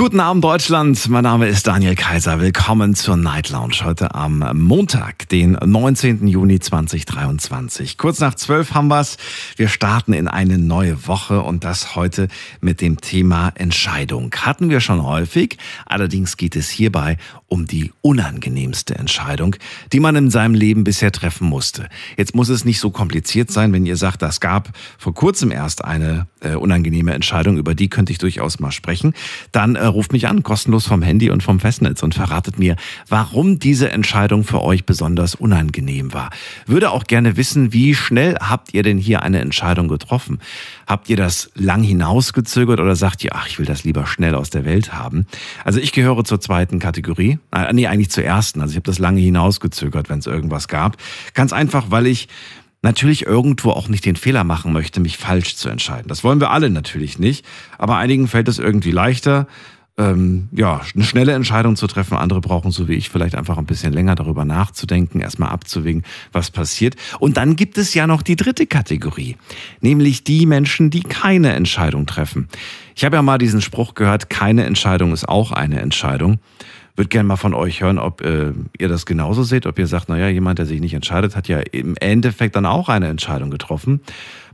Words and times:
Guten 0.00 0.20
Abend 0.20 0.42
Deutschland, 0.42 1.10
mein 1.10 1.24
Name 1.24 1.46
ist 1.46 1.66
Daniel 1.66 1.94
Kaiser. 1.94 2.40
Willkommen 2.40 2.94
zur 2.94 3.18
Night 3.18 3.50
Lounge 3.50 3.84
heute 3.84 4.14
am 4.14 4.38
Montag, 4.54 5.28
den 5.28 5.58
19. 5.62 6.26
Juni 6.26 6.58
2023. 6.58 7.98
Kurz 7.98 8.18
nach 8.18 8.34
zwölf 8.34 8.72
haben 8.72 8.88
wir's. 8.88 9.18
Wir 9.56 9.68
starten 9.68 10.14
in 10.14 10.26
eine 10.26 10.56
neue 10.56 11.06
Woche 11.06 11.42
und 11.42 11.64
das 11.64 11.96
heute 11.96 12.28
mit 12.62 12.80
dem 12.80 13.02
Thema 13.02 13.52
Entscheidung. 13.56 14.34
Hatten 14.34 14.70
wir 14.70 14.80
schon 14.80 15.04
häufig, 15.04 15.58
allerdings 15.84 16.38
geht 16.38 16.56
es 16.56 16.70
hierbei 16.70 17.18
um 17.50 17.66
die 17.66 17.90
unangenehmste 18.00 18.94
Entscheidung, 18.94 19.56
die 19.92 19.98
man 19.98 20.14
in 20.14 20.30
seinem 20.30 20.54
Leben 20.54 20.84
bisher 20.84 21.10
treffen 21.10 21.48
musste. 21.48 21.88
Jetzt 22.16 22.34
muss 22.34 22.48
es 22.48 22.64
nicht 22.64 22.78
so 22.78 22.90
kompliziert 22.90 23.50
sein, 23.50 23.72
wenn 23.72 23.84
ihr 23.84 23.96
sagt, 23.96 24.22
das 24.22 24.40
gab 24.40 24.70
vor 24.98 25.14
kurzem 25.14 25.50
erst 25.50 25.84
eine 25.84 26.28
äh, 26.40 26.54
unangenehme 26.54 27.12
Entscheidung, 27.12 27.58
über 27.58 27.74
die 27.74 27.90
könnte 27.90 28.12
ich 28.12 28.18
durchaus 28.18 28.60
mal 28.60 28.70
sprechen. 28.70 29.14
Dann 29.50 29.74
äh, 29.74 29.84
ruft 29.84 30.12
mich 30.12 30.28
an, 30.28 30.44
kostenlos 30.44 30.86
vom 30.86 31.02
Handy 31.02 31.28
und 31.30 31.42
vom 31.42 31.58
Festnetz 31.58 32.04
und 32.04 32.14
verratet 32.14 32.60
mir, 32.60 32.76
warum 33.08 33.58
diese 33.58 33.90
Entscheidung 33.90 34.44
für 34.44 34.62
euch 34.62 34.86
besonders 34.86 35.34
unangenehm 35.34 36.14
war. 36.14 36.30
Würde 36.66 36.92
auch 36.92 37.04
gerne 37.04 37.36
wissen, 37.36 37.72
wie 37.72 37.96
schnell 37.96 38.36
habt 38.36 38.74
ihr 38.74 38.84
denn 38.84 38.98
hier 38.98 39.22
eine 39.22 39.40
Entscheidung 39.40 39.88
getroffen? 39.88 40.38
Habt 40.90 41.08
ihr 41.08 41.16
das 41.16 41.52
lang 41.54 41.84
hinausgezögert 41.84 42.80
oder 42.80 42.96
sagt 42.96 43.22
ihr, 43.22 43.36
ach, 43.36 43.46
ich 43.46 43.60
will 43.60 43.64
das 43.64 43.84
lieber 43.84 44.08
schnell 44.08 44.34
aus 44.34 44.50
der 44.50 44.64
Welt 44.64 44.92
haben? 44.92 45.24
Also 45.62 45.78
ich 45.78 45.92
gehöre 45.92 46.24
zur 46.24 46.40
zweiten 46.40 46.80
Kategorie. 46.80 47.38
Äh, 47.52 47.72
nee, 47.72 47.86
eigentlich 47.86 48.10
zur 48.10 48.24
ersten. 48.24 48.60
Also 48.60 48.72
ich 48.72 48.76
habe 48.76 48.86
das 48.86 48.98
lange 48.98 49.20
hinausgezögert, 49.20 50.08
wenn 50.08 50.18
es 50.18 50.26
irgendwas 50.26 50.66
gab. 50.66 50.96
Ganz 51.32 51.52
einfach, 51.52 51.92
weil 51.92 52.08
ich 52.08 52.26
natürlich 52.82 53.24
irgendwo 53.24 53.70
auch 53.70 53.86
nicht 53.86 54.04
den 54.04 54.16
Fehler 54.16 54.42
machen 54.42 54.72
möchte, 54.72 54.98
mich 54.98 55.16
falsch 55.16 55.54
zu 55.54 55.68
entscheiden. 55.68 56.08
Das 56.08 56.24
wollen 56.24 56.40
wir 56.40 56.50
alle 56.50 56.70
natürlich 56.70 57.20
nicht. 57.20 57.46
Aber 57.78 57.96
einigen 57.96 58.26
fällt 58.26 58.48
es 58.48 58.58
irgendwie 58.58 58.90
leichter, 58.90 59.46
ähm, 60.00 60.48
ja, 60.52 60.80
eine 60.94 61.04
schnelle 61.04 61.32
Entscheidung 61.32 61.76
zu 61.76 61.86
treffen. 61.86 62.16
Andere 62.16 62.40
brauchen, 62.40 62.70
so 62.70 62.88
wie 62.88 62.94
ich, 62.94 63.10
vielleicht 63.10 63.34
einfach 63.34 63.58
ein 63.58 63.66
bisschen 63.66 63.92
länger 63.92 64.14
darüber 64.14 64.44
nachzudenken, 64.44 65.20
erstmal 65.20 65.50
abzuwägen, 65.50 66.04
was 66.32 66.50
passiert. 66.50 66.96
Und 67.18 67.36
dann 67.36 67.54
gibt 67.54 67.76
es 67.76 67.92
ja 67.92 68.06
noch 68.06 68.22
die 68.22 68.36
dritte 68.36 68.66
Kategorie, 68.66 69.36
nämlich 69.80 70.24
die 70.24 70.46
Menschen, 70.46 70.90
die 70.90 71.02
keine 71.02 71.52
Entscheidung 71.52 72.06
treffen. 72.06 72.48
Ich 72.96 73.04
habe 73.04 73.16
ja 73.16 73.22
mal 73.22 73.38
diesen 73.38 73.60
Spruch 73.60 73.94
gehört, 73.94 74.30
keine 74.30 74.64
Entscheidung 74.64 75.12
ist 75.12 75.28
auch 75.28 75.52
eine 75.52 75.80
Entscheidung 75.80 76.38
würde 76.96 77.08
gerne 77.08 77.28
mal 77.28 77.36
von 77.36 77.54
euch 77.54 77.80
hören, 77.80 77.98
ob 77.98 78.20
äh, 78.20 78.52
ihr 78.78 78.88
das 78.88 79.06
genauso 79.06 79.42
seht, 79.42 79.64
ob 79.64 79.78
ihr 79.78 79.86
sagt, 79.86 80.10
naja, 80.10 80.28
jemand, 80.28 80.58
der 80.58 80.66
sich 80.66 80.82
nicht 80.82 80.92
entscheidet, 80.92 81.34
hat 81.34 81.48
ja 81.48 81.60
im 81.60 81.96
Endeffekt 81.96 82.56
dann 82.56 82.66
auch 82.66 82.90
eine 82.90 83.08
Entscheidung 83.08 83.50
getroffen. 83.50 84.00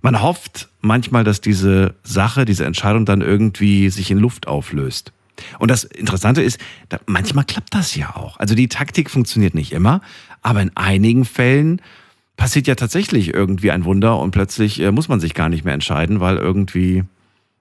Man 0.00 0.22
hofft 0.22 0.68
manchmal, 0.80 1.24
dass 1.24 1.40
diese 1.40 1.94
Sache, 2.04 2.44
diese 2.44 2.64
Entscheidung 2.64 3.04
dann 3.04 3.20
irgendwie 3.20 3.90
sich 3.90 4.12
in 4.12 4.18
Luft 4.18 4.46
auflöst. 4.46 5.12
Und 5.58 5.70
das 5.70 5.84
Interessante 5.84 6.42
ist, 6.42 6.58
manchmal 7.06 7.44
klappt 7.44 7.74
das 7.74 7.94
ja 7.94 8.16
auch. 8.16 8.38
Also 8.38 8.54
die 8.54 8.68
Taktik 8.68 9.10
funktioniert 9.10 9.54
nicht 9.54 9.72
immer, 9.72 10.00
aber 10.42 10.62
in 10.62 10.76
einigen 10.76 11.24
Fällen 11.24 11.80
passiert 12.36 12.66
ja 12.66 12.74
tatsächlich 12.74 13.32
irgendwie 13.34 13.70
ein 13.70 13.84
Wunder 13.84 14.18
und 14.18 14.30
plötzlich 14.30 14.80
äh, 14.80 14.92
muss 14.92 15.08
man 15.08 15.20
sich 15.20 15.34
gar 15.34 15.48
nicht 15.48 15.64
mehr 15.64 15.74
entscheiden, 15.74 16.20
weil 16.20 16.36
irgendwie 16.36 17.04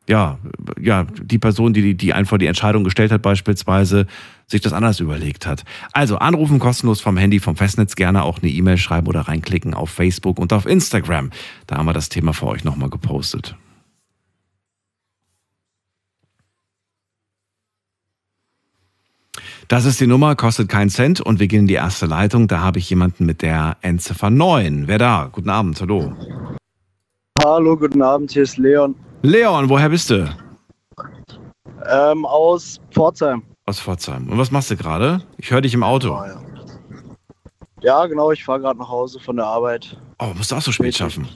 ja, 0.08 0.38
ja, 0.80 1.08
die 1.20 1.40
Person, 1.40 1.74
die, 1.74 1.96
die 1.96 2.14
einfach 2.14 2.38
die 2.38 2.46
Entscheidung 2.46 2.84
gestellt 2.84 3.12
hat, 3.12 3.22
beispielsweise, 3.22 4.06
sich 4.48 4.62
das 4.62 4.74
anders 4.74 5.00
überlegt 5.00 5.48
hat. 5.48 5.64
Also 5.92 6.18
anrufen 6.18 6.60
kostenlos 6.60 7.02
vom 7.02 7.18
Handy, 7.18 7.40
vom 7.40 7.56
Festnetz, 7.56 7.96
gerne 7.96 8.24
auch 8.24 8.40
eine 8.42 8.52
E-Mail 8.52 8.78
schreiben 8.78 9.08
oder 9.08 9.22
reinklicken 9.22 9.74
auf 9.74 9.90
Facebook 9.90 10.40
und 10.40 10.54
auf 10.54 10.68
Instagram. 10.68 11.32
Da 11.66 11.78
haben 11.78 11.88
wir 11.88 11.94
das 11.94 12.10
Thema 12.10 12.34
für 12.34 12.46
euch 12.46 12.64
nochmal 12.64 12.90
gepostet. 12.90 13.56
Das 19.68 19.86
ist 19.86 20.00
die 20.00 20.06
Nummer, 20.06 20.36
kostet 20.36 20.70
keinen 20.70 20.92
Cent 20.92 21.22
und 21.22 21.40
wir 21.40 21.48
gehen 21.48 21.62
in 21.62 21.68
die 21.68 21.74
erste 21.74 22.06
Leitung. 22.06 22.48
Da 22.48 22.60
habe 22.60 22.78
ich 22.78 22.88
jemanden 22.88 23.26
mit 23.26 23.42
der 23.42 23.78
Endziffer 23.82 24.30
9. 24.30 24.88
Wer 24.88 25.00
da? 25.00 25.30
Guten 25.32 25.50
Abend, 25.50 25.82
hallo. 25.82 26.14
Hallo, 27.44 27.76
guten 27.76 28.04
Abend, 28.04 28.32
hier 28.32 28.44
ist 28.44 28.58
Leon. 28.58 28.94
Leon, 29.24 29.68
woher 29.68 29.90
bist 29.90 30.12
du? 30.12 30.32
Ähm, 31.90 32.26
aus 32.26 32.80
Pforzheim. 32.92 33.42
Aus 33.66 33.80
Pforzheim. 33.80 34.30
Und 34.30 34.38
was 34.38 34.52
machst 34.52 34.70
du 34.70 34.78
gerade? 34.78 35.24
Ich 35.38 35.50
höre 35.50 35.62
dich 35.62 35.74
im 35.74 35.82
Auto. 35.82 36.10
Oh, 36.10 36.24
ja. 36.24 36.42
ja. 37.82 38.06
genau, 38.06 38.32
ich 38.32 38.44
fahre 38.44 38.60
gerade 38.60 38.78
nach 38.78 38.90
Hause 38.90 39.20
von 39.20 39.36
der 39.36 39.48
Arbeit. 39.48 40.00
Oh, 40.20 40.28
musst 40.36 40.52
du 40.52 40.56
auch 40.58 40.62
so 40.62 40.72
spät 40.72 40.96
schaffen? 40.96 41.28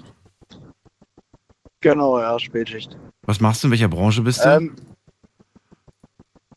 Genau, 1.81 2.19
ja, 2.19 2.37
Spätschicht. 2.37 2.95
Was 3.23 3.39
machst 3.39 3.63
du? 3.63 3.67
In 3.67 3.71
welcher 3.71 3.87
Branche 3.87 4.21
bist 4.21 4.45
du? 4.45 4.49
Ähm, 4.49 4.75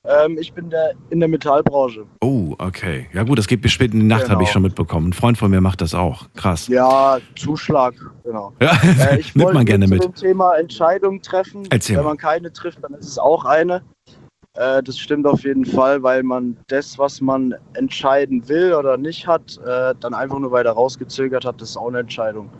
ähm, 0.05 0.37
ich 0.39 0.53
bin 0.53 0.69
der, 0.71 0.95
in 1.11 1.21
der 1.21 1.29
Metallbranche. 1.29 2.05
Oh, 2.21 2.55
okay. 2.59 3.07
Ja 3.13 3.23
gut, 3.23 3.39
das 3.39 3.47
geht 3.47 3.63
bis 3.63 3.73
spät 3.73 3.95
in 3.95 4.01
die 4.01 4.07
Nacht, 4.07 4.23
genau. 4.23 4.35
habe 4.35 4.43
ich 4.43 4.51
schon 4.51 4.63
mitbekommen. 4.63 5.11
Ein 5.11 5.13
Freund 5.13 5.39
von 5.39 5.51
mir 5.51 5.61
macht 5.61 5.81
das 5.81 5.95
auch. 5.95 6.27
Krass. 6.35 6.67
Ja, 6.67 7.19
Zuschlag, 7.37 7.95
genau. 8.25 8.53
Ja, 8.61 8.73
äh, 9.11 9.21
ich 9.21 9.35
nimmt 9.37 9.55
man 9.55 9.65
gerne 9.65 9.87
mit. 9.87 10.03
Zum 10.03 10.15
Thema 10.15 10.55
Entscheidung 10.55 11.23
treffen. 11.23 11.65
Erzähl 11.71 11.99
Wenn 11.99 12.05
man 12.05 12.17
keine 12.17 12.53
trifft, 12.53 12.83
dann 12.83 12.95
ist 12.95 13.07
es 13.07 13.19
auch 13.19 13.45
eine. 13.45 13.83
Äh, 14.55 14.83
das 14.83 14.99
stimmt 14.99 15.27
auf 15.27 15.45
jeden 15.45 15.65
Fall, 15.65 16.03
weil 16.03 16.23
man 16.23 16.57
das, 16.67 16.99
was 16.99 17.21
man 17.21 17.55
entscheiden 17.75 18.49
will 18.49 18.75
oder 18.75 18.97
nicht 18.97 19.27
hat, 19.27 19.59
äh, 19.65 19.95
dann 20.01 20.15
einfach 20.15 20.39
nur 20.39 20.51
weiter 20.51 20.73
rausgezögert 20.73 21.45
hat. 21.45 21.61
Das 21.61 21.71
ist 21.71 21.77
auch 21.77 21.89
eine 21.89 22.01
Entscheidung. 22.01 22.51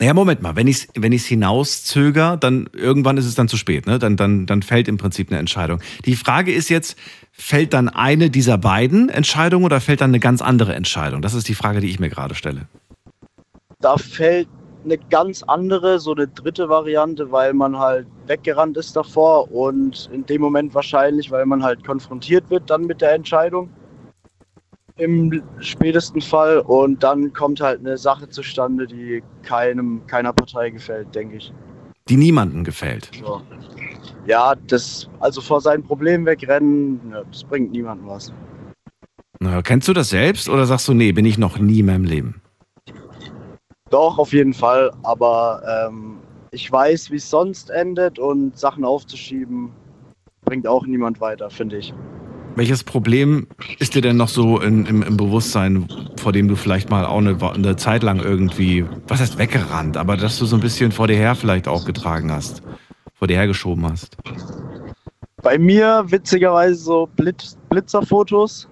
Naja, 0.00 0.14
Moment 0.14 0.42
mal, 0.42 0.56
wenn 0.56 0.66
ich 0.66 0.76
es 0.76 0.88
wenn 0.94 1.12
ich's 1.12 1.26
hinauszöger, 1.26 2.36
dann 2.36 2.68
irgendwann 2.72 3.16
ist 3.16 3.26
es 3.26 3.34
dann 3.34 3.48
zu 3.48 3.56
spät, 3.56 3.86
ne? 3.86 3.98
Dann, 3.98 4.16
dann, 4.16 4.46
dann 4.46 4.62
fällt 4.62 4.88
im 4.88 4.96
Prinzip 4.96 5.30
eine 5.30 5.38
Entscheidung. 5.38 5.80
Die 6.04 6.16
Frage 6.16 6.52
ist 6.52 6.68
jetzt, 6.68 6.98
fällt 7.32 7.72
dann 7.74 7.88
eine 7.88 8.30
dieser 8.30 8.58
beiden 8.58 9.08
Entscheidungen 9.08 9.64
oder 9.64 9.80
fällt 9.80 10.00
dann 10.00 10.10
eine 10.10 10.20
ganz 10.20 10.42
andere 10.42 10.74
Entscheidung? 10.74 11.22
Das 11.22 11.34
ist 11.34 11.48
die 11.48 11.54
Frage, 11.54 11.80
die 11.80 11.90
ich 11.90 12.00
mir 12.00 12.08
gerade 12.08 12.34
stelle. 12.34 12.62
Da 13.80 13.96
fällt 13.96 14.48
eine 14.84 14.98
ganz 14.98 15.42
andere, 15.42 15.98
so 15.98 16.12
eine 16.12 16.28
dritte 16.28 16.68
Variante, 16.68 17.30
weil 17.30 17.54
man 17.54 17.78
halt 17.78 18.06
weggerannt 18.26 18.76
ist 18.76 18.94
davor 18.96 19.50
und 19.50 20.10
in 20.12 20.26
dem 20.26 20.40
Moment 20.40 20.74
wahrscheinlich, 20.74 21.30
weil 21.30 21.46
man 21.46 21.62
halt 21.62 21.84
konfrontiert 21.86 22.50
wird 22.50 22.68
dann 22.68 22.86
mit 22.86 23.00
der 23.00 23.14
Entscheidung 23.14 23.70
im 24.96 25.42
spätesten 25.58 26.20
Fall 26.20 26.60
und 26.60 27.02
dann 27.02 27.32
kommt 27.32 27.60
halt 27.60 27.80
eine 27.80 27.98
Sache 27.98 28.28
zustande, 28.28 28.86
die 28.86 29.22
keinem, 29.42 30.06
keiner 30.06 30.32
Partei 30.32 30.70
gefällt, 30.70 31.14
denke 31.14 31.36
ich. 31.36 31.52
Die 32.08 32.16
niemandem 32.16 32.64
gefällt. 32.64 33.10
So. 33.18 33.40
Ja, 34.26 34.54
das, 34.68 35.08
also 35.20 35.40
vor 35.40 35.60
seinen 35.60 35.82
Problemen 35.82 36.26
wegrennen, 36.26 37.00
ja, 37.10 37.22
das 37.24 37.44
bringt 37.44 37.72
niemandem 37.72 38.08
was. 38.08 38.32
Na, 39.40 39.62
kennst 39.62 39.88
du 39.88 39.92
das 39.92 40.10
selbst 40.10 40.48
oder 40.48 40.64
sagst 40.64 40.86
du, 40.88 40.94
nee, 40.94 41.12
bin 41.12 41.24
ich 41.24 41.38
noch 41.38 41.58
nie 41.58 41.80
in 41.80 41.86
meinem 41.86 42.04
Leben? 42.04 42.40
Doch, 43.90 44.18
auf 44.18 44.32
jeden 44.32 44.54
Fall, 44.54 44.92
aber 45.02 45.88
ähm, 45.88 46.18
ich 46.50 46.70
weiß, 46.70 47.10
wie 47.10 47.16
es 47.16 47.28
sonst 47.28 47.70
endet 47.70 48.18
und 48.18 48.56
Sachen 48.56 48.84
aufzuschieben 48.84 49.70
bringt 50.44 50.66
auch 50.66 50.86
niemand 50.86 51.20
weiter, 51.20 51.50
finde 51.50 51.78
ich. 51.78 51.94
Welches 52.56 52.84
Problem 52.84 53.48
ist 53.80 53.96
dir 53.96 54.02
denn 54.02 54.16
noch 54.16 54.28
so 54.28 54.60
in, 54.60 54.86
im, 54.86 55.02
im, 55.02 55.16
Bewusstsein, 55.16 55.88
vor 56.16 56.32
dem 56.32 56.46
du 56.46 56.54
vielleicht 56.54 56.88
mal 56.88 57.04
auch 57.04 57.18
eine, 57.18 57.36
eine, 57.42 57.74
Zeit 57.76 58.04
lang 58.04 58.20
irgendwie, 58.20 58.86
was 59.08 59.20
heißt 59.20 59.38
weggerannt, 59.38 59.96
aber 59.96 60.16
dass 60.16 60.38
du 60.38 60.46
so 60.46 60.56
ein 60.56 60.60
bisschen 60.60 60.92
vor 60.92 61.08
dir 61.08 61.16
her 61.16 61.34
vielleicht 61.34 61.66
auch 61.66 61.84
getragen 61.84 62.30
hast, 62.30 62.62
vor 63.14 63.26
dir 63.26 63.36
hergeschoben 63.36 63.90
hast? 63.90 64.16
Bei 65.42 65.58
mir 65.58 66.04
witzigerweise 66.06 66.76
so 66.76 67.08
Blitz, 67.16 67.58
Blitzerfotos, 67.70 68.68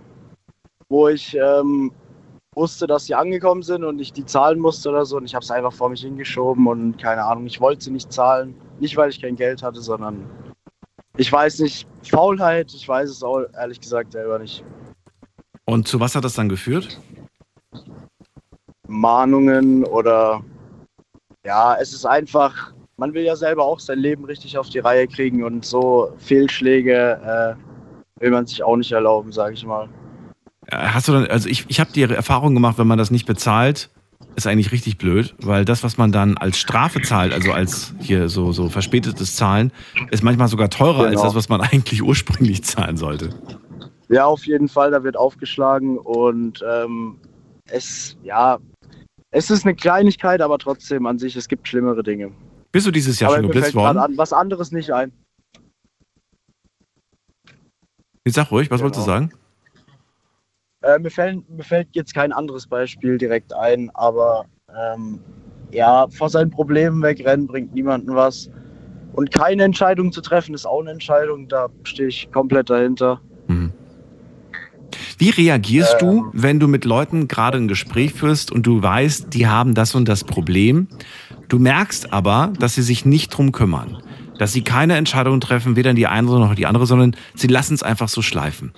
wo 0.88 1.08
ich 1.08 1.36
ähm, 1.36 1.90
wusste, 2.54 2.86
dass 2.86 3.06
sie 3.06 3.16
angekommen 3.16 3.62
sind 3.62 3.82
und 3.82 3.98
ich 3.98 4.12
die 4.12 4.24
zahlen 4.24 4.60
musste 4.60 4.90
oder 4.90 5.04
so 5.04 5.16
und 5.16 5.24
ich 5.24 5.34
habe 5.34 5.42
es 5.42 5.50
einfach 5.50 5.72
vor 5.72 5.88
mich 5.88 6.02
hingeschoben 6.02 6.68
und 6.68 6.98
keine 6.98 7.24
Ahnung, 7.24 7.46
ich 7.46 7.60
wollte 7.60 7.84
sie 7.84 7.90
nicht 7.90 8.12
zahlen. 8.12 8.54
Nicht, 8.78 8.96
weil 8.96 9.10
ich 9.10 9.20
kein 9.20 9.36
Geld 9.36 9.62
hatte, 9.62 9.80
sondern 9.80 10.24
ich 11.16 11.30
weiß 11.30 11.60
nicht, 11.60 11.86
Faulheit, 12.04 12.72
ich 12.74 12.86
weiß 12.86 13.10
es 13.10 13.22
auch 13.22 13.44
ehrlich 13.54 13.80
gesagt 13.80 14.12
selber 14.12 14.38
nicht. 14.38 14.64
Und 15.64 15.86
zu 15.86 16.00
was 16.00 16.14
hat 16.14 16.24
das 16.24 16.34
dann 16.34 16.48
geführt? 16.48 17.00
Mahnungen 18.88 19.84
oder 19.84 20.42
ja, 21.44 21.76
es 21.80 21.92
ist 21.92 22.04
einfach, 22.04 22.72
man 22.96 23.14
will 23.14 23.24
ja 23.24 23.36
selber 23.36 23.64
auch 23.64 23.80
sein 23.80 23.98
Leben 23.98 24.24
richtig 24.24 24.58
auf 24.58 24.68
die 24.68 24.78
Reihe 24.78 25.08
kriegen 25.08 25.44
und 25.44 25.64
so 25.64 26.12
Fehlschläge 26.18 27.56
äh, 27.58 28.22
will 28.22 28.30
man 28.30 28.46
sich 28.46 28.62
auch 28.62 28.76
nicht 28.76 28.92
erlauben, 28.92 29.32
sage 29.32 29.54
ich 29.54 29.64
mal. 29.64 29.88
Hast 30.70 31.08
du 31.08 31.12
dann, 31.12 31.26
also 31.26 31.48
ich, 31.48 31.66
ich 31.68 31.80
habe 31.80 31.92
die 31.92 32.02
Erfahrung 32.02 32.54
gemacht, 32.54 32.78
wenn 32.78 32.86
man 32.86 32.98
das 32.98 33.10
nicht 33.10 33.26
bezahlt, 33.26 33.90
ist 34.34 34.46
eigentlich 34.46 34.72
richtig 34.72 34.98
blöd, 34.98 35.34
weil 35.42 35.64
das, 35.64 35.82
was 35.84 35.98
man 35.98 36.10
dann 36.12 36.36
als 36.38 36.58
Strafe 36.58 37.02
zahlt, 37.02 37.32
also 37.32 37.52
als 37.52 37.94
hier 38.00 38.28
so, 38.28 38.52
so 38.52 38.68
verspätetes 38.68 39.36
Zahlen, 39.36 39.72
ist 40.10 40.22
manchmal 40.22 40.48
sogar 40.48 40.70
teurer 40.70 41.00
als 41.04 41.10
Genau. 41.12 41.24
das, 41.24 41.34
was 41.34 41.48
man 41.48 41.60
eigentlich 41.72 42.02
ursprünglich 42.02 42.64
zahlen 42.64 42.96
sollte. 42.96 43.30
Ja, 44.08 44.24
auf 44.26 44.44
jeden 44.46 44.68
Fall, 44.68 44.90
da 44.90 45.04
wird 45.04 45.16
aufgeschlagen 45.16 45.98
und 45.98 46.62
ähm, 46.70 47.18
es, 47.70 48.16
ja, 48.22 48.58
es 49.30 49.50
ist 49.50 49.64
eine 49.64 49.74
Kleinigkeit, 49.74 50.40
aber 50.42 50.58
trotzdem 50.58 51.06
an 51.06 51.18
sich, 51.18 51.36
es 51.36 51.48
gibt 51.48 51.66
schlimmere 51.68 52.02
Dinge. 52.02 52.32
Bist 52.72 52.86
du 52.86 52.90
dieses 52.90 53.20
Jahr 53.20 53.30
aber 53.30 53.40
schon 53.42 53.50
geblitzt 53.50 53.74
worden? 53.74 53.98
an, 53.98 54.16
was 54.16 54.32
anderes 54.32 54.72
nicht 54.72 54.90
ein. 54.92 55.12
Jetzt 58.24 58.36
sag 58.36 58.50
ruhig, 58.50 58.70
was 58.70 58.80
wolltest 58.82 59.06
du 59.06 59.10
Genau. 59.10 59.18
sagen? 59.28 59.32
Äh, 60.82 60.98
mir, 60.98 61.10
fällt, 61.10 61.48
mir 61.48 61.62
fällt 61.62 61.88
jetzt 61.92 62.14
kein 62.14 62.32
anderes 62.32 62.66
Beispiel 62.66 63.18
direkt 63.18 63.54
ein, 63.54 63.90
aber 63.94 64.44
ähm, 64.68 65.20
ja, 65.70 66.06
vor 66.08 66.28
seinen 66.28 66.50
Problemen 66.50 67.02
wegrennen 67.02 67.46
bringt 67.46 67.74
niemandem 67.74 68.14
was. 68.14 68.50
Und 69.12 69.32
keine 69.32 69.64
Entscheidung 69.64 70.10
zu 70.12 70.20
treffen 70.20 70.54
ist 70.54 70.66
auch 70.66 70.80
eine 70.80 70.90
Entscheidung, 70.90 71.48
da 71.48 71.68
stehe 71.84 72.08
ich 72.08 72.30
komplett 72.32 72.70
dahinter. 72.70 73.20
Mhm. 73.46 73.72
Wie 75.18 75.30
reagierst 75.30 75.96
du, 76.00 76.18
Ähm. 76.18 76.30
wenn 76.32 76.60
du 76.60 76.68
mit 76.68 76.84
Leuten 76.84 77.28
gerade 77.28 77.58
ein 77.58 77.68
Gespräch 77.68 78.12
führst 78.12 78.50
und 78.50 78.66
du 78.66 78.82
weißt, 78.82 79.32
die 79.32 79.46
haben 79.46 79.74
das 79.74 79.94
und 79.94 80.08
das 80.08 80.24
Problem? 80.24 80.88
Du 81.48 81.58
merkst 81.58 82.12
aber, 82.12 82.52
dass 82.58 82.74
sie 82.74 82.82
sich 82.82 83.04
nicht 83.04 83.30
drum 83.30 83.52
kümmern. 83.52 84.02
Dass 84.38 84.52
sie 84.52 84.62
keine 84.62 84.96
Entscheidung 84.96 85.40
treffen, 85.40 85.76
weder 85.76 85.90
in 85.90 85.96
die 85.96 86.06
eine 86.06 86.26
noch 86.26 86.50
in 86.50 86.56
die 86.56 86.66
andere, 86.66 86.86
sondern 86.86 87.14
sie 87.34 87.46
lassen 87.46 87.74
es 87.74 87.82
einfach 87.82 88.08
so 88.08 88.22
schleifen. 88.22 88.72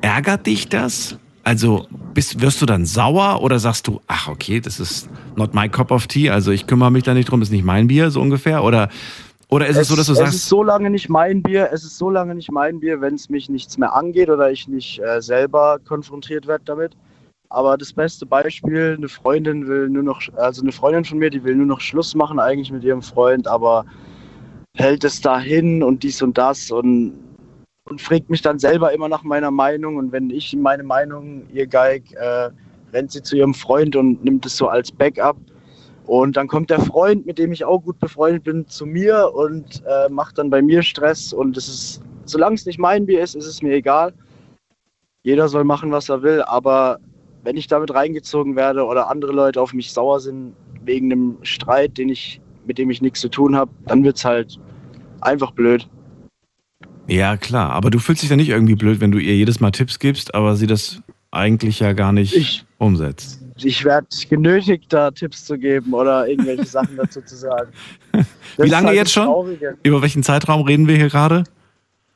Ärgert 0.00 0.46
dich 0.46 0.68
das? 0.68 1.18
Also 1.42 1.86
bist, 2.12 2.40
wirst 2.40 2.60
du 2.60 2.66
dann 2.66 2.84
sauer 2.84 3.42
oder 3.42 3.58
sagst 3.58 3.86
du, 3.86 4.00
ach 4.06 4.28
okay, 4.28 4.60
das 4.60 4.78
ist 4.78 5.08
not 5.36 5.54
my 5.54 5.68
cup 5.68 5.90
of 5.90 6.06
tea, 6.06 6.30
also 6.30 6.50
ich 6.50 6.66
kümmere 6.66 6.90
mich 6.90 7.02
da 7.02 7.14
nicht 7.14 7.30
drum, 7.30 7.40
ist 7.40 7.50
nicht 7.50 7.64
mein 7.64 7.86
Bier, 7.86 8.10
so 8.10 8.20
ungefähr? 8.20 8.62
Oder, 8.62 8.90
oder 9.48 9.66
ist 9.66 9.78
es, 9.78 9.88
so, 9.88 9.96
dass 9.96 10.06
du 10.06 10.12
es 10.12 10.18
sagst, 10.18 10.34
ist 10.34 10.48
so 10.48 10.62
lange 10.62 10.90
nicht 10.90 11.08
mein 11.08 11.42
Bier, 11.42 11.70
es 11.72 11.82
ist 11.82 11.96
so 11.96 12.10
lange 12.10 12.34
nicht 12.34 12.52
mein 12.52 12.80
Bier, 12.80 13.00
wenn 13.00 13.14
es 13.14 13.30
mich 13.30 13.48
nichts 13.48 13.78
mehr 13.78 13.94
angeht 13.94 14.28
oder 14.28 14.50
ich 14.50 14.68
nicht 14.68 15.00
äh, 15.00 15.22
selber 15.22 15.78
konfrontiert 15.86 16.46
werde 16.46 16.64
damit. 16.66 16.96
Aber 17.48 17.76
das 17.76 17.92
beste 17.92 18.26
Beispiel, 18.26 18.94
eine 18.96 19.08
Freundin 19.08 19.66
will 19.66 19.88
nur 19.88 20.04
noch, 20.04 20.20
also 20.36 20.62
eine 20.62 20.70
Freundin 20.70 21.04
von 21.04 21.18
mir, 21.18 21.30
die 21.30 21.42
will 21.42 21.56
nur 21.56 21.66
noch 21.66 21.80
Schluss 21.80 22.14
machen 22.14 22.38
eigentlich 22.38 22.70
mit 22.70 22.84
ihrem 22.84 23.02
Freund, 23.02 23.48
aber 23.48 23.84
hält 24.76 25.02
es 25.02 25.20
dahin 25.20 25.82
und 25.82 26.02
dies 26.04 26.22
und 26.22 26.38
das 26.38 26.70
und, 26.70 27.14
und 27.84 28.00
fragt 28.00 28.30
mich 28.30 28.42
dann 28.42 28.58
selber 28.58 28.92
immer 28.92 29.08
nach 29.08 29.22
meiner 29.22 29.50
Meinung 29.50 29.96
und 29.96 30.12
wenn 30.12 30.30
ich 30.30 30.54
meine 30.56 30.82
Meinung 30.82 31.48
ihr 31.52 31.66
geig, 31.66 32.12
äh, 32.12 32.50
rennt 32.92 33.12
sie 33.12 33.22
zu 33.22 33.36
ihrem 33.36 33.54
Freund 33.54 33.96
und 33.96 34.22
nimmt 34.24 34.46
es 34.46 34.56
so 34.56 34.68
als 34.68 34.90
Backup. 34.92 35.36
Und 36.06 36.36
dann 36.36 36.48
kommt 36.48 36.70
der 36.70 36.80
Freund, 36.80 37.24
mit 37.26 37.38
dem 37.38 37.52
ich 37.52 37.64
auch 37.64 37.78
gut 37.78 37.98
befreundet 38.00 38.42
bin, 38.44 38.66
zu 38.66 38.84
mir 38.84 39.30
und 39.32 39.82
äh, 39.86 40.08
macht 40.08 40.38
dann 40.38 40.50
bei 40.50 40.60
mir 40.60 40.82
Stress. 40.82 41.32
Und 41.32 41.56
es 41.56 41.68
ist, 41.68 42.02
solange 42.24 42.56
es 42.56 42.66
nicht 42.66 42.80
mein 42.80 43.06
Bier 43.06 43.22
ist, 43.22 43.36
ist 43.36 43.46
es 43.46 43.62
mir 43.62 43.74
egal. 43.74 44.12
Jeder 45.22 45.48
soll 45.48 45.62
machen, 45.62 45.92
was 45.92 46.08
er 46.08 46.22
will. 46.22 46.42
Aber 46.42 46.98
wenn 47.44 47.56
ich 47.56 47.68
damit 47.68 47.94
reingezogen 47.94 48.56
werde 48.56 48.84
oder 48.84 49.08
andere 49.08 49.32
Leute 49.32 49.60
auf 49.60 49.72
mich 49.72 49.92
sauer 49.92 50.18
sind 50.18 50.56
wegen 50.84 51.12
einem 51.12 51.38
Streit, 51.42 51.96
den 51.96 52.08
ich, 52.08 52.40
mit 52.66 52.78
dem 52.78 52.90
ich 52.90 53.00
nichts 53.00 53.20
zu 53.20 53.28
tun 53.28 53.54
habe, 53.54 53.70
dann 53.86 54.02
wird 54.02 54.16
es 54.16 54.24
halt 54.24 54.58
einfach 55.20 55.52
blöd. 55.52 55.88
Ja, 57.10 57.36
klar. 57.36 57.70
Aber 57.72 57.90
du 57.90 57.98
fühlst 57.98 58.22
dich 58.22 58.30
ja 58.30 58.36
nicht 58.36 58.48
irgendwie 58.50 58.76
blöd, 58.76 59.00
wenn 59.00 59.10
du 59.10 59.18
ihr 59.18 59.34
jedes 59.34 59.58
Mal 59.58 59.72
Tipps 59.72 59.98
gibst, 59.98 60.34
aber 60.34 60.54
sie 60.54 60.68
das 60.68 61.02
eigentlich 61.32 61.80
ja 61.80 61.92
gar 61.92 62.12
nicht 62.12 62.34
Ich, 62.36 62.64
umsetzt. 62.78 63.40
ich 63.56 63.84
werde 63.84 64.06
genötigt, 64.28 64.92
da 64.92 65.10
Tipps 65.10 65.44
zu 65.44 65.58
geben 65.58 65.92
oder 65.92 66.28
irgendwelche 66.28 66.64
Sachen 66.66 66.96
dazu 66.96 67.20
zu 67.22 67.36
sagen. 67.36 67.72
Das 68.12 68.26
Wie 68.58 68.70
lange 68.70 68.88
halt 68.88 68.96
jetzt 68.96 69.12
schon? 69.12 69.24
Traurige. 69.24 69.76
Über 69.82 70.02
welchen 70.02 70.22
Zeitraum 70.22 70.62
reden 70.62 70.86
wir 70.86 70.96
hier 70.96 71.08
gerade? 71.08 71.44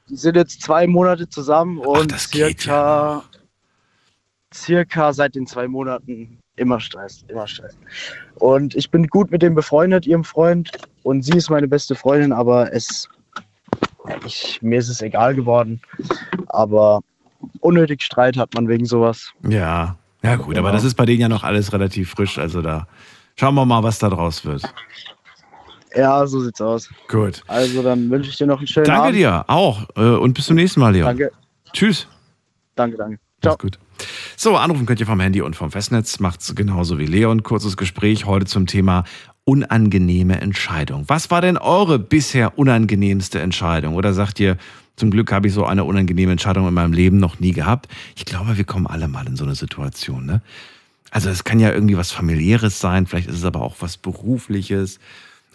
Die 0.09 0.17
sind 0.17 0.37
jetzt 0.37 0.63
zwei 0.63 0.87
Monate 0.87 1.29
zusammen 1.29 1.79
und 1.79 2.13
das 2.13 2.31
geht 2.31 2.61
circa, 2.61 3.25
circa 4.55 5.13
seit 5.13 5.35
den 5.35 5.47
zwei 5.47 5.67
Monaten 5.67 6.39
immer 6.57 6.79
Stress, 6.79 7.25
immer 7.29 7.49
Stress. 7.49 7.77
Und 8.37 8.77
ich 8.77 8.91
bin 8.91 9.09
gut 9.09 9.31
mit 9.33 9.43
dem 9.43 9.55
befreundet, 9.55 10.07
ihrem 10.07 10.23
Freund, 10.25 10.71
und 11.03 11.23
sie 11.23 11.37
ist 11.37 11.51
meine 11.51 11.67
beste 11.67 11.95
Freundin, 11.95 12.33
aber 12.33 12.73
es, 12.73 13.09
ich, 14.27 14.61
mir 14.63 14.79
ist 14.79 14.89
es 14.89 15.01
egal 15.03 15.35
geworden. 15.35 15.81
Aber 16.49 17.01
unnötig 17.61 18.03
Streit 18.03 18.37
hat 18.37 18.55
man 18.55 18.69
wegen 18.69 18.87
sowas. 18.87 19.33
Ja. 19.49 19.97
Ja, 20.23 20.37
gut, 20.37 20.57
aber 20.57 20.69
Genau. 20.69 20.73
das 20.73 20.85
ist 20.85 20.95
bei 20.95 21.05
denen 21.05 21.21
ja 21.21 21.29
noch 21.29 21.45
alles 21.45 21.73
relativ 21.73 22.11
frisch. 22.11 22.39
Also 22.39 22.63
da 22.63 22.87
schauen 23.37 23.55
wir 23.55 23.67
mal, 23.67 23.83
was 23.83 23.99
da 23.99 24.09
draus 24.09 24.45
wird. 24.45 24.63
Ja, 25.95 26.27
so 26.27 26.41
sieht's 26.41 26.61
aus. 26.61 26.89
Gut. 27.09 27.43
Also 27.47 27.83
dann 27.83 28.11
wünsche 28.11 28.31
ich 28.31 28.37
dir 28.37 28.47
noch 28.47 28.59
einen 28.59 28.67
schönen 28.67 28.87
Danke 28.87 29.03
Abend. 29.03 29.17
dir 29.17 29.45
auch. 29.49 29.83
äh, 29.97 30.01
Und 30.17 30.33
bis 30.35 30.47
zum 30.47 30.57
nächsten 30.57 30.81
Mal, 30.81 30.93
Leon. 30.95 31.07
Danke, 31.07 31.31
Tschüss. 31.73 32.09
danke, 32.75 32.97
danke. 32.97 33.19
Ciao. 33.43 33.57
Gut. 33.59 33.79
So, 34.37 34.57
anrufen 34.57 34.87
könnt 34.87 34.99
ihr 35.01 35.07
vom 35.07 35.21
Handy 35.21 35.41
und 35.43 35.55
vom 35.55 35.71
Festnetz. 35.71 36.19
Macht's 36.19 36.55
genauso 36.55 36.99
wie 36.99 37.07
Leon. 37.07 37.43
Kurzes 37.43 37.77
Gespräch 37.77 38.25
heute 38.25 38.47
zum 38.47 38.67
Thema 38.67 39.05
unangenehme 39.45 40.41
Entscheidung. 40.41 41.05
Was 41.09 41.31
war 41.31 41.41
denn 41.41 41.59
eure 41.59 41.99
bisher 41.99 42.59
unangenehmste 42.59 43.41
Entscheidung? 43.41 43.95
Oder 43.95 44.15
sagt 44.15 44.41
ihr, 44.41 44.57
zum 44.97 45.11
Glück 45.11 45.33
habe 45.33 45.49
ich 45.49 45.53
so 45.53 45.65
eine 45.65 45.85
unangenehme 45.85 46.33
Entscheidung 46.33 46.69
in 46.69 46.75
meinem 46.75 46.93
Leben 46.93 47.19
noch 47.19 47.41
nie 47.41 47.53
gehabt? 47.53 47.89
Ich 48.17 48.25
glaube, 48.25 48.57
wir 48.57 48.65
kommen 48.65 48.87
alle 48.87 49.09
mal 49.09 49.27
in 49.27 49.37
so 49.37 49.45
eine 49.45 49.55
Situation, 49.55 50.25
ne? 50.25 50.41
Also 51.11 51.31
es 51.31 51.45
kann 51.45 51.61
ja 51.61 51.71
irgendwie 51.71 51.97
was 51.97 52.11
familiäres 52.11 52.81
sein, 52.81 53.07
vielleicht 53.07 53.29
ist 53.29 53.37
es 53.37 53.45
aber 53.45 53.63
auch 53.63 53.77
was 53.79 53.97
berufliches 53.97 54.99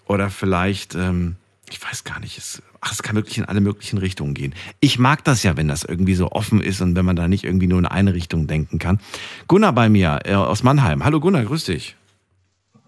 oder 0.05 0.29
vielleicht, 0.29 0.95
ähm, 0.95 1.35
ich 1.69 1.83
weiß 1.83 2.05
gar 2.05 2.21
nicht, 2.21 2.37
es, 2.37 2.61
ach, 2.79 2.93
es 2.93 3.03
kann 3.03 3.17
wirklich 3.17 3.39
in 3.39 3.45
alle 3.45 3.59
möglichen 3.59 3.97
Richtungen 3.97 4.33
gehen. 4.33 4.55
Ich 4.79 4.99
mag 4.99 5.25
das 5.25 5.43
ja, 5.43 5.57
wenn 5.57 5.67
das 5.67 5.83
irgendwie 5.83 6.15
so 6.15 6.31
offen 6.31 6.61
ist 6.61 6.79
und 6.79 6.95
wenn 6.95 7.03
man 7.03 7.17
da 7.17 7.27
nicht 7.27 7.43
irgendwie 7.43 7.67
nur 7.67 7.79
in 7.79 7.85
eine 7.85 8.13
Richtung 8.13 8.47
denken 8.47 8.79
kann. 8.79 9.01
Gunnar 9.49 9.73
bei 9.73 9.89
mir 9.89 10.19
äh, 10.23 10.33
aus 10.33 10.63
Mannheim. 10.63 11.03
Hallo 11.03 11.19
Gunnar, 11.19 11.43
grüß 11.43 11.65
dich. 11.65 11.97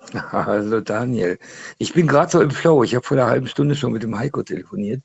Hallo 0.32 0.82
Daniel. 0.82 1.38
Ich 1.78 1.94
bin 1.94 2.08
gerade 2.08 2.32
so 2.32 2.42
im 2.42 2.52
Flow. 2.52 2.84
Ich 2.84 2.96
habe 2.96 3.06
vor 3.06 3.18
einer 3.18 3.28
halben 3.28 3.48
Stunde 3.48 3.76
schon 3.76 3.94
mit 3.94 4.04
dem 4.04 4.18
Heiko 4.18 4.44
telefoniert 4.44 5.04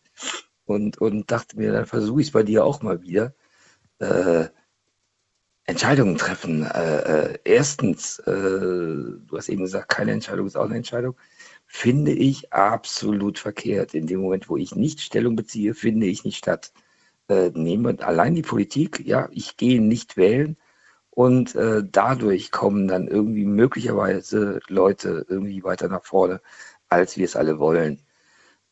und, 0.64 0.98
und 0.98 1.30
dachte 1.30 1.56
mir, 1.56 1.72
dann 1.72 1.86
versuche 1.86 2.20
ich 2.20 2.28
es 2.28 2.32
bei 2.32 2.42
dir 2.42 2.64
auch 2.64 2.82
mal 2.82 3.02
wieder. 3.02 3.34
Äh, 3.98 4.46
Entscheidungen 5.64 6.16
treffen. 6.16 6.64
Äh, 6.64 6.98
äh, 7.00 7.38
erstens, 7.44 8.20
äh, 8.20 8.32
du 8.32 9.36
hast 9.36 9.48
eben 9.48 9.62
gesagt, 9.62 9.88
keine 9.88 10.12
Entscheidung 10.12 10.46
ist 10.46 10.56
auch 10.56 10.66
eine 10.66 10.76
Entscheidung. 10.76 11.16
Finde 11.66 12.12
ich 12.12 12.52
absolut 12.52 13.38
verkehrt. 13.38 13.94
In 13.94 14.06
dem 14.06 14.20
Moment, 14.20 14.48
wo 14.48 14.56
ich 14.56 14.76
nicht 14.76 15.00
Stellung 15.00 15.36
beziehe, 15.36 15.74
finde 15.74 16.06
ich 16.06 16.24
nicht 16.24 16.38
statt. 16.38 16.72
Äh, 17.28 17.50
nehmen 17.54 17.98
wir 17.98 18.06
allein 18.06 18.34
die 18.34 18.42
Politik, 18.42 19.04
ja, 19.04 19.28
ich 19.32 19.56
gehe 19.56 19.80
nicht 19.82 20.16
wählen 20.16 20.56
und 21.16 21.54
äh, 21.54 21.82
dadurch 21.90 22.50
kommen 22.50 22.88
dann 22.88 23.08
irgendwie 23.08 23.46
möglicherweise 23.46 24.60
Leute 24.68 25.24
irgendwie 25.30 25.64
weiter 25.64 25.88
nach 25.88 26.04
vorne, 26.04 26.42
als 26.90 27.16
wir 27.16 27.24
es 27.24 27.36
alle 27.36 27.58
wollen. 27.58 28.00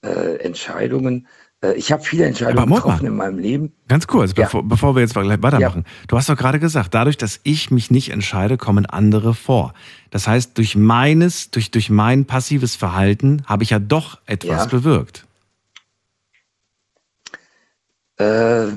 Äh, 0.02 0.36
Entscheidungen, 0.40 1.26
äh, 1.62 1.72
ich 1.72 1.90
habe 1.90 2.02
viele 2.02 2.26
Entscheidungen 2.26 2.68
getroffen 2.74 3.06
in 3.06 3.16
meinem 3.16 3.38
Leben. 3.38 3.72
Ganz 3.88 4.06
kurz, 4.06 4.34
Ja. 4.36 4.44
bevor, 4.44 4.62
bevor 4.62 4.94
wir 4.94 5.00
jetzt 5.00 5.14
gleich 5.14 5.42
weitermachen. 5.42 5.86
Du 6.06 6.18
hast 6.18 6.28
doch 6.28 6.36
gerade 6.36 6.60
gesagt, 6.60 6.92
dadurch, 6.92 7.16
dass 7.16 7.40
ich 7.44 7.70
mich 7.70 7.90
nicht 7.90 8.10
entscheide, 8.10 8.58
kommen 8.58 8.84
andere 8.84 9.32
vor. 9.32 9.72
Das 10.10 10.28
heißt, 10.28 10.58
durch 10.58 10.76
meines, 10.76 11.50
durch, 11.50 11.70
durch 11.70 11.88
mein 11.88 12.26
passives 12.26 12.76
Verhalten 12.76 13.42
habe 13.46 13.62
ich 13.62 13.70
ja 13.70 13.78
doch 13.78 14.18
etwas 14.26 14.64
Ja. 14.64 14.66
bewirkt. 14.66 15.24
Äh, 18.20 18.68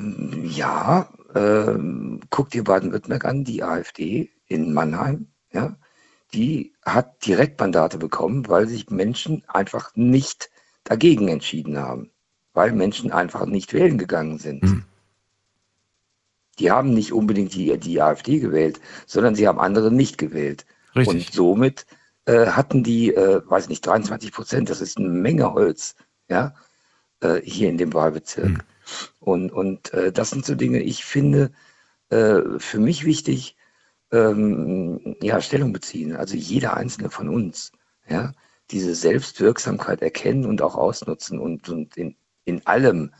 ja, 0.46 1.10
äh, 1.38 1.78
guck 2.30 2.50
dir 2.50 2.64
Baden-Württemberg 2.64 3.26
an, 3.26 3.44
die 3.44 3.64
AfD 3.64 4.30
in 4.48 4.74
Mannheim, 4.74 5.28
ja, 5.52 5.76
die 6.34 6.74
hat 6.84 7.26
Direktmandate 7.26 7.98
bekommen, 7.98 8.48
weil 8.48 8.68
sich 8.68 8.90
Menschen 8.90 9.44
einfach 9.48 9.92
nicht 9.96 10.50
dagegen 10.84 11.28
entschieden 11.28 11.78
haben, 11.78 12.12
weil 12.54 12.72
Menschen 12.72 13.12
einfach 13.12 13.46
nicht 13.46 13.74
wählen 13.74 13.98
gegangen 13.98 14.40
sind. 14.40 14.64
Hm. 14.64 14.84
Die 16.60 16.72
haben 16.72 16.94
nicht 16.94 17.14
unbedingt 17.14 17.54
die, 17.54 17.78
die 17.78 18.02
AfD 18.02 18.40
gewählt, 18.40 18.80
sondern 19.06 19.36
sie 19.36 19.48
haben 19.48 19.60
andere 19.60 19.92
nicht 19.92 20.18
gewählt. 20.18 20.66
Richtig. 20.96 21.28
Und 21.28 21.34
somit 21.34 21.86
äh, 22.26 22.48
hatten 22.48 22.84
die, 22.84 23.14
äh, 23.14 23.42
weiß 23.46 23.70
nicht, 23.70 23.86
23 23.86 24.32
Prozent, 24.32 24.70
das 24.70 24.82
ist 24.82 24.98
eine 24.98 25.10
Menge 25.10 25.54
Holz, 25.54 25.96
ja, 26.30 26.56
äh, 27.22 27.42
hier 27.44 27.70
in 27.70 27.78
dem 27.78 27.94
Wahlbezirk. 27.94 28.48
Hm. 28.48 28.62
Und, 29.20 29.52
und 29.52 29.94
äh, 29.94 30.12
das 30.12 30.30
sind 30.30 30.46
so 30.46 30.56
Dinge, 30.56 30.82
ich 30.82 31.06
finde, 31.06 31.52
äh, 32.10 32.42
für 32.58 32.80
mich 32.80 33.06
wichtig, 33.06 33.56
ähm, 34.12 35.16
ja, 35.22 35.42
Stellung 35.42 35.74
beziehen. 35.74 36.16
Also 36.16 36.36
jeder 36.36 36.76
einzelne 36.76 37.10
von 37.10 37.30
uns, 37.30 37.72
ja, 38.08 38.34
diese 38.72 38.96
Selbstwirksamkeit 38.96 40.02
erkennen 40.02 40.46
und 40.46 40.62
auch 40.62 40.76
ausnutzen 40.76 41.40
und, 41.40 41.70
und 41.70 41.98
in, 41.98 42.16
in 42.46 42.66
allem, 42.66 43.14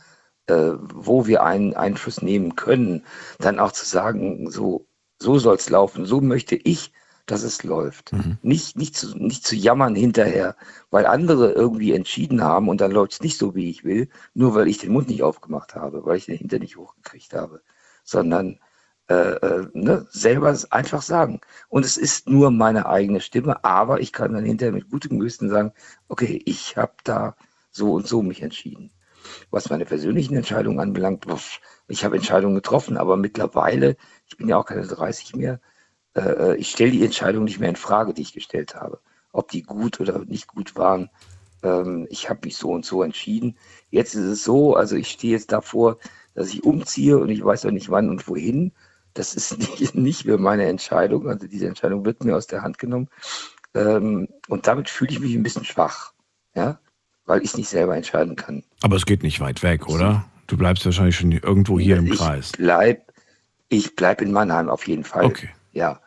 äh, 0.46 0.72
wo 0.80 1.26
wir 1.26 1.42
einen 1.42 1.74
Einfluss 1.74 2.22
nehmen 2.22 2.56
können, 2.56 3.04
dann 3.38 3.58
auch 3.58 3.72
zu 3.72 3.84
sagen, 3.86 4.50
so, 4.50 4.86
so 5.18 5.38
soll 5.38 5.56
es 5.56 5.70
laufen, 5.70 6.06
so 6.06 6.20
möchte 6.20 6.56
ich, 6.56 6.92
dass 7.30 7.42
es 7.42 7.62
läuft. 7.62 8.12
Nicht, 8.42 8.76
nicht, 8.76 8.96
zu, 8.96 9.16
nicht 9.16 9.46
zu 9.46 9.54
jammern 9.54 9.94
hinterher, 9.94 10.56
weil 10.90 11.06
andere 11.06 11.52
irgendwie 11.52 11.92
entschieden 11.92 12.42
haben 12.42 12.68
und 12.68 12.80
dann 12.80 12.90
läuft 12.90 13.12
es 13.12 13.20
nicht 13.20 13.38
so, 13.38 13.54
wie 13.54 13.70
ich 13.70 13.84
will, 13.84 14.08
nur 14.34 14.54
weil 14.54 14.68
ich 14.68 14.78
den 14.78 14.92
Mund 14.92 15.08
nicht 15.08 15.22
aufgemacht 15.22 15.74
habe, 15.74 16.04
weil 16.04 16.16
ich 16.16 16.26
den 16.26 16.38
hinter 16.38 16.58
nicht 16.58 16.76
hochgekriegt 16.76 17.34
habe, 17.34 17.62
sondern 18.04 18.58
äh, 19.08 19.14
äh, 19.14 19.66
ne, 19.72 20.06
selber 20.10 20.56
einfach 20.70 21.02
sagen. 21.02 21.40
Und 21.68 21.84
es 21.84 21.96
ist 21.96 22.28
nur 22.28 22.50
meine 22.50 22.86
eigene 22.86 23.20
Stimme, 23.20 23.64
aber 23.64 24.00
ich 24.00 24.12
kann 24.12 24.34
dann 24.34 24.44
hinterher 24.44 24.72
mit 24.72 24.90
gutem 24.90 25.18
Gewissen 25.18 25.48
sagen, 25.48 25.72
okay, 26.08 26.42
ich 26.44 26.76
habe 26.76 26.92
da 27.04 27.34
so 27.70 27.94
und 27.94 28.06
so 28.06 28.22
mich 28.22 28.42
entschieden. 28.42 28.90
Was 29.50 29.70
meine 29.70 29.86
persönlichen 29.86 30.36
Entscheidungen 30.36 30.80
anbelangt, 30.80 31.26
ich 31.88 32.04
habe 32.04 32.16
Entscheidungen 32.16 32.54
getroffen, 32.54 32.96
aber 32.96 33.16
mittlerweile, 33.16 33.96
ich 34.26 34.36
bin 34.36 34.48
ja 34.48 34.58
auch 34.58 34.66
keine 34.66 34.86
30 34.86 35.36
mehr, 35.36 35.60
äh, 36.16 36.56
ich 36.56 36.70
stelle 36.70 36.92
die 36.92 37.04
Entscheidung 37.04 37.44
nicht 37.44 37.60
mehr 37.60 37.68
in 37.68 37.76
Frage, 37.76 38.14
die 38.14 38.22
ich 38.22 38.32
gestellt 38.32 38.74
habe. 38.74 39.00
Ob 39.32 39.50
die 39.50 39.62
gut 39.62 40.00
oder 40.00 40.18
nicht 40.24 40.48
gut 40.48 40.76
waren. 40.76 41.10
Ähm, 41.62 42.06
ich 42.10 42.30
habe 42.30 42.40
mich 42.44 42.56
so 42.56 42.70
und 42.70 42.84
so 42.84 43.02
entschieden. 43.02 43.56
Jetzt 43.90 44.14
ist 44.14 44.24
es 44.24 44.44
so, 44.44 44.74
also 44.74 44.96
ich 44.96 45.10
stehe 45.10 45.32
jetzt 45.32 45.52
davor, 45.52 45.98
dass 46.34 46.48
ich 46.48 46.64
umziehe 46.64 47.18
und 47.18 47.28
ich 47.28 47.44
weiß 47.44 47.64
noch 47.64 47.72
nicht 47.72 47.90
wann 47.90 48.10
und 48.10 48.26
wohin. 48.28 48.72
Das 49.14 49.34
ist 49.34 49.58
nicht, 49.80 49.94
nicht 49.94 50.24
mehr 50.24 50.38
meine 50.38 50.66
Entscheidung. 50.66 51.28
Also 51.28 51.46
diese 51.46 51.66
Entscheidung 51.66 52.04
wird 52.04 52.24
mir 52.24 52.36
aus 52.36 52.46
der 52.46 52.62
Hand 52.62 52.78
genommen. 52.78 53.08
Ähm, 53.74 54.28
und 54.48 54.66
damit 54.66 54.88
fühle 54.88 55.12
ich 55.12 55.20
mich 55.20 55.34
ein 55.34 55.42
bisschen 55.42 55.64
schwach. 55.64 56.12
Ja, 56.54 56.80
weil 57.26 57.42
ich 57.42 57.56
nicht 57.56 57.68
selber 57.68 57.94
entscheiden 57.94 58.34
kann. 58.34 58.64
Aber 58.82 58.96
es 58.96 59.06
geht 59.06 59.22
nicht 59.22 59.38
weit 59.40 59.62
weg, 59.62 59.88
oder? 59.88 60.24
Du 60.46 60.56
bleibst 60.56 60.84
wahrscheinlich 60.86 61.16
schon 61.16 61.30
irgendwo 61.30 61.78
hier 61.78 61.98
im 61.98 62.06
ich 62.06 62.18
Kreis. 62.18 62.52
Bleib, 62.52 63.12
ich 63.68 63.94
bleib 63.94 64.22
in 64.22 64.32
Mannheim 64.32 64.70
auf 64.70 64.86
jeden 64.88 65.04
Fall. 65.04 65.26
Okay. 65.26 65.50
Ja. 65.72 66.00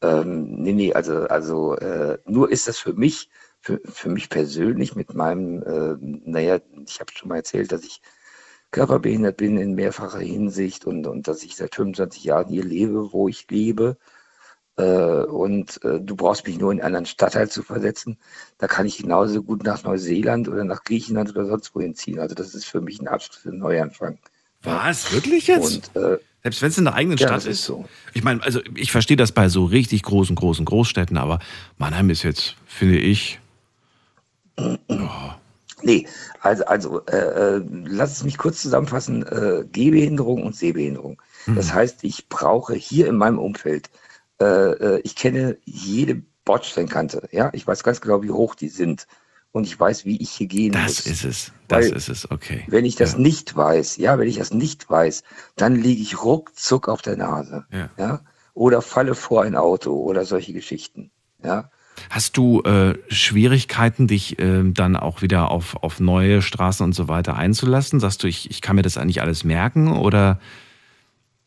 Ähm, 0.00 0.62
nee, 0.62 0.72
nee, 0.72 0.92
also, 0.92 1.26
also 1.28 1.76
äh, 1.76 2.18
nur 2.26 2.50
ist 2.50 2.68
das 2.68 2.78
für 2.78 2.92
mich, 2.92 3.30
für, 3.60 3.80
für 3.84 4.08
mich 4.08 4.28
persönlich 4.28 4.96
mit 4.96 5.14
meinem, 5.14 5.62
äh, 5.62 5.96
naja, 6.00 6.60
ich 6.86 7.00
habe 7.00 7.12
schon 7.12 7.28
mal 7.28 7.36
erzählt, 7.36 7.70
dass 7.72 7.84
ich 7.84 8.02
körperbehindert 8.72 9.36
bin 9.36 9.58
in 9.58 9.74
mehrfacher 9.74 10.18
Hinsicht 10.18 10.84
und, 10.86 11.06
und 11.06 11.28
dass 11.28 11.44
ich 11.44 11.56
seit 11.56 11.74
25 11.74 12.24
Jahren 12.24 12.48
hier 12.48 12.64
lebe, 12.64 13.12
wo 13.12 13.28
ich 13.28 13.48
lebe. 13.50 13.96
Äh, 14.76 15.24
und 15.24 15.84
äh, 15.84 16.00
du 16.00 16.16
brauchst 16.16 16.46
mich 16.46 16.58
nur 16.58 16.72
in 16.72 16.78
einen 16.78 16.86
anderen 16.86 17.06
Stadtteil 17.06 17.48
zu 17.48 17.62
versetzen. 17.62 18.18
Da 18.58 18.66
kann 18.66 18.86
ich 18.86 18.98
genauso 18.98 19.42
gut 19.42 19.62
nach 19.64 19.84
Neuseeland 19.84 20.48
oder 20.48 20.64
nach 20.64 20.82
Griechenland 20.82 21.30
oder 21.30 21.46
sonst 21.46 21.74
wohin 21.74 21.94
ziehen. 21.94 22.18
Also 22.18 22.34
das 22.34 22.54
ist 22.54 22.64
für 22.64 22.80
mich 22.80 23.00
ein 23.00 23.08
absoluter 23.08 23.56
Neuanfang. 23.56 24.18
Was? 24.62 25.12
Wirklich 25.12 25.48
jetzt? 25.48 25.94
Und 25.94 26.02
äh, 26.02 26.18
Selbst 26.42 26.62
wenn 26.62 26.70
es 26.70 26.78
in 26.78 26.84
der 26.84 26.94
eigenen 26.94 27.18
Ja, 27.18 27.28
Stadt 27.28 27.36
das 27.38 27.46
ist 27.46 27.64
so. 27.64 27.84
Ich 28.14 28.24
meine, 28.24 28.42
also 28.42 28.60
ich 28.74 28.90
verstehe 28.90 29.16
das 29.16 29.32
bei 29.32 29.48
so 29.48 29.64
richtig 29.64 30.02
großen, 30.02 30.34
großen 30.34 30.64
Großstädten, 30.64 31.16
aber 31.16 31.38
Mannheim 31.78 32.10
ist 32.10 32.24
jetzt, 32.24 32.56
finde 32.66 32.98
ich, 32.98 33.38
Nee, 35.82 36.06
also, 36.40 36.64
also 36.66 37.04
äh, 37.06 37.56
äh, 37.56 37.62
lass 37.84 38.12
es 38.12 38.24
mich 38.24 38.38
kurz 38.38 38.62
zusammenfassen. 38.62 39.26
Äh, 39.26 39.64
Gehbehinderung 39.72 40.42
und 40.42 40.54
Sehbehinderung. 40.54 41.20
Das 41.46 41.74
heißt, 41.74 42.04
ich 42.04 42.28
brauche 42.28 42.74
hier 42.74 43.08
in 43.08 43.16
meinem 43.16 43.38
Umfeld, 43.40 43.90
äh, 44.40 44.44
äh, 44.44 45.00
ich 45.02 45.16
kenne 45.16 45.58
jede 45.64 46.22
Bordsteinkante. 46.44 47.28
Ja, 47.32 47.50
ich 47.52 47.66
weiß 47.66 47.82
ganz 47.82 48.00
genau, 48.00 48.22
wie 48.22 48.30
hoch 48.30 48.54
die 48.54 48.68
sind. 48.68 49.06
Und 49.52 49.64
ich 49.66 49.78
weiß, 49.78 50.06
wie 50.06 50.16
ich 50.16 50.30
hier 50.30 50.46
gehen 50.46 50.72
das 50.72 51.04
muss. 51.04 51.06
ist 51.06 51.24
es. 51.24 51.52
Das 51.68 51.86
Weil- 51.90 51.96
ist 51.96 52.08
es, 52.08 52.30
okay. 52.30 52.64
Wenn 52.68 52.86
ich 52.86 52.96
das 52.96 53.12
Ja. 53.12 53.18
nicht 53.18 53.54
weiß, 53.54 53.98
ja, 53.98 54.18
wenn 54.18 54.26
ich 54.28 54.38
das 54.38 54.52
nicht 54.54 54.88
weiß, 54.88 55.24
dann 55.56 55.76
liege 55.76 56.00
ich 56.00 56.22
ruckzuck 56.22 56.88
auf 56.88 57.02
der 57.02 57.16
Nase. 57.18 57.66
Ja. 57.70 57.90
ja? 57.98 58.20
Oder 58.54 58.80
falle 58.82 59.14
vor 59.14 59.42
ein 59.42 59.54
Auto 59.54 59.92
oder 59.94 60.24
solche 60.24 60.52
Geschichten. 60.54 61.10
Ja. 61.44 61.70
Hast 62.08 62.38
du 62.38 62.62
äh, 62.62 62.94
Schwierigkeiten, 63.08 64.06
dich 64.06 64.38
ähm, 64.38 64.72
dann 64.72 64.96
auch 64.96 65.20
wieder 65.20 65.50
auf, 65.50 65.76
auf 65.82 66.00
neue 66.00 66.40
Straßen 66.40 66.82
und 66.84 66.94
so 66.94 67.08
weiter 67.08 67.36
einzulassen? 67.36 68.00
Sagst 68.00 68.22
du, 68.22 68.28
ich, 68.28 68.50
ich 68.50 68.62
kann 68.62 68.76
mir 68.76 68.82
das 68.82 68.96
eigentlich 68.96 69.20
alles 69.20 69.44
merken 69.44 69.92
oder, 69.92 70.40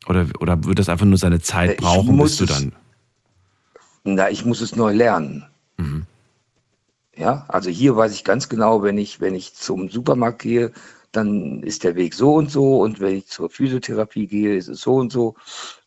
oder, 0.08 0.28
oder 0.40 0.64
wird 0.64 0.78
das 0.78 0.90
einfach 0.90 1.08
nur 1.08 1.18
seine 1.18 1.38
Äh, 1.38 1.42
Zeit 1.42 1.72
ich 1.72 1.78
brauchen, 1.78 2.18
bis 2.18 2.38
du 2.38 2.46
dann. 2.46 2.74
Na, 4.04 4.30
ich 4.30 4.46
muss 4.46 4.62
es 4.62 4.76
neu 4.76 4.94
lernen. 4.94 5.46
Mhm. 5.78 6.06
Ja, 7.18 7.46
also 7.48 7.70
hier 7.70 7.96
weiß 7.96 8.14
ich 8.14 8.24
ganz 8.24 8.50
genau, 8.50 8.84
wenn 8.84 8.98
ich, 8.98 9.22
wenn 9.22 9.36
ich 9.36 9.54
zum 9.54 9.90
Supermarkt 9.90 10.42
gehe, 10.42 10.72
dann 11.12 11.64
ist 11.64 11.84
der 11.84 11.96
Weg 11.96 12.14
so 12.14 12.34
und 12.34 12.52
so 12.52 12.82
und 12.82 13.00
wenn 13.00 13.16
ich 13.16 13.28
zur 13.28 13.50
Physiotherapie 13.50 14.28
gehe, 14.28 14.58
ist 14.58 14.68
es 14.68 14.82
so 14.82 14.96
und 14.96 15.12
so. 15.12 15.36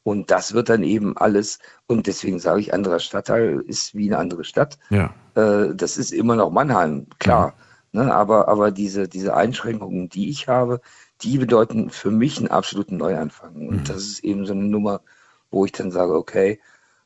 Und 0.03 0.31
das 0.31 0.55
wird 0.55 0.71
dann 0.71 0.83
eben 0.83 1.17
alles, 1.19 1.59
und 1.87 2.07
deswegen 2.07 2.39
sage 2.39 2.61
ich, 2.61 2.73
anderer 2.73 2.99
Stadtteil 2.99 3.63
ist 3.67 3.95
wie 3.95 4.09
eine 4.09 4.19
andere 4.19 4.45
Stadt. 4.45 4.79
Ja. 4.89 5.15
Äh, 5.35 5.75
das 5.75 5.99
ist 5.99 6.13
immer 6.13 6.35
noch 6.35 6.51
Mannheim, 6.51 7.07
klar. 7.19 7.55
Ne, 7.93 8.15
aber, 8.15 8.49
aber 8.49 8.71
diese, 8.71 9.09
diese 9.09 9.35
Einschränkungen, 9.35 10.11
die 10.11 10.29
ich 10.29 10.47
habe, 10.47 10.81
die 11.23 11.39
bedeuten 11.39 11.91
für 11.91 12.11
mich 12.11 12.39
einen 12.39 12.49
absoluten 12.49 12.99
Neuanfang. 12.99 13.67
Und 13.69 13.89
das 13.89 14.03
ist 14.03 14.25
eben 14.25 14.45
so 14.47 14.53
eine 14.53 14.65
Nummer, 14.65 15.01
wo 15.51 15.65
ich 15.65 15.73
dann 15.73 15.91
sage, 15.91 16.15
okay, 16.15 16.61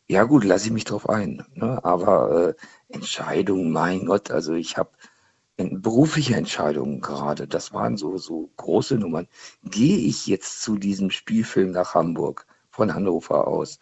ja 0.09 0.25
gut, 0.25 0.45
lasse 0.45 0.67
ich 0.67 0.73
mich 0.73 0.85
drauf 0.85 1.09
ein. 1.09 1.45
Ne? 1.55 1.83
Aber 1.85 2.49
äh, 2.49 2.55
Entscheidungen, 2.93 3.71
mein 3.71 4.07
Gott, 4.07 4.31
also 4.31 4.55
ich 4.55 4.77
habe 4.77 4.91
berufliche 5.57 6.35
Entscheidungen 6.35 7.01
gerade, 7.01 7.47
das 7.47 7.73
waren 7.73 7.97
so, 7.97 8.17
so 8.19 8.51
große 8.57 8.97
Nummern. 8.97 9.29
Gehe 9.65 9.99
ich 9.99 10.27
jetzt 10.27 10.63
zu 10.63 10.77
diesem 10.77 11.11
Spielfilm 11.11 11.73
nach 11.73 11.95
Hamburg 11.95 12.47
von 12.71 12.95
Hannover 12.95 13.47
aus? 13.47 13.79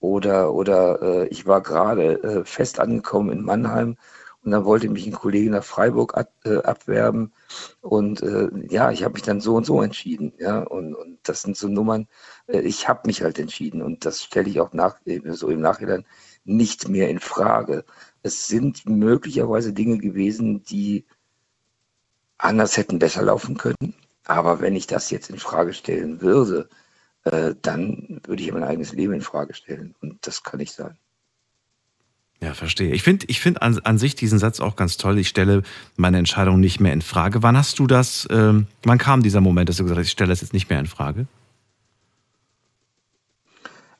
Oder, 0.00 0.54
oder 0.54 1.02
äh, 1.02 1.28
ich 1.28 1.46
war 1.46 1.60
gerade 1.60 2.22
äh, 2.22 2.44
fest 2.44 2.78
angekommen 2.78 3.30
in 3.30 3.42
Mannheim 3.42 3.96
und 4.44 4.52
dann 4.52 4.64
wollte 4.64 4.88
mich 4.88 5.06
ein 5.06 5.12
Kollege 5.12 5.50
nach 5.50 5.64
Freiburg 5.64 6.16
ab, 6.16 6.32
äh, 6.44 6.58
abwerben. 6.58 7.32
Und 7.80 8.22
äh, 8.22 8.48
ja, 8.70 8.92
ich 8.92 9.02
habe 9.02 9.14
mich 9.14 9.24
dann 9.24 9.40
so 9.40 9.56
und 9.56 9.66
so 9.66 9.82
entschieden. 9.82 10.32
Ja, 10.38 10.60
und, 10.60 10.94
und 10.94 11.18
das 11.24 11.42
sind 11.42 11.56
so 11.56 11.68
Nummern, 11.68 12.06
äh, 12.46 12.60
ich 12.60 12.88
habe 12.88 13.02
mich 13.06 13.22
halt 13.22 13.38
entschieden 13.38 13.82
und 13.82 14.04
das 14.04 14.22
stelle 14.22 14.48
ich 14.48 14.60
auch 14.60 14.72
nach, 14.72 14.96
äh, 15.04 15.20
so 15.32 15.48
im 15.48 15.60
Nachhinein 15.60 16.06
nicht 16.44 16.88
mehr 16.88 17.10
in 17.10 17.20
Frage. 17.20 17.84
Es 18.22 18.48
sind 18.48 18.86
möglicherweise 18.86 19.72
Dinge 19.72 19.98
gewesen, 19.98 20.62
die 20.64 21.04
anders 22.36 22.76
hätten 22.76 22.98
besser 22.98 23.22
laufen 23.22 23.56
können. 23.56 23.94
Aber 24.24 24.60
wenn 24.60 24.76
ich 24.76 24.86
das 24.86 25.10
jetzt 25.10 25.30
in 25.30 25.38
Frage 25.38 25.72
stellen 25.72 26.20
würde, 26.20 26.68
äh, 27.24 27.54
dann 27.62 28.20
würde 28.24 28.42
ich 28.42 28.52
mein 28.52 28.62
eigenes 28.62 28.92
Leben 28.92 29.14
in 29.14 29.22
Frage 29.22 29.54
stellen. 29.54 29.94
Und 30.00 30.26
das 30.26 30.42
kann 30.42 30.58
nicht 30.58 30.72
sein. 30.72 30.96
Ja, 32.40 32.54
verstehe. 32.54 32.92
Ich 32.92 33.02
finde 33.02 33.26
ich 33.28 33.40
find 33.40 33.62
an, 33.62 33.80
an 33.80 33.98
sich 33.98 34.14
diesen 34.14 34.38
Satz 34.38 34.60
auch 34.60 34.76
ganz 34.76 34.96
toll. 34.96 35.18
Ich 35.18 35.28
stelle 35.28 35.62
meine 35.96 36.18
Entscheidung 36.18 36.60
nicht 36.60 36.78
mehr 36.78 36.92
in 36.92 37.02
Frage. 37.02 37.42
Wann 37.42 37.56
hast 37.56 37.80
du 37.80 37.88
das, 37.88 38.28
ähm, 38.30 38.68
wann 38.84 38.98
kam 38.98 39.22
dieser 39.22 39.40
Moment, 39.40 39.68
dass 39.68 39.78
du 39.78 39.82
gesagt 39.82 39.98
hast, 39.98 40.06
ich 40.06 40.12
stelle 40.12 40.30
das 40.30 40.40
jetzt 40.40 40.52
nicht 40.52 40.70
mehr 40.70 40.78
in 40.78 40.86
Frage? 40.86 41.26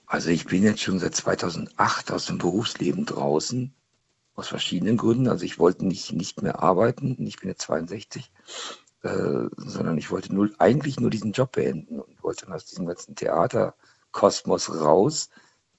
Also 0.07 0.31
ich 0.31 0.47
bin 0.47 0.63
jetzt 0.63 0.81
schon 0.81 1.01
seit 1.01 1.17
2008 1.17 2.13
aus 2.13 2.27
dem 2.27 2.39
Berufsleben 2.39 3.05
draußen, 3.05 3.75
aus 4.39 4.49
verschiedenen 4.49 4.97
Gründen. 4.97 5.29
Also 5.29 5.45
ich 5.45 5.59
wollte 5.59 5.85
nicht, 5.85 6.13
nicht 6.13 6.43
mehr 6.43 6.63
arbeiten, 6.63 7.17
ich 7.27 7.39
bin 7.39 7.49
jetzt 7.49 7.63
62, 7.63 8.31
äh, 9.03 9.49
sondern 9.57 9.99
ich 9.99 10.11
wollte 10.11 10.33
nur, 10.33 10.51
eigentlich 10.59 11.01
nur 11.01 11.11
diesen 11.11 11.33
Job 11.33 11.53
beenden 11.53 12.01
und 12.01 12.23
wollte 12.23 12.47
dann 12.47 12.55
aus 12.55 12.65
diesem 12.65 12.87
ganzen 12.87 13.17
Theaterkosmos 13.17 14.81
raus, 14.81 15.29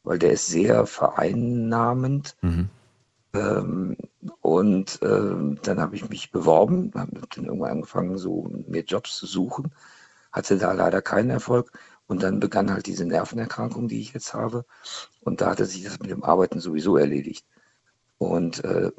weil 0.04 0.20
der 0.20 0.34
ist 0.34 0.48
sehr 0.48 0.86
vereinnahmend. 0.86 2.36
Mhm. 2.42 2.70
Ähm, 3.34 3.98
und 4.42 5.00
ähm, 5.04 5.60
dann 5.64 5.80
habe 5.80 5.96
ich 5.96 6.10
mich 6.10 6.32
beworben, 6.32 6.92
habe 6.96 7.22
dann 7.34 7.46
irgendwann 7.46 7.72
angefangen, 7.72 8.18
so 8.18 8.52
mir 8.68 8.84
Jobs 8.84 9.16
zu 9.16 9.26
suchen, 9.26 9.72
hatte 10.34 10.58
da 10.58 10.74
leider 10.74 11.02
keinen 11.02 11.30
Erfolg. 11.30 11.72
Und 12.08 12.24
dann 12.24 12.40
begann 12.40 12.74
halt 12.74 12.88
diese 12.88 13.06
Nervenerkrankung, 13.06 13.88
die 13.88 14.02
ich 14.02 14.14
jetzt 14.14 14.34
habe. 14.34 14.66
Und 15.22 15.42
da 15.42 15.52
hatte 15.52 15.66
sich 15.66 15.84
das 15.84 16.00
mit 16.00 16.10
dem 16.10 16.24
Arbeiten 16.24 16.60
sowieso 16.60 16.98
erledigt. 16.98 17.46
Und 18.20 18.66
äh, 18.66 18.92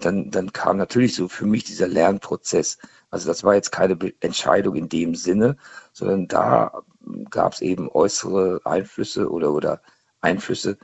dann, 0.00 0.30
dann 0.32 0.52
kam 0.52 0.76
natürlich 0.78 1.14
so 1.14 1.28
für 1.28 1.46
mich 1.46 1.62
dieser 1.62 1.86
Lernprozess. 1.86 2.78
Also 3.08 3.28
das 3.28 3.44
war 3.44 3.54
jetzt 3.54 3.70
keine 3.70 3.96
Entscheidung 4.20 4.74
in 4.74 4.88
dem 4.88 5.14
Sinne, 5.14 5.56
sondern 5.92 6.26
da 6.26 6.82
gab 7.30 7.52
es 7.52 7.60
eben 7.60 7.88
äußere 7.88 8.60
Einflüsse 8.64 9.30
oder, 9.30 9.52
oder 9.52 9.80
Einflüsse, 10.20 10.76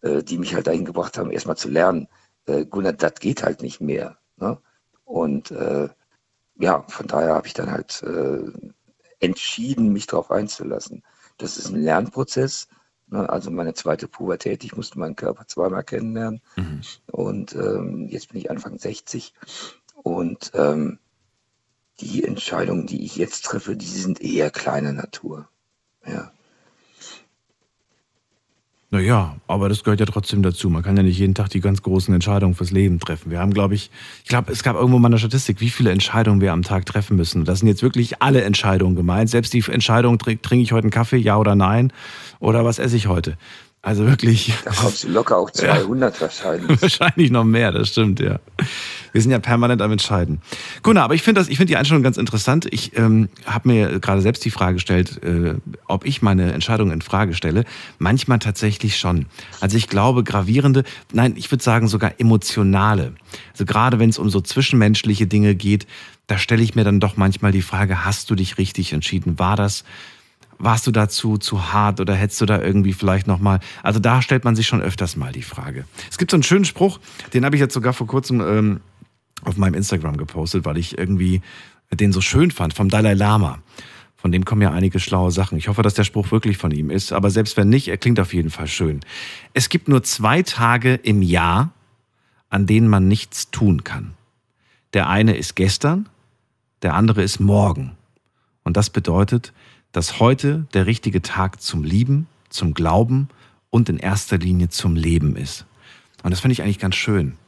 äh, 0.00 0.22
die 0.22 0.38
mich 0.38 0.54
halt 0.54 0.66
dahin 0.66 0.86
gebracht 0.86 1.18
haben, 1.18 1.30
erstmal 1.30 1.58
zu 1.58 1.68
lernen, 1.68 2.08
äh, 2.46 2.64
Gunnar, 2.64 2.94
das 2.94 3.16
geht 3.16 3.42
halt 3.42 3.60
nicht 3.60 3.78
mehr. 3.78 4.16
Ne? 4.36 4.58
Und 5.04 5.50
äh, 5.50 5.90
ja, 6.56 6.82
von 6.88 7.06
daher 7.06 7.34
habe 7.34 7.46
ich 7.46 7.52
dann 7.52 7.70
halt 7.70 8.02
äh, 8.04 8.50
entschieden, 9.20 9.92
mich 9.92 10.06
darauf 10.06 10.30
einzulassen. 10.30 11.02
Das 11.36 11.58
ist 11.58 11.68
ein 11.68 11.82
Lernprozess. 11.82 12.68
Ne? 13.08 13.28
Also 13.28 13.50
meine 13.50 13.74
zweite 13.74 14.08
Pubertät, 14.08 14.64
ich 14.64 14.76
musste 14.76 14.98
meinen 14.98 15.16
Körper 15.16 15.46
zweimal 15.46 15.84
kennenlernen. 15.84 16.40
Mhm. 16.56 16.80
Und 17.06 17.54
ähm, 17.54 18.08
jetzt 18.08 18.28
bin 18.28 18.40
ich 18.40 18.50
Anfang 18.50 18.78
60. 18.78 19.34
Und 20.02 20.52
ähm, 20.54 20.98
die 22.00 22.24
Entscheidungen, 22.24 22.86
die 22.86 23.04
ich 23.04 23.16
jetzt 23.16 23.44
treffe, 23.44 23.76
die 23.76 23.86
sind 23.86 24.20
eher 24.20 24.50
kleiner 24.50 24.92
Natur. 24.92 25.48
Ja. 26.06 26.33
Naja, 28.94 29.34
aber 29.48 29.68
das 29.68 29.82
gehört 29.82 29.98
ja 29.98 30.06
trotzdem 30.06 30.44
dazu. 30.44 30.70
Man 30.70 30.84
kann 30.84 30.96
ja 30.96 31.02
nicht 31.02 31.18
jeden 31.18 31.34
Tag 31.34 31.48
die 31.48 31.58
ganz 31.58 31.82
großen 31.82 32.14
Entscheidungen 32.14 32.54
fürs 32.54 32.70
Leben 32.70 33.00
treffen. 33.00 33.28
Wir 33.28 33.40
haben, 33.40 33.52
glaube 33.52 33.74
ich, 33.74 33.90
ich 34.22 34.28
glaube, 34.28 34.52
es 34.52 34.62
gab 34.62 34.76
irgendwo 34.76 35.00
mal 35.00 35.08
eine 35.08 35.18
Statistik, 35.18 35.60
wie 35.60 35.70
viele 35.70 35.90
Entscheidungen 35.90 36.40
wir 36.40 36.52
am 36.52 36.62
Tag 36.62 36.86
treffen 36.86 37.16
müssen. 37.16 37.44
Das 37.44 37.58
sind 37.58 37.66
jetzt 37.66 37.82
wirklich 37.82 38.22
alle 38.22 38.44
Entscheidungen 38.44 38.94
gemeint. 38.94 39.30
Selbst 39.30 39.52
die 39.52 39.64
Entscheidung, 39.68 40.16
trinke 40.18 40.58
ich 40.58 40.70
heute 40.70 40.84
einen 40.84 40.92
Kaffee, 40.92 41.16
ja 41.16 41.36
oder 41.36 41.56
nein? 41.56 41.92
Oder 42.38 42.64
was 42.64 42.78
esse 42.78 42.96
ich 42.96 43.08
heute? 43.08 43.36
Also 43.84 44.06
wirklich. 44.06 44.54
Da 44.64 44.70
kommst 44.70 45.04
du 45.04 45.08
locker 45.08 45.36
auch 45.36 45.50
200 45.52 46.14
ja. 46.14 46.20
wahrscheinlich. 46.22 46.82
wahrscheinlich 46.82 47.30
noch 47.30 47.44
mehr, 47.44 47.70
das 47.70 47.90
stimmt, 47.90 48.18
ja. 48.18 48.40
Wir 49.12 49.20
sind 49.20 49.30
ja 49.30 49.38
permanent 49.38 49.82
am 49.82 49.92
Entscheiden. 49.92 50.40
Gunnar, 50.82 51.04
aber 51.04 51.14
ich 51.14 51.22
finde 51.22 51.40
das, 51.40 51.48
ich 51.48 51.58
finde 51.58 51.70
die 51.70 51.76
Einstellung 51.76 52.02
ganz 52.02 52.16
interessant. 52.16 52.66
Ich 52.70 52.96
ähm, 52.96 53.28
habe 53.44 53.68
mir 53.68 54.00
gerade 54.00 54.22
selbst 54.22 54.42
die 54.44 54.50
Frage 54.50 54.74
gestellt, 54.74 55.22
äh, 55.22 55.56
ob 55.86 56.06
ich 56.06 56.22
meine 56.22 56.52
Entscheidung 56.52 56.90
in 56.90 57.02
Frage 57.02 57.34
stelle. 57.34 57.64
Manchmal 57.98 58.38
tatsächlich 58.38 58.96
schon. 58.96 59.26
Also 59.60 59.76
ich 59.76 59.88
glaube, 59.88 60.24
gravierende, 60.24 60.82
nein, 61.12 61.34
ich 61.36 61.52
würde 61.52 61.62
sagen 61.62 61.86
sogar 61.86 62.18
emotionale. 62.18 63.12
Also 63.52 63.66
gerade 63.66 63.98
wenn 63.98 64.08
es 64.08 64.18
um 64.18 64.30
so 64.30 64.40
zwischenmenschliche 64.40 65.26
Dinge 65.26 65.54
geht, 65.54 65.86
da 66.26 66.38
stelle 66.38 66.62
ich 66.62 66.74
mir 66.74 66.84
dann 66.84 67.00
doch 67.00 67.18
manchmal 67.18 67.52
die 67.52 67.62
Frage, 67.62 68.04
hast 68.04 68.30
du 68.30 68.34
dich 68.34 68.56
richtig 68.56 68.94
entschieden? 68.94 69.38
War 69.38 69.56
das 69.56 69.84
warst 70.58 70.86
du 70.86 70.90
dazu 70.90 71.38
zu 71.38 71.72
hart 71.72 72.00
oder 72.00 72.14
hättest 72.14 72.40
du 72.40 72.46
da 72.46 72.60
irgendwie 72.60 72.92
vielleicht 72.92 73.26
nochmal. 73.26 73.60
Also 73.82 74.00
da 74.00 74.22
stellt 74.22 74.44
man 74.44 74.56
sich 74.56 74.66
schon 74.66 74.80
öfters 74.80 75.16
mal 75.16 75.32
die 75.32 75.42
Frage. 75.42 75.84
Es 76.10 76.18
gibt 76.18 76.30
so 76.30 76.36
einen 76.36 76.42
schönen 76.42 76.64
Spruch, 76.64 77.00
den 77.32 77.44
habe 77.44 77.56
ich 77.56 77.60
jetzt 77.60 77.74
sogar 77.74 77.92
vor 77.92 78.06
kurzem 78.06 78.40
ähm, 78.40 78.80
auf 79.44 79.56
meinem 79.56 79.74
Instagram 79.74 80.16
gepostet, 80.16 80.64
weil 80.64 80.78
ich 80.78 80.96
irgendwie 80.98 81.42
den 81.92 82.12
so 82.12 82.20
schön 82.20 82.50
fand, 82.50 82.74
vom 82.74 82.88
Dalai 82.88 83.14
Lama. 83.14 83.58
Von 84.16 84.32
dem 84.32 84.44
kommen 84.44 84.62
ja 84.62 84.70
einige 84.70 85.00
schlaue 85.00 85.30
Sachen. 85.30 85.58
Ich 85.58 85.68
hoffe, 85.68 85.82
dass 85.82 85.94
der 85.94 86.04
Spruch 86.04 86.30
wirklich 86.30 86.56
von 86.56 86.70
ihm 86.70 86.90
ist, 86.90 87.12
aber 87.12 87.30
selbst 87.30 87.56
wenn 87.56 87.68
nicht, 87.68 87.88
er 87.88 87.98
klingt 87.98 88.18
auf 88.18 88.32
jeden 88.32 88.50
Fall 88.50 88.68
schön. 88.68 89.00
Es 89.52 89.68
gibt 89.68 89.86
nur 89.86 90.02
zwei 90.02 90.42
Tage 90.42 90.94
im 90.94 91.20
Jahr, 91.20 91.72
an 92.48 92.66
denen 92.66 92.88
man 92.88 93.06
nichts 93.06 93.50
tun 93.50 93.84
kann. 93.84 94.14
Der 94.94 95.10
eine 95.10 95.36
ist 95.36 95.56
gestern, 95.56 96.08
der 96.82 96.94
andere 96.94 97.22
ist 97.22 97.38
morgen. 97.38 97.92
Und 98.62 98.76
das 98.76 98.88
bedeutet, 98.88 99.52
dass 99.94 100.18
heute 100.18 100.66
der 100.74 100.86
richtige 100.86 101.22
Tag 101.22 101.62
zum 101.62 101.84
Lieben, 101.84 102.26
zum 102.50 102.74
Glauben 102.74 103.28
und 103.70 103.88
in 103.88 103.96
erster 103.96 104.36
Linie 104.36 104.68
zum 104.68 104.96
Leben 104.96 105.36
ist. 105.36 105.66
Und 106.24 106.32
das 106.32 106.40
finde 106.40 106.52
ich 106.52 106.62
eigentlich 106.62 106.80
ganz 106.80 106.96
schön. 106.96 107.38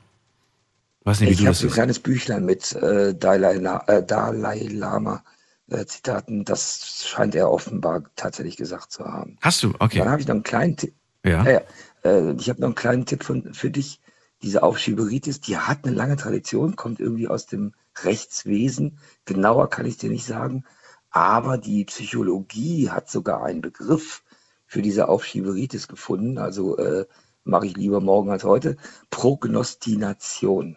Weiß 1.02 1.20
nicht, 1.20 1.30
wie 1.30 1.34
ich 1.34 1.46
habe 1.46 1.54
so 1.56 1.66
ein 1.66 1.72
kleines 1.72 1.98
Büchlein 1.98 2.44
mit 2.44 2.72
äh, 2.72 3.14
Dalai, 3.14 3.56
äh, 3.56 4.06
Dalai 4.06 4.68
Lama 4.70 5.24
äh, 5.68 5.86
Zitaten. 5.86 6.44
Das 6.44 7.04
scheint 7.04 7.34
er 7.34 7.50
offenbar 7.50 8.04
tatsächlich 8.14 8.56
gesagt 8.56 8.92
zu 8.92 9.04
haben. 9.04 9.38
Hast 9.40 9.64
du? 9.64 9.74
Okay. 9.80 9.98
Dann 9.98 10.08
habe 10.08 10.20
ich 10.20 10.28
noch 10.28 10.34
einen 10.34 10.44
kleinen 10.44 10.76
Tipp. 10.76 10.94
Ja. 11.24 11.44
ja, 11.44 11.62
ja. 12.04 12.34
ich 12.38 12.48
habe 12.48 12.60
noch 12.60 12.68
einen 12.68 12.74
kleinen 12.76 13.06
Tipp 13.06 13.24
von, 13.24 13.54
für 13.54 13.70
dich. 13.70 14.00
Diese 14.42 14.62
Aufschieberitis, 14.62 15.40
die 15.40 15.56
hat 15.56 15.84
eine 15.84 15.96
lange 15.96 16.16
Tradition, 16.16 16.76
kommt 16.76 17.00
irgendwie 17.00 17.26
aus 17.26 17.46
dem 17.46 17.72
Rechtswesen. 18.04 18.98
Genauer 19.24 19.68
kann 19.68 19.86
ich 19.86 19.96
dir 19.96 20.10
nicht 20.10 20.26
sagen. 20.26 20.64
Aber 21.16 21.56
die 21.56 21.86
Psychologie 21.86 22.90
hat 22.90 23.08
sogar 23.08 23.42
einen 23.42 23.62
Begriff 23.62 24.22
für 24.66 24.82
diese 24.82 25.08
Aufschieberitis 25.08 25.88
gefunden. 25.88 26.36
Also 26.36 26.76
äh, 26.76 27.06
mache 27.42 27.64
ich 27.64 27.74
lieber 27.74 28.02
morgen 28.02 28.30
als 28.30 28.44
heute. 28.44 28.76
Prognostination. 29.08 30.76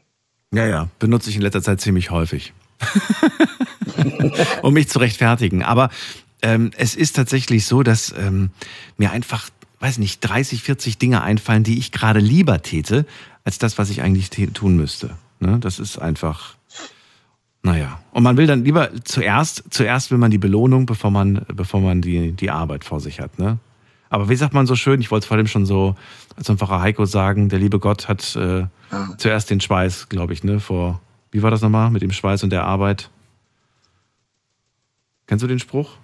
Ja, 0.53 0.65
ja, 0.65 0.88
benutze 0.98 1.29
ich 1.29 1.36
in 1.36 1.41
letzter 1.41 1.62
Zeit 1.62 1.81
ziemlich 1.81 2.10
häufig. 2.12 2.53
um 4.62 4.74
mich 4.74 4.88
zu 4.88 5.00
rechtfertigen. 5.00 5.63
Aber 5.63 5.89
ähm, 6.41 6.72
es 6.77 6.96
ist 6.96 7.17
tatsächlich 7.17 7.65
so, 7.65 7.84
dass 7.84 8.15
ähm, 8.17 8.51
mir 8.96 9.12
einfach, 9.12 9.50
weiß 9.81 9.98
nicht, 9.98 10.22
30, 10.22 10.63
40 10.63 10.98
Dinge 11.00 11.22
einfallen, 11.22 11.65
die 11.65 11.79
ich 11.79 11.91
gerade 11.91 12.22
lieber 12.22 12.62
täte, 12.62 13.05
als 13.43 13.58
das, 13.58 13.77
was 13.77 13.89
ich 13.89 14.03
eigentlich 14.03 14.29
tun 14.29 14.77
müsste. 14.77 15.17
Ne? 15.41 15.60
Das 15.60 15.79
ist 15.79 16.00
einfach 16.00 16.55
naja, 17.62 18.00
und 18.12 18.24
man 18.24 18.38
will 18.38 18.48
dann 18.48 18.63
lieber 18.63 18.89
zuerst, 19.04 19.63
zuerst 19.70 20.12
will 20.12 20.18
man 20.18 20.32
die 20.32 20.38
Belohnung, 20.38 20.86
bevor 20.86 21.12
man, 21.12 21.46
bevor 21.54 21.82
man 21.82 22.01
die, 22.01 22.32
die 22.32 22.51
Arbeit 22.51 22.86
vor 22.86 23.00
sich 23.00 23.20
hat, 23.20 23.38
ne? 23.38 23.60
Aber 24.10 24.28
wie 24.28 24.36
sagt 24.36 24.56
man 24.56 24.66
so 24.66 24.75
schön, 24.75 25.01
ich 25.01 25.12
wollte 25.12 25.25
es 25.25 25.28
vor 25.28 25.38
allem 25.38 25.46
schon 25.46 25.68
so 25.68 25.96
zum 26.41 26.58
Pfarrer 26.58 26.82
Heiko 26.82 27.06
sagen, 27.06 27.50
der 27.50 27.60
liebe 27.60 27.80
Gott 27.80 28.08
hat 28.08 28.36
äh, 28.36 28.65
ah. 28.89 29.10
zuerst 29.17 29.52
den 29.52 29.62
Schweiß, 29.62 30.10
glaube 30.10 30.34
ich, 30.34 30.43
ne, 30.43 30.60
vor, 30.60 31.00
wie 31.32 31.43
war 31.43 31.52
das 31.52 31.62
nochmal, 31.62 31.91
mit 31.91 32.02
dem 32.02 32.12
Schweiß 32.12 32.43
und 32.43 32.50
der 32.50 32.63
Arbeit? 32.63 33.12
Kennst 35.28 35.43
du 35.43 35.48
den 35.48 35.60
Spruch? 35.60 35.98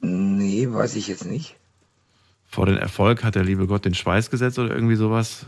Nee, 0.00 0.68
weiß 0.70 0.94
ich 0.94 1.08
jetzt 1.08 1.26
nicht. 1.26 1.56
Vor 2.46 2.66
den 2.66 2.76
Erfolg 2.76 3.24
hat 3.24 3.34
der 3.34 3.44
liebe 3.44 3.66
Gott 3.66 3.84
den 3.84 3.94
Schweiß 3.94 4.30
gesetzt 4.30 4.58
oder 4.58 4.72
irgendwie 4.72 4.96
sowas? 4.96 5.46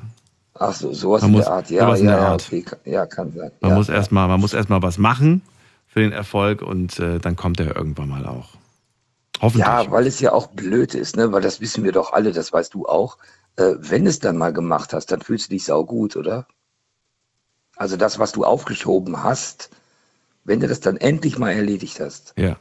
Ach 0.55 0.75
so, 0.75 0.93
sowas 0.93 1.23
man 1.23 1.31
in 1.31 1.37
muss, 1.37 1.45
der 1.47 1.55
Art, 1.55 1.71
ja, 1.71 1.95
ja, 1.95 2.05
ja, 2.05 2.19
Art. 2.19 2.47
Okay. 2.47 2.65
ja, 2.85 3.07
kann 3.07 3.33
sein. 3.33 3.51
Man 3.61 3.71
ja, 3.71 3.77
muss 3.77 3.89
erstmal, 3.89 4.29
man 4.29 4.41
muss 4.41 4.53
erstmal 4.53 4.83
was 4.83 4.99
machen 4.99 5.43
für 5.87 6.01
den 6.01 6.13
Erfolg 6.13 6.63
und 6.63 6.99
äh, 6.99 7.19
dann 7.19 7.37
kommt 7.37 7.61
er 7.61 7.75
irgendwann 7.75 8.09
mal 8.09 8.27
auch. 8.27 8.51
Hoffentlich. 9.41 9.67
Ja, 9.67 9.91
weil 9.91 10.07
es 10.07 10.21
ja 10.21 10.33
auch 10.33 10.49
blöd 10.49 10.95
ist, 10.95 11.17
ne? 11.17 11.33
Weil 11.33 11.43
das 11.43 11.61
wissen 11.61 11.85
wir 11.85 11.93
doch 11.93 12.13
alle, 12.13 12.33
das 12.33 12.53
weißt 12.53 12.75
du 12.75 12.87
auch. 12.87 13.19
Äh, 13.57 13.75
wenn 13.79 14.07
es 14.07 14.19
dann 14.19 14.37
mal 14.37 14.53
gemacht 14.53 14.93
hast, 14.93 15.07
dann 15.07 15.21
fühlst 15.21 15.49
du 15.49 15.55
dich 15.55 15.65
saugut, 15.65 16.17
oder? 16.17 16.47
Also 17.77 17.97
das, 17.97 18.19
was 18.19 18.33
du 18.33 18.45
aufgeschoben 18.45 19.23
hast, 19.23 19.71
wenn 20.45 20.61
du 20.61 20.69
das 20.69 20.81
dann 20.81 20.97
endlich 20.97 21.39
mal 21.39 21.51
erledigt 21.51 21.99
hast, 22.01 22.35
ja. 22.37 22.57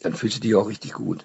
dann 0.00 0.14
fühlst 0.14 0.38
du 0.38 0.40
dich 0.40 0.54
auch 0.54 0.68
richtig 0.68 0.94
gut. 0.94 1.24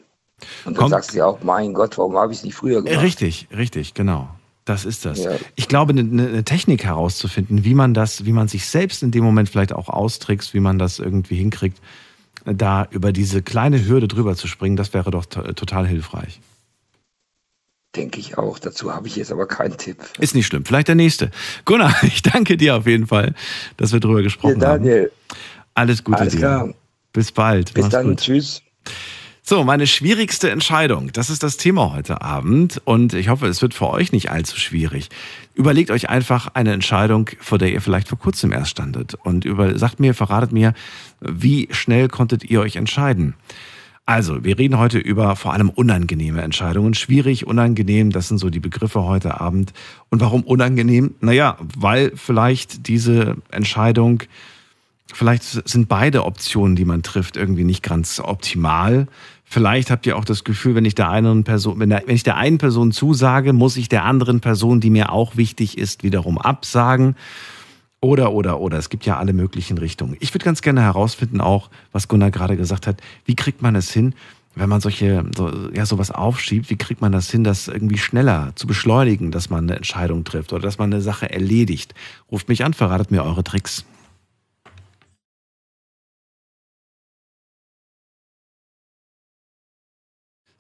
Und 0.66 0.74
dann 0.74 0.76
Kommt, 0.76 0.90
sagst 0.90 1.14
du 1.14 1.20
ja 1.20 1.26
auch, 1.26 1.44
mein 1.44 1.74
Gott, 1.74 1.98
warum 1.98 2.18
habe 2.18 2.34
ich 2.34 2.40
es 2.40 2.44
nicht 2.44 2.56
früher 2.56 2.82
gemacht? 2.82 3.04
Richtig, 3.04 3.48
richtig, 3.56 3.94
genau. 3.94 4.28
Das 4.66 4.86
ist 4.86 5.06
das. 5.06 5.24
Ja. 5.24 5.32
Ich 5.56 5.68
glaube, 5.68 5.92
eine, 5.92 6.02
eine, 6.02 6.44
Technik 6.44 6.84
herauszufinden, 6.84 7.64
wie 7.66 7.74
man 7.74 7.94
das, 7.94 8.26
wie 8.26 8.32
man 8.32 8.48
sich 8.48 8.68
selbst 8.68 9.02
in 9.02 9.12
dem 9.12 9.24
Moment 9.24 9.50
vielleicht 9.50 9.74
auch 9.74 9.90
austrickst, 9.90 10.54
wie 10.54 10.60
man 10.60 10.78
das 10.78 11.00
irgendwie 11.00 11.36
hinkriegt, 11.36 11.80
da 12.46 12.88
über 12.92 13.12
diese 13.12 13.42
kleine 13.42 13.86
Hürde 13.86 14.08
drüber 14.08 14.36
zu 14.36 14.48
springen, 14.48 14.76
das 14.76 14.94
wäre 14.94 15.12
doch 15.12 15.26
total 15.26 15.88
hilfreich. 15.88 16.40
Denke 17.96 18.20
ich 18.20 18.38
auch. 18.38 18.58
Dazu 18.58 18.94
habe 18.94 19.08
ich 19.08 19.18
jetzt 19.18 19.32
aber 19.32 19.48
keinen 19.48 19.78
Tipp. 19.78 19.98
Ist 20.18 20.34
nicht 20.34 20.48
schlimm. 20.48 20.64
Vielleicht 20.64 20.88
der 20.88 20.96
nächste. 20.96 21.30
Gunnar, 21.66 21.94
ich 22.04 22.22
danke 22.22 22.56
dir 22.56 22.78
auf 22.78 22.88
jeden 22.88 23.08
Fall, 23.08 23.34
dass 23.78 23.92
wir 23.92 24.00
drüber 24.00 24.22
gesprochen 24.22 24.62
ja, 24.62 24.78
Daniel. 24.78 25.12
haben. 25.30 25.40
Alles 25.74 26.04
Gute 26.04 26.20
Alles 26.20 26.34
dir. 26.34 26.40
Klar. 26.40 26.74
Bis 27.12 27.32
bald. 27.32 27.74
Bis 27.74 27.84
Mach's 27.84 27.92
dann. 27.92 28.08
Gut. 28.08 28.22
Tschüss. 28.22 28.62
So, 29.44 29.64
meine 29.64 29.88
schwierigste 29.88 30.52
Entscheidung, 30.52 31.12
das 31.14 31.32
ist 31.32 31.42
das 31.42 31.58
Thema 31.58 31.94
heute 31.94 32.22
Abend 32.22 32.80
und 32.86 33.16
ich 33.16 33.30
hoffe, 33.30 33.48
es 33.48 33.62
wird 33.64 33.74
für 33.74 33.90
euch 33.90 34.12
nicht 34.12 34.30
allzu 34.30 34.58
schwierig. 34.60 35.10
Überlegt 35.56 35.90
euch 35.90 36.10
einfach 36.10 36.50
eine 36.54 36.72
Entscheidung, 36.72 37.28
vor 37.40 37.58
der 37.58 37.74
ihr 37.74 37.82
vielleicht 37.82 38.08
vor 38.08 38.20
kurzem 38.20 38.52
erst 38.52 38.70
standet 38.70 39.16
und 39.16 39.44
über, 39.44 39.78
sagt 39.80 40.00
mir, 40.00 40.14
verratet 40.14 40.52
mir, 40.52 40.76
wie 41.22 41.68
schnell 41.72 42.08
konntet 42.08 42.44
ihr 42.44 42.62
euch 42.62 42.76
entscheiden? 42.76 43.34
Also, 44.06 44.44
wir 44.44 44.60
reden 44.60 44.78
heute 44.78 45.00
über 45.00 45.36
vor 45.36 45.54
allem 45.54 45.70
unangenehme 45.70 46.42
Entscheidungen. 46.44 46.94
Schwierig, 46.94 47.48
unangenehm, 47.48 48.12
das 48.12 48.28
sind 48.28 48.38
so 48.38 48.52
die 48.52 48.60
Begriffe 48.60 49.04
heute 49.04 49.42
Abend. 49.42 49.74
Und 50.10 50.22
warum 50.22 50.44
unangenehm? 50.44 51.16
Naja, 51.20 51.58
weil 51.78 52.12
vielleicht 52.16 52.88
diese 52.88 53.38
Entscheidung 53.50 54.24
Vielleicht 55.14 55.44
sind 55.44 55.88
beide 55.88 56.26
Optionen, 56.26 56.76
die 56.76 56.86
man 56.86 57.04
trifft, 57.04 57.38
irgendwie 57.38 57.64
nicht 57.64 57.84
ganz 57.84 58.20
optimal. 58.20 59.08
Vielleicht 59.44 59.92
habt 59.92 60.06
ihr 60.06 60.18
auch 60.18 60.24
das 60.24 60.44
Gefühl, 60.44 60.76
wenn 60.76 60.86
ich 60.86 60.96
der 60.96 61.10
einen 61.10 61.44
Person, 61.44 61.80
wenn, 61.80 61.90
der, 61.90 62.04
wenn 62.06 62.16
ich 62.16 62.24
der 62.24 62.38
einen 62.38 62.58
Person 62.58 62.92
zusage, 62.92 63.52
muss 63.52 63.76
ich 63.76 63.90
der 63.90 64.06
anderen 64.06 64.40
Person, 64.40 64.80
die 64.80 64.90
mir 64.90 65.12
auch 65.12 65.36
wichtig 65.36 65.78
ist, 65.78 66.04
wiederum 66.04 66.38
absagen. 66.38 67.16
Oder, 68.00 68.32
oder, 68.32 68.60
oder. 68.60 68.78
Es 68.78 68.90
gibt 68.90 69.06
ja 69.06 69.18
alle 69.18 69.34
möglichen 69.34 69.78
Richtungen. 69.78 70.16
Ich 70.20 70.34
würde 70.34 70.46
ganz 70.46 70.62
gerne 70.62 70.82
herausfinden, 70.82 71.42
auch, 71.42 71.70
was 71.92 72.08
Gunnar 72.08 72.32
gerade 72.32 72.58
gesagt 72.58 72.88
hat, 72.88 73.02
wie 73.26 73.36
kriegt 73.36 73.62
man 73.62 73.76
es 73.76 73.92
hin, 73.92 74.16
wenn 74.56 74.70
man 74.70 74.82
solche, 74.82 75.24
so, 75.36 75.52
ja, 75.74 75.86
sowas 75.86 76.12
aufschiebt, 76.12 76.70
wie 76.70 76.78
kriegt 76.78 77.02
man 77.02 77.12
das 77.12 77.30
hin, 77.30 77.44
das 77.44 77.68
irgendwie 77.68 77.98
schneller 77.98 78.54
zu 78.56 78.68
beschleunigen, 78.68 79.32
dass 79.32 79.50
man 79.50 79.66
eine 79.66 79.76
Entscheidung 79.76 80.24
trifft 80.24 80.52
oder 80.52 80.64
dass 80.64 80.78
man 80.78 80.92
eine 80.92 81.02
Sache 81.02 81.30
erledigt? 81.30 81.94
Ruft 82.32 82.50
mich 82.50 82.66
an, 82.66 82.74
verratet 82.74 83.12
mir 83.12 83.24
eure 83.24 83.44
Tricks. 83.44 83.86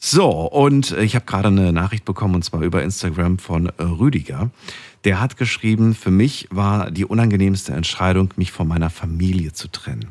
So, 0.03 0.31
und 0.31 0.93
ich 0.93 1.13
habe 1.13 1.25
gerade 1.25 1.49
eine 1.49 1.71
Nachricht 1.71 2.05
bekommen, 2.05 2.33
und 2.33 2.43
zwar 2.43 2.61
über 2.61 2.81
Instagram 2.81 3.37
von 3.37 3.67
äh, 3.67 3.83
Rüdiger. 3.83 4.49
Der 5.03 5.21
hat 5.21 5.37
geschrieben, 5.37 5.93
für 5.93 6.09
mich 6.09 6.47
war 6.49 6.89
die 6.89 7.05
unangenehmste 7.05 7.73
Entscheidung, 7.73 8.33
mich 8.35 8.51
von 8.51 8.67
meiner 8.67 8.89
Familie 8.89 9.53
zu 9.53 9.67
trennen. 9.67 10.07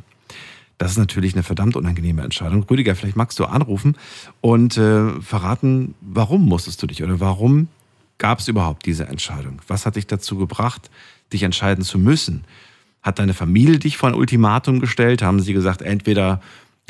Das 0.79 0.93
ist 0.93 0.99
natürlich 0.99 1.35
eine 1.35 1.43
verdammt 1.43 1.75
unangenehme 1.75 2.23
Entscheidung. 2.23 2.63
Rüdiger, 2.71 2.95
vielleicht 2.95 3.17
magst 3.17 3.41
du 3.41 3.47
anrufen 3.47 3.97
und 4.41 4.77
äh, 4.77 5.11
verraten, 5.21 5.97
warum 6.01 6.47
musstest 6.47 6.81
du 6.81 6.87
dich 6.87 7.03
oder 7.03 7.19
warum 7.19 7.67
gab 8.19 8.39
es 8.39 8.47
überhaupt 8.47 8.87
diese 8.87 9.09
Entscheidung? 9.09 9.61
Was 9.67 9.87
hat 9.87 9.97
dich 9.97 10.07
dazu 10.07 10.37
gebracht, 10.37 10.89
dich 11.33 11.43
entscheiden 11.43 11.83
zu 11.83 11.99
müssen? 11.99 12.45
Hat 13.03 13.19
deine 13.19 13.35
Familie 13.35 13.81
dich 13.81 13.97
vor 13.97 14.11
ein 14.11 14.15
Ultimatum 14.15 14.79
gestellt? 14.79 15.21
Haben 15.21 15.41
sie 15.41 15.53
gesagt, 15.53 15.83
entweder 15.83 16.41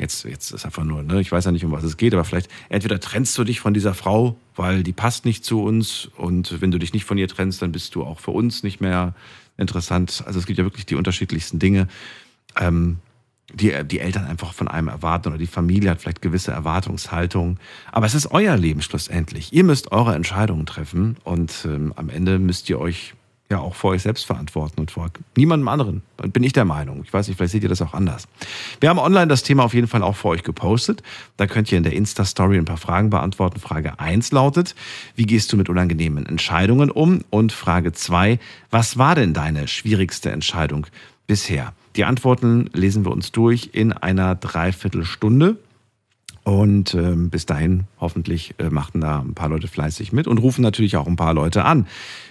Jetzt, 0.01 0.25
jetzt 0.25 0.51
ist 0.51 0.65
einfach 0.65 0.83
nur, 0.83 1.03
ne, 1.03 1.21
ich 1.21 1.31
weiß 1.31 1.45
ja 1.45 1.51
nicht, 1.51 1.63
um 1.63 1.71
was 1.71 1.83
es 1.83 1.95
geht, 1.95 2.15
aber 2.15 2.23
vielleicht 2.23 2.49
entweder 2.69 2.99
trennst 2.99 3.37
du 3.37 3.43
dich 3.43 3.59
von 3.59 3.75
dieser 3.75 3.93
Frau, 3.93 4.35
weil 4.55 4.81
die 4.81 4.93
passt 4.93 5.25
nicht 5.25 5.45
zu 5.45 5.61
uns 5.61 6.09
und 6.17 6.59
wenn 6.59 6.71
du 6.71 6.79
dich 6.79 6.91
nicht 6.91 7.05
von 7.05 7.19
ihr 7.19 7.27
trennst, 7.27 7.61
dann 7.61 7.71
bist 7.71 7.93
du 7.93 8.03
auch 8.03 8.19
für 8.19 8.31
uns 8.31 8.63
nicht 8.63 8.81
mehr 8.81 9.13
interessant. 9.57 10.23
Also 10.25 10.39
es 10.39 10.47
gibt 10.47 10.57
ja 10.57 10.65
wirklich 10.65 10.87
die 10.87 10.95
unterschiedlichsten 10.95 11.59
Dinge, 11.59 11.87
ähm, 12.59 12.97
die 13.53 13.83
die 13.83 13.99
Eltern 13.99 14.25
einfach 14.25 14.53
von 14.53 14.67
einem 14.67 14.87
erwarten 14.87 15.27
oder 15.27 15.37
die 15.37 15.45
Familie 15.45 15.91
hat 15.91 16.01
vielleicht 16.01 16.23
gewisse 16.23 16.51
Erwartungshaltungen. 16.51 17.59
Aber 17.91 18.07
es 18.07 18.15
ist 18.15 18.31
euer 18.31 18.57
Leben 18.57 18.81
schlussendlich. 18.81 19.53
Ihr 19.53 19.63
müsst 19.63 19.91
eure 19.91 20.15
Entscheidungen 20.15 20.65
treffen 20.65 21.17
und 21.23 21.63
ähm, 21.65 21.93
am 21.95 22.09
Ende 22.09 22.39
müsst 22.39 22.69
ihr 22.71 22.79
euch 22.79 23.13
ja 23.51 23.59
auch 23.59 23.75
vor 23.75 23.91
euch 23.91 24.01
selbst 24.01 24.25
verantworten 24.25 24.79
und 24.81 24.91
vor 24.91 25.11
niemandem 25.37 25.67
anderen. 25.67 26.01
Bin 26.17 26.43
ich 26.43 26.53
der 26.53 26.65
Meinung. 26.65 27.03
Ich 27.03 27.13
weiß 27.13 27.27
nicht, 27.27 27.37
vielleicht 27.37 27.51
seht 27.51 27.63
ihr 27.63 27.69
das 27.69 27.81
auch 27.81 27.93
anders. 27.93 28.27
Wir 28.79 28.89
haben 28.89 28.99
online 28.99 29.27
das 29.27 29.43
Thema 29.43 29.63
auf 29.63 29.73
jeden 29.73 29.87
Fall 29.87 30.01
auch 30.01 30.15
für 30.15 30.29
euch 30.29 30.43
gepostet. 30.43 31.03
Da 31.37 31.47
könnt 31.47 31.71
ihr 31.71 31.77
in 31.77 31.83
der 31.83 31.93
Insta-Story 31.93 32.57
ein 32.57 32.65
paar 32.65 32.77
Fragen 32.77 33.09
beantworten. 33.09 33.59
Frage 33.59 33.99
1 33.99 34.31
lautet, 34.31 34.75
wie 35.15 35.25
gehst 35.25 35.53
du 35.53 35.57
mit 35.57 35.69
unangenehmen 35.69 36.25
Entscheidungen 36.25 36.89
um? 36.89 37.23
Und 37.29 37.51
Frage 37.51 37.91
2, 37.91 38.39
was 38.71 38.97
war 38.97 39.15
denn 39.15 39.33
deine 39.33 39.67
schwierigste 39.67 40.31
Entscheidung 40.31 40.87
bisher? 41.27 41.73
Die 41.95 42.05
Antworten 42.05 42.69
lesen 42.73 43.05
wir 43.05 43.11
uns 43.11 43.31
durch 43.31 43.71
in 43.73 43.91
einer 43.93 44.35
Dreiviertelstunde. 44.35 45.57
Und 46.43 46.95
ähm, 46.95 47.29
bis 47.29 47.45
dahin 47.45 47.85
hoffentlich 47.99 48.55
äh, 48.57 48.69
machten 48.69 49.01
da 49.01 49.19
ein 49.19 49.35
paar 49.35 49.49
Leute 49.49 49.67
fleißig 49.67 50.11
mit 50.11 50.27
und 50.27 50.39
rufen 50.39 50.63
natürlich 50.63 50.97
auch 50.97 51.05
ein 51.05 51.15
paar 51.15 51.35
Leute 51.35 51.65
an. 51.65 51.87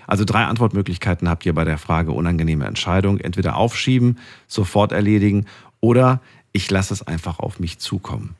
Also 0.07 0.25
drei 0.25 0.45
Antwortmöglichkeiten 0.45 1.29
habt 1.29 1.47
ihr 1.47 1.55
bei 1.55 1.65
der 1.65 1.79
Frage 1.79 2.11
unangenehme 2.11 2.67
Entscheidung. 2.67 3.19
Entweder 3.19 3.57
aufschieben, 3.57 4.19
sofort 4.49 4.91
erledigen 4.91 5.47
oder 5.79 6.21
ich 6.53 6.69
lasse 6.71 6.93
es 6.93 7.07
einfach 7.07 7.39
auf 7.39 7.61
mich 7.61 7.79
zukommen. 7.79 8.35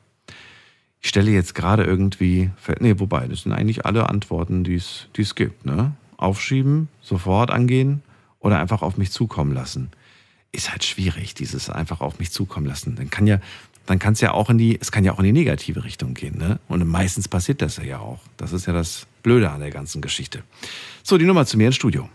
Ich 1.01 1.09
stelle 1.09 1.31
jetzt 1.31 1.55
gerade 1.55 1.83
irgendwie, 1.83 2.51
nee, 2.79 2.95
wobei, 2.99 3.27
das 3.27 3.43
sind 3.43 3.53
eigentlich 3.53 3.85
alle 3.85 4.09
Antworten, 4.09 4.63
die 4.63 4.75
es 4.75 5.35
gibt. 5.35 5.65
Ne? 5.65 5.93
Aufschieben, 6.17 6.89
sofort 7.01 7.49
angehen 7.49 8.03
oder 8.39 8.59
einfach 8.59 8.81
auf 8.81 8.97
mich 8.97 9.11
zukommen 9.11 9.53
lassen. 9.53 9.89
Ist 10.51 10.71
halt 10.71 10.83
schwierig, 10.83 11.33
dieses 11.33 11.69
einfach 11.69 12.01
auf 12.01 12.19
mich 12.19 12.31
zukommen 12.31 12.67
lassen. 12.67 12.95
Dann 12.97 13.09
kann 13.09 13.25
ja, 13.25 13.39
dann 13.91 13.99
kann 13.99 14.13
es 14.13 14.21
ja 14.21 14.31
auch 14.31 14.49
in 14.49 14.57
die, 14.57 14.79
es 14.79 14.89
kann 14.89 15.03
ja 15.03 15.11
auch 15.11 15.19
in 15.19 15.25
die 15.25 15.33
negative 15.33 15.83
Richtung 15.83 16.13
gehen, 16.13 16.37
ne? 16.37 16.61
Und 16.69 16.87
meistens 16.87 17.27
passiert 17.27 17.61
das 17.61 17.75
ja 17.75 17.99
auch. 17.99 18.21
Das 18.37 18.53
ist 18.53 18.65
ja 18.65 18.71
das 18.71 19.05
Blöde 19.21 19.49
an 19.49 19.59
der 19.59 19.69
ganzen 19.69 20.01
Geschichte. 20.01 20.43
So, 21.03 21.17
die 21.17 21.25
Nummer 21.25 21.45
zu 21.45 21.57
mir 21.57 21.67
ins 21.67 21.75
Studio. 21.75 22.07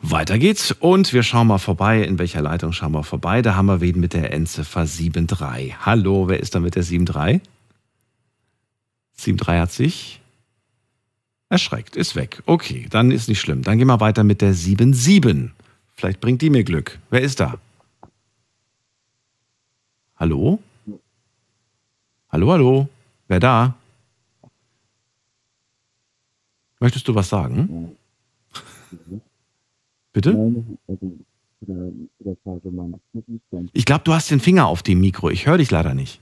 Weiter 0.00 0.38
geht's 0.38 0.70
und 0.70 1.12
wir 1.12 1.24
schauen 1.24 1.48
mal 1.48 1.58
vorbei. 1.58 2.04
In 2.04 2.20
welcher 2.20 2.42
Leitung 2.42 2.72
schauen 2.72 2.92
wir 2.92 3.02
vorbei? 3.02 3.42
Da 3.42 3.56
haben 3.56 3.66
wir 3.66 3.80
wen 3.80 3.98
mit 3.98 4.14
der 4.14 4.32
Endziffer 4.32 4.86
73. 4.86 5.84
Hallo, 5.84 6.28
wer 6.28 6.38
ist 6.38 6.54
da 6.54 6.60
mit 6.60 6.76
der 6.76 6.84
73? 6.84 7.42
73 9.16 9.48
hat 9.48 9.72
sich 9.72 10.20
erschreckt, 11.48 11.96
ist 11.96 12.14
weg. 12.14 12.40
Okay, 12.46 12.86
dann 12.88 13.10
ist 13.10 13.28
nicht 13.28 13.40
schlimm. 13.40 13.62
Dann 13.62 13.78
gehen 13.78 13.88
wir 13.88 13.98
weiter 13.98 14.22
mit 14.22 14.42
der 14.42 14.54
77. 14.54 15.50
Vielleicht 15.98 16.20
bringt 16.20 16.40
die 16.42 16.48
mir 16.48 16.62
Glück. 16.62 17.00
Wer 17.10 17.22
ist 17.22 17.40
da? 17.40 17.58
Hallo? 20.14 20.60
Hallo, 22.28 22.52
hallo? 22.52 22.88
Wer 23.26 23.40
da? 23.40 23.74
Möchtest 26.78 27.08
du 27.08 27.16
was 27.16 27.28
sagen? 27.28 27.96
Bitte? 30.12 30.52
Ich 33.72 33.84
glaube, 33.84 34.04
du 34.04 34.14
hast 34.14 34.30
den 34.30 34.38
Finger 34.38 34.68
auf 34.68 34.84
dem 34.84 35.00
Mikro. 35.00 35.30
Ich 35.30 35.46
höre 35.46 35.58
dich 35.58 35.72
leider 35.72 35.94
nicht. 35.94 36.20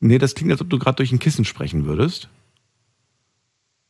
Nee, 0.00 0.18
das 0.18 0.34
klingt, 0.34 0.52
als 0.52 0.60
ob 0.60 0.68
du 0.68 0.78
gerade 0.78 0.96
durch 0.96 1.10
ein 1.10 1.18
Kissen 1.18 1.46
sprechen 1.46 1.86
würdest. 1.86 2.28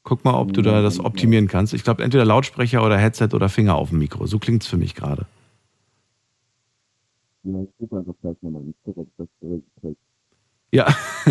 Guck 0.08 0.24
mal, 0.24 0.32
ob 0.32 0.54
du 0.54 0.62
da 0.62 0.80
das 0.80 1.00
optimieren 1.00 1.48
kannst. 1.48 1.74
Ich 1.74 1.84
glaube, 1.84 2.02
entweder 2.02 2.24
Lautsprecher 2.24 2.82
oder 2.82 2.96
Headset 2.96 3.28
oder 3.34 3.50
Finger 3.50 3.74
auf 3.74 3.90
dem 3.90 3.98
Mikro. 3.98 4.24
So 4.24 4.38
klingt 4.38 4.62
es 4.62 4.66
für 4.66 4.78
mich 4.78 4.94
gerade. 4.94 5.26
Ja, 10.70 10.86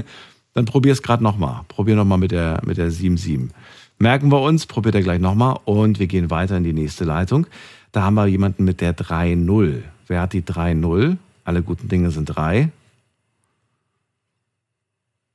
dann 0.54 0.66
probier 0.66 0.92
es 0.92 1.02
gerade 1.02 1.24
nochmal. 1.24 1.62
Probier 1.70 1.96
nochmal 1.96 2.20
mit 2.20 2.30
der, 2.30 2.62
mit 2.68 2.78
der 2.78 2.92
7.7. 2.92 3.50
Merken 3.98 4.32
wir 4.32 4.42
uns, 4.44 4.68
probiert 4.68 4.94
er 4.94 5.02
gleich 5.02 5.20
nochmal 5.20 5.58
und 5.66 5.98
wir 5.98 6.06
gehen 6.06 6.30
weiter 6.30 6.58
in 6.58 6.64
die 6.64 6.74
nächste 6.74 7.04
Leitung. 7.04 7.48
Da 7.94 8.04
haben 8.04 8.14
wir 8.14 8.28
jemanden 8.28 8.64
mit 8.64 8.82
der 8.82 8.96
3.0. 8.96 9.82
Wer 10.06 10.22
hat 10.22 10.34
die 10.34 10.44
3.0? 10.44 11.18
Alle 11.46 11.64
guten 11.64 11.88
Dinge 11.88 12.12
sind 12.12 12.26
drei. 12.26 12.70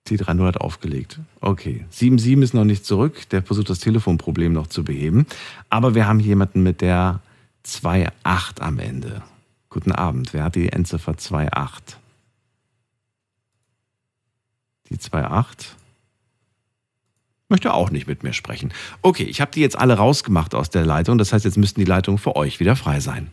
Die 0.09 0.19
3.0 0.19 0.47
hat 0.47 0.61
aufgelegt. 0.61 1.21
Okay. 1.41 1.85
7.7 1.93 2.43
ist 2.43 2.55
noch 2.55 2.65
nicht 2.65 2.85
zurück. 2.85 3.29
Der 3.31 3.43
versucht 3.43 3.71
das 3.71 3.79
Telefonproblem 3.79 4.53
noch 4.53 4.67
zu 4.67 4.85
beheben. 4.85 5.27
Aber 5.71 5.95
wir 5.95 6.07
haben 6.07 6.21
jemanden 6.21 6.62
mit 6.62 6.81
der 6.81 7.21
2.8 7.65 8.61
am 8.61 8.79
Ende. 8.79 9.23
Guten 9.71 9.93
Abend. 9.93 10.35
Wer 10.35 10.45
hat 10.45 10.57
die 10.57 10.71
Endziffer 10.71 11.12
2.8? 11.12 11.97
Die 14.91 14.97
2.8 14.97 15.77
möchte 17.53 17.73
auch 17.73 17.91
nicht 17.91 18.09
mit 18.09 18.25
mir 18.25 18.33
sprechen. 18.33 18.73
Okay, 19.03 19.25
ich 19.25 19.41
habe 19.41 19.53
die 19.53 19.61
jetzt 19.61 19.79
alle 19.79 19.95
rausgemacht 19.95 20.55
aus 20.55 20.71
der 20.71 20.85
Leitung. 20.85 21.19
Das 21.19 21.33
heißt, 21.33 21.45
jetzt 21.45 21.59
müssten 21.59 21.81
die 21.81 21.87
Leitungen 21.87 22.19
für 22.19 22.35
euch 22.35 22.59
wieder 22.59 22.75
frei 22.75 22.99
sein. 22.99 23.29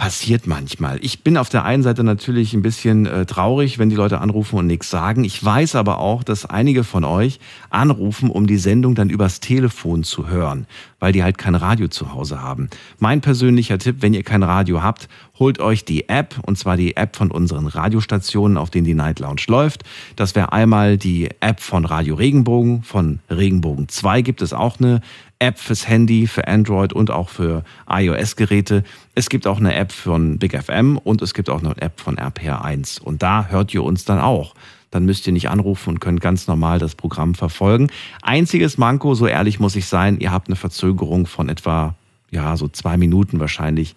Passiert 0.00 0.46
manchmal. 0.46 0.98
Ich 1.02 1.22
bin 1.22 1.36
auf 1.36 1.50
der 1.50 1.66
einen 1.66 1.82
Seite 1.82 2.02
natürlich 2.04 2.54
ein 2.54 2.62
bisschen 2.62 3.04
äh, 3.04 3.26
traurig, 3.26 3.78
wenn 3.78 3.90
die 3.90 3.96
Leute 3.96 4.22
anrufen 4.22 4.58
und 4.58 4.66
nichts 4.66 4.88
sagen. 4.88 5.24
Ich 5.24 5.44
weiß 5.44 5.74
aber 5.74 5.98
auch, 5.98 6.24
dass 6.24 6.46
einige 6.46 6.84
von 6.84 7.04
euch 7.04 7.38
anrufen, 7.68 8.30
um 8.30 8.46
die 8.46 8.56
Sendung 8.56 8.94
dann 8.94 9.10
übers 9.10 9.40
Telefon 9.40 10.02
zu 10.02 10.26
hören, 10.26 10.66
weil 11.00 11.12
die 11.12 11.22
halt 11.22 11.36
kein 11.36 11.54
Radio 11.54 11.88
zu 11.88 12.14
Hause 12.14 12.40
haben. 12.40 12.70
Mein 12.98 13.20
persönlicher 13.20 13.76
Tipp, 13.76 13.96
wenn 14.00 14.14
ihr 14.14 14.22
kein 14.22 14.42
Radio 14.42 14.82
habt, 14.82 15.06
holt 15.38 15.60
euch 15.60 15.84
die 15.84 16.08
App, 16.08 16.34
und 16.46 16.56
zwar 16.56 16.78
die 16.78 16.96
App 16.96 17.14
von 17.14 17.30
unseren 17.30 17.66
Radiostationen, 17.66 18.56
auf 18.56 18.70
denen 18.70 18.86
die 18.86 18.94
Night 18.94 19.20
Lounge 19.20 19.42
läuft. 19.48 19.84
Das 20.16 20.34
wäre 20.34 20.54
einmal 20.54 20.96
die 20.96 21.28
App 21.40 21.60
von 21.60 21.84
Radio 21.84 22.14
Regenbogen, 22.14 22.84
von 22.84 23.18
Regenbogen 23.28 23.90
2 23.90 24.22
gibt 24.22 24.40
es 24.40 24.54
auch 24.54 24.80
eine 24.80 25.02
App 25.40 25.58
fürs 25.58 25.88
Handy, 25.88 26.26
für 26.26 26.46
Android 26.46 26.92
und 26.92 27.10
auch 27.10 27.30
für 27.30 27.64
iOS-Geräte. 27.88 28.84
Es 29.14 29.30
gibt 29.30 29.46
auch 29.46 29.58
eine 29.58 29.74
App 29.74 29.90
von 29.90 30.38
Big 30.38 30.56
FM 30.56 30.98
und 30.98 31.22
es 31.22 31.34
gibt 31.34 31.48
auch 31.48 31.62
eine 31.62 31.76
App 31.80 31.98
von 31.98 32.16
RPR1. 32.16 33.00
Und 33.00 33.22
da 33.22 33.46
hört 33.46 33.72
ihr 33.74 33.82
uns 33.82 34.04
dann 34.04 34.20
auch. 34.20 34.54
Dann 34.90 35.06
müsst 35.06 35.26
ihr 35.26 35.32
nicht 35.32 35.48
anrufen 35.48 35.90
und 35.90 36.00
könnt 36.00 36.20
ganz 36.20 36.46
normal 36.46 36.78
das 36.78 36.94
Programm 36.94 37.34
verfolgen. 37.34 37.88
Einziges 38.22 38.76
Manko, 38.76 39.14
so 39.14 39.26
ehrlich 39.26 39.58
muss 39.60 39.76
ich 39.76 39.86
sein, 39.86 40.20
ihr 40.20 40.30
habt 40.30 40.48
eine 40.48 40.56
Verzögerung 40.56 41.26
von 41.26 41.48
etwa, 41.48 41.94
ja, 42.30 42.56
so 42.56 42.68
zwei 42.68 42.96
Minuten 42.96 43.40
wahrscheinlich. 43.40 43.96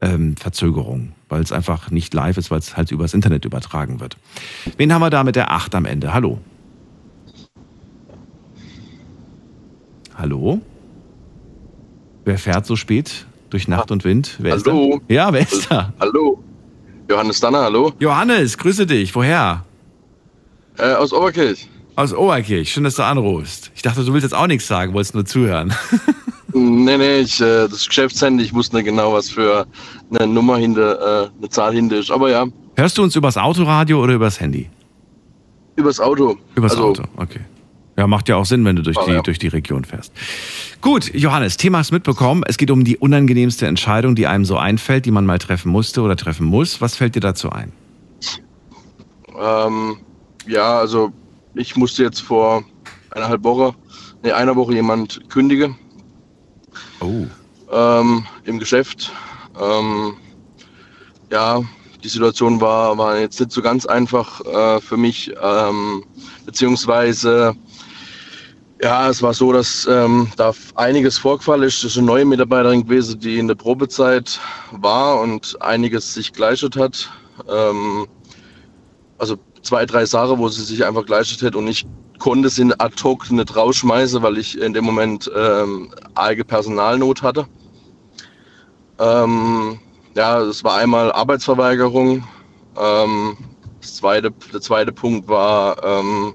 Ähm, 0.00 0.36
Verzögerung, 0.36 1.12
weil 1.28 1.40
es 1.40 1.52
einfach 1.52 1.90
nicht 1.90 2.12
live 2.14 2.36
ist, 2.36 2.50
weil 2.50 2.58
es 2.58 2.76
halt 2.76 2.90
übers 2.90 3.14
Internet 3.14 3.44
übertragen 3.44 4.00
wird. 4.00 4.16
Wen 4.76 4.92
haben 4.92 5.00
wir 5.00 5.08
da 5.08 5.24
mit 5.24 5.36
der 5.36 5.52
8 5.52 5.74
am 5.76 5.86
Ende? 5.86 6.12
Hallo. 6.12 6.40
Hallo? 10.16 10.60
Wer 12.24 12.38
fährt 12.38 12.66
so 12.66 12.76
spät 12.76 13.26
durch 13.50 13.68
Nacht 13.68 13.90
und 13.90 14.04
Wind? 14.04 14.36
Wer 14.38 14.52
hallo. 14.52 14.94
Ist 14.94 15.02
da? 15.08 15.14
Ja, 15.14 15.32
wer 15.32 15.40
ist 15.40 15.70
da? 15.70 15.92
Hallo. 16.00 16.42
Johannes 17.08 17.38
Danner, 17.38 17.62
hallo. 17.62 17.92
Johannes, 17.98 18.56
grüße 18.56 18.86
dich. 18.86 19.14
Woher? 19.14 19.62
Äh, 20.78 20.94
aus 20.94 21.12
Oberkirch. 21.12 21.68
Aus 21.96 22.14
Oberkirch. 22.14 22.72
Schön, 22.72 22.84
dass 22.84 22.94
du 22.94 23.04
anrufst. 23.04 23.70
Ich 23.74 23.82
dachte, 23.82 24.02
du 24.04 24.12
willst 24.14 24.24
jetzt 24.24 24.32
auch 24.32 24.46
nichts 24.46 24.66
sagen, 24.66 24.94
wolltest 24.94 25.14
nur 25.14 25.26
zuhören. 25.26 25.74
nee, 26.54 26.96
nee, 26.96 27.18
ich, 27.18 27.40
äh, 27.42 27.68
das 27.68 27.86
Geschäftshandy, 27.86 28.44
ich 28.44 28.54
wusste 28.54 28.76
nicht 28.76 28.86
genau, 28.86 29.12
was 29.12 29.28
für 29.28 29.66
eine 30.10 30.26
Nummer 30.26 30.56
hinter, 30.56 31.24
äh, 31.24 31.28
eine 31.38 31.48
Zahl 31.50 31.74
hinter 31.74 31.96
ist. 31.96 32.10
Aber 32.10 32.30
ja. 32.30 32.46
Hörst 32.76 32.96
du 32.96 33.02
uns 33.02 33.14
übers 33.14 33.36
Autoradio 33.36 34.02
oder 34.02 34.14
übers 34.14 34.40
Handy? 34.40 34.70
Übers 35.76 36.00
Auto. 36.00 36.38
Übers 36.54 36.72
also, 36.72 36.88
Auto, 36.88 37.02
okay. 37.18 37.40
Ja, 37.96 38.06
macht 38.08 38.28
ja 38.28 38.36
auch 38.36 38.44
Sinn, 38.44 38.64
wenn 38.64 38.76
du 38.76 38.82
durch, 38.82 38.96
oh, 38.98 39.04
die, 39.06 39.12
ja. 39.12 39.22
durch 39.22 39.38
die 39.38 39.48
Region 39.48 39.84
fährst. 39.84 40.12
Gut, 40.80 41.14
Johannes, 41.14 41.56
Thema 41.56 41.78
hast 41.78 41.92
mitbekommen. 41.92 42.42
Es 42.46 42.56
geht 42.56 42.70
um 42.70 42.84
die 42.84 42.96
unangenehmste 42.96 43.66
Entscheidung, 43.66 44.16
die 44.16 44.26
einem 44.26 44.44
so 44.44 44.56
einfällt, 44.56 45.06
die 45.06 45.12
man 45.12 45.24
mal 45.24 45.38
treffen 45.38 45.70
musste 45.70 46.02
oder 46.02 46.16
treffen 46.16 46.46
muss. 46.46 46.80
Was 46.80 46.96
fällt 46.96 47.14
dir 47.14 47.20
dazu 47.20 47.50
ein? 47.50 47.72
Ähm, 49.40 49.96
ja, 50.46 50.78
also 50.78 51.12
ich 51.54 51.76
musste 51.76 52.02
jetzt 52.02 52.20
vor 52.20 52.64
eineinhalb 53.10 53.44
Woche, 53.44 53.74
nee, 54.22 54.32
einer 54.32 54.56
Woche 54.56 54.74
jemand 54.74 55.28
kündigen. 55.30 55.76
Oh. 57.00 57.26
Ähm, 57.72 58.26
Im 58.44 58.58
Geschäft. 58.58 59.12
Ähm, 59.60 60.14
ja, 61.30 61.62
die 62.02 62.08
Situation 62.08 62.60
war, 62.60 62.98
war 62.98 63.18
jetzt 63.18 63.40
nicht 63.40 63.52
so 63.52 63.62
ganz 63.62 63.86
einfach 63.86 64.40
äh, 64.44 64.80
für 64.80 64.96
mich, 64.96 65.32
ähm, 65.40 66.04
beziehungsweise 66.44 67.54
ja, 68.82 69.08
es 69.08 69.22
war 69.22 69.34
so, 69.34 69.52
dass 69.52 69.86
ähm, 69.90 70.30
da 70.36 70.52
einiges 70.74 71.18
vorgefallen 71.18 71.62
ist. 71.62 71.84
Das 71.84 71.92
ist 71.92 71.98
eine 71.98 72.06
neue 72.06 72.24
Mitarbeiterin 72.24 72.84
gewesen, 72.84 73.20
die 73.20 73.38
in 73.38 73.48
der 73.48 73.54
Probezeit 73.54 74.40
war 74.72 75.20
und 75.20 75.60
einiges 75.62 76.14
sich 76.14 76.32
geleistet 76.32 76.76
hat. 76.76 77.10
Ähm, 77.48 78.06
also 79.18 79.36
zwei, 79.62 79.86
drei 79.86 80.04
Sachen, 80.04 80.38
wo 80.38 80.48
sie 80.48 80.62
sich 80.62 80.84
einfach 80.84 81.06
geleistet 81.06 81.42
hat 81.42 81.56
und 81.56 81.68
ich 81.68 81.86
konnte 82.18 82.48
sie 82.48 82.70
ad 82.78 82.94
hoc 83.02 83.30
nicht 83.30 83.56
rausschmeißen, 83.56 84.22
weil 84.22 84.38
ich 84.38 84.58
in 84.58 84.72
dem 84.72 84.84
Moment 84.84 85.30
ähm, 85.34 85.92
arge 86.14 86.44
Personalnot 86.44 87.22
hatte. 87.22 87.46
Ähm, 88.98 89.78
ja, 90.14 90.40
es 90.40 90.62
war 90.62 90.76
einmal 90.76 91.12
Arbeitsverweigerung. 91.12 92.24
Ähm, 92.76 93.36
das 93.80 93.96
zweite, 93.96 94.30
der 94.52 94.60
zweite 94.60 94.92
Punkt 94.92 95.28
war, 95.28 95.82
ähm, 95.84 96.34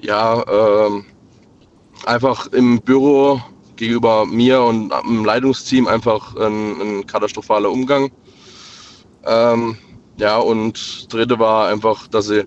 ja, 0.00 0.42
ähm, 0.48 1.04
einfach 2.06 2.46
im 2.48 2.80
Büro 2.80 3.40
gegenüber 3.76 4.26
mir 4.26 4.62
und 4.62 4.90
dem 4.90 5.24
Leitungsteam 5.24 5.86
einfach 5.88 6.36
ein, 6.36 6.80
ein 6.80 7.06
katastrophaler 7.06 7.70
Umgang. 7.70 8.10
Ähm, 9.24 9.76
ja, 10.18 10.38
und 10.38 11.12
dritte 11.12 11.38
war 11.38 11.68
einfach, 11.68 12.06
dass 12.08 12.26
sie 12.26 12.44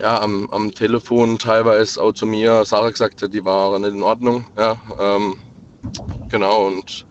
ja, 0.00 0.20
am, 0.20 0.48
am 0.50 0.72
Telefon 0.72 1.38
teilweise 1.38 2.02
auch 2.02 2.12
zu 2.12 2.26
mir 2.26 2.64
Sarah 2.64 2.90
gesagt 2.90 3.22
hat, 3.22 3.34
die 3.34 3.44
waren 3.44 3.82
nicht 3.82 3.94
in 3.94 4.02
Ordnung. 4.02 4.44
Ja, 4.56 4.76
ähm, 4.98 5.36
genau, 6.28 6.66
und 6.68 7.06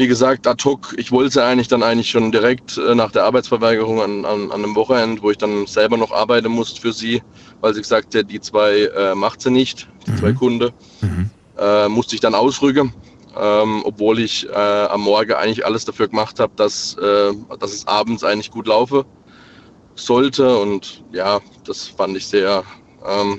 wie 0.00 0.06
gesagt, 0.06 0.46
ad 0.46 0.64
hoc, 0.64 0.94
ich 0.96 1.12
wollte 1.12 1.44
eigentlich 1.44 1.68
dann 1.68 1.82
eigentlich 1.82 2.08
schon 2.08 2.32
direkt 2.32 2.78
äh, 2.78 2.94
nach 2.94 3.12
der 3.12 3.24
Arbeitsverweigerung 3.24 4.00
an, 4.00 4.24
an, 4.24 4.50
an 4.50 4.64
einem 4.64 4.74
Wochenende, 4.74 5.20
wo 5.20 5.30
ich 5.30 5.36
dann 5.36 5.66
selber 5.66 5.98
noch 5.98 6.10
arbeiten 6.10 6.48
musste 6.48 6.80
für 6.80 6.94
sie, 6.94 7.22
weil 7.60 7.74
sie 7.74 7.82
gesagt 7.82 8.14
hat, 8.14 8.30
die 8.30 8.40
zwei 8.40 8.84
äh, 8.96 9.14
macht 9.14 9.42
sie 9.42 9.50
nicht, 9.50 9.88
die 10.06 10.12
mhm. 10.12 10.16
zwei 10.16 10.32
Kunde, 10.32 10.72
mhm. 11.02 11.28
äh, 11.58 11.86
musste 11.88 12.14
ich 12.14 12.22
dann 12.22 12.34
ausrücken. 12.34 12.94
Ähm, 13.38 13.82
obwohl 13.84 14.20
ich 14.20 14.48
äh, 14.48 14.54
am 14.54 15.02
Morgen 15.02 15.34
eigentlich 15.34 15.66
alles 15.66 15.84
dafür 15.84 16.08
gemacht 16.08 16.40
habe, 16.40 16.52
dass, 16.56 16.94
äh, 16.94 17.32
dass 17.60 17.72
es 17.72 17.86
abends 17.86 18.24
eigentlich 18.24 18.50
gut 18.50 18.66
laufe 18.66 19.04
sollte. 19.96 20.58
Und 20.58 21.04
ja, 21.12 21.40
das 21.66 21.88
fand 21.88 22.16
ich 22.16 22.26
sehr, 22.26 22.64
ähm, 23.06 23.38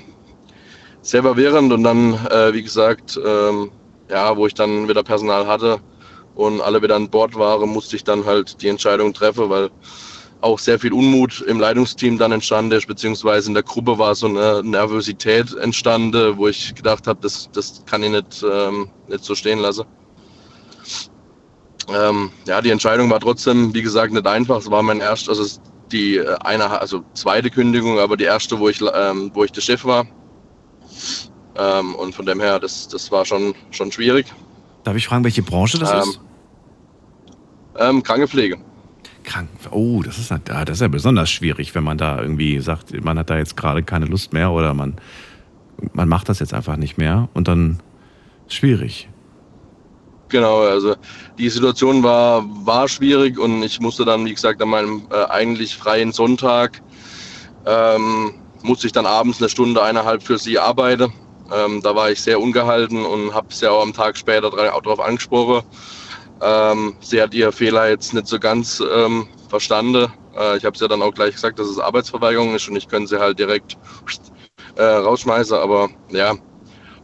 sehr 1.02 1.22
verwirrend. 1.22 1.72
Und 1.72 1.82
dann, 1.82 2.14
äh, 2.30 2.54
wie 2.54 2.62
gesagt, 2.62 3.20
ähm, 3.22 3.72
ja, 4.08 4.36
wo 4.36 4.46
ich 4.46 4.54
dann 4.54 4.88
wieder 4.88 5.02
Personal 5.02 5.46
hatte 5.46 5.80
und 6.34 6.60
alle 6.60 6.82
wieder 6.82 6.96
an 6.96 7.10
Bord 7.10 7.34
waren, 7.34 7.68
musste 7.68 7.96
ich 7.96 8.04
dann 8.04 8.24
halt 8.24 8.60
die 8.62 8.68
Entscheidung 8.68 9.12
treffen, 9.12 9.50
weil 9.50 9.70
auch 10.40 10.58
sehr 10.58 10.78
viel 10.78 10.92
Unmut 10.92 11.40
im 11.42 11.60
Leitungsteam 11.60 12.18
dann 12.18 12.32
entstanden 12.32 12.72
ist, 12.72 12.86
beziehungsweise 12.86 13.48
in 13.48 13.54
der 13.54 13.62
Gruppe 13.62 13.98
war 13.98 14.14
so 14.14 14.26
eine 14.26 14.62
Nervosität 14.64 15.54
entstanden, 15.54 16.36
wo 16.36 16.48
ich 16.48 16.74
gedacht 16.74 17.06
habe, 17.06 17.20
das, 17.22 17.48
das 17.52 17.84
kann 17.86 18.02
ich 18.02 18.10
nicht, 18.10 18.44
ähm, 18.50 18.90
nicht 19.08 19.24
so 19.24 19.34
stehen 19.34 19.60
lassen. 19.60 19.84
Ähm, 21.88 22.30
ja, 22.46 22.60
die 22.60 22.70
Entscheidung 22.70 23.10
war 23.10 23.20
trotzdem, 23.20 23.72
wie 23.74 23.82
gesagt, 23.82 24.12
nicht 24.12 24.26
einfach. 24.26 24.58
Es 24.58 24.70
war 24.70 24.82
mein 24.82 25.00
erst, 25.00 25.28
also 25.28 25.44
die 25.90 26.16
äh, 26.16 26.36
eine, 26.40 26.80
also 26.80 27.04
zweite 27.14 27.50
Kündigung, 27.50 27.98
aber 27.98 28.16
die 28.16 28.24
erste, 28.24 28.58
wo 28.58 28.68
ich, 28.68 28.80
ähm, 28.94 29.30
wo 29.34 29.44
ich 29.44 29.52
der 29.52 29.60
Chef 29.60 29.84
war. 29.84 30.06
Ähm, 31.56 31.94
und 31.96 32.14
von 32.14 32.26
dem 32.26 32.40
her, 32.40 32.58
das, 32.58 32.88
das 32.88 33.10
war 33.12 33.24
schon, 33.24 33.54
schon 33.70 33.92
schwierig. 33.92 34.26
Darf 34.84 34.96
ich 34.96 35.06
fragen, 35.06 35.24
welche 35.24 35.42
Branche 35.42 35.78
das 35.78 35.92
Ähm, 35.92 35.98
ist? 36.00 36.20
Ähm, 37.78 38.02
Krankenpflege. 38.02 38.58
Krank. 39.24 39.48
Oh, 39.70 40.02
das 40.02 40.18
ist, 40.18 40.30
das 40.44 40.68
ist 40.70 40.80
ja 40.80 40.88
besonders 40.88 41.30
schwierig, 41.30 41.74
wenn 41.74 41.84
man 41.84 41.96
da 41.96 42.20
irgendwie 42.20 42.58
sagt, 42.60 42.92
man 43.04 43.18
hat 43.18 43.30
da 43.30 43.38
jetzt 43.38 43.56
gerade 43.56 43.82
keine 43.82 44.06
Lust 44.06 44.32
mehr 44.32 44.50
oder 44.50 44.74
man, 44.74 44.96
man 45.92 46.08
macht 46.08 46.28
das 46.28 46.40
jetzt 46.40 46.52
einfach 46.54 46.76
nicht 46.76 46.98
mehr 46.98 47.28
und 47.34 47.48
dann 47.48 47.80
ist 48.48 48.54
schwierig. 48.56 49.08
Genau, 50.28 50.60
also 50.62 50.96
die 51.38 51.48
Situation 51.50 52.02
war, 52.02 52.42
war 52.66 52.88
schwierig 52.88 53.38
und 53.38 53.62
ich 53.62 53.80
musste 53.80 54.04
dann, 54.04 54.24
wie 54.24 54.32
gesagt, 54.32 54.62
an 54.62 54.70
meinem 54.70 55.02
äh, 55.10 55.24
eigentlich 55.30 55.76
freien 55.76 56.10
Sonntag, 56.10 56.82
ähm, 57.66 58.32
musste 58.62 58.86
ich 58.86 58.92
dann 58.92 59.06
abends 59.06 59.40
eine 59.40 59.50
Stunde, 59.50 59.82
eineinhalb 59.82 60.22
für 60.22 60.38
sie 60.38 60.58
arbeiten. 60.58 61.12
Ähm, 61.52 61.82
da 61.82 61.94
war 61.94 62.10
ich 62.10 62.20
sehr 62.20 62.40
ungehalten 62.40 63.04
und 63.04 63.34
habe 63.34 63.48
sie 63.50 63.70
auch 63.70 63.82
am 63.82 63.92
Tag 63.92 64.16
später 64.16 64.50
darauf 64.50 65.00
angesprochen. 65.00 65.66
Ähm, 66.40 66.96
sie 67.00 67.22
hat 67.22 67.34
ihr 67.34 67.52
Fehler 67.52 67.88
jetzt 67.88 68.14
nicht 68.14 68.26
so 68.26 68.38
ganz 68.38 68.82
ähm, 68.94 69.28
verstanden. 69.48 70.12
Äh, 70.36 70.56
ich 70.56 70.64
habe 70.64 70.76
sie 70.76 70.88
dann 70.88 71.02
auch 71.02 71.12
gleich 71.12 71.34
gesagt, 71.34 71.58
dass 71.58 71.68
es 71.68 71.78
Arbeitsverweigerung 71.78 72.54
ist 72.54 72.68
und 72.68 72.76
ich 72.76 72.88
könnte 72.88 73.08
sie 73.08 73.20
halt 73.20 73.38
direkt 73.38 73.76
äh, 74.76 74.82
rausschmeißen. 74.82 75.56
Aber 75.56 75.88
ja, 76.10 76.34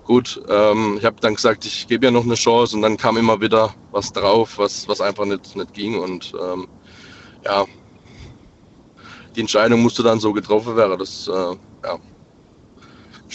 gut, 0.05 0.41
ähm, 0.49 0.97
ich 0.99 1.05
habe 1.05 1.17
dann 1.21 1.35
gesagt, 1.35 1.65
ich 1.67 1.87
gebe 1.87 2.07
ihr 2.07 2.11
noch 2.11 2.25
eine 2.25 2.35
Chance 2.35 2.75
und 2.77 2.83
dann 2.83 2.97
kam 2.97 3.17
immer 3.17 3.41
wieder 3.41 3.75
was 3.93 4.13
drauf, 4.13 4.59
was, 4.59 4.89
was 4.89 5.01
einfach 5.01 5.25
nicht, 5.25 5.55
nicht 5.55 5.75
ging. 5.75 5.99
Und 5.99 6.33
ähm, 6.41 6.67
ja, 7.45 7.65
die 9.37 9.41
Entscheidung 9.41 9.83
musste 9.83 10.03
dann 10.03 10.19
so 10.19 10.33
getroffen 10.33 10.75
werden. 10.77 10.99
Das, 10.99 11.29
äh, 11.29 11.57
ja, 11.85 11.99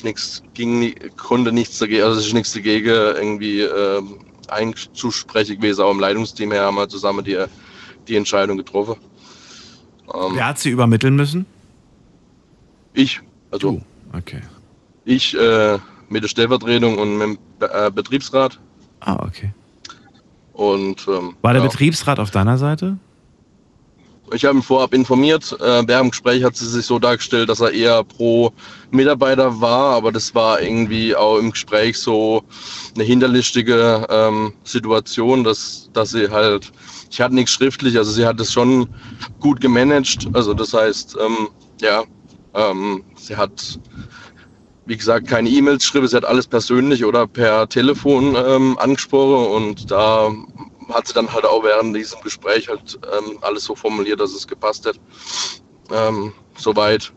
ist 0.02 0.44
ging, 0.54 0.80
nie- 0.80 0.96
konnte 1.18 1.52
nichts 1.52 1.78
dagegen, 1.80 2.04
also 2.04 2.20
es 2.20 2.28
ist 2.28 2.34
nichts 2.34 2.54
dagegen, 2.54 2.88
irgendwie 2.90 3.62
ähm, 3.62 4.20
einzusprechen 4.48 5.58
gewesen. 5.58 5.82
Auch 5.82 5.92
im 5.92 6.00
Leitungsteam 6.00 6.52
her 6.52 6.64
haben 6.64 6.76
wir 6.76 6.90
zusammen 6.90 7.24
die, 7.24 7.38
die 8.08 8.16
Entscheidung 8.16 8.58
getroffen. 8.58 8.96
Ähm, 10.14 10.32
Wer 10.36 10.48
hat 10.48 10.60
sie 10.60 10.70
übermitteln 10.70 11.16
müssen? 11.16 11.46
Ich, 12.94 13.22
also 13.52 13.72
Du. 13.72 13.82
Okay. 14.18 14.42
ich 15.06 15.36
äh, 15.38 15.80
mit 16.10 16.24
der 16.24 16.28
Stellvertretung 16.28 16.98
und 16.98 17.18
mit 17.18 17.28
dem 17.28 17.38
Be- 17.60 17.72
äh, 17.74 17.90
Betriebsrat. 17.92 18.60
Ah, 19.00 19.24
okay. 19.26 19.52
Und 20.54 21.08
ähm, 21.08 21.36
War 21.42 21.54
der 21.54 21.64
ja. 21.64 21.68
Betriebsrat 21.68 22.20
auf 22.20 22.30
deiner 22.30 22.58
Seite? 22.60 22.98
Ich 24.34 24.46
habe 24.46 24.58
ihn 24.58 24.64
vorab 24.64 24.94
informiert. 24.94 25.52
Äh, 25.60 25.88
während 25.88 25.90
dem 25.90 26.10
Gespräch 26.12 26.44
hat 26.44 26.56
sie 26.56 26.68
sich 26.68 26.86
so 26.86 26.98
dargestellt, 26.98 27.50
dass 27.50 27.60
er 27.60 27.72
eher 27.72 28.04
pro 28.04 28.52
Mitarbeiter 28.92 29.62
war, 29.62 29.96
aber 29.96 30.12
das 30.12 30.34
war 30.34 30.62
irgendwie 30.62 31.16
auch 31.16 31.38
im 31.38 31.52
Gespräch 31.52 32.00
so 32.00 32.44
eine 32.96 33.04
hinterlistige 33.04 34.08
ähm, 34.10 34.54
Situation, 34.64 35.44
dass, 35.44 35.90
dass 35.94 36.12
sie 36.12 36.30
halt, 36.30 36.72
ich 37.12 37.22
hatte 37.22 37.36
nichts 37.36 37.52
schriftlich, 37.52 37.98
also 37.98 38.12
sie 38.12 38.26
hat 38.26 38.40
es 38.40 38.52
schon 38.52 38.88
gut 39.40 39.62
gemanagt. 39.62 40.28
Also 40.34 40.54
das 40.54 40.74
heißt, 40.74 41.18
ähm, 41.24 41.50
ja, 41.82 42.04
ähm, 42.54 43.04
sie 43.16 43.36
hat, 43.36 43.80
wie 44.86 44.98
gesagt, 44.98 45.28
keine 45.28 45.50
E-Mails 45.50 45.84
geschrieben, 45.84 46.08
sie 46.08 46.18
hat 46.18 46.26
alles 46.26 46.48
persönlich 46.48 47.06
oder 47.06 47.28
per 47.28 47.70
Telefon 47.70 48.36
ähm, 48.36 48.78
angesprochen 48.80 49.52
und 49.52 49.92
da 49.92 50.32
hat 50.94 51.08
sie 51.08 51.14
dann 51.14 51.32
halt 51.32 51.46
auch 51.46 51.64
während 51.64 51.96
diesem 51.96 52.22
Gespräch 52.22 52.70
halt 52.70 53.00
ähm, 53.18 53.38
alles 53.42 53.66
so 53.66 53.76
formuliert, 53.76 54.20
dass 54.20 54.34
es 54.34 54.48
gepasst 54.48 54.86
hat. 54.86 55.00
Ähm, 55.92 56.34
soweit. 56.56 57.12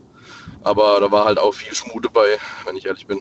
Aber 0.63 0.99
da 0.99 1.11
war 1.11 1.25
halt 1.25 1.39
auch 1.39 1.53
viel 1.53 1.73
Schmut 1.73 2.05
dabei, 2.05 2.37
wenn 2.65 2.75
ich 2.75 2.85
ehrlich 2.85 3.07
bin. 3.07 3.19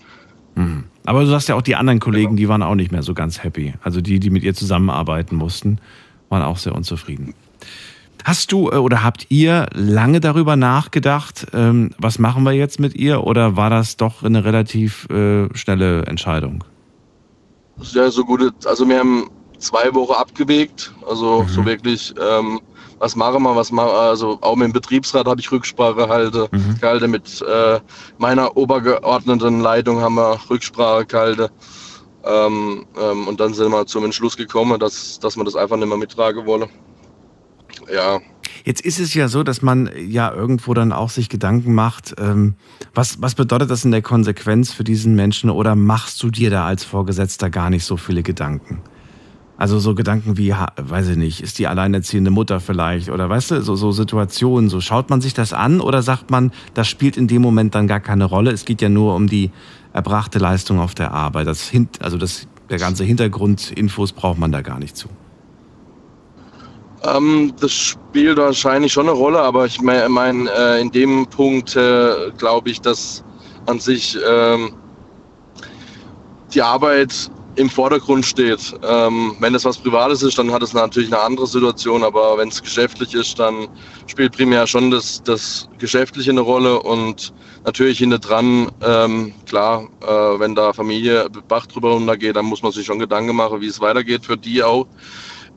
Mhm. 0.54 0.84
Aber 1.04 1.20
du 1.20 1.26
sagst 1.26 1.48
ja 1.48 1.54
auch, 1.54 1.62
die 1.62 1.76
anderen 1.76 2.00
Kollegen, 2.00 2.36
die 2.36 2.48
waren 2.48 2.62
auch 2.62 2.74
nicht 2.74 2.90
mehr 2.90 3.02
so 3.02 3.14
ganz 3.14 3.42
happy. 3.42 3.74
Also 3.82 4.00
die, 4.00 4.18
die 4.18 4.30
mit 4.30 4.42
ihr 4.42 4.54
zusammenarbeiten 4.54 5.36
mussten, 5.36 5.78
waren 6.28 6.42
auch 6.42 6.56
sehr 6.56 6.74
unzufrieden. 6.74 7.34
Hast 8.24 8.50
du 8.50 8.70
äh, 8.70 8.76
oder 8.76 9.04
habt 9.04 9.26
ihr 9.28 9.66
lange 9.72 10.18
darüber 10.18 10.56
nachgedacht, 10.56 11.46
ähm, 11.52 11.90
was 11.98 12.18
machen 12.18 12.42
wir 12.42 12.52
jetzt 12.52 12.80
mit 12.80 12.96
ihr? 12.96 13.22
Oder 13.22 13.56
war 13.56 13.70
das 13.70 13.96
doch 13.96 14.24
eine 14.24 14.44
relativ 14.44 15.08
äh, 15.10 15.48
schnelle 15.54 16.06
Entscheidung? 16.06 16.64
Sehr 17.78 18.10
so 18.10 18.24
gute, 18.24 18.52
also 18.64 18.88
wir 18.88 18.98
haben 18.98 19.30
zwei 19.58 19.92
Wochen 19.94 20.12
abgewegt, 20.12 20.92
also 21.08 21.44
so 21.48 21.64
wirklich, 21.64 22.14
ähm, 22.20 22.60
was 22.98 23.14
machen 23.14 23.42
wir, 23.42 23.54
was 23.54 23.70
machen 23.70 23.90
also 23.90 24.38
auch 24.40 24.56
mit 24.56 24.68
dem 24.68 24.72
Betriebsrat 24.72 25.26
habe 25.26 25.40
ich 25.40 25.50
Rücksprache 25.50 26.08
halte, 26.08 26.48
gehalten, 26.80 27.10
mit 27.10 27.42
äh, 27.42 27.80
meiner 28.18 28.56
obergeordneten 28.56 29.60
Leitung 29.60 30.00
haben 30.00 30.14
wir 30.14 30.38
Rücksprache 30.48 31.04
gehalten. 31.06 31.48
Ähm, 32.24 32.86
ähm, 33.00 33.28
und 33.28 33.38
dann 33.38 33.54
sind 33.54 33.70
wir 33.70 33.86
zum 33.86 34.04
Entschluss 34.04 34.36
gekommen, 34.36 34.80
dass, 34.80 35.20
dass 35.20 35.36
wir 35.36 35.44
das 35.44 35.54
einfach 35.54 35.76
nicht 35.76 35.88
mehr 35.88 35.98
mittragen 35.98 36.44
wollen. 36.46 36.68
Ja, 37.92 38.20
Jetzt 38.66 38.80
ist 38.80 38.98
es 38.98 39.14
ja 39.14 39.28
so, 39.28 39.44
dass 39.44 39.62
man 39.62 39.88
ja 39.96 40.32
irgendwo 40.32 40.74
dann 40.74 40.92
auch 40.92 41.10
sich 41.10 41.28
Gedanken 41.28 41.72
macht, 41.72 42.16
ähm, 42.18 42.56
was, 42.94 43.22
was 43.22 43.36
bedeutet 43.36 43.70
das 43.70 43.84
in 43.84 43.92
der 43.92 44.02
Konsequenz 44.02 44.72
für 44.72 44.82
diesen 44.82 45.14
Menschen 45.14 45.50
oder 45.50 45.76
machst 45.76 46.20
du 46.20 46.30
dir 46.30 46.50
da 46.50 46.66
als 46.66 46.82
Vorgesetzter 46.82 47.48
gar 47.48 47.70
nicht 47.70 47.84
so 47.84 47.96
viele 47.96 48.24
Gedanken? 48.24 48.82
Also 49.58 49.78
so 49.78 49.94
Gedanken 49.94 50.36
wie, 50.36 50.54
weiß 50.76 51.08
ich 51.08 51.16
nicht, 51.16 51.40
ist 51.42 51.58
die 51.58 51.66
alleinerziehende 51.66 52.30
Mutter 52.30 52.60
vielleicht 52.60 53.08
oder 53.08 53.28
weißt 53.30 53.52
du, 53.52 53.62
so, 53.62 53.74
so 53.74 53.90
Situationen, 53.90 54.68
so 54.68 54.82
schaut 54.82 55.08
man 55.08 55.22
sich 55.22 55.32
das 55.32 55.54
an 55.54 55.80
oder 55.80 56.02
sagt 56.02 56.30
man, 56.30 56.52
das 56.74 56.88
spielt 56.88 57.16
in 57.16 57.26
dem 57.26 57.40
Moment 57.40 57.74
dann 57.74 57.86
gar 57.86 58.00
keine 58.00 58.26
Rolle, 58.26 58.50
es 58.50 58.66
geht 58.66 58.82
ja 58.82 58.90
nur 58.90 59.14
um 59.14 59.28
die 59.28 59.50
erbrachte 59.94 60.38
Leistung 60.38 60.78
auf 60.78 60.94
der 60.94 61.12
Arbeit. 61.12 61.46
Das, 61.46 61.72
also 62.00 62.18
das, 62.18 62.46
der 62.68 62.78
ganze 62.78 63.04
Hintergrundinfos 63.04 64.12
braucht 64.12 64.38
man 64.38 64.52
da 64.52 64.60
gar 64.60 64.78
nicht 64.78 64.94
zu. 64.94 65.08
Ähm, 67.02 67.54
das 67.58 67.72
spielt 67.72 68.36
wahrscheinlich 68.36 68.92
schon 68.92 69.08
eine 69.08 69.16
Rolle, 69.16 69.40
aber 69.40 69.64
ich 69.64 69.80
meine, 69.80 70.08
mein, 70.10 70.48
äh, 70.48 70.80
in 70.80 70.90
dem 70.90 71.26
Punkt 71.26 71.76
äh, 71.76 72.30
glaube 72.36 72.68
ich, 72.68 72.80
dass 72.82 73.24
an 73.66 73.80
sich 73.80 74.18
ähm, 74.28 74.74
die 76.52 76.60
Arbeit 76.62 77.30
im 77.56 77.70
Vordergrund 77.70 78.24
steht. 78.24 78.74
Ähm, 78.82 79.34
wenn 79.40 79.54
es 79.54 79.64
was 79.64 79.78
Privates 79.78 80.22
ist, 80.22 80.38
dann 80.38 80.52
hat 80.52 80.62
es 80.62 80.74
natürlich 80.74 81.12
eine 81.12 81.22
andere 81.22 81.46
Situation, 81.46 82.04
aber 82.04 82.36
wenn 82.38 82.48
es 82.48 82.62
geschäftlich 82.62 83.14
ist, 83.14 83.38
dann 83.38 83.68
spielt 84.06 84.32
primär 84.32 84.66
schon 84.66 84.90
das, 84.90 85.22
das 85.22 85.68
Geschäftliche 85.78 86.30
eine 86.30 86.42
Rolle 86.42 86.80
und 86.80 87.32
natürlich 87.64 87.98
hinter 87.98 88.18
dran, 88.18 88.70
ähm, 88.82 89.32
klar, 89.46 89.88
äh, 90.02 90.38
wenn 90.38 90.54
da 90.54 90.72
Familie 90.72 91.28
Bach 91.48 91.66
drüber 91.66 91.92
runtergeht, 91.92 92.36
dann 92.36 92.44
muss 92.44 92.62
man 92.62 92.72
sich 92.72 92.86
schon 92.86 92.98
Gedanken 92.98 93.34
machen, 93.34 93.60
wie 93.60 93.66
es 93.66 93.80
weitergeht 93.80 94.24
für 94.24 94.36
die 94.36 94.62
auch. 94.62 94.86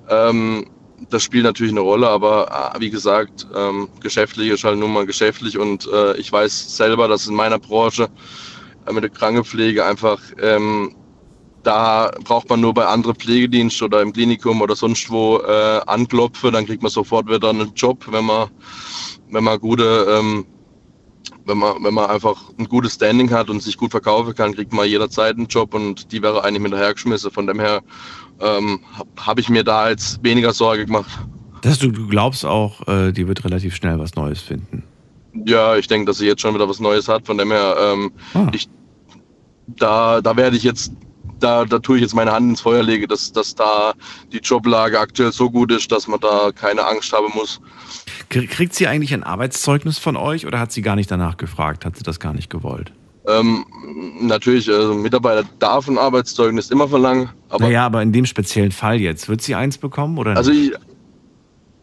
Ähm, 0.10 0.66
das 1.10 1.24
spielt 1.24 1.44
natürlich 1.44 1.72
eine 1.72 1.82
Rolle, 1.82 2.10
aber 2.10 2.74
äh, 2.76 2.80
wie 2.80 2.90
gesagt, 2.90 3.48
ähm, 3.56 3.90
geschäftlich 4.02 4.50
ist 4.50 4.64
halt 4.64 4.80
nun 4.80 4.94
mal 4.94 5.06
geschäftlich 5.06 5.58
und 5.58 5.88
äh, 5.92 6.18
ich 6.18 6.32
weiß 6.32 6.76
selber, 6.76 7.08
dass 7.08 7.28
in 7.28 7.36
meiner 7.36 7.60
Branche 7.60 8.10
äh, 8.86 8.94
mit 8.94 9.04
der 9.04 9.10
Krankenpflege 9.10 9.86
einfach 9.86 10.20
ähm, 10.42 10.96
da 11.70 12.10
braucht 12.24 12.50
man 12.50 12.62
nur 12.62 12.74
bei 12.74 12.88
anderen 12.88 13.16
Pflegediensten 13.16 13.86
oder 13.86 14.02
im 14.02 14.12
Klinikum 14.12 14.60
oder 14.62 14.76
sonst 14.76 15.08
wo 15.12 15.38
äh, 15.38 15.80
anklopfen, 15.86 16.52
dann 16.52 16.66
kriegt 16.66 16.82
man 16.82 16.92
sofort 16.92 17.30
wieder 17.30 17.52
einen 17.52 17.72
Job, 17.76 18.08
wenn 18.10 18.26
man, 18.26 18.50
wenn 19.30 19.44
man 19.44 19.60
gute, 19.60 20.08
ähm, 20.10 20.48
wenn 21.46 21.60
man, 21.60 21.84
wenn 21.84 21.94
man 21.94 22.10
einfach 22.10 22.42
ein 22.58 22.66
gutes 22.66 22.96
Standing 22.96 23.30
hat 23.30 23.52
und 23.52 23.62
sich 23.62 23.78
gut 23.78 23.92
verkaufen 23.92 24.34
kann, 24.34 24.56
kriegt 24.56 24.74
man 24.74 24.88
jederzeit 24.88 25.38
einen 25.38 25.46
Job 25.46 25.76
und 25.76 26.12
die 26.12 26.24
wäre 26.24 26.44
eigentlich 26.44 26.64
hinterhergeschmissen. 26.64 27.30
Von 27.30 27.46
dem 27.46 27.60
her 27.60 27.82
ähm, 28.40 28.80
habe 28.98 29.10
hab 29.20 29.40
ich 29.40 29.50
mir 29.50 29.64
da 29.64 29.92
jetzt 29.92 30.24
weniger 30.24 30.54
Sorge 30.54 30.88
gemacht. 30.88 31.12
Das 31.62 31.78
du, 31.78 31.92
du 31.92 32.08
glaubst 32.08 32.48
auch, 32.48 32.88
äh, 32.88 33.12
die 33.12 33.28
wird 33.28 33.46
relativ 33.46 33.76
schnell 33.76 34.00
was 34.00 34.16
Neues 34.16 34.42
finden. 34.42 34.84
Ja, 35.46 35.76
ich 35.76 35.88
denke, 35.88 36.08
dass 36.08 36.18
sie 36.18 36.26
jetzt 36.26 36.42
schon 36.42 36.56
wieder 36.56 36.68
was 36.68 36.80
Neues 36.80 37.08
hat. 37.08 37.28
Von 37.28 37.38
dem 37.38 37.52
her, 37.52 37.76
ähm, 37.80 38.12
ah. 38.34 38.48
ich, 38.54 38.68
da, 39.68 40.20
da 40.22 40.36
werde 40.36 40.58
ich 40.58 40.64
jetzt 40.64 40.92
da, 41.40 41.66
da 41.66 41.80
tue 41.80 41.98
ich 41.98 42.02
jetzt 42.02 42.14
meine 42.14 42.32
Hand 42.32 42.50
ins 42.50 42.62
Feuer 42.62 42.84
lege, 42.84 43.08
dass, 43.08 43.32
dass 43.32 43.56
da 43.56 43.94
die 44.32 44.40
Joblage 44.40 45.00
aktuell 45.00 45.32
so 45.32 45.50
gut 45.50 45.72
ist, 45.72 45.92
dass 45.92 46.08
man 46.08 46.20
da 46.20 46.52
keine 46.54 46.86
Angst 46.86 47.12
haben 47.14 47.32
muss. 47.34 47.60
Kriegt 48.30 48.76
sie 48.76 48.88
eigentlich 48.88 49.14
ein 49.14 49.24
Arbeitszeugnis 49.24 49.98
von 49.98 50.16
euch 50.16 50.46
oder 50.46 50.60
hat 50.60 50.72
sie 50.72 50.82
gar 50.82 50.96
nicht 50.96 51.10
danach 51.10 51.38
gefragt? 51.38 51.86
Hat 51.86 51.98
sie 51.98 52.04
das 52.04 52.20
gar 52.20 52.34
nicht 52.34 52.50
gewollt? 52.50 52.92
Ähm, 53.28 53.66
natürlich, 54.22 54.70
also 54.70 54.94
Mitarbeiter 54.94 55.48
darf 55.60 55.88
ein 55.88 55.98
Arbeitszeugnis 55.98 56.72
immer 56.72 56.88
verlangen. 56.88 57.30
Aber 57.50 57.66
naja, 57.66 57.86
aber 57.86 58.02
in 58.02 58.12
dem 58.12 58.26
speziellen 58.26 58.72
Fall 58.72 59.00
jetzt, 59.00 59.30
wird 59.30 59.42
sie 59.42 59.56
eins 59.56 59.78
bekommen 59.78 60.18
oder 60.18 60.36
Also 60.36 60.52
ich, 60.52 60.74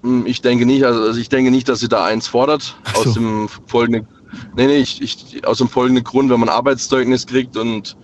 hm, 0.03 0.27
ich 0.27 0.41
denke 0.41 0.67
nicht, 0.67 0.85
also 0.85 1.19
ich 1.19 1.29
denke 1.29 1.51
nicht, 1.51 1.69
dass 1.69 1.81
sie 1.81 1.89
da 1.89 2.05
eins 2.05 2.27
fordert. 2.27 2.77
So. 2.95 3.01
Aus 3.01 3.15
dem 3.15 3.49
folgenden, 3.67 4.09
nee, 4.57 4.67
nee, 4.67 4.79
ich, 4.79 5.03
ich, 5.03 5.47
aus 5.47 5.59
dem 5.59 5.69
folgenden 5.69 6.05
Grund, 6.05 6.31
wenn 6.31 6.41
man 6.41 6.49
ein 6.49 6.55
Arbeitszeugnis 6.55 7.27
kriegt 7.27 7.57
und 7.57 7.97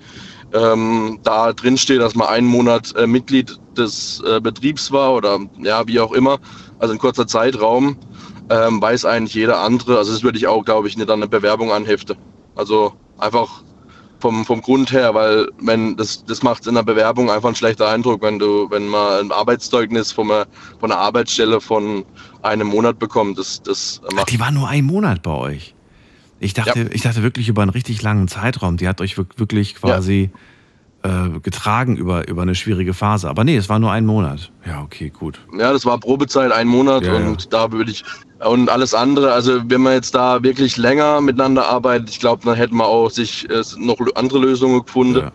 ähm, 0.53 1.19
da 1.23 1.53
drin 1.53 1.79
steht, 1.79 2.01
dass 2.01 2.15
man 2.15 2.29
einen 2.29 2.47
Monat 2.47 2.95
äh, 2.97 3.07
Mitglied 3.07 3.59
des 3.77 4.23
äh, 4.27 4.41
Betriebs 4.41 4.93
war 4.93 5.15
oder 5.15 5.39
ja, 5.59 5.87
wie 5.87 6.01
auch 6.01 6.13
immer, 6.13 6.39
also 6.79 6.93
ein 6.93 6.99
kurzer 6.99 7.27
Zeitraum, 7.27 7.97
ähm, 8.51 8.81
weiß 8.81 9.05
eigentlich 9.05 9.35
jeder 9.35 9.61
andere. 9.61 9.99
Also 9.99 10.13
das 10.13 10.23
würde 10.23 10.39
ich 10.39 10.47
auch, 10.47 10.65
glaube 10.65 10.89
ich, 10.89 10.97
nicht 10.97 11.11
an 11.11 11.21
eine 11.21 11.29
Bewerbung 11.29 11.73
anheften. 11.73 12.17
Also 12.55 12.93
einfach 13.19 13.63
vom, 14.21 14.45
vom 14.45 14.63
Grund 14.63 14.93
her, 14.93 15.15
weil 15.15 15.49
wenn 15.61 15.97
das, 15.97 16.25
das 16.25 16.43
macht 16.43 16.67
in 16.67 16.75
der 16.75 16.83
Bewerbung 16.83 17.31
einfach 17.31 17.49
einen 17.49 17.57
schlechten 17.57 17.83
Eindruck, 17.83 18.23
wenn 18.23 18.39
du, 18.39 18.71
wenn 18.71 18.89
man 18.89 19.21
ein 19.21 19.33
Arbeitszeugnis 19.33 20.13
von 20.13 20.31
einer, 20.31 20.47
von 20.79 20.93
einer 20.93 21.01
Arbeitsstelle 21.01 21.61
von 21.61 22.05
einem 22.43 22.69
Monat 22.69 22.99
bekommt. 22.99 23.39
Das, 23.39 23.63
das 23.63 24.01
macht 24.13 24.21
Ach, 24.21 24.25
die 24.25 24.41
war 24.41 24.51
nur 24.51 24.69
ein 24.69 24.85
Monat 24.85 25.23
bei 25.23 25.33
euch. 25.33 25.75
Ich 26.43 26.55
dachte, 26.55 26.81
ja. 26.81 26.87
ich 26.91 27.03
dachte 27.03 27.23
wirklich 27.23 27.49
über 27.49 27.63
einen 27.63 27.71
richtig 27.71 28.03
langen 28.03 28.27
Zeitraum. 28.27 28.77
Die 28.77 28.89
hat 28.89 29.01
euch 29.01 29.17
wirklich 29.17 29.77
quasi 29.77 30.31
ja. 30.33 30.39
Äh, 31.03 31.41
getragen 31.41 31.97
über, 31.97 32.29
über 32.29 32.43
eine 32.43 32.55
schwierige 32.55 32.95
Phase. 32.95 33.29
Aber 33.29 33.45
nee, 33.45 33.57
es 33.57 33.69
war 33.69 33.79
nur 33.79 33.91
ein 33.91 34.07
Monat. 34.07 34.53
Ja, 34.67 34.83
okay, 34.83 35.11
gut. 35.11 35.41
Ja, 35.59 35.73
das 35.73 35.85
war 35.85 35.99
Probezeit, 35.99 36.53
ein 36.53 36.69
Monat 36.69 37.05
ja, 37.05 37.15
und 37.15 37.53
da 37.53 37.73
würde 37.73 37.91
ich 37.91 38.05
und 38.45 38.69
alles 38.69 38.93
andere, 38.93 39.33
also 39.33 39.61
wenn 39.69 39.83
man 39.83 39.93
jetzt 39.93 40.15
da 40.15 40.43
wirklich 40.43 40.77
länger 40.77 41.21
miteinander 41.21 41.69
arbeitet, 41.69 42.11
ich 42.11 42.19
glaube, 42.19 42.45
dann 42.45 42.57
hätten 42.57 42.77
wir 42.77 42.87
auch 42.87 43.11
sich 43.11 43.49
äh, 43.49 43.63
noch 43.79 43.99
andere 44.15 44.41
Lösungen 44.41 44.85
gefunden. 44.85 45.19
Ja. 45.19 45.33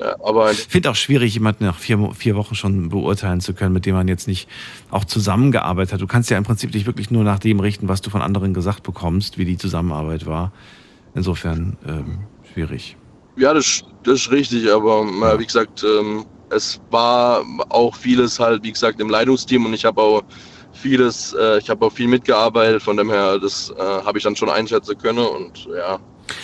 Ja, 0.00 0.16
aber 0.24 0.50
ich 0.50 0.58
finde 0.58 0.90
auch 0.90 0.96
schwierig, 0.96 1.34
jemanden 1.34 1.64
nach 1.64 1.78
vier, 1.78 2.10
vier 2.14 2.34
Wochen 2.34 2.56
schon 2.56 2.88
beurteilen 2.88 3.40
zu 3.40 3.54
können, 3.54 3.72
mit 3.72 3.86
dem 3.86 3.94
man 3.94 4.08
jetzt 4.08 4.26
nicht 4.26 4.48
auch 4.90 5.04
zusammengearbeitet 5.04 5.92
hat. 5.92 6.00
Du 6.00 6.06
kannst 6.08 6.30
ja 6.30 6.38
im 6.38 6.44
Prinzip 6.44 6.72
dich 6.72 6.86
wirklich 6.86 7.10
nur 7.10 7.22
nach 7.22 7.38
dem 7.38 7.60
richten, 7.60 7.88
was 7.88 8.00
du 8.00 8.10
von 8.10 8.22
anderen 8.22 8.54
gesagt 8.54 8.82
bekommst, 8.82 9.38
wie 9.38 9.44
die 9.44 9.56
Zusammenarbeit 9.56 10.26
war. 10.26 10.52
Insofern 11.14 11.76
ähm, 11.86 12.18
schwierig. 12.52 12.96
Ja, 13.36 13.54
das, 13.54 13.82
das 14.04 14.20
ist 14.20 14.30
richtig, 14.30 14.70
aber 14.70 15.06
ja. 15.20 15.38
wie 15.38 15.46
gesagt, 15.46 15.84
ähm, 15.84 16.24
es 16.50 16.80
war 16.90 17.44
auch 17.70 17.96
vieles 17.96 18.38
halt, 18.38 18.62
wie 18.62 18.72
gesagt, 18.72 19.00
im 19.00 19.08
Leitungsteam 19.08 19.64
und 19.64 19.72
ich 19.72 19.84
habe 19.84 20.00
auch 20.00 20.22
vieles, 20.72 21.34
äh, 21.38 21.58
ich 21.58 21.70
habe 21.70 21.86
auch 21.86 21.92
viel 21.92 22.08
mitgearbeitet, 22.08 22.82
von 22.82 22.96
dem 22.96 23.10
her, 23.10 23.38
das 23.38 23.72
äh, 23.78 23.82
habe 23.82 24.18
ich 24.18 24.24
dann 24.24 24.36
schon 24.36 24.50
einschätzen 24.50 24.96
können 24.98 25.18
und 25.18 25.66
ja. 25.76 25.98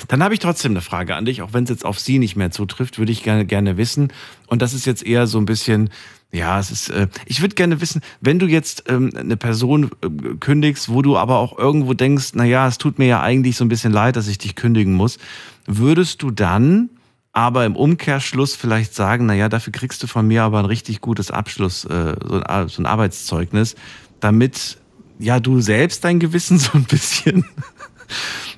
Dann 0.09 0.23
habe 0.23 0.35
ich 0.35 0.41
trotzdem 0.41 0.73
eine 0.73 0.81
Frage 0.81 1.15
an 1.15 1.25
dich, 1.25 1.43
auch 1.43 1.53
wenn 1.53 1.65
es 1.65 1.71
jetzt 1.71 1.85
auf 1.85 1.99
sie 1.99 2.19
nicht 2.19 2.37
mehr 2.37 2.51
zutrifft, 2.51 2.99
würde 2.99 3.13
ich 3.13 3.23
gerne, 3.23 3.47
gerne 3.47 3.77
wissen. 3.77 4.13
Und 4.47 4.61
das 4.61 4.75
ist 4.75 4.87
jetzt 4.87 5.07
eher 5.07 5.27
so 5.27 5.39
ein 5.39 5.45
bisschen, 5.45 5.91
ja, 6.33 6.59
es 6.59 6.71
ist, 6.71 6.91
äh, 6.91 7.09
ich 7.27 7.41
würde 7.41 7.55
gerne 7.55 7.81
wissen, 7.81 8.03
wenn 8.21 8.39
du 8.39 8.47
jetzt 8.47 8.85
ähm, 8.89 9.13
eine 9.17 9.37
Person 9.37 9.91
äh, 10.03 10.09
kündigst, 10.41 10.89
wo 10.89 11.03
du 11.03 11.17
aber 11.17 11.39
auch 11.39 11.59
irgendwo 11.59 11.95
denkst, 11.95 12.31
na 12.35 12.45
ja, 12.45 12.67
es 12.67 12.79
tut 12.79 12.99
mir 12.99 13.07
ja 13.07 13.23
eigentlich 13.23 13.57
so 13.57 13.65
ein 13.65 13.69
bisschen 13.69 13.93
leid, 13.93 14.17
dass 14.17 14.29
ich 14.29 14.39
dich 14.39 14.55
kündigen 14.55 14.95
muss, 14.95 15.19
würdest 15.69 16.23
du 16.23 16.31
dann 16.31 16.91
aber 17.33 17.65
im 17.67 17.77
Umkehrschluss 17.77 18.57
vielleicht 18.57 18.95
sagen, 18.95 19.27
na 19.27 19.35
ja, 19.35 19.49
dafür 19.49 19.73
kriegst 19.73 20.03
du 20.03 20.09
von 20.09 20.27
mir 20.27 20.43
aber 20.43 20.59
ein 20.59 20.65
richtig 20.65 21.01
gutes 21.01 21.31
Abschluss, 21.31 21.85
äh, 21.85 22.17
so, 22.27 22.41
ein, 22.41 22.69
so 22.69 22.83
ein 22.83 22.87
Arbeitszeugnis, 22.87 23.77
damit 24.19 24.79
ja 25.21 25.39
du 25.39 25.61
selbst 25.61 26.03
dein 26.05 26.19
Gewissen 26.19 26.59
so 26.59 26.71
ein 26.75 26.85
bisschen 26.85 27.45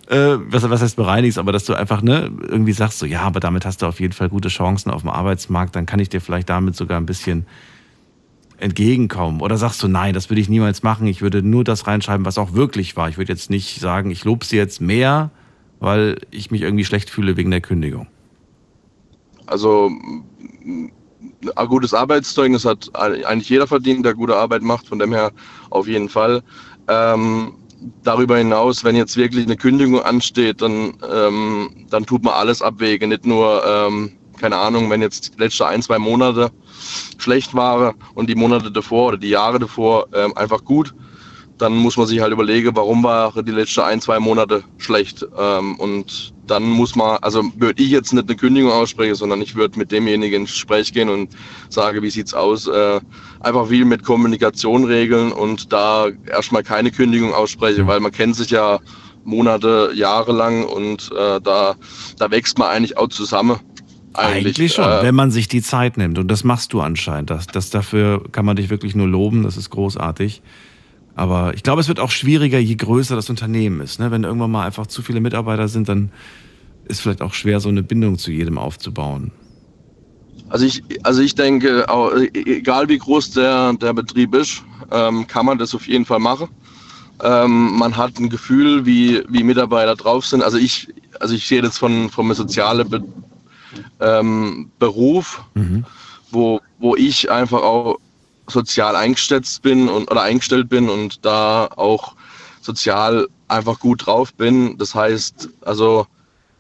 äh, 0.07 0.39
was, 0.39 0.69
was 0.71 0.81
heißt 0.81 0.97
bereinigst, 0.97 1.39
aber 1.39 1.53
dass 1.53 1.65
du 1.65 1.75
einfach 1.75 2.01
ne 2.01 2.31
irgendwie 2.49 2.73
sagst 2.73 3.01
so 3.01 3.07
ja, 3.07 3.23
aber 3.23 3.41
damit 3.41 3.67
hast 3.67 3.83
du 3.83 3.87
auf 3.87 4.01
jeden 4.01 4.13
Fall 4.13 4.29
gute 4.29 4.49
Chancen 4.49 4.91
auf 4.91 5.03
dem 5.03 5.11
Arbeitsmarkt, 5.11 5.77
dann 5.77 5.85
kann 5.85 6.01
ich 6.01 6.09
dir 6.09 6.21
vielleicht 6.21 6.49
damit 6.49 6.77
sogar 6.77 6.99
ein 6.99 7.07
bisschen 7.07 7.47
entgegenkommen 8.59 9.41
oder 9.41 9.57
sagst 9.57 9.83
du 9.83 9.89
nein, 9.89 10.15
das 10.15 10.31
würde 10.31 10.41
ich 10.41 10.49
niemals 10.49 10.83
machen, 10.83 11.07
ich 11.07 11.23
würde 11.23 11.43
nur 11.43 11.65
das 11.65 11.87
reinschreiben, 11.87 12.25
was 12.25 12.39
auch 12.39 12.53
wirklich 12.53 12.97
war. 12.97 13.09
Ich 13.09 13.19
würde 13.19 13.33
jetzt 13.33 13.51
nicht 13.51 13.81
sagen, 13.81 14.11
ich 14.11 14.25
lobe 14.25 14.45
sie 14.45 14.57
jetzt 14.57 14.81
mehr, 14.81 15.31
weil 15.81 16.19
ich 16.31 16.51
mich 16.51 16.63
irgendwie 16.63 16.85
schlecht 16.85 17.11
fühle 17.11 17.37
wegen 17.37 17.51
der 17.51 17.61
Kündigung. 17.61 18.07
Also 19.47 19.91
ein 21.57 21.69
gutes 21.69 21.95
Arbeitszeugnis 21.95 22.65
hat 22.65 22.91
eigentlich 22.95 23.49
jeder 23.49 23.67
verdient, 23.67 24.05
der 24.05 24.15
gute 24.15 24.37
Arbeit 24.37 24.63
macht, 24.63 24.87
von 24.87 24.99
dem 24.99 25.13
her 25.13 25.33
auf 25.71 25.89
jeden 25.89 26.09
Fall. 26.09 26.43
Ähm, 26.89 27.55
darüber 28.03 28.37
hinaus, 28.37 28.85
wenn 28.85 28.95
jetzt 28.95 29.17
wirklich 29.17 29.47
eine 29.47 29.57
Kündigung 29.57 30.03
ansteht, 30.03 30.61
dann, 30.61 30.95
ähm, 31.11 31.87
dann 31.89 32.05
tut 32.05 32.23
man 32.23 32.35
alles 32.35 32.63
abwägen, 32.63 33.09
nicht 33.09 33.27
nur, 33.27 33.65
ähm, 33.67 34.13
keine 34.39 34.57
Ahnung, 34.57 34.91
wenn 34.91 35.03
jetzt 35.03 35.35
die 35.35 35.41
letzten 35.41 35.65
ein, 35.65 35.83
zwei 35.83 35.99
Monate 35.99 36.51
schlecht 37.19 37.55
waren 37.55 37.95
und 38.15 38.29
die 38.29 38.35
Monate 38.35 38.71
davor 38.71 39.09
oder 39.09 39.19
die 39.19 39.29
Jahre 39.29 39.59
davor 39.59 40.09
ähm, 40.15 40.37
einfach 40.37 40.65
gut, 40.65 40.95
dann 41.61 41.77
muss 41.77 41.97
man 41.97 42.07
sich 42.07 42.21
halt 42.21 42.33
überlegen, 42.33 42.71
warum 42.75 43.03
war 43.03 43.33
die 43.43 43.51
letzten 43.51 43.81
ein, 43.81 44.01
zwei 44.01 44.19
Monate 44.19 44.65
schlecht. 44.79 45.27
Ähm, 45.39 45.77
und 45.77 46.33
dann 46.47 46.65
muss 46.65 46.97
man, 46.97 47.19
also 47.23 47.45
würde 47.57 47.83
ich 47.83 47.91
jetzt 47.91 48.13
nicht 48.13 48.29
eine 48.29 48.37
Kündigung 48.37 48.73
aussprechen, 48.73 49.15
sondern 49.15 49.41
ich 49.43 49.55
würde 49.55 49.79
mit 49.79 49.93
demjenigen 49.93 50.43
ins 50.43 50.53
Gespräch 50.53 50.93
gehen 50.93 51.09
und 51.09 51.31
sage, 51.69 52.03
wie 52.03 52.11
sieht's 52.11 52.35
aus? 52.35 52.67
Äh, 52.67 53.01
einfach 53.41 53.69
viel 53.69 53.85
mit 53.85 54.05
Kommunikation 54.05 54.85
regeln 54.85 55.33
und 55.33 55.73
da 55.73 56.09
erstmal 56.27 56.63
keine 56.63 56.91
Kündigung 56.91 57.35
aussprechen, 57.35 57.87
weil 57.87 58.01
man 58.01 58.13
kennt 58.13 58.37
sich 58.37 58.51
ja 58.51 58.81
Monate, 59.25 59.93
Jahre 59.95 60.33
lang 60.33 60.65
und 60.65 61.11
äh, 61.13 61.41
da, 61.41 61.75
da 62.19 62.31
wächst 62.31 62.59
man 62.59 62.69
eigentlich 62.69 62.97
auch 62.97 63.09
zusammen. 63.09 63.61
Eigentlich, 64.15 64.57
eigentlich 64.57 64.73
schon, 64.73 64.85
äh, 64.85 65.03
wenn 65.03 65.15
man 65.15 65.31
sich 65.31 65.47
die 65.47 65.63
Zeit 65.63 65.97
nimmt. 65.97 66.19
Und 66.19 66.29
das 66.29 66.43
machst 66.43 66.73
du 66.73 66.81
anscheinend. 66.81 67.31
Das, 67.31 67.47
das 67.47 67.71
dafür 67.71 68.25
kann 68.33 68.45
man 68.45 68.57
dich 68.57 68.71
wirklich 68.71 68.97
nur 68.97 69.07
loben. 69.07 69.45
Das 69.45 69.57
ist 69.57 69.71
großartig. 69.71 70.43
Aber 71.21 71.53
ich 71.53 71.63
glaube, 71.63 71.83
es 71.83 71.89
wird 71.89 72.01
auch 72.01 72.11
schwieriger, 72.11 72.59
je 72.59 72.77
größer 72.77 73.15
das 73.15 73.29
Unternehmen 73.29 73.83
ist. 73.83 74.01
Ne? 74.01 74.11
Wenn 74.11 74.25
irgendwann 74.25 74.51
mal 74.51 74.65
einfach 74.65 74.87
zu 74.87 75.03
viele 75.03 75.21
Mitarbeiter 75.21 75.69
sind, 75.69 75.87
dann 75.87 76.11
ist 76.87 77.03
vielleicht 77.03 77.21
auch 77.21 77.35
schwer, 77.35 77.61
so 77.61 77.69
eine 77.69 77.83
Bindung 77.83 78.17
zu 78.17 78.33
jedem 78.33 78.57
aufzubauen. 78.57 79.31
Also 80.49 80.65
ich, 80.65 80.83
also 81.03 81.21
ich 81.21 81.35
denke, 81.35 81.85
egal 82.33 82.89
wie 82.89 82.97
groß 82.97 83.33
der, 83.33 83.75
der 83.75 83.93
Betrieb 83.93 84.35
ist, 84.35 84.63
ähm, 84.91 85.27
kann 85.27 85.45
man 85.45 85.59
das 85.59 85.75
auf 85.75 85.87
jeden 85.87 86.07
Fall 86.07 86.21
machen. 86.21 86.49
Ähm, 87.23 87.73
man 87.77 87.95
hat 87.95 88.19
ein 88.19 88.31
Gefühl, 88.31 88.87
wie, 88.87 89.23
wie 89.29 89.43
Mitarbeiter 89.43 89.97
drauf 89.97 90.25
sind. 90.25 90.43
Also 90.43 90.57
ich, 90.57 90.89
also 91.21 91.35
ich 91.35 91.47
sehe 91.47 91.61
das 91.61 91.77
von, 91.77 92.09
vom 92.09 92.33
sozialen 92.33 92.89
Be 92.89 93.05
ähm, 94.01 94.71
Beruf, 94.79 95.43
mhm. 95.53 95.85
wo, 96.31 96.63
wo 96.79 96.97
ich 96.97 97.31
einfach 97.31 97.61
auch 97.61 97.99
sozial 98.51 98.97
eingestellt 98.97 99.47
bin 99.63 99.89
und 99.89 100.11
oder 100.11 100.23
eingestellt 100.23 100.69
bin 100.69 100.89
und 100.91 101.25
da 101.25 101.67
auch 101.77 102.15
sozial 102.61 103.29
einfach 103.49 103.81
gut 103.81 104.07
drauf 104.07 104.35
bin. 104.35 104.77
Das 104.79 104.95
heißt, 104.95 105.49
also 105.63 106.07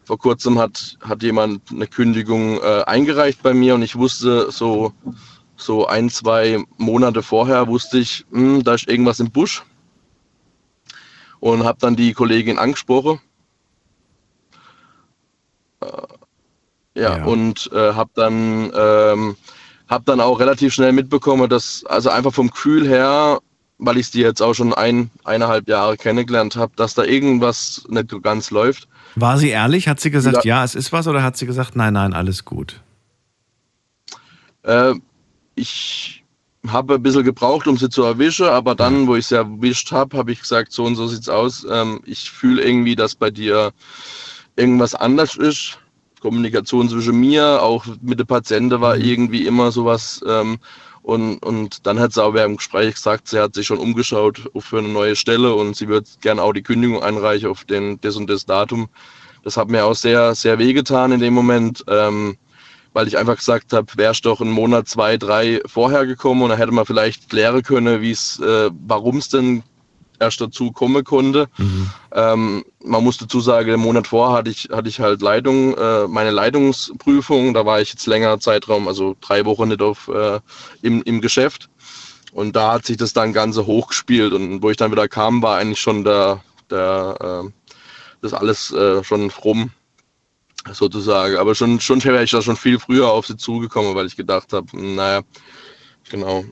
vor 0.04 0.18
kurzem 0.18 0.58
hat, 0.58 0.96
hat 1.02 1.22
jemand 1.22 1.70
eine 1.70 1.86
Kündigung 1.86 2.60
äh, 2.60 2.82
eingereicht 2.86 3.42
bei 3.42 3.54
mir 3.54 3.74
und 3.74 3.82
ich 3.82 3.96
wusste 3.96 4.50
so, 4.50 4.92
so 5.56 5.86
ein, 5.86 6.10
zwei 6.10 6.64
Monate 6.78 7.22
vorher 7.22 7.68
wusste 7.68 7.98
ich, 7.98 8.24
hm, 8.32 8.64
da 8.64 8.74
ist 8.74 8.88
irgendwas 8.88 9.20
im 9.20 9.30
Busch 9.30 9.62
und 11.38 11.64
habe 11.64 11.78
dann 11.80 11.96
die 11.96 12.12
Kollegin 12.12 12.58
angesprochen. 12.58 13.20
Äh, 15.80 15.86
ja, 16.94 17.18
Ja. 17.18 17.24
und 17.24 17.70
äh, 17.72 17.92
habe 17.94 18.10
dann, 18.14 18.72
ähm, 18.74 19.36
hab 19.90 20.06
dann 20.06 20.20
auch 20.20 20.38
relativ 20.38 20.72
schnell 20.72 20.92
mitbekommen, 20.92 21.50
dass, 21.50 21.84
also 21.84 22.10
einfach 22.10 22.32
vom 22.32 22.50
Gefühl 22.50 22.88
her, 22.88 23.40
weil 23.78 23.98
ich 23.98 24.10
die 24.10 24.20
jetzt 24.20 24.40
auch 24.40 24.54
schon 24.54 24.72
ein, 24.72 25.10
eineinhalb 25.24 25.68
Jahre 25.68 25.96
kennengelernt 25.96 26.54
habe, 26.56 26.72
dass 26.76 26.94
da 26.94 27.02
irgendwas 27.02 27.84
nicht 27.88 28.10
so 28.10 28.20
ganz 28.20 28.50
läuft. 28.50 28.88
War 29.16 29.36
sie 29.36 29.48
ehrlich? 29.48 29.88
Hat 29.88 29.98
sie 29.98 30.10
gesagt, 30.12 30.44
Ja. 30.44 30.58
ja, 30.58 30.64
es 30.64 30.76
ist 30.76 30.92
was 30.92 31.08
oder 31.08 31.22
hat 31.22 31.36
sie 31.36 31.46
gesagt, 31.46 31.74
nein, 31.74 31.94
nein, 31.94 32.14
alles 32.14 32.44
gut? 32.44 32.80
Äh, 34.62 34.94
ich 35.56 36.22
habe 36.68 36.94
ein 36.94 37.02
bisschen 37.02 37.24
gebraucht, 37.24 37.66
um 37.66 37.76
sie 37.76 37.88
zu 37.88 38.04
erwischen, 38.04 38.46
aber 38.46 38.74
dann, 38.74 39.06
wo 39.06 39.16
ich 39.16 39.26
sie 39.26 39.36
erwischt 39.36 39.90
habe, 39.92 40.16
habe 40.16 40.30
ich 40.30 40.40
gesagt, 40.40 40.72
so 40.72 40.84
und 40.84 40.94
so 40.94 41.08
sieht's 41.08 41.28
aus. 41.28 41.66
Ähm, 41.68 42.00
ich 42.04 42.30
fühle 42.30 42.62
irgendwie, 42.62 42.94
dass 42.94 43.14
bei 43.14 43.30
dir 43.30 43.72
irgendwas 44.56 44.94
anders 44.94 45.36
ist. 45.36 45.78
Kommunikation 46.20 46.88
zwischen 46.88 47.18
mir, 47.18 47.62
auch 47.62 47.84
mit 48.00 48.18
der 48.18 48.24
Patienten 48.24 48.80
war 48.80 48.96
irgendwie 48.96 49.46
immer 49.46 49.72
sowas. 49.72 50.22
Ähm, 50.26 50.58
und, 51.02 51.38
und 51.38 51.86
dann 51.86 51.98
hat 51.98 52.12
sie 52.12 52.22
auch 52.22 52.34
während 52.34 52.52
dem 52.52 52.56
Gespräch 52.58 52.94
gesagt, 52.94 53.28
sie 53.28 53.40
hat 53.40 53.54
sich 53.54 53.66
schon 53.66 53.78
umgeschaut 53.78 54.50
für 54.58 54.78
eine 54.78 54.88
neue 54.88 55.16
Stelle 55.16 55.54
und 55.54 55.74
sie 55.74 55.88
wird 55.88 56.06
gerne 56.20 56.42
auch 56.42 56.52
die 56.52 56.62
Kündigung 56.62 57.02
einreichen 57.02 57.48
auf 57.50 57.64
den, 57.64 58.00
das 58.02 58.16
und 58.16 58.28
das 58.28 58.44
Datum. 58.44 58.88
Das 59.42 59.56
hat 59.56 59.68
mir 59.68 59.84
auch 59.86 59.94
sehr, 59.94 60.34
sehr 60.34 60.58
wehgetan 60.58 61.12
in 61.12 61.20
dem 61.20 61.32
Moment. 61.32 61.82
Ähm, 61.88 62.36
weil 62.92 63.06
ich 63.06 63.16
einfach 63.16 63.36
gesagt 63.36 63.72
habe, 63.72 63.86
wärst 63.96 64.26
doch 64.26 64.40
einen 64.40 64.50
Monat, 64.50 64.88
zwei, 64.88 65.16
drei 65.16 65.60
vorher 65.66 66.06
gekommen 66.06 66.42
und 66.42 66.50
dann 66.50 66.58
hätte 66.58 66.72
man 66.72 66.86
vielleicht 66.86 67.30
klären 67.30 67.62
können, 67.62 68.00
wie 68.00 68.10
es, 68.10 68.40
äh, 68.40 68.70
warum 68.86 69.18
es 69.18 69.28
denn 69.28 69.62
erst 70.20 70.40
dazu 70.40 70.70
kommen 70.70 71.02
konnte. 71.02 71.48
Ähm, 72.12 72.64
man 72.84 73.02
muss 73.02 73.18
dazu 73.18 73.40
sagen, 73.40 73.70
einen 73.70 73.82
Monat 73.82 74.06
vor 74.06 74.32
hatte 74.32 74.50
ich, 74.50 74.68
hatte 74.70 74.88
ich 74.88 75.00
halt 75.00 75.22
Leitung, 75.22 75.76
äh, 75.76 76.06
meine 76.06 76.30
Leitungsprüfung, 76.30 77.54
da 77.54 77.66
war 77.66 77.80
ich 77.80 77.90
jetzt 77.90 78.06
länger 78.06 78.38
Zeitraum, 78.38 78.86
also 78.86 79.16
drei 79.20 79.44
Wochen 79.44 79.68
nicht 79.68 79.82
auf, 79.82 80.08
äh, 80.08 80.40
im, 80.82 81.02
im 81.02 81.20
Geschäft. 81.20 81.68
Und 82.32 82.54
da 82.54 82.74
hat 82.74 82.86
sich 82.86 82.96
das 82.96 83.12
dann 83.12 83.32
Ganze 83.32 83.66
hochgespielt 83.66 84.32
und 84.32 84.62
wo 84.62 84.70
ich 84.70 84.76
dann 84.76 84.92
wieder 84.92 85.08
kam, 85.08 85.42
war 85.42 85.58
eigentlich 85.58 85.80
schon 85.80 86.04
der, 86.04 86.40
der, 86.70 87.44
äh, 87.44 87.72
das 88.22 88.34
alles 88.34 88.70
äh, 88.72 89.02
schon 89.02 89.30
rum 89.30 89.72
sozusagen. 90.70 91.36
Aber 91.38 91.54
schon, 91.54 91.80
schon 91.80 92.02
wäre 92.04 92.22
ich 92.22 92.30
da 92.30 92.42
schon 92.42 92.56
viel 92.56 92.78
früher 92.78 93.10
auf 93.10 93.26
sie 93.26 93.36
zugekommen, 93.36 93.94
weil 93.94 94.06
ich 94.06 94.16
gedacht 94.16 94.52
habe, 94.52 94.66
naja, 94.72 95.22
genau. 96.08 96.44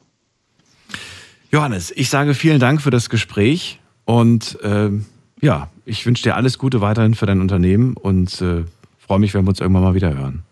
Johannes, 1.50 1.92
ich 1.96 2.10
sage 2.10 2.34
vielen 2.34 2.60
Dank 2.60 2.82
für 2.82 2.90
das 2.90 3.08
Gespräch 3.08 3.80
und 4.04 4.58
ähm, 4.62 5.06
ja, 5.40 5.70
ich 5.86 6.04
wünsche 6.04 6.22
dir 6.22 6.36
alles 6.36 6.58
Gute 6.58 6.80
weiterhin 6.80 7.14
für 7.14 7.24
dein 7.24 7.40
Unternehmen 7.40 7.94
und 7.94 8.42
äh, 8.42 8.64
freue 8.98 9.18
mich, 9.18 9.32
wenn 9.32 9.44
wir 9.44 9.50
uns 9.50 9.60
irgendwann 9.60 9.82
mal 9.82 9.94
wieder 9.94 10.14
hören. 10.14 10.42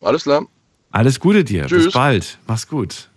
Alles 0.00 0.22
klar. 0.22 0.46
Alles 0.90 1.20
Gute 1.20 1.44
dir. 1.44 1.62
Bis 1.62 1.84
Tschüss. 1.84 1.92
bald. 1.92 2.38
Mach's 2.46 2.66
gut. 2.66 3.10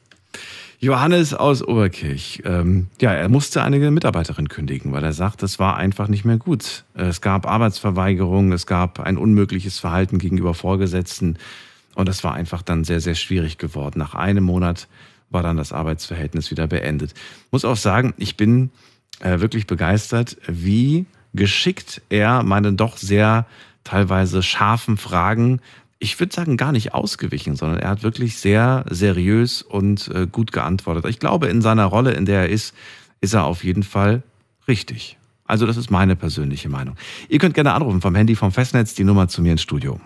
Johannes 0.79 1.33
aus 1.33 1.65
Oberkirch. 1.65 2.41
Ähm, 2.43 2.87
ja, 2.99 3.13
er 3.13 3.29
musste 3.29 3.63
eine 3.63 3.89
Mitarbeiterin 3.89 4.49
kündigen, 4.49 4.91
weil 4.91 5.05
er 5.05 5.13
sagt, 5.13 5.41
das 5.41 5.59
war 5.59 5.77
einfach 5.77 6.09
nicht 6.09 6.25
mehr 6.25 6.35
gut. 6.35 6.83
Es 6.93 7.21
gab 7.21 7.47
Arbeitsverweigerung, 7.47 8.51
es 8.51 8.67
gab 8.67 8.99
ein 8.99 9.17
unmögliches 9.17 9.79
Verhalten 9.79 10.19
gegenüber 10.19 10.53
Vorgesetzten 10.53 11.37
und 11.95 12.09
das 12.09 12.25
war 12.25 12.33
einfach 12.33 12.61
dann 12.61 12.83
sehr, 12.83 12.99
sehr 12.99 13.15
schwierig 13.15 13.57
geworden. 13.57 13.97
Nach 13.99 14.13
einem 14.13 14.43
Monat 14.43 14.89
war 15.33 15.43
dann 15.43 15.57
das 15.57 15.73
Arbeitsverhältnis 15.73 16.51
wieder 16.51 16.67
beendet. 16.67 17.13
Muss 17.51 17.65
auch 17.65 17.77
sagen, 17.77 18.13
ich 18.17 18.37
bin 18.37 18.69
äh, 19.19 19.39
wirklich 19.39 19.67
begeistert, 19.67 20.37
wie 20.47 21.05
geschickt 21.33 22.01
er 22.09 22.43
meine 22.43 22.73
doch 22.73 22.97
sehr 22.97 23.45
teilweise 23.83 24.43
scharfen 24.43 24.97
Fragen, 24.97 25.59
ich 26.03 26.19
würde 26.19 26.35
sagen, 26.35 26.57
gar 26.57 26.73
nicht 26.73 26.93
ausgewichen, 26.93 27.55
sondern 27.55 27.79
er 27.79 27.89
hat 27.89 28.03
wirklich 28.03 28.37
sehr 28.37 28.83
seriös 28.89 29.61
und 29.61 30.09
äh, 30.09 30.27
gut 30.29 30.51
geantwortet. 30.51 31.05
Ich 31.07 31.17
glaube, 31.17 31.47
in 31.47 31.61
seiner 31.61 31.85
Rolle, 31.85 32.11
in 32.11 32.25
der 32.25 32.41
er 32.41 32.49
ist, 32.49 32.75
ist 33.21 33.33
er 33.33 33.45
auf 33.45 33.63
jeden 33.63 33.83
Fall 33.83 34.21
richtig. 34.67 35.17
Also 35.45 35.65
das 35.65 35.77
ist 35.77 35.91
meine 35.91 36.17
persönliche 36.17 36.67
Meinung. 36.67 36.97
Ihr 37.29 37.39
könnt 37.39 37.55
gerne 37.55 37.73
anrufen 37.73 38.01
vom 38.01 38.15
Handy 38.15 38.35
vom 38.35 38.51
Festnetz, 38.51 38.95
die 38.95 39.05
Nummer 39.05 39.29
zu 39.29 39.41
mir 39.41 39.53
ins 39.53 39.61
Studio. 39.61 39.99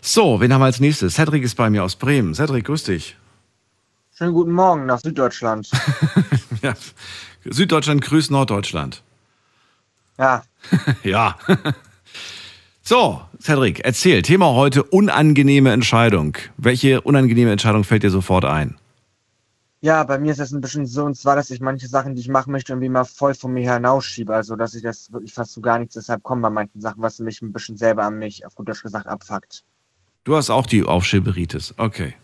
So, 0.00 0.40
wen 0.40 0.52
haben 0.52 0.60
wir 0.60 0.66
als 0.66 0.80
nächstes? 0.80 1.14
Cedric 1.14 1.42
ist 1.42 1.54
bei 1.56 1.70
mir 1.70 1.84
aus 1.84 1.96
Bremen. 1.96 2.34
Cedric, 2.34 2.64
grüß 2.66 2.84
dich. 2.84 3.16
Schönen 4.16 4.32
guten 4.32 4.52
Morgen 4.52 4.86
nach 4.86 5.00
Süddeutschland. 5.00 5.70
Ja. 6.60 6.74
Süddeutschland 7.44 8.02
grüßt 8.02 8.32
Norddeutschland. 8.32 9.04
Ja, 10.18 10.42
Ja. 11.04 11.38
So, 12.82 13.22
Cedric, 13.40 13.84
erzähl. 13.84 14.22
Thema 14.22 14.54
heute 14.54 14.82
unangenehme 14.82 15.70
Entscheidung. 15.72 16.36
Welche 16.56 17.00
unangenehme 17.02 17.52
Entscheidung 17.52 17.84
fällt 17.84 18.02
dir 18.02 18.10
sofort 18.10 18.44
ein? 18.44 18.76
ja, 19.80 20.02
bei 20.04 20.18
mir 20.18 20.32
ist 20.32 20.40
das 20.40 20.50
ein 20.52 20.60
bisschen 20.60 20.86
so, 20.86 21.04
und 21.04 21.14
zwar, 21.16 21.36
dass 21.36 21.50
ich 21.50 21.60
manche 21.60 21.86
Sachen, 21.86 22.14
die 22.16 22.20
ich 22.20 22.28
machen 22.28 22.50
möchte, 22.50 22.72
irgendwie 22.72 22.88
mal 22.88 23.04
voll 23.04 23.34
von 23.34 23.52
mir 23.52 23.72
hinausschiebe. 23.72 24.34
Also, 24.34 24.56
dass 24.56 24.74
ich 24.74 24.82
das 24.82 25.12
wirklich 25.12 25.32
fast 25.32 25.52
zu 25.52 25.60
gar 25.60 25.78
nichts 25.78 25.94
deshalb 25.94 26.22
komme 26.24 26.42
bei 26.42 26.50
manchen 26.50 26.80
Sachen, 26.80 27.00
was 27.02 27.20
mich 27.20 27.40
ein 27.42 27.52
bisschen 27.52 27.76
selber 27.76 28.02
an 28.04 28.18
mich, 28.18 28.44
auf 28.44 28.54
gut 28.56 28.68
Deutsch 28.68 28.82
gesagt, 28.82 29.06
abfuckt. 29.06 29.64
Du 30.28 30.36
hast 30.36 30.50
auch 30.50 30.66
die 30.66 30.82
Aufschieberitis. 30.82 31.72
Okay. 31.78 32.14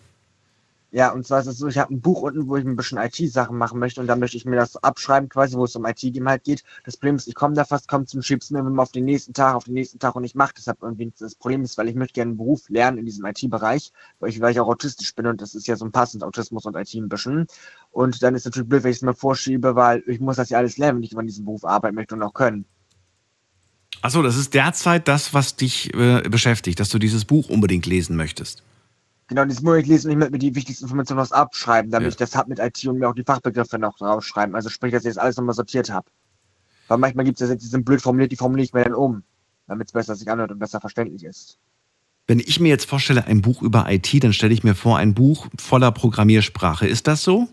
Ja, 0.90 1.10
und 1.12 1.26
zwar 1.26 1.40
ist 1.40 1.46
es 1.46 1.56
so, 1.56 1.68
ich 1.68 1.78
habe 1.78 1.94
ein 1.94 2.02
Buch 2.02 2.20
unten, 2.20 2.46
wo 2.46 2.58
ich 2.58 2.64
ein 2.66 2.76
bisschen 2.76 2.98
IT-Sachen 2.98 3.56
machen 3.56 3.78
möchte 3.78 3.98
und 3.98 4.08
da 4.08 4.14
möchte 4.14 4.36
ich 4.36 4.44
mir 4.44 4.56
das 4.56 4.76
abschreiben, 4.76 5.30
quasi, 5.30 5.56
wo 5.56 5.64
es 5.64 5.74
um 5.74 5.86
IT-Game 5.86 6.28
halt 6.28 6.44
geht. 6.44 6.64
Das 6.84 6.98
Problem 6.98 7.16
ist, 7.16 7.28
ich 7.28 7.34
komme 7.34 7.54
da 7.54 7.64
fast 7.64 7.88
kaum 7.88 8.06
zum 8.06 8.20
Schieb's 8.20 8.50
mir 8.50 8.58
immer 8.58 8.82
auf 8.82 8.92
den 8.92 9.06
nächsten 9.06 9.32
Tag, 9.32 9.54
auf 9.54 9.64
den 9.64 9.72
nächsten 9.72 9.98
Tag 10.00 10.16
und 10.16 10.24
ich 10.24 10.34
mache 10.34 10.52
deshalb 10.54 10.82
irgendwie. 10.82 11.14
Das 11.18 11.34
Problem 11.34 11.62
ist, 11.62 11.78
weil 11.78 11.88
ich 11.88 11.94
möchte 11.94 12.12
gerne 12.12 12.32
einen 12.32 12.36
Beruf 12.36 12.68
lernen 12.68 12.98
in 12.98 13.06
diesem 13.06 13.24
IT-Bereich, 13.24 13.90
weil 14.20 14.28
ich, 14.28 14.38
weil 14.38 14.52
ich 14.52 14.60
auch 14.60 14.68
autistisch 14.68 15.14
bin 15.14 15.26
und 15.26 15.40
das 15.40 15.54
ist 15.54 15.66
ja 15.66 15.74
so 15.74 15.86
ein 15.86 15.90
passend 15.90 16.22
Autismus 16.24 16.66
und 16.66 16.76
IT 16.76 16.94
ein 16.94 17.08
bisschen. 17.08 17.46
Und 17.90 18.22
dann 18.22 18.34
ist 18.34 18.44
natürlich 18.44 18.68
blöd, 18.68 18.84
wenn 18.84 18.90
ich 18.90 18.98
es 18.98 19.02
mir 19.02 19.14
vorschiebe, 19.14 19.76
weil 19.76 20.02
ich 20.06 20.20
muss 20.20 20.36
das 20.36 20.50
ja 20.50 20.58
alles 20.58 20.76
lernen, 20.76 20.98
wenn 20.98 21.04
ich 21.04 21.12
in 21.12 21.26
diesem 21.26 21.46
Beruf 21.46 21.64
arbeiten 21.64 21.94
möchte 21.94 22.14
und 22.14 22.22
auch 22.22 22.34
können. 22.34 22.66
Achso, 24.04 24.20
das 24.20 24.36
ist 24.36 24.52
derzeit 24.52 25.08
das, 25.08 25.32
was 25.32 25.56
dich 25.56 25.94
äh, 25.94 26.20
beschäftigt, 26.28 26.78
dass 26.78 26.90
du 26.90 26.98
dieses 26.98 27.24
Buch 27.24 27.48
unbedingt 27.48 27.86
lesen 27.86 28.16
möchtest. 28.16 28.62
Genau, 29.28 29.46
dieses 29.46 29.62
muss 29.62 29.78
ich 29.78 29.86
lesen 29.86 30.08
und 30.08 30.12
ich 30.12 30.18
möchte 30.18 30.32
mir 30.32 30.38
die 30.40 30.54
wichtigsten 30.54 30.84
Informationen 30.84 31.20
was 31.22 31.32
abschreiben, 31.32 31.90
damit 31.90 32.04
Ja. 32.04 32.10
ich 32.10 32.16
das 32.16 32.36
hab 32.36 32.46
mit 32.46 32.58
IT 32.58 32.86
und 32.86 32.98
mir 32.98 33.08
auch 33.08 33.14
die 33.14 33.22
Fachbegriffe 33.22 33.78
noch 33.78 33.96
draufschreiben. 33.96 34.54
Also 34.54 34.68
sprich, 34.68 34.92
dass 34.92 35.06
ich 35.06 35.14
das 35.14 35.16
alles 35.16 35.38
nochmal 35.38 35.54
sortiert 35.54 35.88
habe. 35.88 36.06
Weil 36.88 36.98
manchmal 36.98 37.24
gibt 37.24 37.40
es 37.40 37.48
ja, 37.48 37.54
die 37.54 37.64
sind 37.64 37.86
blöd 37.86 38.02
formuliert, 38.02 38.30
die 38.30 38.36
formuliere 38.36 38.66
ich 38.66 38.74
mir 38.74 38.84
dann 38.84 38.92
um, 38.92 39.22
damit 39.68 39.86
es 39.86 39.92
besser 39.94 40.14
sich 40.16 40.30
anhört 40.30 40.50
und 40.50 40.58
besser 40.58 40.82
verständlich 40.82 41.24
ist. 41.24 41.56
Wenn 42.26 42.40
ich 42.40 42.60
mir 42.60 42.68
jetzt 42.68 42.84
vorstelle, 42.84 43.24
ein 43.24 43.40
Buch 43.40 43.62
über 43.62 43.90
IT, 43.90 44.22
dann 44.22 44.34
stelle 44.34 44.52
ich 44.52 44.64
mir 44.64 44.74
vor, 44.74 44.98
ein 44.98 45.14
Buch 45.14 45.46
voller 45.58 45.92
Programmiersprache. 45.92 46.86
Ist 46.86 47.06
das 47.06 47.22
so? 47.22 47.48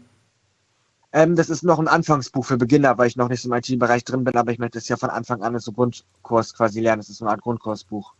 Ähm, 1.14 1.36
das 1.36 1.50
ist 1.50 1.64
noch 1.64 1.80
ein 1.80 1.88
Anfangsbuch 1.90 2.46
für 2.46 2.58
Beginner, 2.58 2.98
weil 2.98 3.08
ich 3.08 3.18
noch 3.18 3.28
nicht 3.28 3.42
so 3.42 3.50
im 3.50 3.56
IT-Bereich 3.56 4.04
drin 4.06 4.24
bin, 4.24 4.36
aber 4.36 4.52
ich 4.52 4.60
möchte 4.60 4.78
das 4.78 4.88
ja 4.88 4.96
von 4.98 5.10
Anfang 5.10 5.44
an 5.44 5.54
als 5.56 5.66
so 5.66 5.72
Grundkurs 5.74 6.54
quasi 6.54 6.80
lernen. 6.80 7.02
Das 7.02 7.10
ist 7.10 7.18
so 7.18 7.26
eine 7.26 7.32
Art 7.34 7.42
Grundkursbuch. 7.42 8.14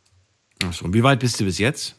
Achso, 0.64 0.86
und 0.86 0.94
wie 0.94 1.04
weit 1.04 1.20
bist 1.20 1.40
du 1.40 1.46
bis 1.46 1.58
jetzt? 1.58 1.96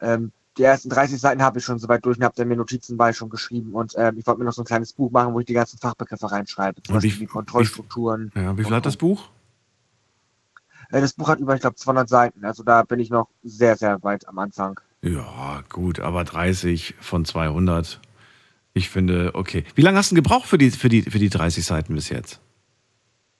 Ähm, 0.00 0.32
die 0.56 0.62
ersten 0.62 0.88
30 0.88 1.20
Seiten 1.20 1.42
habe 1.42 1.58
ich 1.58 1.64
schon 1.64 1.78
soweit 1.78 2.04
durch 2.04 2.16
und 2.18 2.24
habe 2.24 2.34
dann 2.36 2.48
mir 2.48 2.56
Notizen 2.56 2.96
bei 2.96 3.12
schon 3.12 3.28
geschrieben 3.30 3.72
und 3.74 3.94
ähm, 3.96 4.16
ich 4.18 4.26
wollte 4.26 4.40
mir 4.40 4.44
noch 4.46 4.52
so 4.54 4.62
ein 4.62 4.64
kleines 4.64 4.92
Buch 4.92 5.10
machen, 5.10 5.34
wo 5.34 5.40
ich 5.40 5.46
die 5.46 5.52
ganzen 5.52 5.78
Fachbegriffe 5.78 6.30
reinschreibe. 6.30 6.82
Zum 6.82 6.96
Und 6.96 7.02
wie- 7.02 7.08
Beispiel 7.08 7.26
die 7.26 7.30
Kontrollstrukturen. 7.32 8.32
Ja, 8.34 8.56
wie 8.56 8.64
viel 8.64 8.74
hat 8.74 8.86
das 8.86 8.96
Buch? 8.96 9.28
Äh, 10.90 11.00
das 11.00 11.12
Buch 11.12 11.28
hat 11.28 11.38
über, 11.40 11.54
ich 11.54 11.60
glaube, 11.60 11.76
200 11.76 12.08
Seiten. 12.08 12.44
Also 12.44 12.62
da 12.62 12.82
bin 12.82 12.98
ich 13.00 13.10
noch 13.10 13.28
sehr, 13.44 13.76
sehr 13.76 14.02
weit 14.02 14.26
am 14.26 14.38
Anfang. 14.38 14.80
Ja, 15.02 15.62
gut, 15.68 16.00
aber 16.00 16.24
30 16.24 16.94
von 17.00 17.24
200. 17.24 18.00
Ich 18.78 18.90
finde, 18.90 19.32
okay. 19.34 19.64
Wie 19.74 19.82
lange 19.82 19.98
hast 19.98 20.12
du 20.12 20.14
gebraucht 20.14 20.46
für 20.46 20.56
die, 20.56 20.70
für 20.70 20.88
die, 20.88 21.02
für 21.02 21.18
die 21.18 21.28
30 21.28 21.64
Seiten 21.64 21.94
bis 21.94 22.08
jetzt? 22.08 22.40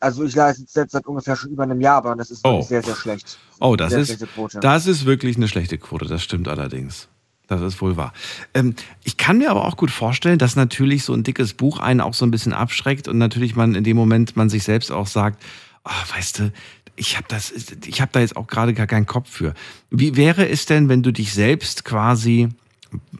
Also 0.00 0.24
ich 0.24 0.34
leiste 0.34 0.62
jetzt 0.62 0.92
seit 0.92 1.06
ungefähr 1.06 1.36
schon 1.36 1.50
über 1.50 1.62
einem 1.62 1.80
Jahr, 1.80 1.96
aber 1.96 2.16
das 2.16 2.30
ist 2.30 2.44
Oh. 2.44 2.60
sehr, 2.62 2.82
sehr 2.82 2.96
schlecht. 2.96 3.38
Oh, 3.60 3.76
das 3.76 3.90
sehr 3.90 4.00
ist, 4.00 4.26
das 4.60 4.86
ist 4.86 5.06
wirklich 5.06 5.36
eine 5.36 5.48
schlechte 5.48 5.78
Quote, 5.78 6.06
das 6.06 6.22
stimmt 6.22 6.48
allerdings. 6.48 7.08
Das 7.46 7.62
ist 7.62 7.80
wohl 7.80 7.96
wahr. 7.96 8.12
Ähm, 8.52 8.74
ich 9.04 9.16
kann 9.16 9.38
mir 9.38 9.50
aber 9.50 9.64
auch 9.64 9.76
gut 9.76 9.90
vorstellen, 9.90 10.38
dass 10.38 10.54
natürlich 10.54 11.04
so 11.04 11.14
ein 11.14 11.22
dickes 11.22 11.54
Buch 11.54 11.78
einen 11.78 12.00
auch 12.00 12.14
so 12.14 12.26
ein 12.26 12.30
bisschen 12.30 12.52
abschreckt 12.52 13.08
und 13.08 13.18
natürlich 13.18 13.56
man 13.56 13.74
in 13.74 13.84
dem 13.84 13.96
Moment 13.96 14.36
man 14.36 14.50
sich 14.50 14.64
selbst 14.64 14.92
auch 14.92 15.06
sagt, 15.06 15.42
ah, 15.84 16.02
weißt 16.14 16.40
du, 16.40 16.52
ich 16.94 17.16
habe 17.16 17.26
das, 17.28 17.52
ich 17.86 18.00
habe 18.00 18.10
da 18.12 18.20
jetzt 18.20 18.36
auch 18.36 18.48
gerade 18.48 18.74
gar 18.74 18.86
keinen 18.86 19.06
Kopf 19.06 19.30
für. 19.30 19.54
Wie 19.90 20.16
wäre 20.16 20.48
es 20.48 20.66
denn, 20.66 20.88
wenn 20.88 21.02
du 21.02 21.12
dich 21.12 21.32
selbst 21.32 21.84
quasi 21.84 22.48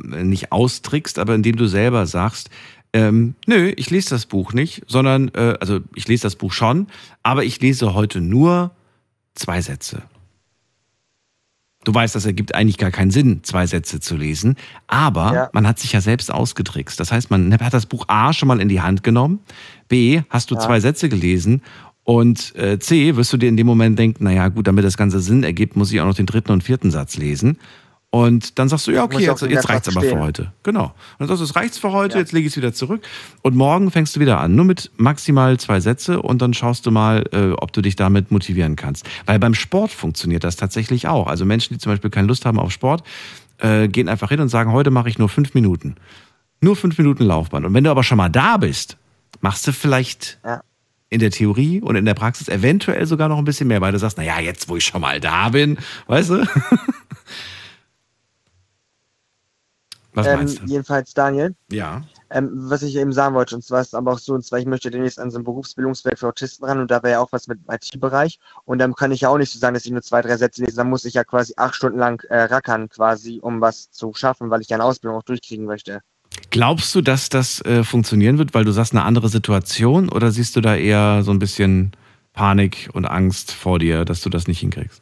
nicht 0.03 0.53
austrickst, 0.53 1.19
aber 1.19 1.35
indem 1.35 1.57
du 1.57 1.66
selber 1.66 2.07
sagst, 2.07 2.51
ähm, 2.93 3.35
nö, 3.47 3.73
ich 3.77 3.91
lese 3.91 4.11
das 4.11 4.27
Buch 4.27 4.53
nicht, 4.55 4.83
sondern, 4.87 5.29
äh, 5.35 5.57
also 5.61 5.81
ich 5.95 6.09
lese 6.09 6.23
das 6.23 6.37
Buch 6.37 6.53
schon, 6.53 6.87
aber 7.23 7.45
ich 7.45 7.61
lese 7.61 7.93
heute 7.95 8.21
nur 8.21 8.71
zwei 9.35 9.61
Sätze. 9.61 10.03
Du 11.85 11.95
weißt, 11.95 12.14
das 12.14 12.27
ergibt 12.27 12.55
eigentlich 12.55 12.77
gar 12.77 12.91
keinen 12.91 13.11
Sinn, 13.11 13.41
zwei 13.45 13.66
Sätze 13.66 14.01
zu 14.01 14.16
lesen. 14.16 14.57
Aber 14.89 15.33
Ja. 15.33 15.51
man 15.53 15.66
hat 15.66 15.79
sich 15.79 15.93
ja 15.93 16.01
selbst 16.01 16.31
ausgetrickst. 16.33 16.99
Das 16.99 17.12
heißt, 17.12 17.31
man 17.31 17.53
hat 17.59 17.73
das 17.73 17.87
Buch 17.87 18.05
A 18.09 18.33
schon 18.33 18.49
mal 18.49 18.61
in 18.61 18.69
die 18.69 18.81
Hand 18.83 19.03
genommen. 19.03 19.39
B, 19.89 20.21
hast 20.29 20.51
du 20.51 20.57
Ja. 20.57 20.61
zwei 20.61 20.81
Sätze 20.81 21.09
gelesen. 21.09 21.62
Und 22.05 22.55
äh, 22.57 22.79
C, 22.79 23.16
wirst 23.16 23.33
du 23.33 23.37
dir 23.37 23.49
in 23.49 23.57
dem 23.57 23.66
Moment 23.66 23.99
denken, 23.99 24.25
naja, 24.25 24.49
gut, 24.49 24.66
damit 24.66 24.85
das 24.85 24.97
Ganze 24.97 25.21
Sinn 25.21 25.45
ergibt, 25.45 25.77
muss 25.77 25.93
ich 25.93 26.01
auch 26.01 26.07
noch 26.07 26.14
den 26.14 26.27
dritten 26.27 26.53
und 26.53 26.64
vierten 26.64 26.91
Satz 26.91 27.16
lesen. 27.16 27.59
Und 28.11 28.59
dann 28.59 28.71
sagst 28.71 28.87
du, 28.87 28.91
ja, 28.93 29.05
okay, 29.05 29.19
jetzt, 29.23 29.43
jetzt 29.43 29.53
Satz 29.63 29.69
reicht's 29.69 29.89
aber 29.95 30.01
für 30.01 30.19
heute. 30.19 30.53
Genau. 30.63 30.85
Und 30.85 30.93
dann 31.19 31.29
sagst 31.29 31.41
du, 31.41 31.45
es 31.45 31.57
reicht's 31.57 31.77
für 31.79 31.93
heute, 31.93 32.15
Ja. 32.15 32.21
jetzt 32.21 32.33
lege 32.33 32.47
ich 32.47 32.53
es 32.53 32.57
wieder 32.57 32.73
zurück. 32.73 33.03
Und 33.43 33.55
morgen 33.55 33.91
fängst 33.91 34.17
du 34.17 34.21
wieder 34.21 34.41
an. 34.41 34.55
Nur 34.57 34.65
mit 34.65 34.91
maximal 34.97 35.59
zwei 35.61 35.79
Sätze 35.81 36.23
und 36.23 36.41
dann 36.41 36.55
schaust 36.55 36.87
du 36.87 36.91
mal, 36.91 37.25
äh, 37.33 37.51
ob 37.53 37.73
du 37.75 37.83
dich 37.83 37.97
damit 37.97 38.31
motivieren 38.31 38.77
kannst. 38.77 39.05
Weil 39.27 39.39
beim 39.39 39.53
Sport 39.53 39.91
funktioniert 39.91 40.43
das 40.43 40.57
tatsächlich 40.57 41.07
auch. 41.07 41.27
Also 41.27 41.45
Menschen, 41.45 41.75
die 41.75 41.79
zum 41.79 41.93
Beispiel 41.93 42.09
keine 42.09 42.29
Lust 42.29 42.47
haben 42.47 42.59
auf 42.59 42.73
Sport, 42.73 43.03
äh, 43.59 43.89
gehen 43.89 44.09
einfach 44.09 44.31
hin 44.31 44.41
und 44.41 44.49
sagen, 44.49 44.73
heute 44.73 44.91
mache 44.91 45.11
ich 45.11 45.19
nur 45.19 45.29
fünf 45.29 45.53
Minuten. 45.53 45.97
Nur 46.63 46.77
fünf 46.77 46.97
Minuten 46.97 47.25
Laufbahn. 47.25 47.67
Und 47.67 47.75
wenn 47.75 47.85
du 47.85 47.91
aber 47.91 48.05
schon 48.05 48.17
mal 48.17 48.31
da 48.31 48.57
bist, 48.57 48.97
machst 49.43 49.67
du 49.67 49.73
vielleicht 49.73 50.39
Ja. 50.47 50.63
in 51.11 51.21
der 51.21 51.31
Theorie 51.31 51.83
und 51.83 51.95
in 51.95 52.07
der 52.07 52.15
Praxis 52.15 52.49
eventuell 52.49 53.05
sogar 53.07 53.29
noch 53.29 53.37
ein 53.39 53.45
bisschen 53.45 53.69
mehr, 53.69 53.83
weil 53.83 53.93
du 53.93 53.99
sagst, 53.99 54.17
naja, 54.17 54.41
jetzt 54.41 54.69
wo 54.71 54.77
ich 54.77 54.85
schon 54.87 55.03
mal 55.03 55.21
da 55.21 55.51
bin, 55.51 55.77
weißt 56.07 56.31
du? 56.31 56.47
Was 60.19 60.27
Ähm, 60.27 60.35
meinst 60.35 60.59
du? 60.59 60.64
jedenfalls, 60.66 61.14
Daniel, 61.14 61.55
Ja. 61.71 62.03
ähm, 62.31 62.51
was 62.53 62.83
ich 62.83 62.97
eben 62.97 63.12
sagen 63.12 63.37
wollte, 63.37 63.55
und 63.55 63.62
zwar 63.62 63.81
ist 63.83 63.89
es 63.89 63.95
aber 63.95 64.12
auch 64.12 64.19
so, 64.19 64.35
und 64.35 64.45
zwar, 64.45 64.59
ich 64.59 64.66
möchte 64.66 64.91
demnächst 64.91 65.21
an 65.21 65.31
so 65.31 65.39
ein 65.39 65.45
Berufsbildungswerk 65.45 66.19
für 66.19 66.27
Autisten 66.27 66.64
ran 66.64 66.81
und 66.81 66.91
da 66.91 67.01
wäre 67.05 67.12
ja 67.12 67.21
auch 67.21 67.31
was 67.31 67.47
mit 67.47 67.61
dem 67.61 67.73
IT-Bereich. 67.73 68.41
Und 68.64 68.81
dann 68.81 68.95
kann 68.95 69.12
ich 69.12 69.21
ja 69.21 69.29
auch 69.29 69.39
nicht 69.39 69.53
so 69.53 69.61
sagen, 69.61 69.75
dass 69.75 69.85
ich 69.87 69.93
nur 69.93 70.03
zwei, 70.03 70.21
drei 70.21 70.37
Sätze 70.37 70.64
lese. 70.64 70.77
Dann 70.77 70.91
muss 70.91 71.05
ich 71.05 71.14
ja 71.14 71.23
quasi 71.23 71.53
acht 71.57 71.77
Stunden 71.77 72.01
lang 72.01 72.21
äh, 72.31 72.43
rackern, 72.43 72.89
quasi, 72.89 73.39
um 73.41 73.61
was 73.61 73.93
zu 73.93 74.12
schaffen, 74.12 74.51
weil 74.51 74.61
ich 74.61 74.69
ja 74.71 74.77
eine 74.77 74.85
Ausbildung 74.85 75.19
auch 75.19 75.23
durchkriegen 75.23 75.66
möchte. 75.66 76.01
Glaubst 76.51 76.93
du, 76.97 77.01
dass 77.01 77.29
das 77.29 77.61
äh, 77.64 77.85
funktionieren 77.85 78.39
wird, 78.39 78.55
weil 78.55 78.64
du 78.64 78.73
sagst, 78.73 78.93
eine 78.93 79.05
andere 79.05 79.29
Situation? 79.29 80.09
Oder 80.09 80.33
siehst 80.33 80.57
du 80.57 80.61
da 80.61 80.75
eher 80.75 81.23
so 81.23 81.31
ein 81.31 81.39
bisschen 81.39 81.93
Panik 82.33 82.91
und 82.93 83.05
Angst 83.05 83.53
vor 83.53 83.79
dir, 83.79 84.05
dass 84.05 84.21
du 84.23 84.31
das 84.31 84.49
nicht 84.49 84.59
hinkriegst? 84.59 85.01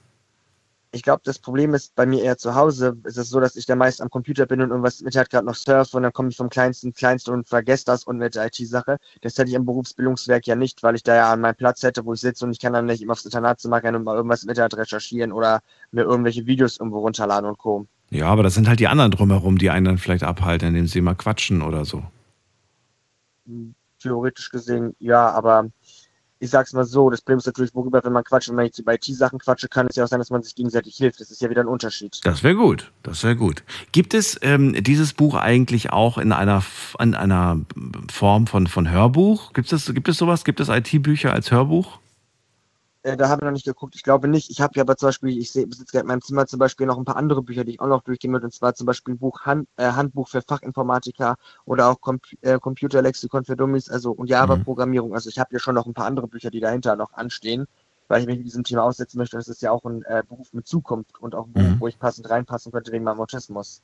Ich 0.96 1.02
glaube, 1.02 1.20
das 1.24 1.38
Problem 1.38 1.74
ist 1.74 1.94
bei 1.94 2.06
mir 2.06 2.22
eher 2.22 2.38
zu 2.38 2.54
Hause. 2.54 2.96
Es 3.04 3.18
ist 3.18 3.28
so, 3.28 3.38
dass 3.38 3.54
ich 3.54 3.66
da 3.66 3.76
meist 3.76 4.00
am 4.00 4.08
Computer 4.08 4.46
bin 4.46 4.62
und 4.62 4.70
irgendwas 4.70 5.02
mit 5.02 5.14
halt 5.14 5.28
gerade 5.28 5.44
noch 5.44 5.54
surfe 5.54 5.94
und 5.98 6.04
dann 6.04 6.12
komme 6.14 6.30
ich 6.30 6.38
vom 6.38 6.48
Kleinsten 6.48 6.86
ins 6.86 6.96
Kleinste 6.96 7.32
und 7.32 7.46
vergesse 7.46 7.84
das 7.84 8.04
und 8.04 8.16
mit 8.16 8.34
der 8.34 8.46
IT-Sache. 8.46 8.96
Das 9.20 9.36
hätte 9.36 9.50
ich 9.50 9.54
im 9.54 9.66
Berufsbildungswerk 9.66 10.46
ja 10.46 10.56
nicht, 10.56 10.82
weil 10.82 10.94
ich 10.94 11.02
da 11.02 11.14
ja 11.14 11.30
an 11.30 11.42
meinem 11.42 11.54
Platz 11.54 11.82
hätte, 11.82 12.06
wo 12.06 12.14
ich 12.14 12.20
sitze 12.20 12.46
und 12.46 12.52
ich 12.52 12.60
kann 12.60 12.72
dann 12.72 12.86
nicht 12.86 13.02
immer 13.02 13.12
aufs 13.12 13.26
Internatzimmer 13.26 13.82
rennen 13.82 13.96
und 13.96 14.04
mal 14.04 14.16
irgendwas 14.16 14.42
im 14.42 14.48
Internet 14.48 14.78
recherchieren 14.78 15.32
oder 15.32 15.60
mir 15.92 16.04
irgendwelche 16.04 16.46
Videos 16.46 16.78
irgendwo 16.78 17.00
runterladen 17.00 17.46
und 17.50 17.58
Co. 17.58 17.86
Ja, 18.08 18.28
aber 18.28 18.42
das 18.42 18.54
sind 18.54 18.66
halt 18.66 18.80
die 18.80 18.88
anderen 18.88 19.10
drumherum, 19.10 19.58
die 19.58 19.68
einen 19.68 19.84
dann 19.84 19.98
vielleicht 19.98 20.24
abhalten, 20.24 20.68
indem 20.68 20.86
sie 20.86 21.02
mal 21.02 21.14
quatschen 21.14 21.60
oder 21.60 21.84
so. 21.84 22.02
Theoretisch 24.00 24.50
gesehen, 24.50 24.96
ja, 24.98 25.28
aber 25.30 25.68
ich 26.38 26.50
sag's 26.50 26.72
mal 26.72 26.84
so, 26.84 27.08
das 27.08 27.22
Problem 27.22 27.38
ist 27.38 27.46
natürlich, 27.46 27.74
worüber, 27.74 28.04
wenn 28.04 28.12
man 28.12 28.24
quatscht, 28.24 28.48
wenn 28.48 28.56
man 28.56 28.66
jetzt 28.66 28.78
über 28.78 28.94
IT-Sachen 28.94 29.38
quatsche, 29.38 29.68
kann 29.68 29.86
es 29.88 29.96
ja 29.96 30.04
auch 30.04 30.08
sein, 30.08 30.18
dass 30.18 30.30
man 30.30 30.42
sich 30.42 30.54
gegenseitig 30.54 30.96
hilft. 30.96 31.20
Das 31.20 31.30
ist 31.30 31.40
ja 31.40 31.48
wieder 31.48 31.62
ein 31.62 31.66
Unterschied. 31.66 32.20
Das 32.24 32.42
wäre 32.42 32.54
gut, 32.54 32.92
das 33.02 33.22
wäre 33.24 33.36
gut. 33.36 33.62
Gibt 33.92 34.12
es 34.12 34.38
ähm, 34.42 34.74
dieses 34.82 35.14
Buch 35.14 35.34
eigentlich 35.34 35.92
auch 35.92 36.18
in 36.18 36.32
einer, 36.32 36.62
in 37.00 37.14
einer 37.14 37.60
Form 38.12 38.46
von, 38.46 38.66
von 38.66 38.90
Hörbuch? 38.90 39.52
Gibt 39.54 39.72
es, 39.72 39.92
gibt 39.94 40.08
es 40.08 40.18
sowas? 40.18 40.44
Gibt 40.44 40.60
es 40.60 40.68
IT-Bücher 40.68 41.32
als 41.32 41.50
Hörbuch? 41.50 41.98
Äh, 43.06 43.16
da 43.16 43.28
habe 43.28 43.42
ich 43.42 43.44
noch 43.44 43.52
nicht 43.52 43.64
geguckt. 43.64 43.94
Ich 43.94 44.02
glaube 44.02 44.26
nicht. 44.26 44.50
Ich 44.50 44.60
habe 44.60 44.72
ja 44.74 44.82
aber 44.82 44.96
zum 44.96 45.08
Beispiel, 45.08 45.38
ich 45.38 45.52
besitze 45.52 45.84
gerade 45.92 46.00
in 46.00 46.06
meinem 46.08 46.22
Zimmer 46.22 46.46
zum 46.48 46.58
Beispiel 46.58 46.88
noch 46.88 46.98
ein 46.98 47.04
paar 47.04 47.16
andere 47.16 47.40
Bücher, 47.40 47.62
die 47.62 47.72
ich 47.72 47.80
auch 47.80 47.86
noch 47.86 48.02
durchgehen 48.02 48.32
würde. 48.32 48.46
Und 48.46 48.52
zwar 48.52 48.74
zum 48.74 48.84
Beispiel 48.84 49.14
ein 49.14 49.18
Buch 49.18 49.42
Hand, 49.42 49.68
äh, 49.76 49.92
Handbuch 49.92 50.28
für 50.28 50.42
Fachinformatiker 50.42 51.36
oder 51.66 51.88
auch 51.88 52.00
Comp 52.00 52.24
äh, 52.40 52.58
Computerlexikon 52.58 53.44
für 53.44 53.54
Dummies, 53.54 53.88
also 53.88 54.10
und 54.10 54.28
Java-Programmierung. 54.28 55.14
Also 55.14 55.30
ich 55.30 55.38
habe 55.38 55.50
ja 55.52 55.60
schon 55.60 55.76
noch 55.76 55.86
ein 55.86 55.94
paar 55.94 56.06
andere 56.06 56.26
Bücher, 56.26 56.50
die 56.50 56.58
dahinter 56.58 56.96
noch 56.96 57.12
anstehen, 57.12 57.68
weil 58.08 58.22
ich 58.22 58.26
mich 58.26 58.38
mit 58.38 58.46
diesem 58.46 58.64
Thema 58.64 58.82
aussetzen 58.82 59.18
möchte. 59.18 59.36
Und 59.36 59.42
es 59.42 59.48
ist 59.48 59.62
ja 59.62 59.70
auch 59.70 59.84
ein 59.84 60.02
äh, 60.02 60.24
Beruf 60.28 60.52
mit 60.52 60.66
Zukunft 60.66 61.16
und 61.20 61.36
auch 61.36 61.46
ein 61.46 61.52
Beruf, 61.52 61.68
Mhm. 61.68 61.80
wo 61.80 61.86
ich 61.86 62.00
passend 62.00 62.28
reinpassen 62.28 62.72
könnte 62.72 62.90
wegen 62.90 63.04
meinem 63.04 63.20
Autismus. 63.20 63.82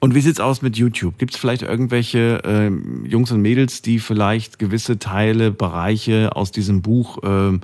Und 0.00 0.16
wie 0.16 0.20
sieht's 0.20 0.40
aus 0.40 0.62
mit 0.62 0.76
YouTube? 0.76 1.16
Gibt 1.18 1.34
es 1.34 1.40
vielleicht 1.40 1.62
irgendwelche 1.62 2.40
ähm, 2.42 3.06
Jungs 3.06 3.30
und 3.30 3.40
Mädels, 3.40 3.82
die 3.82 4.00
vielleicht 4.00 4.58
gewisse 4.58 4.98
Teile, 4.98 5.52
Bereiche 5.52 6.34
aus 6.34 6.50
diesem 6.50 6.82
Buch 6.82 7.18
ähm, 7.22 7.60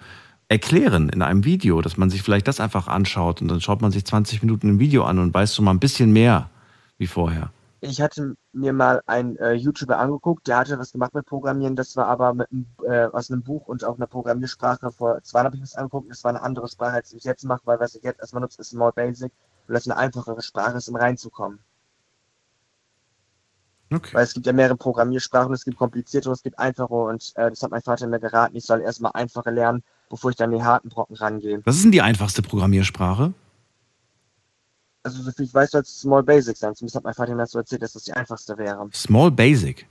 erklären 0.51 1.09
in 1.11 1.23
einem 1.23 1.45
Video, 1.45 1.81
dass 1.81 1.97
man 1.97 2.11
sich 2.11 2.23
vielleicht 2.23 2.49
das 2.49 2.59
einfach 2.59 2.89
anschaut 2.89 3.41
und 3.41 3.49
dann 3.49 3.61
schaut 3.61 3.81
man 3.81 3.93
sich 3.93 4.05
20 4.05 4.43
Minuten 4.43 4.69
ein 4.69 4.79
Video 4.81 5.05
an 5.05 5.21
und 5.21 5.33
weiß 5.33 5.55
schon 5.55 5.65
mal 5.65 5.71
ein 5.71 5.79
bisschen 5.79 6.13
mehr 6.13 6.51
wie 6.99 7.07
vorher. 7.07 7.53
Ich 7.81 8.01
hatte 8.03 8.35
mir 8.53 8.73
mal 8.73 9.01
einen 9.07 9.37
äh, 9.37 9.53
YouTuber 9.53 9.97
angeguckt, 9.97 10.49
der 10.49 10.59
hatte 10.59 10.77
was 10.79 10.91
gemacht 10.91 11.15
mit 11.15 11.25
Programmieren, 11.25 11.77
das 11.77 11.97
war 11.97 12.09
aber 12.09 12.35
mit 12.35 12.49
einem, 12.51 12.67
äh, 12.85 13.05
aus 13.07 13.31
einem 13.31 13.43
Buch 13.43 13.69
und 13.69 13.85
auch 13.85 13.97
einer 13.97 14.09
Programmiersprache. 14.09 14.91
Vor 14.91 15.23
zwei 15.23 15.39
Jahren 15.39 15.47
habe 15.47 15.57
ich 15.57 15.63
das 15.63 15.77
angeguckt, 15.77 16.11
das 16.11 16.25
war 16.25 16.31
eine 16.31 16.43
andere 16.43 16.69
Sprache, 16.69 16.95
als 16.95 17.13
ich 17.13 17.23
jetzt 17.23 17.45
mache, 17.45 17.63
weil 17.65 17.79
was 17.79 17.95
ich 17.95 18.03
jetzt 18.03 18.19
erstmal 18.19 18.43
nutze, 18.43 18.61
ist 18.61 18.71
Small 18.71 18.93
Basic, 18.93 19.33
weil 19.69 19.75
das 19.75 19.87
eine 19.87 19.97
einfachere 19.97 20.43
Sprache 20.43 20.77
ist, 20.79 20.89
um 20.89 20.97
reinzukommen. 20.97 21.61
Okay. 23.93 24.15
Weil 24.15 24.25
es 24.25 24.35
gibt 24.35 24.47
ja 24.47 24.53
mehrere 24.53 24.77
Programmiersprachen, 24.77 25.55
es 25.55 25.65
gibt 25.65 25.79
kompliziertere, 25.79 26.33
es 26.33 26.43
gibt 26.43 26.59
einfache 26.59 26.93
und 26.93 27.33
äh, 27.37 27.51
das 27.51 27.63
hat 27.63 27.71
mein 27.71 27.83
Vater 27.83 28.09
mir 28.09 28.21
geraten, 28.21 28.57
ich 28.57 28.65
soll 28.65 28.81
erstmal 28.81 29.13
einfache 29.15 29.51
lernen, 29.51 29.85
bevor 30.11 30.31
ich 30.31 30.37
dann 30.37 30.51
die 30.51 30.63
harten 30.63 30.91
Brocken 30.91 31.17
rangehe. 31.17 31.63
Was 31.65 31.77
ist 31.77 31.85
denn 31.85 31.93
die 31.93 32.03
einfachste 32.03 32.43
Programmiersprache? 32.43 33.33
Also 35.03 35.23
so 35.23 35.31
viel 35.33 35.47
ich 35.47 35.55
weiß, 35.55 35.71
soll 35.71 35.81
es 35.81 36.01
Small 36.01 36.23
Basic 36.23 36.57
sein, 36.59 36.75
zumindest 36.75 36.97
hat 36.97 37.05
mein 37.05 37.15
Vater 37.15 37.33
mir 37.35 37.39
das 37.43 37.53
so 37.53 37.59
erzählt, 37.59 37.81
dass 37.81 37.95
das 37.95 38.05
die 38.05 38.13
einfachste 38.13 38.59
wäre. 38.59 38.87
Small 38.93 39.31
Basic. 39.31 39.87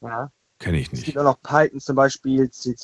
Ja. 0.00 0.30
Kenne 0.58 0.78
ich 0.78 0.86
Es 0.86 0.92
nicht. 0.92 1.04
gibt 1.06 1.18
auch 1.18 1.24
noch 1.24 1.40
Python 1.42 1.80
zum 1.80 1.96
Beispiel, 1.96 2.48
C++, 2.50 2.74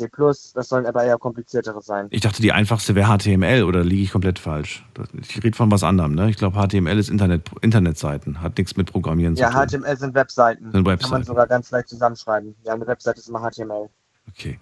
das 0.54 0.68
sollen 0.68 0.86
aber 0.86 1.04
eher 1.04 1.18
kompliziertere 1.18 1.80
sein. 1.82 2.08
Ich 2.10 2.20
dachte, 2.20 2.42
die 2.42 2.52
einfachste 2.52 2.94
wäre 2.94 3.16
HTML 3.16 3.62
oder 3.64 3.82
liege 3.84 4.02
ich 4.02 4.10
komplett 4.12 4.38
falsch? 4.38 4.84
Ich 5.20 5.42
rede 5.42 5.56
von 5.56 5.70
was 5.70 5.82
anderem, 5.82 6.14
ne? 6.14 6.28
Ich 6.30 6.36
glaube, 6.36 6.56
HTML 6.60 6.98
ist 6.98 7.08
Internet, 7.08 7.48
Internetseiten, 7.62 8.40
hat 8.42 8.58
nichts 8.58 8.76
mit 8.76 8.90
Programmieren 8.92 9.34
Ja, 9.36 9.50
zu 9.50 9.56
tun. 9.78 9.82
HTML 9.82 9.96
sind 9.96 10.14
Webseiten. 10.14 10.64
Sind 10.64 10.72
Kann 10.72 10.86
Webseiten. 10.86 11.12
man 11.14 11.24
sogar 11.24 11.46
ganz 11.46 11.70
leicht 11.70 11.88
zusammenschreiben. 11.88 12.54
Ja, 12.64 12.74
eine 12.74 12.86
Webseite 12.86 13.20
ist 13.20 13.28
immer 13.28 13.40
HTML. 13.48 13.88
Okay. 14.28 14.58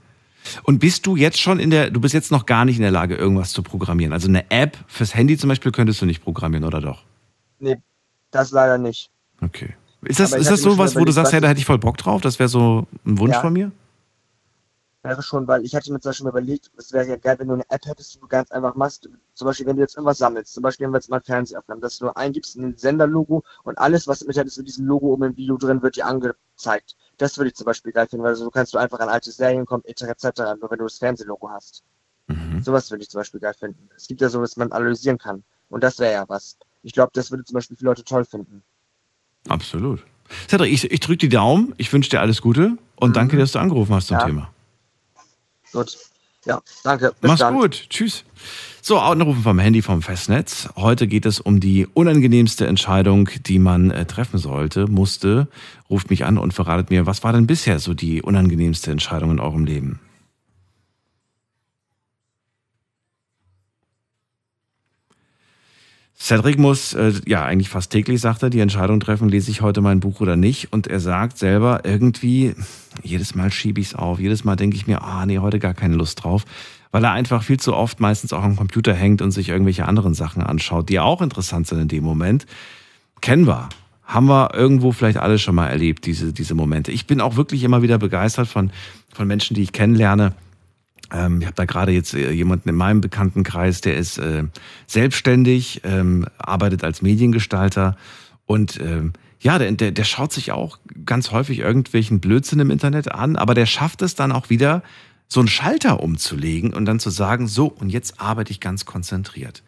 Und 0.62 0.78
bist 0.78 1.06
du 1.06 1.16
jetzt 1.16 1.40
schon 1.40 1.58
in 1.60 1.70
der, 1.70 1.90
du 1.90 2.00
bist 2.00 2.14
jetzt 2.14 2.30
noch 2.30 2.46
gar 2.46 2.64
nicht 2.64 2.76
in 2.76 2.82
der 2.82 2.90
Lage, 2.90 3.16
irgendwas 3.16 3.52
zu 3.52 3.62
programmieren? 3.62 4.12
Also 4.12 4.28
eine 4.28 4.50
App 4.50 4.76
fürs 4.86 5.14
Handy 5.14 5.36
zum 5.36 5.48
Beispiel 5.48 5.72
könntest 5.72 6.00
du 6.00 6.06
nicht 6.06 6.22
programmieren, 6.22 6.64
oder 6.64 6.80
doch? 6.80 7.04
Nee, 7.58 7.76
das 8.30 8.50
leider 8.50 8.78
nicht. 8.78 9.10
Okay. 9.40 9.74
Ist 10.02 10.20
das, 10.20 10.32
ist 10.32 10.50
das 10.50 10.60
so 10.62 10.78
was, 10.78 10.94
wo 10.94 11.04
du 11.04 11.12
sagst, 11.12 11.32
ja, 11.32 11.40
da 11.40 11.48
hätte 11.48 11.60
ich 11.60 11.66
voll 11.66 11.78
Bock 11.78 11.96
drauf? 11.96 12.20
Das 12.20 12.38
wäre 12.38 12.48
so 12.48 12.86
ein 13.04 13.18
Wunsch 13.18 13.34
Ja. 13.34 13.40
von 13.40 13.52
mir? 13.52 13.72
Wäre 15.02 15.22
schon, 15.22 15.46
weil 15.46 15.64
ich 15.64 15.74
hatte 15.74 15.92
mir 15.92 16.00
zum 16.00 16.10
Beispiel 16.10 16.24
mal 16.24 16.30
überlegt, 16.30 16.70
es 16.76 16.92
wäre 16.92 17.08
ja 17.08 17.16
geil, 17.16 17.36
wenn 17.38 17.48
du 17.48 17.54
eine 17.54 17.70
App 17.70 17.86
hättest, 17.86 18.14
die 18.14 18.20
du 18.20 18.26
ganz 18.26 18.50
einfach 18.50 18.74
machst. 18.74 19.08
Zum 19.34 19.46
Beispiel, 19.46 19.66
wenn 19.66 19.76
du 19.76 19.82
jetzt 19.82 19.96
irgendwas 19.96 20.18
sammelst, 20.18 20.52
zum 20.52 20.62
Beispiel, 20.62 20.86
wenn 20.86 20.92
wir 20.92 20.98
jetzt 20.98 21.08
mal 21.08 21.20
Fernseher 21.20 21.60
aufnehmen, 21.60 21.80
dass 21.80 21.98
du 21.98 22.06
nur 22.06 22.16
eingibst 22.16 22.56
in 22.56 22.62
den 22.62 22.76
Senderlogo 22.76 23.44
und 23.62 23.78
alles, 23.78 24.08
was 24.08 24.24
mit 24.24 24.36
ist, 24.36 24.58
mit 24.58 24.66
diesem 24.66 24.86
Logo 24.86 25.06
oben 25.08 25.24
im 25.24 25.36
Video 25.36 25.56
drin, 25.56 25.82
wird 25.82 25.96
dir 25.96 26.06
angezeigt. 26.06 26.96
Das 27.18 27.36
würde 27.36 27.48
ich 27.50 27.54
zum 27.56 27.66
Beispiel 27.66 27.92
geil 27.92 28.06
finden, 28.08 28.24
weil 28.24 28.34
so 28.34 28.48
kannst 28.50 28.72
du 28.74 28.78
einfach 28.78 29.00
an 29.00 29.08
alte 29.08 29.30
Serien 29.30 29.66
kommen, 29.66 29.84
etc. 29.84 30.02
etc., 30.04 30.26
nur 30.60 30.70
wenn 30.70 30.78
du 30.78 30.84
das 30.84 30.98
Fernsehlogo 30.98 31.50
hast. 31.50 31.82
Mhm. 32.28 32.62
Sowas 32.62 32.90
würde 32.90 33.02
ich 33.02 33.10
zum 33.10 33.20
Beispiel 33.20 33.40
geil 33.40 33.54
finden. 33.58 33.88
Es 33.96 34.06
gibt 34.06 34.20
ja 34.20 34.28
so, 34.28 34.40
dass 34.40 34.56
man 34.56 34.70
analysieren 34.72 35.18
kann. 35.18 35.42
Und 35.68 35.82
das 35.82 35.98
wäre 35.98 36.12
ja 36.12 36.24
was. 36.28 36.56
Ich 36.82 36.92
glaube, 36.92 37.10
das 37.14 37.30
würde 37.30 37.44
zum 37.44 37.54
Beispiel 37.54 37.76
viele 37.76 37.90
Leute 37.90 38.04
toll 38.04 38.24
finden. 38.24 38.62
Absolut. 39.48 40.04
Cedric, 40.48 40.72
ich, 40.72 40.90
ich 40.90 41.00
drücke 41.00 41.18
die 41.18 41.28
Daumen, 41.28 41.74
ich 41.78 41.92
wünsche 41.92 42.10
dir 42.10 42.20
alles 42.20 42.40
Gute 42.42 42.76
und 42.96 43.16
danke, 43.16 43.36
dass 43.38 43.52
du 43.52 43.58
angerufen 43.58 43.94
hast 43.94 44.08
zum 44.08 44.16
Mhm. 44.16 44.20
Ja. 44.20 44.26
Thema. 44.26 44.54
Gut. 45.72 45.98
Ja, 46.44 46.62
danke. 46.84 47.14
Bis 47.20 47.28
Mach's 47.28 47.40
dann. 47.40 47.54
gut. 47.54 47.86
Tschüss. 47.90 48.24
So, 48.88 48.96
Anrufen 48.96 49.42
vom 49.42 49.58
Handy 49.58 49.82
vom 49.82 50.00
Festnetz. 50.00 50.70
Heute 50.74 51.06
geht 51.08 51.26
es 51.26 51.40
um 51.40 51.60
die 51.60 51.86
unangenehmste 51.86 52.66
Entscheidung, 52.66 53.28
die 53.44 53.58
man 53.58 53.90
äh, 53.90 54.06
treffen 54.06 54.38
sollte, 54.38 54.86
musste. 54.86 55.46
Ruft 55.90 56.08
mich 56.08 56.24
an 56.24 56.38
und 56.38 56.54
verratet 56.54 56.88
mir, 56.88 57.04
was 57.04 57.22
war 57.22 57.34
denn 57.34 57.46
bisher 57.46 57.80
so 57.80 57.92
die 57.92 58.22
unangenehmste 58.22 58.90
Entscheidung 58.90 59.32
in 59.32 59.40
eurem 59.40 59.66
Leben? 59.66 60.00
Cedric 66.18 66.58
muss, 66.58 66.94
äh, 66.94 67.12
ja, 67.26 67.44
eigentlich 67.44 67.68
fast 67.68 67.92
täglich, 67.92 68.22
sagt 68.22 68.42
er, 68.42 68.48
die 68.48 68.60
Entscheidung 68.60 69.00
treffen, 69.00 69.28
lese 69.28 69.50
ich 69.50 69.60
heute 69.60 69.82
mein 69.82 70.00
Buch 70.00 70.22
oder 70.22 70.36
nicht. 70.36 70.72
Und 70.72 70.86
er 70.86 71.00
sagt 71.00 71.36
selber, 71.36 71.82
irgendwie, 71.84 72.54
jedes 73.02 73.34
Mal 73.34 73.52
schiebe 73.52 73.82
ich 73.82 73.88
es 73.88 73.94
auf, 73.94 74.18
jedes 74.18 74.44
Mal 74.44 74.56
denke 74.56 74.76
ich 74.76 74.86
mir, 74.86 75.02
ah, 75.02 75.26
nee, 75.26 75.38
heute 75.40 75.58
gar 75.58 75.74
keine 75.74 75.94
Lust 75.94 76.24
drauf. 76.24 76.46
Weil 76.90 77.04
er 77.04 77.12
einfach 77.12 77.42
viel 77.42 77.60
zu 77.60 77.74
oft 77.74 78.00
meistens 78.00 78.32
auch 78.32 78.42
am 78.42 78.56
Computer 78.56 78.94
hängt 78.94 79.20
und 79.22 79.30
sich 79.30 79.48
irgendwelche 79.48 79.86
anderen 79.86 80.14
Sachen 80.14 80.42
anschaut, 80.42 80.88
die 80.88 81.00
auch 81.00 81.20
interessant 81.20 81.66
sind 81.66 81.80
in 81.80 81.88
dem 81.88 82.04
Moment. 82.04 82.46
Kennen 83.20 83.46
wir. 83.46 83.68
Haben 84.04 84.26
wir 84.26 84.54
irgendwo 84.54 84.92
vielleicht 84.92 85.18
alle 85.18 85.38
schon 85.38 85.54
mal 85.54 85.68
erlebt, 85.68 86.06
diese, 86.06 86.32
diese 86.32 86.54
Momente. 86.54 86.90
Ich 86.92 87.06
bin 87.06 87.20
auch 87.20 87.36
wirklich 87.36 87.62
immer 87.62 87.82
wieder 87.82 87.98
begeistert 87.98 88.48
von, 88.48 88.70
von 89.12 89.26
Menschen, 89.26 89.54
die 89.54 89.62
ich 89.62 89.72
kennenlerne, 89.72 90.32
ähm, 91.12 91.40
ich 91.40 91.46
habe 91.46 91.54
da 91.54 91.64
gerade 91.64 91.92
jetzt 91.92 92.14
äh, 92.14 92.30
jemanden 92.30 92.68
in 92.68 92.74
meinem 92.74 93.00
Bekanntenkreis, 93.00 93.80
der 93.80 93.96
ist 93.96 94.18
äh, 94.18 94.44
selbstständig, 94.86 95.82
ähm, 95.84 96.26
arbeitet 96.38 96.84
als 96.84 97.02
Mediengestalter 97.02 97.96
und 98.46 98.80
ähm, 98.80 99.12
ja, 99.40 99.58
der, 99.58 99.70
der, 99.72 99.92
der 99.92 100.04
schaut 100.04 100.32
sich 100.32 100.52
auch 100.52 100.78
ganz 101.06 101.30
häufig 101.30 101.60
irgendwelchen 101.60 102.18
Blödsinn 102.20 102.58
im 102.58 102.70
Internet 102.70 103.12
an, 103.12 103.36
aber 103.36 103.54
der 103.54 103.66
schafft 103.66 104.02
es 104.02 104.16
dann 104.16 104.32
auch 104.32 104.50
wieder, 104.50 104.82
so 105.28 105.40
einen 105.40 105.48
Schalter 105.48 106.00
umzulegen 106.00 106.72
und 106.72 106.86
dann 106.86 107.00
zu 107.00 107.10
sagen, 107.10 107.46
so, 107.46 107.66
und 107.66 107.90
jetzt 107.90 108.20
arbeite 108.20 108.50
ich 108.50 108.60
ganz 108.60 108.86
konzentriert. 108.86 109.62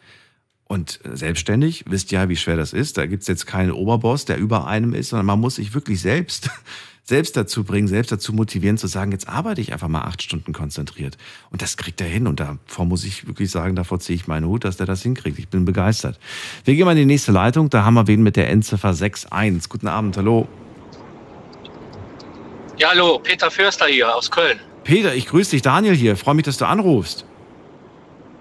Und 0.65 0.99
selbstständig, 1.03 1.85
wisst 1.87 2.11
ja, 2.11 2.29
wie 2.29 2.35
schwer 2.35 2.55
das 2.55 2.73
ist. 2.73 2.97
Da 2.97 3.05
gibt's 3.05 3.27
jetzt 3.27 3.45
keinen 3.45 3.71
Oberboss, 3.71 4.25
der 4.25 4.37
über 4.37 4.67
einem 4.67 4.93
ist, 4.93 5.09
sondern 5.09 5.25
man 5.25 5.39
muss 5.39 5.55
sich 5.55 5.73
wirklich 5.73 6.01
selbst 6.01 6.49
selbst 7.03 7.35
dazu 7.35 7.63
bringen, 7.63 7.89
selbst 7.89 8.11
dazu 8.11 8.31
motivieren, 8.31 8.77
zu 8.77 8.87
sagen, 8.87 9.11
jetzt 9.11 9.27
arbeite 9.27 9.59
ich 9.59 9.73
einfach 9.73 9.89
mal 9.89 10.03
acht 10.03 10.21
Stunden 10.21 10.53
konzentriert. 10.53 11.17
Und 11.49 11.61
das 11.61 11.75
kriegt 11.75 11.99
er 11.99 12.07
hin. 12.07 12.25
Und 12.25 12.39
davor 12.39 12.85
muss 12.85 13.03
ich 13.03 13.27
wirklich 13.27 13.51
sagen, 13.51 13.75
davor 13.75 13.99
ziehe 13.99 14.15
ich 14.15 14.27
meinen 14.27 14.47
Hut, 14.47 14.63
dass 14.63 14.77
der 14.77 14.85
das 14.85 15.01
hinkriegt. 15.01 15.37
Ich 15.37 15.49
bin 15.49 15.65
begeistert. 15.65 16.17
Wir 16.63 16.75
gehen 16.75 16.85
mal 16.85 16.91
in 16.91 16.99
die 16.99 17.05
nächste 17.05 17.33
Leitung. 17.33 17.69
Da 17.69 17.83
haben 17.83 17.95
wir 17.95 18.07
wen 18.07 18.23
mit 18.23 18.37
der 18.37 18.49
Endziffer 18.49 18.89
61. 18.89 19.67
Guten 19.67 19.87
Abend, 19.87 20.15
hallo. 20.15 20.47
Ja, 22.77 22.91
hallo, 22.91 23.19
Peter 23.19 23.51
Förster 23.51 23.87
hier 23.87 24.15
aus 24.15 24.31
Köln. 24.31 24.59
Peter, 24.83 25.13
ich 25.13 25.27
grüße 25.27 25.51
dich, 25.51 25.61
Daniel 25.61 25.95
hier. 25.95 26.17
Freue 26.17 26.35
mich, 26.35 26.45
dass 26.45 26.57
du 26.57 26.65
anrufst. 26.65 27.25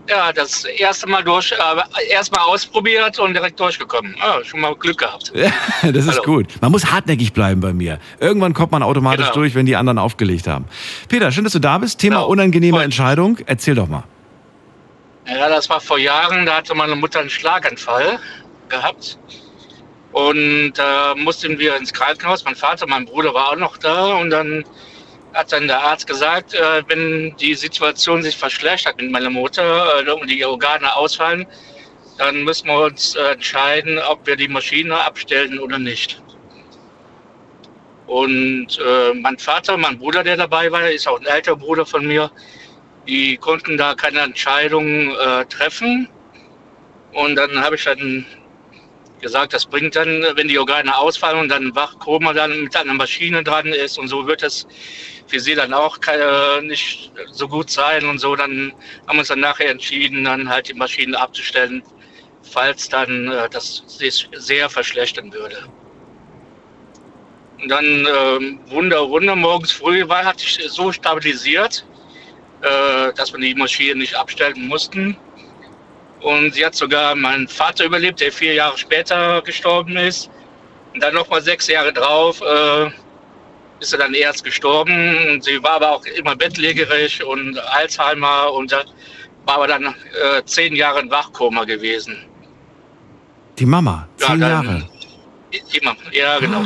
Ja, 0.08 0.32
das 0.32 0.64
erste 0.64 1.06
Mal 1.06 1.22
durch, 1.22 1.52
äh, 1.52 2.10
erstmal 2.10 2.44
ausprobiert 2.44 3.18
und 3.20 3.34
direkt 3.34 3.60
durchgekommen. 3.60 4.16
Ah, 4.20 4.42
schon 4.42 4.60
mal 4.60 4.74
Glück 4.74 4.98
gehabt. 4.98 5.30
Ja, 5.34 5.52
das 5.92 6.04
ist 6.04 6.12
Hallo. 6.12 6.22
gut. 6.22 6.46
Man 6.60 6.72
muss 6.72 6.86
hartnäckig 6.86 7.32
bleiben 7.32 7.60
bei 7.60 7.72
mir. 7.72 8.00
Irgendwann 8.18 8.52
kommt 8.52 8.72
man 8.72 8.82
automatisch 8.82 9.26
genau. 9.26 9.36
durch, 9.36 9.54
wenn 9.54 9.66
die 9.66 9.76
anderen 9.76 9.98
aufgelegt 9.98 10.48
haben. 10.48 10.64
Peter, 11.08 11.30
schön, 11.30 11.44
dass 11.44 11.52
du 11.52 11.60
da 11.60 11.78
bist. 11.78 12.00
Thema 12.00 12.16
genau. 12.16 12.28
unangenehme 12.28 12.78
Voll. 12.78 12.84
Entscheidung. 12.84 13.38
Erzähl 13.46 13.76
doch 13.76 13.86
mal. 13.86 14.02
Ja, 15.28 15.48
das 15.48 15.68
war 15.68 15.80
vor 15.80 15.98
Jahren. 15.98 16.44
Da 16.44 16.56
hatte 16.56 16.74
meine 16.74 16.96
Mutter 16.96 17.20
einen 17.20 17.30
Schlaganfall 17.30 18.18
gehabt. 18.68 19.16
Und 20.10 20.72
da 20.72 21.12
äh, 21.12 21.14
mussten 21.14 21.56
wir 21.58 21.76
ins 21.76 21.92
Krankenhaus. 21.92 22.44
Mein 22.44 22.56
Vater, 22.56 22.86
mein 22.88 23.04
Bruder 23.04 23.32
war 23.32 23.50
auch 23.50 23.56
noch 23.56 23.76
da. 23.76 24.14
Und 24.14 24.30
dann 24.30 24.64
hat 25.34 25.52
dann 25.52 25.68
der 25.68 25.80
Arzt 25.80 26.06
gesagt, 26.06 26.54
äh, 26.54 26.82
wenn 26.88 27.36
die 27.36 27.54
Situation 27.54 28.22
sich 28.22 28.36
verschlechtert 28.36 29.00
mit 29.00 29.10
meiner 29.10 29.30
Mutter 29.30 30.04
äh, 30.06 30.10
und 30.10 30.28
die 30.28 30.44
Organe 30.44 30.94
ausfallen, 30.94 31.46
dann 32.18 32.44
müssen 32.44 32.68
wir 32.68 32.80
uns 32.80 33.14
äh, 33.14 33.32
entscheiden, 33.32 33.98
ob 33.98 34.26
wir 34.26 34.36
die 34.36 34.48
Maschine 34.48 34.98
abstellen 34.98 35.58
oder 35.58 35.78
nicht. 35.78 36.20
Und 38.06 38.78
äh, 38.84 39.14
mein 39.14 39.38
Vater, 39.38 39.76
mein 39.76 39.98
Bruder, 39.98 40.24
der 40.24 40.36
dabei 40.36 40.70
war, 40.72 40.90
ist 40.90 41.06
auch 41.06 41.20
ein 41.20 41.26
älterer 41.26 41.56
Bruder 41.56 41.86
von 41.86 42.04
mir, 42.06 42.30
die 43.06 43.36
konnten 43.36 43.78
da 43.78 43.94
keine 43.94 44.20
Entscheidung 44.20 45.14
äh, 45.14 45.44
treffen. 45.46 46.08
Und 47.12 47.36
dann 47.36 47.60
habe 47.60 47.76
ich 47.76 47.84
dann 47.84 48.26
gesagt, 49.20 49.52
das 49.52 49.66
bringt 49.66 49.96
dann, 49.96 50.24
wenn 50.34 50.48
die 50.48 50.58
Organe 50.58 50.96
ausfallen 50.96 51.40
und 51.40 51.48
dann 51.48 51.74
Wachkoma 51.74 52.32
dann 52.32 52.64
mit 52.64 52.76
einer 52.76 52.94
Maschine 52.94 53.42
dran 53.42 53.66
ist 53.66 53.98
und 53.98 54.08
so 54.08 54.26
wird 54.26 54.42
es 54.42 54.66
für 55.26 55.40
sie 55.40 55.54
dann 55.54 55.72
auch 55.72 56.00
keine, 56.00 56.60
nicht 56.62 57.12
so 57.30 57.46
gut 57.48 57.70
sein 57.70 58.04
und 58.06 58.18
so. 58.18 58.34
Dann 58.34 58.72
haben 59.06 59.16
wir 59.16 59.20
uns 59.20 59.28
dann 59.28 59.40
nachher 59.40 59.70
entschieden, 59.70 60.24
dann 60.24 60.48
halt 60.48 60.68
die 60.68 60.74
Maschinen 60.74 61.14
abzustellen, 61.14 61.82
falls 62.42 62.88
dann 62.88 63.28
äh, 63.30 63.48
das 63.48 63.84
sich 63.86 64.28
sehr 64.32 64.68
verschlechtern 64.68 65.32
würde. 65.32 65.64
Und 67.62 67.68
dann 67.68 67.84
äh, 67.84 68.70
Wunder, 68.70 69.08
Wunder, 69.08 69.36
morgens 69.36 69.70
früh 69.70 70.08
war, 70.08 70.24
hat 70.24 70.40
sich 70.40 70.60
so 70.68 70.90
stabilisiert, 70.92 71.84
äh, 72.62 73.12
dass 73.14 73.32
wir 73.32 73.40
die 73.40 73.54
Maschine 73.54 73.96
nicht 73.96 74.14
abstellen 74.14 74.66
mussten. 74.66 75.16
Und 76.20 76.54
sie 76.54 76.64
hat 76.64 76.74
sogar 76.74 77.14
meinen 77.14 77.48
Vater 77.48 77.84
überlebt, 77.84 78.20
der 78.20 78.30
vier 78.30 78.54
Jahre 78.54 78.76
später 78.76 79.40
gestorben 79.42 79.96
ist. 79.96 80.30
Und 80.92 81.02
dann 81.02 81.14
nochmal 81.14 81.40
sechs 81.40 81.66
Jahre 81.68 81.92
drauf 81.92 82.40
äh, 82.42 82.90
ist 83.80 83.92
er 83.92 83.98
dann 83.98 84.14
erst 84.14 84.44
gestorben. 84.44 85.40
Sie 85.40 85.62
war 85.62 85.72
aber 85.72 85.92
auch 85.92 86.04
immer 86.04 86.36
bettlägerig 86.36 87.24
und 87.24 87.58
Alzheimer 87.58 88.52
und 88.52 88.72
war 88.72 89.54
aber 89.54 89.66
dann 89.66 89.84
äh, 89.84 90.44
zehn 90.44 90.74
Jahre 90.76 91.00
in 91.00 91.10
Wachkoma 91.10 91.64
gewesen. 91.64 92.16
Die 93.58 93.66
Mama, 93.66 94.08
zehn 94.16 94.40
ja, 94.40 94.48
dann, 94.48 94.66
Jahre. 94.66 94.88
Die 95.52 95.80
Mama, 95.80 95.98
ja, 96.12 96.38
genau. 96.38 96.62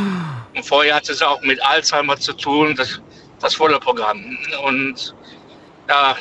Und 0.55 0.65
vorher 0.65 0.97
hatte 0.97 1.15
sie 1.15 1.27
auch 1.27 1.41
mit 1.43 1.65
Alzheimer 1.65 2.17
zu 2.17 2.33
tun, 2.33 2.75
das, 2.77 3.01
das 3.41 3.55
volle 3.55 3.79
Programm. 3.79 4.37
Und 4.65 5.15
ja. 5.89 6.17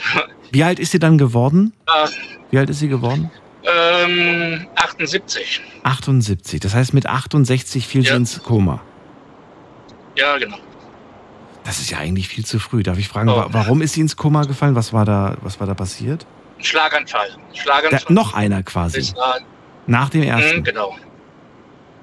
Wie 0.51 0.63
alt 0.63 0.79
ist 0.79 0.91
sie 0.91 0.99
dann 0.99 1.17
geworden? 1.17 1.73
Äh, 1.88 2.07
Wie 2.53 2.59
alt 2.59 2.69
ist 2.69 2.77
sie 2.77 2.87
geworden? 2.87 3.31
Ähm, 3.63 4.67
78. 4.75 5.59
78. 5.81 6.59
Das 6.59 6.75
heißt, 6.75 6.93
mit 6.93 7.07
68 7.07 7.87
fiel 7.87 8.03
ja. 8.03 8.11
sie 8.11 8.17
ins 8.17 8.43
Koma. 8.43 8.79
Ja, 10.15 10.37
genau. 10.37 10.57
Das 11.63 11.79
ist 11.79 11.89
ja 11.89 11.97
eigentlich 11.97 12.27
viel 12.27 12.45
zu 12.45 12.59
früh. 12.59 12.83
Darf 12.83 12.99
ich 12.99 13.07
fragen, 13.07 13.29
oh. 13.29 13.45
warum 13.47 13.81
ist 13.81 13.93
sie 13.93 14.01
ins 14.01 14.17
Koma 14.17 14.43
gefallen? 14.43 14.75
Was 14.75 14.93
war 14.93 15.03
da, 15.03 15.35
was 15.41 15.59
war 15.59 15.65
da 15.65 15.73
passiert? 15.73 16.27
Schlaganfall. 16.59 17.35
Schlaganfall. 17.53 18.05
Da, 18.07 18.13
noch 18.13 18.35
einer 18.35 18.61
quasi. 18.61 19.01
War, 19.15 19.39
Nach 19.87 20.09
dem 20.09 20.21
ersten. 20.21 20.59
Mh, 20.59 20.61
genau. 20.61 20.95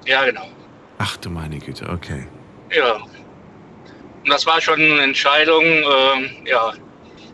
Ja, 0.05 0.25
genau. 0.25 0.49
Ach 0.97 1.15
du 1.15 1.29
meine 1.29 1.59
Güte, 1.59 1.87
okay. 1.87 2.27
Ja. 2.75 2.95
Und 2.95 4.29
das 4.29 4.45
war 4.45 4.59
schon 4.59 4.81
eine 4.81 4.99
Entscheidung, 4.99 5.63
äh, 5.63 6.49
ja, 6.49 6.73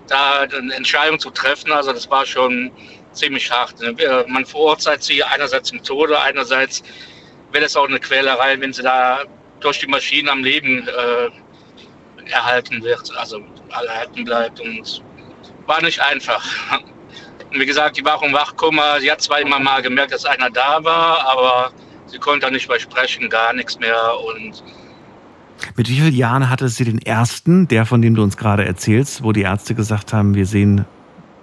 da 0.07 0.41
eine 0.41 0.75
Entscheidung 0.75 1.17
zu 1.17 1.31
treffen. 1.31 1.71
Also 1.71 1.91
das 1.93 2.09
war 2.11 2.23
schon 2.23 2.71
ziemlich 3.17 3.51
hart. 3.51 3.75
Man 4.27 4.45
verurteilt 4.45 5.03
sie 5.03 5.23
einerseits 5.23 5.69
zum 5.69 5.83
Tode, 5.83 6.19
einerseits 6.19 6.83
wäre 7.51 7.63
das 7.63 7.75
auch 7.75 7.87
eine 7.87 7.99
Quälerei, 7.99 8.59
wenn 8.59 8.73
sie 8.73 8.83
da 8.83 9.19
durch 9.59 9.79
die 9.79 9.87
Maschinen 9.87 10.29
am 10.29 10.43
Leben 10.43 10.87
äh, 10.87 12.31
erhalten 12.31 12.83
wird, 12.83 13.11
also 13.17 13.41
erhalten 13.69 14.23
bleibt. 14.23 14.59
Und 14.59 15.01
war 15.65 15.81
nicht 15.81 15.99
einfach. 15.99 16.43
Und 17.51 17.59
wie 17.59 17.65
gesagt, 17.65 17.97
die 17.97 18.05
war 18.05 18.21
im 18.23 18.33
Wachkummer. 18.33 18.99
Sie 18.99 19.11
hat 19.11 19.21
zwar 19.21 19.39
immer 19.39 19.59
mal 19.59 19.81
gemerkt, 19.81 20.11
dass 20.11 20.25
einer 20.25 20.49
da 20.49 20.83
war, 20.83 21.25
aber 21.27 21.71
sie 22.05 22.19
konnte 22.19 22.51
nicht 22.51 22.67
mehr 22.67 22.79
sprechen, 22.79 23.29
gar 23.29 23.53
nichts 23.53 23.79
mehr. 23.79 23.97
Und 24.25 24.63
mit 25.75 25.89
wie 25.89 25.95
vielen 25.95 26.13
Jahren 26.13 26.49
hatte 26.49 26.69
sie 26.69 26.83
den 26.83 26.99
ersten, 26.99 27.67
der 27.67 27.85
von 27.85 28.01
dem 28.01 28.15
du 28.15 28.23
uns 28.23 28.37
gerade 28.37 28.65
erzählst, 28.65 29.23
wo 29.23 29.31
die 29.31 29.41
Ärzte 29.41 29.75
gesagt 29.75 30.13
haben, 30.13 30.35
wir 30.35 30.45
sehen, 30.45 30.85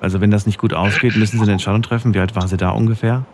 also 0.04 0.20
wenn 0.20 0.30
das 0.30 0.46
nicht 0.46 0.58
gut 0.58 0.74
ausgeht, 0.74 1.16
müssen 1.16 1.38
sie 1.38 1.42
eine 1.42 1.52
Entscheidung 1.52 1.82
treffen. 1.82 2.14
Wie 2.14 2.20
alt 2.20 2.36
war 2.36 2.46
sie 2.46 2.56
da 2.56 2.70
ungefähr? 2.70 3.24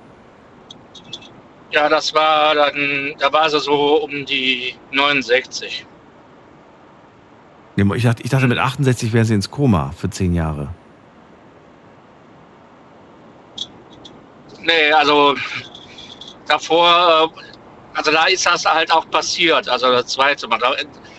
Ja, 1.72 1.88
das 1.88 2.14
war 2.14 2.54
dann, 2.54 3.14
da 3.18 3.32
war 3.32 3.50
sie 3.50 3.60
so 3.60 4.04
um 4.04 4.24
die 4.24 4.74
69. 4.92 5.86
Ich 7.76 8.02
dachte, 8.02 8.22
ich 8.22 8.30
dachte 8.30 8.46
mit 8.46 8.58
68 8.58 9.12
wäre 9.12 9.24
sie 9.24 9.34
ins 9.34 9.50
Koma 9.50 9.92
für 9.96 10.10
zehn 10.10 10.34
Jahre. 10.34 10.68
Nee, 14.60 14.92
also 14.92 15.34
davor, 16.46 17.32
äh, 17.34 17.96
also 17.96 18.12
da 18.12 18.26
ist 18.26 18.46
das 18.46 18.64
halt 18.64 18.92
auch 18.92 19.08
passiert. 19.10 19.68
Also 19.68 19.90
das 19.90 20.06
zweite 20.06 20.46
Mal. 20.46 20.60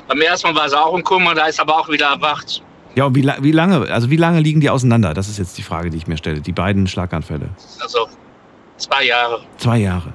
Beim 0.07 0.21
ersten 0.21 0.47
Mal 0.47 0.61
war 0.61 0.69
sie 0.69 0.79
auch 0.79 0.95
im 0.95 1.03
Koma, 1.03 1.33
da 1.33 1.47
ist 1.47 1.59
aber 1.59 1.77
auch 1.77 1.89
wieder 1.89 2.07
erwacht. 2.07 2.61
Ja, 2.95 3.05
und 3.05 3.15
wie, 3.15 3.25
wie 3.39 3.51
lange, 3.51 3.91
also 3.91 4.09
wie 4.09 4.17
lange 4.17 4.39
liegen 4.41 4.59
die 4.59 4.69
auseinander? 4.69 5.13
Das 5.13 5.29
ist 5.29 5.37
jetzt 5.37 5.57
die 5.57 5.63
Frage, 5.63 5.89
die 5.89 5.97
ich 5.97 6.07
mir 6.07 6.17
stelle. 6.17 6.41
Die 6.41 6.51
beiden 6.51 6.87
Schlaganfälle. 6.87 7.49
Also 7.81 8.07
zwei 8.77 9.05
Jahre. 9.05 9.41
Zwei 9.57 9.77
Jahre. 9.77 10.13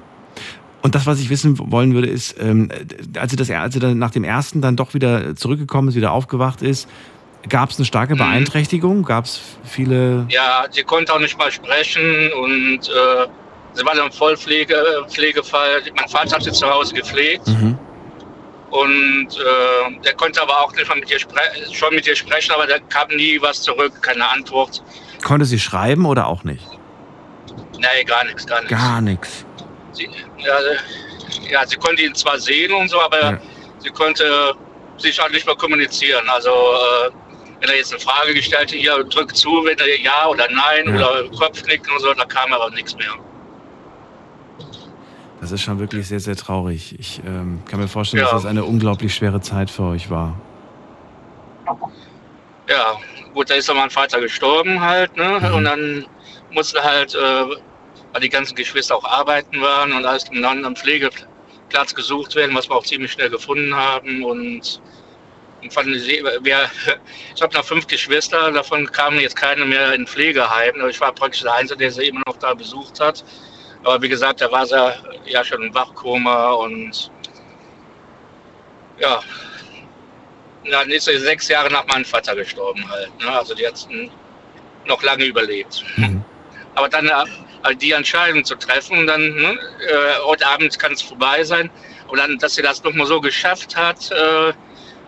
Und 0.83 0.95
das, 0.95 1.05
was 1.05 1.19
ich 1.19 1.29
wissen 1.29 1.57
wollen 1.71 1.93
würde, 1.93 2.07
ist, 2.07 2.35
ähm, 2.39 2.69
als, 3.17 3.31
sie 3.31 3.35
das, 3.35 3.49
als 3.49 3.73
sie 3.73 3.79
dann 3.79 3.97
nach 3.97 4.11
dem 4.11 4.23
ersten 4.23 4.61
dann 4.61 4.75
doch 4.75 4.93
wieder 4.93 5.35
zurückgekommen 5.35 5.89
ist, 5.89 5.95
wieder 5.95 6.11
aufgewacht 6.11 6.61
ist, 6.61 6.87
gab 7.49 7.71
es 7.71 7.77
eine 7.77 7.85
starke 7.85 8.13
mhm. 8.13 8.19
Beeinträchtigung? 8.19 9.03
Gab 9.03 9.25
es 9.25 9.41
viele. 9.63 10.25
Ja, 10.29 10.65
sie 10.69 10.83
konnte 10.83 11.13
auch 11.13 11.19
nicht 11.19 11.37
mal 11.37 11.51
sprechen 11.51 12.31
und 12.41 12.87
äh, 12.87 13.27
sie 13.73 13.85
war 13.85 13.95
dann 13.95 14.11
Vollpflegefall. 14.11 15.81
Mein 15.95 16.09
Vater 16.09 16.35
hat 16.35 16.43
sie 16.43 16.51
zu 16.51 16.69
Hause 16.69 16.93
gepflegt. 16.93 17.47
Mhm. 17.47 17.77
Und 18.69 19.27
äh, 19.37 19.99
der 20.03 20.13
konnte 20.15 20.41
aber 20.41 20.59
auch 20.59 20.73
nicht 20.73 20.87
mal 20.89 20.95
mit 20.99 21.09
ihr 21.09 21.19
sprechen, 21.19 21.73
schon 21.73 21.95
mit 21.95 22.05
ihr 22.05 22.15
sprechen, 22.15 22.51
aber 22.53 22.67
da 22.67 22.77
kam 22.89 23.07
nie 23.15 23.41
was 23.41 23.61
zurück, 23.61 23.93
keine 24.01 24.27
Antwort. 24.27 24.83
Konnte 25.23 25.45
sie 25.45 25.59
schreiben 25.59 26.05
oder 26.05 26.27
auch 26.27 26.43
nicht? 26.43 26.65
Nee, 27.77 28.03
gar 28.05 28.25
nichts, 28.25 28.45
gar 28.45 28.59
nichts. 28.61 28.75
Gar 28.75 29.01
nichts. 29.01 29.45
sie, 29.93 30.09
ja, 30.37 30.59
ja, 31.49 31.65
sie 31.65 31.77
konnte 31.77 32.01
ihn 32.03 32.13
zwar 32.13 32.37
sehen 32.39 32.73
und 32.73 32.89
so, 32.89 32.99
aber 33.01 33.21
Ja. 33.21 33.39
sie 33.79 33.89
konnte 33.89 34.53
sich 34.97 35.19
auch 35.21 35.29
nicht 35.29 35.45
mehr 35.45 35.55
kommunizieren. 35.55 36.27
Also 36.27 36.49
äh, 36.49 37.09
wenn 37.61 37.69
er 37.69 37.77
jetzt 37.77 37.91
eine 37.93 38.01
Frage 38.01 38.33
gestellt 38.33 38.63
hat, 38.63 38.71
hier 38.71 39.03
drück 39.05 39.35
zu, 39.35 39.63
wenn 39.65 39.77
er 39.79 39.99
ja 40.01 40.27
oder 40.27 40.47
nein 40.51 40.87
Ja. 40.99 41.09
oder 41.09 41.29
Kopfnicken 41.37 41.91
und 41.93 42.01
so, 42.01 42.13
da 42.13 42.25
kam 42.25 42.51
aber 42.51 42.69
nichts 42.71 42.95
mehr. 42.95 43.13
Das 45.47 45.53
ist 45.53 45.61
schon 45.61 45.79
wirklich 45.79 46.05
sehr, 46.09 46.19
sehr 46.19 46.35
traurig. 46.35 46.93
Ich 46.99 47.21
ähm, 47.25 47.61
kann 47.69 47.79
mir 47.79 47.87
vorstellen, 47.87 48.21
Ja. 48.21 48.25
dass 48.31 48.41
das 48.43 48.51
eine 48.51 48.65
unglaublich 48.65 49.15
schwere 49.15 49.39
Zeit 49.39 49.69
für 49.69 49.83
euch 49.83 50.09
war. 50.09 50.35
Ja, 52.67 52.97
gut, 53.33 53.49
da 53.49 53.53
ist 53.53 53.69
dann 53.69 53.77
mein 53.77 53.89
Vater 53.89 54.19
gestorben 54.19 54.81
halt, 54.81 55.15
ne? 55.15 55.39
Mhm. 55.39 55.55
Und 55.55 55.63
dann 55.63 56.05
musste 56.51 56.83
halt, 56.83 57.15
äh, 57.15 57.19
weil 58.11 58.21
die 58.21 58.27
ganzen 58.27 58.55
Geschwister 58.55 58.97
auch 58.97 59.05
arbeiten 59.05 59.61
waren 59.61 59.93
und 59.93 60.05
alles 60.05 60.25
drum 60.25 60.41
dann 60.41 60.65
am 60.65 60.75
Pflegeplatz 60.75 61.95
gesucht 61.95 62.35
werden, 62.35 62.53
was 62.53 62.69
wir 62.69 62.75
auch 62.75 62.85
ziemlich 62.85 63.13
schnell 63.13 63.29
gefunden 63.29 63.73
haben. 63.73 64.25
Und, 64.25 64.81
und 65.61 65.73
von, 65.73 65.85
wir, 65.85 66.69
ich 67.35 67.41
habe 67.41 67.55
noch 67.55 67.63
fünf 67.63 67.87
Geschwister, 67.87 68.51
davon 68.51 68.85
kamen 68.91 69.21
jetzt 69.21 69.37
keine 69.37 69.63
mehr 69.63 69.93
in 69.93 70.07
Pflegeheim. 70.07 70.75
Ich 70.89 70.99
war 70.99 71.13
praktisch 71.13 71.43
der 71.43 71.53
Einzige, 71.53 71.77
der 71.77 71.91
sie 71.91 72.09
immer 72.09 72.23
noch 72.27 72.35
da 72.35 72.53
besucht 72.53 72.99
hat. 72.99 73.23
Aber 73.87 74.01
wie 74.01 74.09
gesagt, 74.09 74.41
da 74.41 74.51
war 74.51 74.65
sie 74.65 74.75
ja 75.27 75.45
schon 75.45 75.63
im 75.63 75.73
Wachkoma 75.73 76.51
und 76.51 77.09
ja, 78.99 79.21
dann 80.69 80.91
ist 80.91 81.05
sie 81.05 81.17
sechs 81.17 81.47
Jahre 81.47 81.71
nach 81.71 81.87
meinem 81.87 82.03
Vater 82.03 82.35
gestorben 82.35 82.83
halt. 82.91 83.17
Ne? 83.21 83.31
Also 83.31 83.55
die 83.55 83.65
hat 83.65 83.87
noch 84.87 85.01
lange 85.03 85.23
überlebt. 85.23 85.85
Mhm. 85.95 86.21
Aber 86.75 86.89
dann 86.89 87.07
äh, 87.07 87.75
die 87.77 87.93
Entscheidung 87.93 88.43
zu 88.43 88.55
treffen, 88.55 89.07
dann 89.07 89.21
ne, 89.21 89.57
äh, 89.87 90.19
heute 90.25 90.45
Abend 90.47 90.77
kann 90.77 90.91
es 90.91 91.01
vorbei 91.01 91.45
sein. 91.45 91.71
Und 92.09 92.19
dann, 92.19 92.37
dass 92.39 92.55
sie 92.55 92.61
das 92.61 92.83
nochmal 92.83 93.07
so 93.07 93.21
geschafft 93.21 93.77
hat 93.77 94.11
äh, 94.11 94.51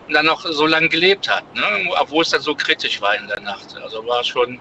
und 0.06 0.14
dann 0.14 0.24
noch 0.24 0.40
so 0.40 0.66
lange 0.66 0.88
gelebt 0.88 1.28
hat, 1.28 1.44
ne? 1.54 1.62
obwohl 1.98 2.22
es 2.22 2.30
dann 2.30 2.40
so 2.40 2.54
kritisch 2.54 2.98
war 3.02 3.14
in 3.14 3.28
der 3.28 3.40
Nacht. 3.40 3.76
Also 3.84 4.06
war 4.06 4.24
schon 4.24 4.48
eine 4.48 4.60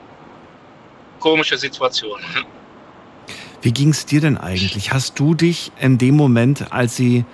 komische 1.21 1.57
Situation. 1.57 2.19
Wie 3.61 3.71
ging 3.73 3.89
es 3.89 4.05
dir 4.05 4.21
denn 4.21 4.37
eigentlich? 4.37 4.93
Hast 4.93 5.19
du 5.19 5.33
dich 5.33 5.71
in 5.79 5.97
dem 5.97 6.15
Moment, 6.15 6.71
als 6.71 6.95
sie, 6.95 7.25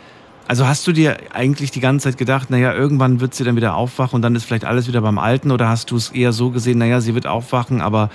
also 0.48 0.68
hast 0.68 0.88
du 0.88 0.92
dir 0.92 1.18
eigentlich 1.34 1.72
die 1.72 1.80
ganze 1.80 2.10
Zeit 2.10 2.18
gedacht, 2.18 2.50
naja, 2.50 2.74
irgendwann 2.74 3.20
wird 3.20 3.36
sie 3.36 3.44
dann 3.44 3.56
wieder 3.56 3.76
aufwachen 3.76 4.16
und 4.16 4.22
dann 4.24 4.36
ist 4.36 4.46
vielleicht 4.46 4.66
alles 4.66 4.88
wieder 4.88 5.02
beim 5.02 5.20
Alten 5.20 5.52
oder 5.52 5.70
hast 5.70 5.92
du 5.92 5.96
es 5.96 6.10
eher 6.10 6.34
so 6.34 6.50
gesehen, 6.50 6.80
naja, 6.80 7.00
sie 7.00 7.14
wird 7.14 7.28
aufwachen, 7.28 7.80
aber 7.82 8.10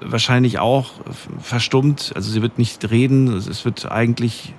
wahrscheinlich 0.00 0.58
auch 0.58 0.92
verstummt, 1.40 2.12
also 2.16 2.30
sie 2.30 2.42
wird 2.42 2.58
nicht 2.58 2.90
reden, 2.90 3.28
es 3.36 3.64
wird 3.64 3.90
eigentlich, 3.90 4.52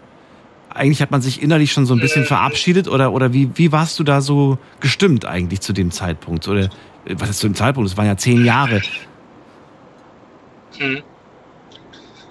eigentlich 0.73 1.01
hat 1.01 1.11
man 1.11 1.21
sich 1.21 1.41
innerlich 1.41 1.73
schon 1.73 1.85
so 1.85 1.93
ein 1.93 1.99
bisschen 1.99 2.23
verabschiedet 2.23 2.87
oder, 2.87 3.11
oder 3.11 3.33
wie, 3.33 3.49
wie 3.55 3.73
warst 3.73 3.99
du 3.99 4.03
da 4.03 4.21
so 4.21 4.57
gestimmt 4.79 5.25
eigentlich 5.25 5.59
zu 5.59 5.73
dem 5.73 5.91
Zeitpunkt? 5.91 6.47
Oder 6.47 6.69
was 7.09 7.29
ist 7.29 7.39
zu 7.39 7.47
dem 7.47 7.55
Zeitpunkt? 7.55 7.89
Es 7.89 7.97
waren 7.97 8.07
ja 8.07 8.17
zehn 8.17 8.43
Jahre. 8.45 8.81
Hm. 10.77 11.03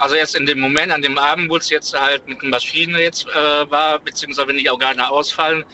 Also 0.05 0.17
jetzt 0.17 0.37
in 0.37 0.45
dem 0.45 0.61
Moment, 0.61 0.93
an 0.93 1.01
dem 1.01 1.17
Abend, 1.17 1.49
wo 1.49 1.57
es 1.57 1.71
jetzt 1.71 1.99
halt 1.99 2.29
mit 2.29 2.43
den 2.43 2.51
Maschinen 2.51 2.95
jetzt 2.99 3.27
äh, 3.27 3.71
war, 3.71 3.99
beziehungsweise 3.99 4.49
wenn 4.49 4.59
die 4.59 4.69
Organe 4.69 5.11
ausfallen, 5.11 5.65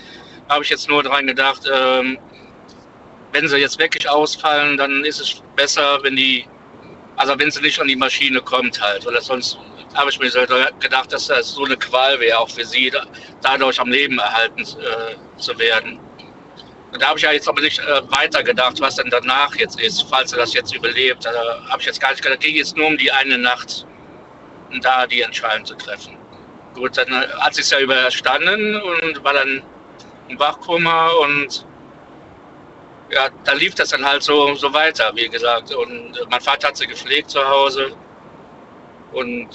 habe 0.48 0.62
ich 0.62 0.70
jetzt 0.70 0.88
nur 0.88 1.02
daran 1.02 1.26
gedacht, 1.26 1.62
ähm, 1.68 2.16
wenn 3.32 3.48
sie 3.48 3.56
jetzt 3.56 3.80
wirklich 3.80 4.08
ausfallen, 4.08 4.76
dann 4.76 5.04
ist 5.04 5.20
es 5.20 5.42
besser, 5.56 5.98
wenn 6.04 6.14
die, 6.14 6.46
also 7.16 7.36
wenn 7.40 7.50
sie 7.50 7.60
nicht 7.60 7.80
an 7.80 7.88
die 7.88 7.96
Maschine 7.96 8.40
kommt 8.40 8.80
halt, 8.80 9.04
weil 9.04 9.20
sonst 9.20 9.58
habe 9.96 10.10
ich 10.10 10.20
mir 10.20 10.30
gedacht, 10.78 11.12
dass 11.12 11.26
das 11.26 11.50
so 11.50 11.64
eine 11.64 11.76
Qual 11.76 12.20
wäre, 12.20 12.38
auch 12.38 12.50
für 12.50 12.64
sie, 12.64 12.88
da, 12.88 13.04
dadurch 13.42 13.80
am 13.80 13.90
Leben 13.90 14.20
erhalten 14.20 14.60
äh, 14.60 15.40
zu 15.40 15.58
werden. 15.58 15.98
Und 16.92 17.02
da 17.02 17.08
habe 17.08 17.18
ich 17.18 17.24
ja 17.24 17.32
jetzt 17.32 17.48
aber 17.48 17.62
nicht 17.62 17.80
äh, 17.80 18.02
weiter 18.16 18.44
gedacht, 18.44 18.80
was 18.80 18.94
denn 18.94 19.10
danach 19.10 19.56
jetzt 19.56 19.80
ist, 19.80 20.06
falls 20.08 20.32
er 20.32 20.38
das 20.38 20.54
jetzt 20.54 20.72
überlebt. 20.72 21.24
Da 21.24 21.32
habe 21.68 21.80
ich 21.80 21.86
jetzt 21.86 22.00
gar 22.00 22.12
nicht 22.12 22.22
gedacht, 22.22 22.38
ging 22.38 22.54
jetzt 22.54 22.76
nur 22.76 22.86
um 22.86 22.96
die 22.96 23.10
eine 23.10 23.36
Nacht, 23.36 23.86
um 24.70 24.80
da 24.80 25.06
die 25.06 25.22
Entscheidung 25.22 25.64
zu 25.64 25.74
treffen. 25.74 26.16
Gut, 26.74 26.96
dann 26.96 27.12
hat 27.12 27.58
es 27.58 27.70
ja 27.70 27.80
überstanden 27.80 28.80
und 28.80 29.24
war 29.24 29.34
dann 29.34 29.62
im 30.28 30.38
Wachkoma 30.38 31.08
und 31.08 31.66
ja, 33.10 33.28
da 33.44 33.52
lief 33.54 33.74
das 33.74 33.88
dann 33.88 34.04
halt 34.04 34.22
so, 34.22 34.54
so 34.54 34.72
weiter, 34.72 35.10
wie 35.14 35.28
gesagt. 35.28 35.74
Und 35.74 36.18
mein 36.30 36.40
Vater 36.40 36.68
hat 36.68 36.76
sie 36.76 36.86
gepflegt 36.86 37.30
zu 37.30 37.46
Hause 37.46 37.92
und 39.12 39.48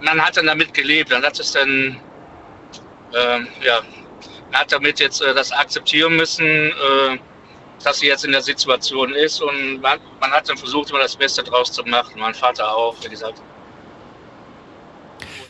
man 0.00 0.24
hat 0.24 0.36
dann 0.36 0.46
damit 0.46 0.72
gelebt. 0.72 1.10
Dann 1.10 1.24
hat 1.24 1.38
es 1.40 1.52
dann, 1.52 2.00
ähm, 3.12 3.48
ja, 3.62 3.80
man 4.50 4.60
hat 4.60 4.72
damit 4.72 5.00
jetzt 5.00 5.20
äh, 5.20 5.34
das 5.34 5.50
akzeptieren 5.50 6.16
müssen, 6.16 6.46
äh, 6.46 7.18
dass 7.82 7.98
sie 7.98 8.06
jetzt 8.06 8.24
in 8.24 8.32
der 8.32 8.42
Situation 8.42 9.14
ist 9.14 9.40
und 9.40 9.80
man, 9.80 9.98
man 10.20 10.30
hat 10.30 10.48
dann 10.48 10.56
versucht, 10.56 10.90
immer 10.90 11.00
das 11.00 11.16
Beste 11.16 11.42
draus 11.42 11.72
zu 11.72 11.82
machen. 11.84 12.20
Mein 12.20 12.34
Vater 12.34 12.72
auch, 12.76 12.94
wie 13.02 13.08
gesagt. 13.08 13.42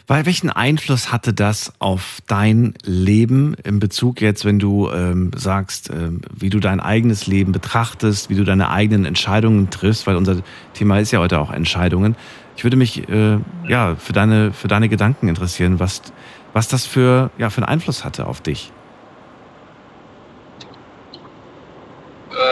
Weil 0.06 0.26
welchen 0.26 0.50
Einfluss 0.50 1.12
hatte 1.12 1.32
das 1.32 1.72
auf 1.78 2.18
dein 2.26 2.74
Leben 2.84 3.54
in 3.62 3.78
Bezug 3.78 4.20
jetzt, 4.20 4.44
wenn 4.44 4.58
du 4.58 4.90
ähm, 4.90 5.30
sagst, 5.36 5.90
ähm, 5.90 6.22
wie 6.34 6.50
du 6.50 6.58
dein 6.58 6.80
eigenes 6.80 7.26
Leben 7.26 7.52
betrachtest, 7.52 8.28
wie 8.28 8.34
du 8.34 8.44
deine 8.44 8.70
eigenen 8.70 9.04
Entscheidungen 9.04 9.70
triffst, 9.70 10.06
weil 10.06 10.16
unser 10.16 10.42
Thema 10.74 10.98
ist 10.98 11.12
ja 11.12 11.20
heute 11.20 11.38
auch 11.38 11.52
Entscheidungen. 11.52 12.16
Ich 12.56 12.64
würde 12.64 12.76
mich 12.76 13.08
äh, 13.08 13.38
ja 13.68 13.96
für 13.96 14.12
deine 14.12 14.52
für 14.52 14.68
deine 14.68 14.88
Gedanken 14.88 15.28
interessieren, 15.28 15.80
was 15.80 16.02
was 16.52 16.68
das 16.68 16.86
für 16.86 17.30
ja 17.38 17.50
für 17.50 17.58
einen 17.58 17.68
Einfluss 17.68 18.04
hatte 18.04 18.26
auf 18.26 18.40
dich. 18.40 18.72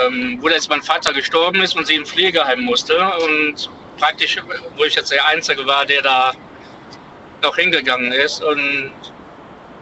ähm, 0.08 0.38
wo 0.40 0.48
jetzt 0.48 0.68
mein 0.68 0.82
Vater 0.82 1.12
gestorben 1.12 1.60
ist 1.60 1.76
und 1.76 1.86
sie 1.86 1.94
im 1.94 2.06
Pflegeheim 2.06 2.62
musste 2.62 2.94
und 2.96 3.70
praktisch, 3.98 4.36
wo 4.76 4.84
ich 4.84 4.94
jetzt 4.94 5.10
der 5.10 5.26
Einzige 5.26 5.66
war, 5.66 5.86
der 5.86 6.02
da 6.02 6.32
noch 7.42 7.56
hingegangen 7.56 8.12
ist 8.12 8.42
und 8.42 8.92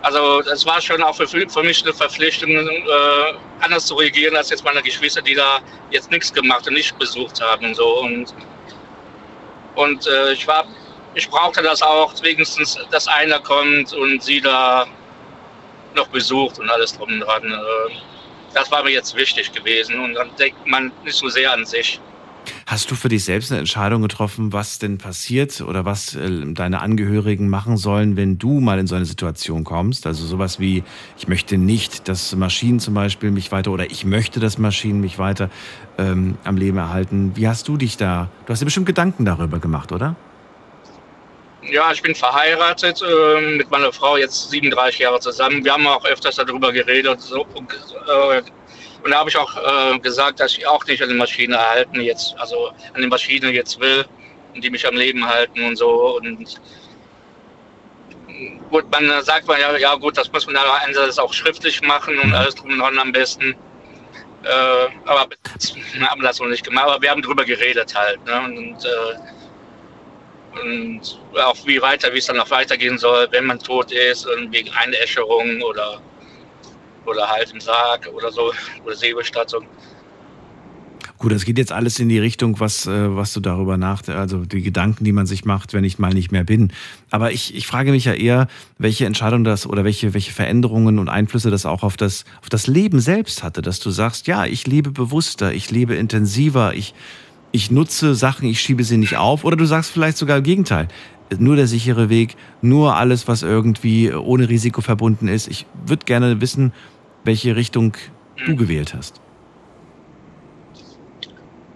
also 0.02 0.42
das 0.42 0.64
war 0.66 0.80
schon 0.80 1.02
auch 1.02 1.16
für, 1.16 1.26
für 1.26 1.62
mich 1.62 1.82
eine 1.82 1.92
Verpflichtung, 1.92 2.50
äh, 2.50 3.34
anders 3.60 3.86
zu 3.86 3.94
reagieren 3.94 4.36
als 4.36 4.50
jetzt 4.50 4.64
meine 4.64 4.82
Geschwister, 4.82 5.22
die 5.22 5.34
da 5.34 5.58
jetzt 5.90 6.10
nichts 6.10 6.32
gemacht 6.32 6.66
und 6.68 6.74
nicht 6.74 6.96
besucht 6.98 7.40
haben 7.40 7.66
und 7.66 7.74
so 7.74 8.00
und 8.00 8.34
und 9.76 10.06
äh, 10.06 10.32
ich 10.32 10.46
war, 10.46 10.64
ich 11.14 11.28
brauchte 11.28 11.62
das 11.62 11.82
auch, 11.82 12.12
wenigstens, 12.22 12.78
dass 12.90 13.06
einer 13.06 13.38
kommt 13.40 13.92
und 13.92 14.22
sie 14.22 14.40
da 14.40 14.86
noch 15.94 16.08
besucht 16.08 16.58
und 16.58 16.68
alles 16.70 16.96
drum 16.96 17.08
und 17.08 17.20
dran. 17.20 17.44
Äh, 17.44 17.94
das 18.54 18.70
war 18.70 18.82
mir 18.82 18.90
jetzt 18.90 19.14
wichtig 19.14 19.52
gewesen 19.52 20.00
und 20.00 20.14
dann 20.14 20.34
denkt 20.36 20.66
man 20.66 20.90
nicht 21.04 21.16
so 21.16 21.28
sehr 21.28 21.52
an 21.52 21.66
sich. 21.66 22.00
Hast 22.66 22.90
du 22.90 22.94
für 22.94 23.08
dich 23.08 23.24
selbst 23.24 23.50
eine 23.50 23.60
Entscheidung 23.60 24.02
getroffen, 24.02 24.52
was 24.52 24.78
denn 24.78 24.98
passiert 24.98 25.60
oder 25.60 25.84
was 25.84 26.14
äh, 26.14 26.52
deine 26.52 26.80
Angehörigen 26.80 27.48
machen 27.48 27.76
sollen, 27.76 28.16
wenn 28.16 28.38
du 28.38 28.60
mal 28.60 28.78
in 28.78 28.86
so 28.86 28.94
eine 28.94 29.04
Situation 29.04 29.64
kommst? 29.64 30.06
Also 30.06 30.26
sowas 30.26 30.58
wie, 30.60 30.82
ich 31.18 31.28
möchte 31.28 31.58
nicht, 31.58 32.08
dass 32.08 32.34
Maschinen 32.34 32.80
zum 32.80 32.94
Beispiel 32.94 33.30
mich 33.30 33.52
weiter 33.52 33.70
oder 33.70 33.90
ich 33.90 34.04
möchte, 34.04 34.40
dass 34.40 34.58
Maschinen 34.58 35.00
mich 35.00 35.18
weiter 35.18 35.50
ähm, 35.98 36.38
am 36.44 36.56
Leben 36.56 36.78
erhalten. 36.78 37.32
Wie 37.34 37.48
hast 37.48 37.68
du 37.68 37.76
dich 37.76 37.96
da, 37.96 38.28
du 38.46 38.52
hast 38.52 38.60
dir 38.60 38.66
bestimmt 38.66 38.86
Gedanken 38.86 39.24
darüber 39.24 39.58
gemacht, 39.58 39.92
oder? 39.92 40.16
Ja, 41.70 41.90
ich 41.90 42.02
bin 42.02 42.14
verheiratet 42.14 43.02
äh, 43.02 43.40
mit 43.56 43.70
meiner 43.70 43.92
Frau 43.92 44.16
jetzt 44.16 44.50
37 44.50 45.00
Jahre 45.00 45.18
zusammen. 45.20 45.64
Wir 45.64 45.72
haben 45.72 45.86
auch 45.86 46.04
öfters 46.04 46.36
darüber 46.36 46.72
geredet. 46.72 47.20
So, 47.20 47.42
äh, 47.42 48.42
und 49.06 49.12
da 49.12 49.18
habe 49.20 49.30
ich 49.30 49.36
auch 49.36 49.56
äh, 49.56 50.00
gesagt, 50.00 50.40
dass 50.40 50.58
ich 50.58 50.66
auch 50.66 50.84
nicht 50.84 51.00
an 51.00 51.08
die 51.08 51.14
Maschine 51.14 51.54
erhalten 51.54 52.00
jetzt, 52.00 52.36
also 52.38 52.72
an 52.92 53.00
die 53.00 53.06
Maschine 53.06 53.52
jetzt 53.52 53.78
will 53.78 54.04
und 54.52 54.64
die 54.64 54.68
mich 54.68 54.84
am 54.84 54.96
Leben 54.96 55.24
halten 55.24 55.62
und 55.62 55.76
so. 55.76 56.16
Und 56.16 56.60
gut, 58.68 58.90
man 58.90 59.22
sagt 59.22 59.46
man 59.46 59.60
ja, 59.60 59.76
ja 59.76 59.94
gut, 59.94 60.18
das 60.18 60.32
muss 60.32 60.44
man 60.48 60.56
aber 60.56 60.82
einerseits 60.82 61.20
auch 61.20 61.32
schriftlich 61.32 61.80
machen 61.82 62.18
und 62.18 62.34
alles 62.34 62.56
drum 62.56 62.70
und 62.70 62.80
dran 62.80 62.98
am 62.98 63.12
besten. 63.12 63.54
Äh, 64.42 64.88
aber 65.04 65.28
wir 65.92 66.10
haben 66.10 66.22
das 66.22 66.40
noch 66.40 66.48
nicht 66.48 66.64
gemacht, 66.64 66.88
aber 66.88 67.00
wir 67.00 67.10
haben 67.12 67.22
drüber 67.22 67.44
geredet 67.44 67.94
halt. 67.94 68.24
Ne? 68.24 68.40
Und, 68.40 68.84
äh, 68.84 70.60
und 70.62 71.20
auch 71.44 71.56
wie 71.64 71.80
weiter, 71.80 72.12
wie 72.12 72.18
es 72.18 72.26
dann 72.26 72.38
noch 72.38 72.50
weitergehen 72.50 72.98
soll, 72.98 73.28
wenn 73.30 73.46
man 73.46 73.60
tot 73.60 73.92
ist 73.92 74.26
und 74.26 74.50
wegen 74.50 74.72
Einäscherung 74.74 75.62
oder, 75.62 76.00
oder 77.06 77.28
halt 77.28 77.50
im 77.52 77.60
Sarg 77.60 78.08
oder 78.14 78.30
so 78.30 78.52
oder 78.84 78.94
Seebestattung. 78.94 79.66
Gut, 81.18 81.32
das 81.32 81.46
geht 81.46 81.56
jetzt 81.56 81.72
alles 81.72 81.98
in 81.98 82.10
die 82.10 82.18
Richtung, 82.18 82.60
was, 82.60 82.86
äh, 82.86 83.16
was 83.16 83.32
du 83.32 83.40
darüber 83.40 83.78
nach, 83.78 84.06
also 84.08 84.44
die 84.44 84.60
Gedanken, 84.60 85.04
die 85.04 85.12
man 85.12 85.24
sich 85.24 85.46
macht, 85.46 85.72
wenn 85.72 85.82
ich 85.82 85.98
mal 85.98 86.12
nicht 86.12 86.30
mehr 86.30 86.44
bin. 86.44 86.72
Aber 87.10 87.32
ich, 87.32 87.54
ich 87.54 87.66
frage 87.66 87.90
mich 87.90 88.04
ja 88.04 88.12
eher, 88.12 88.48
welche 88.76 89.06
Entscheidung 89.06 89.42
das 89.42 89.66
oder 89.66 89.82
welche, 89.82 90.12
welche 90.12 90.32
Veränderungen 90.32 90.98
und 90.98 91.08
Einflüsse 91.08 91.50
das 91.50 91.64
auch 91.64 91.82
auf 91.82 91.96
das, 91.96 92.26
auf 92.42 92.50
das 92.50 92.66
Leben 92.66 93.00
selbst 93.00 93.42
hatte, 93.42 93.62
dass 93.62 93.80
du 93.80 93.90
sagst, 93.90 94.26
ja, 94.26 94.44
ich 94.44 94.66
lebe 94.66 94.90
bewusster, 94.90 95.54
ich 95.54 95.70
lebe 95.70 95.94
intensiver, 95.94 96.74
ich, 96.74 96.92
ich 97.50 97.70
nutze 97.70 98.14
Sachen, 98.14 98.46
ich 98.46 98.60
schiebe 98.60 98.84
sie 98.84 98.98
nicht 98.98 99.16
auf. 99.16 99.44
Oder 99.44 99.56
du 99.56 99.64
sagst 99.64 99.90
vielleicht 99.90 100.18
sogar 100.18 100.38
im 100.38 100.44
Gegenteil. 100.44 100.88
nur 101.38 101.56
der 101.56 101.66
sichere 101.66 102.10
Weg, 102.10 102.36
nur 102.60 102.94
alles, 102.94 103.26
was 103.26 103.42
irgendwie 103.42 104.12
ohne 104.12 104.50
Risiko 104.50 104.82
verbunden 104.82 105.28
ist. 105.28 105.48
Ich 105.48 105.64
würde 105.86 106.04
gerne 106.04 106.42
wissen, 106.42 106.72
welche 107.26 107.56
Richtung 107.56 107.96
du 108.46 108.56
gewählt 108.56 108.94
hast. 108.94 109.20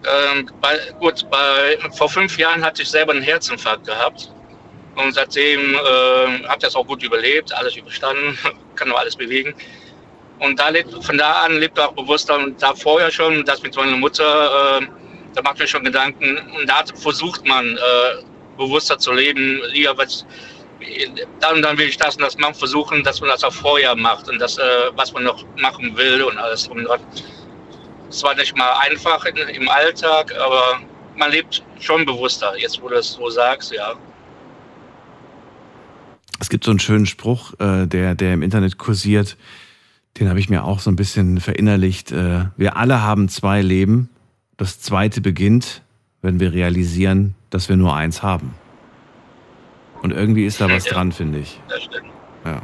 Ähm, 0.03 0.49
bei, 0.61 0.79
gut, 0.99 1.29
bei, 1.29 1.77
vor 1.95 2.09
fünf 2.09 2.37
Jahren 2.37 2.63
hatte 2.63 2.81
ich 2.81 2.89
selber 2.89 3.11
einen 3.11 3.21
Herzinfarkt 3.21 3.85
gehabt. 3.85 4.31
Und 4.95 5.13
seitdem 5.13 5.75
äh, 5.75 5.77
habe 5.77 6.53
ich 6.53 6.63
das 6.63 6.75
auch 6.75 6.85
gut 6.85 7.03
überlebt, 7.03 7.53
alles 7.53 7.75
überstanden, 7.75 8.37
kann 8.75 8.89
nur 8.89 8.99
alles 8.99 9.15
bewegen. 9.15 9.53
Und 10.39 10.59
da 10.59 10.69
lebt, 10.69 10.91
von 11.03 11.17
da 11.17 11.43
an 11.43 11.59
lebt 11.59 11.79
auch 11.79 11.93
bewusster 11.93 12.37
und 12.37 12.61
da 12.61 12.73
vorher 12.73 13.11
schon, 13.11 13.45
das 13.45 13.61
mit 13.61 13.75
meiner 13.75 13.95
Mutter, 13.95 14.79
äh, 14.79 14.87
da 15.35 15.41
macht 15.43 15.59
mir 15.59 15.67
schon 15.67 15.83
Gedanken. 15.83 16.37
Und 16.57 16.67
da 16.67 16.83
versucht 16.95 17.47
man, 17.47 17.77
äh, 17.77 18.23
bewusster 18.57 18.97
zu 18.97 19.11
leben. 19.13 19.61
Ja, 19.73 19.95
was, 19.97 20.25
dann, 21.39 21.61
dann 21.61 21.77
will 21.77 21.87
ich 21.87 21.97
das 21.97 22.15
und 22.15 22.23
das 22.23 22.37
machen, 22.37 22.55
versuchen, 22.55 23.03
dass 23.03 23.19
man 23.21 23.29
das 23.29 23.43
auch 23.43 23.53
vorher 23.53 23.95
macht 23.95 24.29
und 24.29 24.39
das, 24.39 24.57
äh, 24.57 24.61
was 24.95 25.13
man 25.13 25.23
noch 25.23 25.45
machen 25.57 25.95
will 25.95 26.23
und 26.23 26.37
alles. 26.37 26.67
Und 26.67 26.87
es 28.09 28.23
war 28.23 28.35
nicht 28.35 28.55
mal 28.57 28.73
einfach 28.81 29.25
in, 29.25 29.37
im 29.37 29.69
Alltag, 29.69 30.33
aber 30.35 30.81
man 31.15 31.31
lebt 31.31 31.63
schon 31.79 32.05
bewusster, 32.05 32.53
jetzt 32.57 32.81
wo 32.81 32.89
du 32.89 32.95
es 32.95 33.13
so 33.13 33.29
sagst, 33.29 33.71
ja. 33.71 33.93
Es 36.39 36.49
gibt 36.49 36.63
so 36.63 36.71
einen 36.71 36.79
schönen 36.79 37.05
Spruch, 37.05 37.53
äh, 37.59 37.85
der, 37.85 38.15
der 38.15 38.33
im 38.33 38.41
Internet 38.41 38.77
kursiert, 38.77 39.37
den 40.19 40.27
habe 40.29 40.39
ich 40.39 40.49
mir 40.49 40.63
auch 40.63 40.79
so 40.79 40.89
ein 40.89 40.95
bisschen 40.95 41.39
verinnerlicht. 41.39 42.11
Äh, 42.11 42.45
wir 42.57 42.75
alle 42.75 43.01
haben 43.01 43.29
zwei 43.29 43.61
Leben. 43.61 44.09
Das 44.57 44.79
zweite 44.81 45.21
beginnt, 45.21 45.83
wenn 46.21 46.39
wir 46.39 46.53
realisieren, 46.53 47.35
dass 47.49 47.69
wir 47.69 47.77
nur 47.77 47.95
eins 47.95 48.21
haben. 48.21 48.53
Und 50.01 50.11
irgendwie 50.11 50.45
ist 50.45 50.59
da 50.61 50.69
was 50.69 50.85
ja, 50.85 50.93
dran, 50.93 51.11
finde 51.11 51.39
ich. 51.39 51.59
Das 51.69 51.83
stimmt. 51.83 52.07
Ja. 52.45 52.61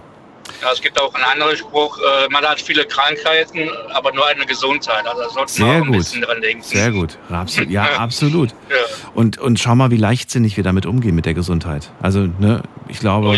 Ja, 0.61 0.71
es 0.73 0.81
gibt 0.81 0.99
auch 0.99 1.13
einen 1.13 1.23
anderen 1.25 1.55
Spruch, 1.55 1.99
äh, 1.99 2.29
man 2.31 2.43
hat 2.43 2.59
viele 2.59 2.83
Krankheiten, 2.85 3.69
aber 3.93 4.11
nur 4.13 4.25
eine 4.25 4.45
Gesundheit. 4.45 5.05
Also 5.05 5.29
sollte 5.29 5.51
Sehr 5.53 5.65
man 5.65 5.75
auch 5.75 5.85
gut. 5.85 5.87
ein 5.95 5.97
bisschen 5.99 6.21
dran 6.21 6.41
denken. 6.41 6.63
Sehr 6.63 6.91
gut. 6.91 7.17
Absolut. 7.29 7.69
Ja, 7.69 7.83
absolut. 7.99 8.49
Ja. 8.69 8.75
Und, 9.13 9.37
und 9.37 9.59
schau 9.59 9.75
mal, 9.75 9.91
wie 9.91 9.97
leichtsinnig 9.97 10.57
wir 10.57 10.63
damit 10.63 10.85
umgehen 10.87 11.13
mit 11.13 11.25
der 11.27 11.35
Gesundheit. 11.35 11.91
Also, 12.01 12.27
ne, 12.39 12.63
ich 12.87 12.99
glaube, 12.99 13.27
Oh 13.27 13.33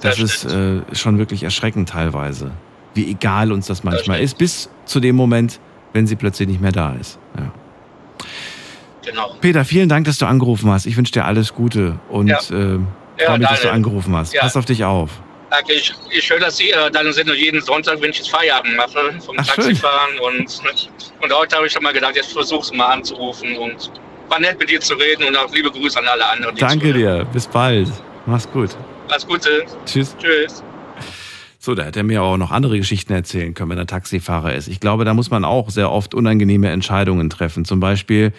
das 0.00 0.16
das 0.16 0.18
ist 0.18 0.44
äh, 0.52 0.80
schon 0.92 1.18
wirklich 1.18 1.42
erschreckend 1.44 1.90
teilweise. 1.90 2.50
Wie 2.94 3.08
egal 3.10 3.52
uns 3.52 3.66
das 3.66 3.84
manchmal 3.84 4.16
stimmt. 4.16 4.24
ist, 4.24 4.38
bis 4.38 4.70
zu 4.84 4.98
dem 5.00 5.14
Moment, 5.16 5.60
wenn 5.92 6.06
sie 6.06 6.16
plötzlich 6.16 6.48
nicht 6.48 6.60
mehr 6.60 6.72
da 6.72 6.94
ist. 6.94 7.18
Ja. 7.36 7.52
Genau. 9.04 9.34
Peter, 9.40 9.64
vielen 9.64 9.88
Dank, 9.88 10.06
dass 10.06 10.18
du 10.18 10.26
angerufen 10.26 10.70
hast. 10.70 10.86
Ich 10.86 10.96
wünsche 10.96 11.12
dir 11.12 11.24
alles 11.24 11.54
Gute 11.54 11.98
und 12.08 12.26
Ja. 12.28 12.38
äh, 12.50 12.78
Ja, 13.20 13.36
mich, 13.36 13.48
dass 13.48 13.62
du 13.62 13.70
angerufen 13.70 14.14
hast. 14.16 14.32
Ja. 14.32 14.42
Pass 14.42 14.56
auf 14.56 14.64
dich 14.64 14.84
auf. 14.84 15.10
Danke, 15.50 15.72
ich, 15.72 15.94
ich 16.10 16.30
höre, 16.30 16.40
dass 16.40 16.58
Sie 16.58 16.70
äh, 16.70 16.90
deine 16.90 17.12
Sendung 17.12 17.34
jeden 17.34 17.60
Sonntag, 17.62 18.00
wenn 18.02 18.10
ich 18.10 18.18
jetzt 18.18 18.30
Feierabend 18.30 18.76
mache, 18.76 19.18
vom 19.24 19.36
Ach, 19.38 19.44
schön. 19.46 19.64
Taxifahren. 19.64 20.18
Und, 20.20 20.60
und 21.22 21.32
heute 21.32 21.56
habe 21.56 21.66
ich 21.66 21.72
schon 21.72 21.82
mal 21.82 21.92
gedacht, 21.92 22.16
jetzt 22.16 22.32
versuch's 22.32 22.72
mal 22.72 22.88
anzurufen. 22.88 23.56
Und 23.56 23.90
war 24.28 24.40
nett 24.40 24.58
mit 24.58 24.68
dir 24.68 24.80
zu 24.80 24.94
reden 24.94 25.24
und 25.24 25.36
auch 25.36 25.52
liebe 25.52 25.70
Grüße 25.70 25.98
an 25.98 26.06
alle 26.06 26.26
anderen. 26.28 26.54
Danke 26.56 26.92
dir. 26.92 27.26
Bis 27.32 27.46
bald. 27.46 27.88
Mach's 28.26 28.48
gut. 28.50 28.70
Alles 29.08 29.26
Gute. 29.26 29.64
Tschüss. 29.86 30.14
Tschüss. 30.18 30.62
So, 31.58 31.74
da 31.74 31.84
hätte 31.84 32.00
er 32.00 32.04
mir 32.04 32.22
auch 32.22 32.36
noch 32.36 32.50
andere 32.50 32.78
Geschichten 32.78 33.12
erzählen 33.12 33.54
können, 33.54 33.70
wenn 33.70 33.78
er 33.78 33.86
Taxifahrer 33.86 34.54
ist. 34.54 34.68
Ich 34.68 34.80
glaube, 34.80 35.04
da 35.04 35.14
muss 35.14 35.30
man 35.30 35.44
auch 35.44 35.70
sehr 35.70 35.90
oft 35.90 36.14
unangenehme 36.14 36.68
Entscheidungen 36.68 37.30
treffen. 37.30 37.64
Zum 37.64 37.80
Beispiel, 37.80 38.32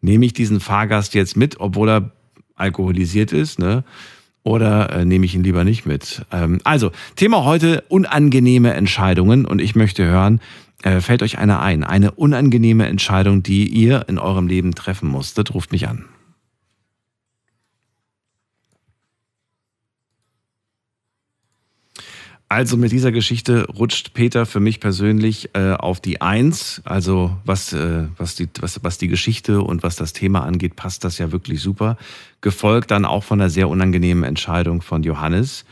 nehme 0.00 0.26
ich 0.26 0.32
diesen 0.32 0.60
Fahrgast 0.60 1.14
jetzt 1.14 1.36
mit, 1.36 1.60
obwohl 1.60 1.88
er 1.88 2.10
alkoholisiert 2.56 3.32
ist, 3.32 3.58
ne? 3.58 3.84
Oder 4.44 4.90
äh, 4.90 5.04
nehme 5.06 5.24
ich 5.24 5.34
ihn 5.34 5.42
lieber 5.42 5.64
nicht 5.64 5.86
mit? 5.86 6.24
Ähm, 6.30 6.60
also, 6.64 6.92
Thema 7.16 7.44
heute 7.44 7.82
unangenehme 7.88 8.74
Entscheidungen 8.74 9.46
und 9.46 9.60
ich 9.60 9.74
möchte 9.74 10.04
hören, 10.04 10.40
äh, 10.82 11.00
fällt 11.00 11.22
euch 11.22 11.38
eine 11.38 11.60
ein? 11.60 11.82
Eine 11.82 12.10
unangenehme 12.12 12.86
Entscheidung, 12.86 13.42
die 13.42 13.66
ihr 13.66 14.04
in 14.06 14.18
eurem 14.18 14.46
Leben 14.46 14.74
treffen 14.74 15.08
musstet? 15.08 15.54
Ruft 15.54 15.72
mich 15.72 15.88
an. 15.88 16.04
Also 22.48 22.76
mit 22.76 22.92
dieser 22.92 23.10
Geschichte 23.10 23.66
rutscht 23.66 24.12
Peter 24.14 24.46
für 24.46 24.60
mich 24.60 24.78
persönlich 24.78 25.50
äh, 25.54 25.72
auf 25.72 26.00
die 26.00 26.20
Eins. 26.20 26.82
Also 26.84 27.36
was, 27.44 27.72
äh, 27.72 28.04
was, 28.16 28.36
die, 28.36 28.48
was, 28.60 28.84
was 28.84 28.98
die 28.98 29.08
Geschichte 29.08 29.62
und 29.62 29.82
was 29.82 29.96
das 29.96 30.12
Thema 30.12 30.44
angeht, 30.44 30.76
passt 30.76 31.04
das 31.04 31.18
ja 31.18 31.32
wirklich 31.32 31.60
super. 31.60 31.96
Gefolgt 32.42 32.90
dann 32.90 33.06
auch 33.06 33.24
von 33.24 33.40
einer 33.40 33.50
sehr 33.50 33.68
unangenehmen 33.68 34.24
Entscheidung 34.24 34.82
von 34.82 35.02
Johannes. 35.02 35.64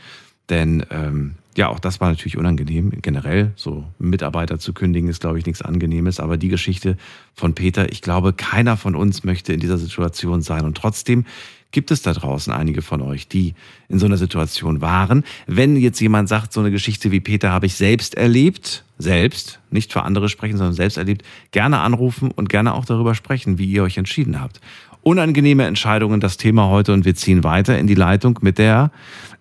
Denn 0.49 0.85
ähm, 0.89 1.35
ja, 1.55 1.69
auch 1.69 1.79
das 1.79 2.01
war 2.01 2.09
natürlich 2.09 2.37
unangenehm. 2.37 2.91
Generell, 3.01 3.51
so 3.55 3.85
Mitarbeiter 3.99 4.57
zu 4.57 4.73
kündigen, 4.73 5.09
ist, 5.09 5.21
glaube 5.21 5.37
ich, 5.37 5.45
nichts 5.45 5.61
Angenehmes. 5.61 6.19
Aber 6.19 6.37
die 6.37 6.49
Geschichte 6.49 6.97
von 7.35 7.53
Peter, 7.53 7.91
ich 7.91 8.01
glaube, 8.01 8.33
keiner 8.33 8.75
von 8.75 8.95
uns 8.95 9.23
möchte 9.23 9.53
in 9.53 9.59
dieser 9.59 9.77
Situation 9.77 10.41
sein. 10.41 10.65
Und 10.65 10.75
trotzdem 10.75 11.25
gibt 11.73 11.91
es 11.91 12.01
da 12.01 12.13
draußen 12.13 12.53
einige 12.53 12.81
von 12.81 13.01
euch, 13.01 13.27
die 13.27 13.55
in 13.89 13.99
so 13.99 14.05
einer 14.05 14.15
Situation 14.15 14.79
waren. 14.79 15.25
Wenn 15.47 15.75
jetzt 15.75 15.99
jemand 15.99 16.29
sagt, 16.29 16.53
so 16.53 16.61
eine 16.61 16.71
Geschichte 16.71 17.11
wie 17.11 17.19
Peter 17.19 17.51
habe 17.51 17.65
ich 17.65 17.75
selbst 17.75 18.15
erlebt, 18.15 18.85
selbst, 18.97 19.59
nicht 19.71 19.91
für 19.91 20.03
andere 20.03 20.29
sprechen, 20.29 20.55
sondern 20.55 20.75
selbst 20.75 20.97
erlebt, 20.97 21.23
gerne 21.51 21.79
anrufen 21.79 22.31
und 22.31 22.47
gerne 22.47 22.73
auch 22.73 22.85
darüber 22.85 23.15
sprechen, 23.15 23.57
wie 23.57 23.65
ihr 23.65 23.83
euch 23.83 23.97
entschieden 23.97 24.39
habt. 24.39 24.61
Unangenehme 25.01 25.65
Entscheidungen, 25.65 26.21
das 26.21 26.37
Thema 26.37 26.69
heute 26.69 26.93
und 26.93 27.03
wir 27.03 27.15
ziehen 27.15 27.43
weiter 27.43 27.77
in 27.77 27.87
die 27.87 27.95
Leitung 27.95 28.39
mit 28.41 28.57
der 28.57 28.91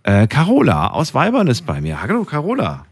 äh, 0.02 0.26
Carola 0.26 0.88
aus 0.88 1.14
Weibern 1.14 1.46
ist 1.46 1.62
bei 1.62 1.80
mir. 1.80 2.02
Hallo 2.02 2.24
Carola. 2.24 2.84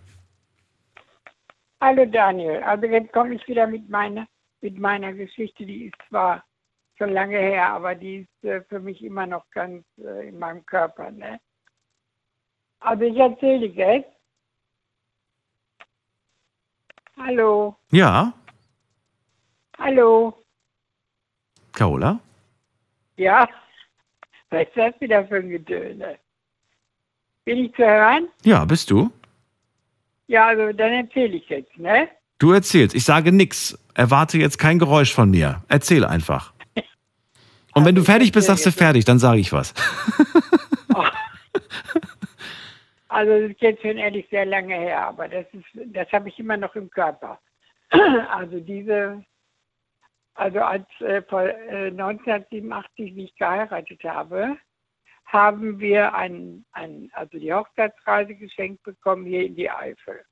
Hallo 1.81 2.05
Daniel, 2.05 2.63
also 2.63 2.87
jetzt 2.87 3.11
komme 3.13 3.35
ich 3.35 3.49
wieder 3.49 3.67
mit 3.67 3.89
meiner, 3.89 4.27
mit 4.61 4.79
meiner 4.79 5.15
Geschichte, 5.15 5.65
die 5.65 5.87
ist 5.87 5.95
zwar 6.11 6.45
schon 7.01 7.13
lange 7.15 7.39
her, 7.39 7.71
aber 7.73 7.95
die 7.95 8.17
ist 8.29 8.45
äh, 8.45 8.61
für 8.69 8.79
mich 8.79 9.03
immer 9.03 9.27
noch 9.27 9.49
ganz 9.53 9.85
äh, 9.99 10.29
in 10.29 10.39
meinem 10.39 10.65
Körper. 10.67 11.11
Ne? 11.11 11.41
Also 12.81 13.05
ich 13.05 13.17
erzähle 13.17 13.69
die 13.71 13.75
jetzt. 13.75 14.09
Hallo, 17.17 17.77
Ja, 17.91 18.33
hallo, 19.79 20.43
Carola. 21.73 22.19
ja, 23.17 23.47
was 24.49 24.63
ist 24.63 24.77
das 24.77 24.99
wieder 25.01 25.27
für 25.27 25.37
ein 25.37 25.51
Gedöne? 25.51 26.19
Bin 27.45 27.59
ich 27.67 27.75
zu 27.75 27.83
hören? 27.85 28.29
Ja, 28.43 28.65
bist 28.65 28.91
du? 28.91 29.11
Ja, 30.29 30.47
also 30.47 30.73
dann 30.73 30.93
erzähle 30.93 31.37
ich 31.37 31.49
jetzt, 31.51 31.77
ne? 31.77 32.09
Du 32.39 32.53
erzählst. 32.53 32.95
Ich 32.95 33.05
sage 33.05 33.33
nix. 33.33 33.79
Erwarte 33.95 34.39
jetzt 34.39 34.59
kein 34.59 34.79
Geräusch 34.79 35.13
von 35.13 35.31
mir. 35.31 35.63
Erzähl 35.69 36.07
einfach. 36.07 36.55
Und 37.75 37.85
wenn 37.85 37.95
du 37.95 38.03
fertig 38.03 38.33
bist, 38.33 38.49
sagst 38.49 38.67
du 38.67 38.73
fertig, 38.73 39.05
dann 39.05 39.19
sage 39.19 39.41
ich 39.41 39.53
was. 39.53 39.75
Also 43.11 43.33
das 43.33 43.51
ist 43.51 43.61
jetzt 43.61 43.83
schon 43.83 43.99
ehrlich 43.99 44.29
sehr 44.31 44.47
lange 44.47 44.77
her, 44.77 45.09
aber 45.09 45.29
das 45.29 45.45
ist, 45.53 45.67
das 45.93 46.11
habe 46.13 46.29
ich 46.29 46.39
immer 46.39 46.57
noch 46.57 46.75
im 46.77 46.89
Körper. 46.91 47.39
Also 48.31 48.61
diese, 48.61 49.25
also 50.35 50.61
als 50.61 50.87
äh, 51.01 51.21
vor, 51.23 51.43
äh, 51.43 51.89
1987, 51.89 53.17
wie 53.17 53.25
ich 53.25 53.35
geheiratet 53.35 54.03
habe, 54.05 54.57
haben 55.25 55.81
wir 55.81 56.15
ein, 56.15 56.65
ein, 56.71 57.11
also 57.13 57.37
die 57.37 57.53
Hochzeitsreise 57.53 58.37
geschenkt 58.37 58.85
bekommen 58.85 59.27
hier 59.27 59.45
in 59.45 59.57
die 59.57 59.71
Eifel. 59.71 60.25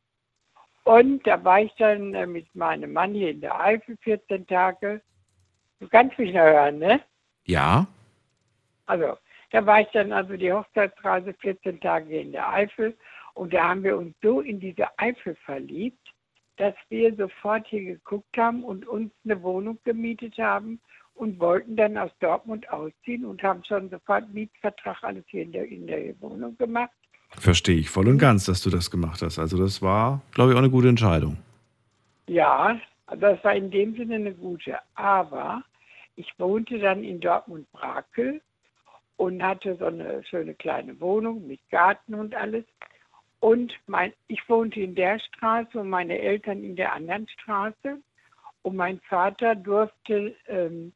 Und 0.84 1.26
da 1.26 1.42
war 1.44 1.60
ich 1.60 1.74
dann 1.78 2.14
äh, 2.14 2.26
mit 2.26 2.54
meinem 2.54 2.92
Mann 2.92 3.12
hier 3.12 3.30
in 3.30 3.40
der 3.40 3.60
Eifel 3.60 3.96
14 4.02 4.46
Tage. 4.46 5.02
Du 5.80 5.88
kannst 5.88 6.16
mich 6.16 6.32
noch 6.32 6.42
hören, 6.42 6.78
ne? 6.78 7.00
Ja? 7.48 7.86
Also, 8.86 9.16
da 9.50 9.64
war 9.64 9.80
ich 9.80 9.88
dann 9.92 10.12
also 10.12 10.36
die 10.36 10.52
Hochzeitsreise 10.52 11.34
14 11.40 11.80
Tage 11.80 12.20
in 12.20 12.32
der 12.32 12.48
Eifel 12.52 12.96
und 13.34 13.52
da 13.52 13.68
haben 13.68 13.82
wir 13.82 13.96
uns 13.96 14.14
so 14.22 14.40
in 14.40 14.60
diese 14.60 14.86
Eifel 14.98 15.34
verliebt, 15.44 16.08
dass 16.56 16.74
wir 16.88 17.14
sofort 17.14 17.66
hier 17.68 17.84
geguckt 17.84 18.36
haben 18.36 18.64
und 18.64 18.86
uns 18.86 19.12
eine 19.24 19.42
Wohnung 19.42 19.78
gemietet 19.84 20.36
haben 20.38 20.80
und 21.14 21.40
wollten 21.40 21.76
dann 21.76 21.96
aus 21.96 22.10
Dortmund 22.20 22.68
ausziehen 22.70 23.24
und 23.24 23.42
haben 23.42 23.64
schon 23.64 23.90
sofort 23.90 24.32
Mietvertrag 24.32 25.02
alles 25.02 25.24
hier 25.28 25.42
in 25.42 25.52
der, 25.52 25.66
in 25.66 25.86
der 25.86 26.20
Wohnung 26.20 26.56
gemacht. 26.58 26.90
Verstehe 27.30 27.76
ich 27.76 27.90
voll 27.90 28.08
und 28.08 28.18
ganz, 28.18 28.44
dass 28.46 28.62
du 28.62 28.70
das 28.70 28.90
gemacht 28.90 29.22
hast. 29.22 29.38
Also 29.38 29.58
das 29.58 29.82
war, 29.82 30.20
glaube 30.32 30.50
ich, 30.50 30.54
auch 30.56 30.62
eine 30.62 30.70
gute 30.70 30.88
Entscheidung. 30.88 31.38
Ja, 32.26 32.78
das 33.06 33.42
war 33.44 33.54
in 33.54 33.70
dem 33.70 33.94
Sinne 33.96 34.16
eine 34.16 34.34
gute. 34.34 34.78
Aber 34.94 35.62
ich 36.18 36.38
wohnte 36.38 36.78
dann 36.78 37.04
in 37.04 37.20
Dortmund-Brakel 37.20 38.40
und 39.16 39.42
hatte 39.42 39.76
so 39.76 39.86
eine 39.86 40.24
schöne 40.24 40.54
kleine 40.54 41.00
Wohnung 41.00 41.46
mit 41.46 41.60
Garten 41.70 42.14
und 42.14 42.34
alles. 42.34 42.64
Und 43.40 43.72
mein, 43.86 44.12
ich 44.26 44.48
wohnte 44.48 44.80
in 44.80 44.94
der 44.94 45.20
Straße 45.20 45.78
und 45.78 45.88
meine 45.88 46.18
Eltern 46.18 46.64
in 46.64 46.74
der 46.74 46.92
anderen 46.92 47.28
Straße. 47.28 47.98
Und 48.62 48.76
mein 48.76 49.00
Vater 49.00 49.54
durfte 49.54 50.34
ähm, 50.48 50.92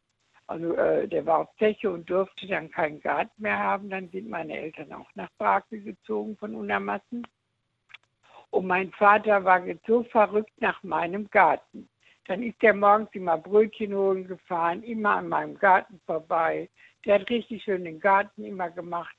Also 0.48 0.74
äh, 0.74 1.06
der 1.08 1.24
war 1.24 1.38
auf 1.38 1.56
Zeche 1.58 1.90
und 1.90 2.10
durfte 2.10 2.46
dann 2.48 2.70
keinen 2.70 3.00
Garten 3.00 3.42
mehr 3.42 3.58
haben. 3.58 3.88
Dann 3.90 4.08
sind 4.10 4.28
meine 4.28 4.58
Eltern 4.58 4.92
auch 4.92 5.08
nach 5.14 5.30
Brakel 5.38 5.80
gezogen 5.82 6.36
von 6.36 6.54
Unermassen. 6.54 7.26
Und 8.50 8.66
mein 8.66 8.90
Vater 8.92 9.44
war 9.44 9.62
so 9.86 10.02
verrückt 10.02 10.60
nach 10.60 10.82
meinem 10.82 11.30
Garten. 11.30 11.88
Dann 12.26 12.42
ist 12.42 12.62
er 12.62 12.74
morgens 12.74 13.08
immer 13.12 13.36
Brötchen 13.36 13.94
holen 13.94 14.26
gefahren, 14.26 14.82
immer 14.82 15.16
an 15.16 15.28
meinem 15.28 15.58
Garten 15.58 16.00
vorbei. 16.06 16.68
Der 17.04 17.16
hat 17.16 17.28
richtig 17.28 17.64
schön 17.64 17.84
den 17.84 17.98
Garten 17.98 18.44
immer 18.44 18.70
gemacht. 18.70 19.14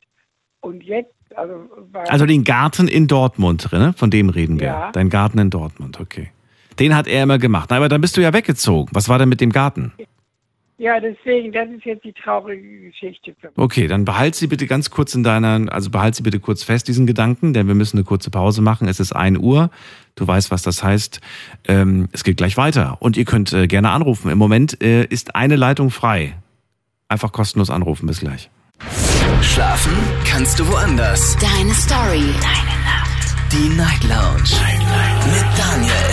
Und 0.61 0.83
jetzt, 0.83 1.13
also. 1.35 1.69
Also 2.07 2.25
den 2.25 2.45
Garten 2.45 2.87
in 2.87 3.07
Dortmund, 3.07 3.69
ne? 3.73 3.93
von 3.97 4.09
dem 4.09 4.29
reden 4.29 4.61
wir. 4.61 4.67
Ja. 4.67 4.91
Dein 4.93 5.09
Garten 5.09 5.37
in 5.37 5.49
Dortmund, 5.49 5.99
okay. 5.99 6.31
Den 6.79 6.95
hat 6.95 7.07
er 7.07 7.23
immer 7.23 7.37
gemacht. 7.37 7.69
Na, 7.69 7.77
Aber 7.77 7.89
dann 7.89 7.99
bist 7.99 8.15
du 8.15 8.21
ja 8.21 8.31
weggezogen. 8.33 8.89
Was 8.93 9.09
war 9.09 9.19
denn 9.19 9.29
mit 9.29 9.41
dem 9.41 9.51
Garten? 9.51 9.91
Ja, 10.83 10.99
deswegen, 10.99 11.53
das 11.53 11.69
ist 11.69 11.85
jetzt 11.85 12.03
die 12.03 12.11
traurige 12.11 12.89
Geschichte 12.89 13.33
für 13.39 13.47
mich. 13.47 13.57
Okay, 13.57 13.87
dann 13.87 14.03
behalt 14.03 14.35
sie 14.35 14.47
bitte 14.47 14.67
ganz 14.67 14.89
kurz 14.89 15.15
in 15.15 15.23
deiner, 15.23 15.71
also 15.71 15.89
behalt 15.89 16.13
sie 16.13 16.23
bitte 16.23 16.41
kurz 16.41 16.63
fest, 16.63 16.89
diesen 16.89 17.07
Gedanken, 17.07 17.53
denn 17.53 17.67
wir 17.67 17.73
müssen 17.73 17.97
eine 17.97 18.03
kurze 18.03 18.29
Pause 18.29 18.61
machen. 18.61 18.89
Es 18.89 18.99
ist 18.99 19.15
1 19.15 19.39
Uhr. 19.39 19.69
Du 20.15 20.27
weißt, 20.27 20.51
was 20.51 20.61
das 20.61 20.83
heißt. 20.83 21.21
Ähm, 21.69 22.09
es 22.11 22.25
geht 22.25 22.35
gleich 22.35 22.57
weiter. 22.57 22.97
Und 22.99 23.15
ihr 23.15 23.23
könnt 23.23 23.53
äh, 23.53 23.67
gerne 23.67 23.91
anrufen. 23.91 24.29
Im 24.29 24.37
Moment 24.37 24.83
äh, 24.83 25.05
ist 25.05 25.35
eine 25.35 25.55
Leitung 25.55 25.89
frei. 25.89 26.35
Einfach 27.07 27.31
kostenlos 27.31 27.69
anrufen. 27.69 28.05
Bis 28.05 28.19
gleich. 28.19 28.49
Schlafen 29.41 29.93
kannst 30.25 30.59
du 30.59 30.67
woanders. 30.67 31.37
Deine 31.37 31.73
Story. 31.73 32.25
Deine 32.41 32.75
Nacht. 32.83 33.35
Die 33.53 33.69
Night 33.69 34.03
Lounge. 34.03 34.51
Mit 35.31 35.45
Daniel. 35.57 36.12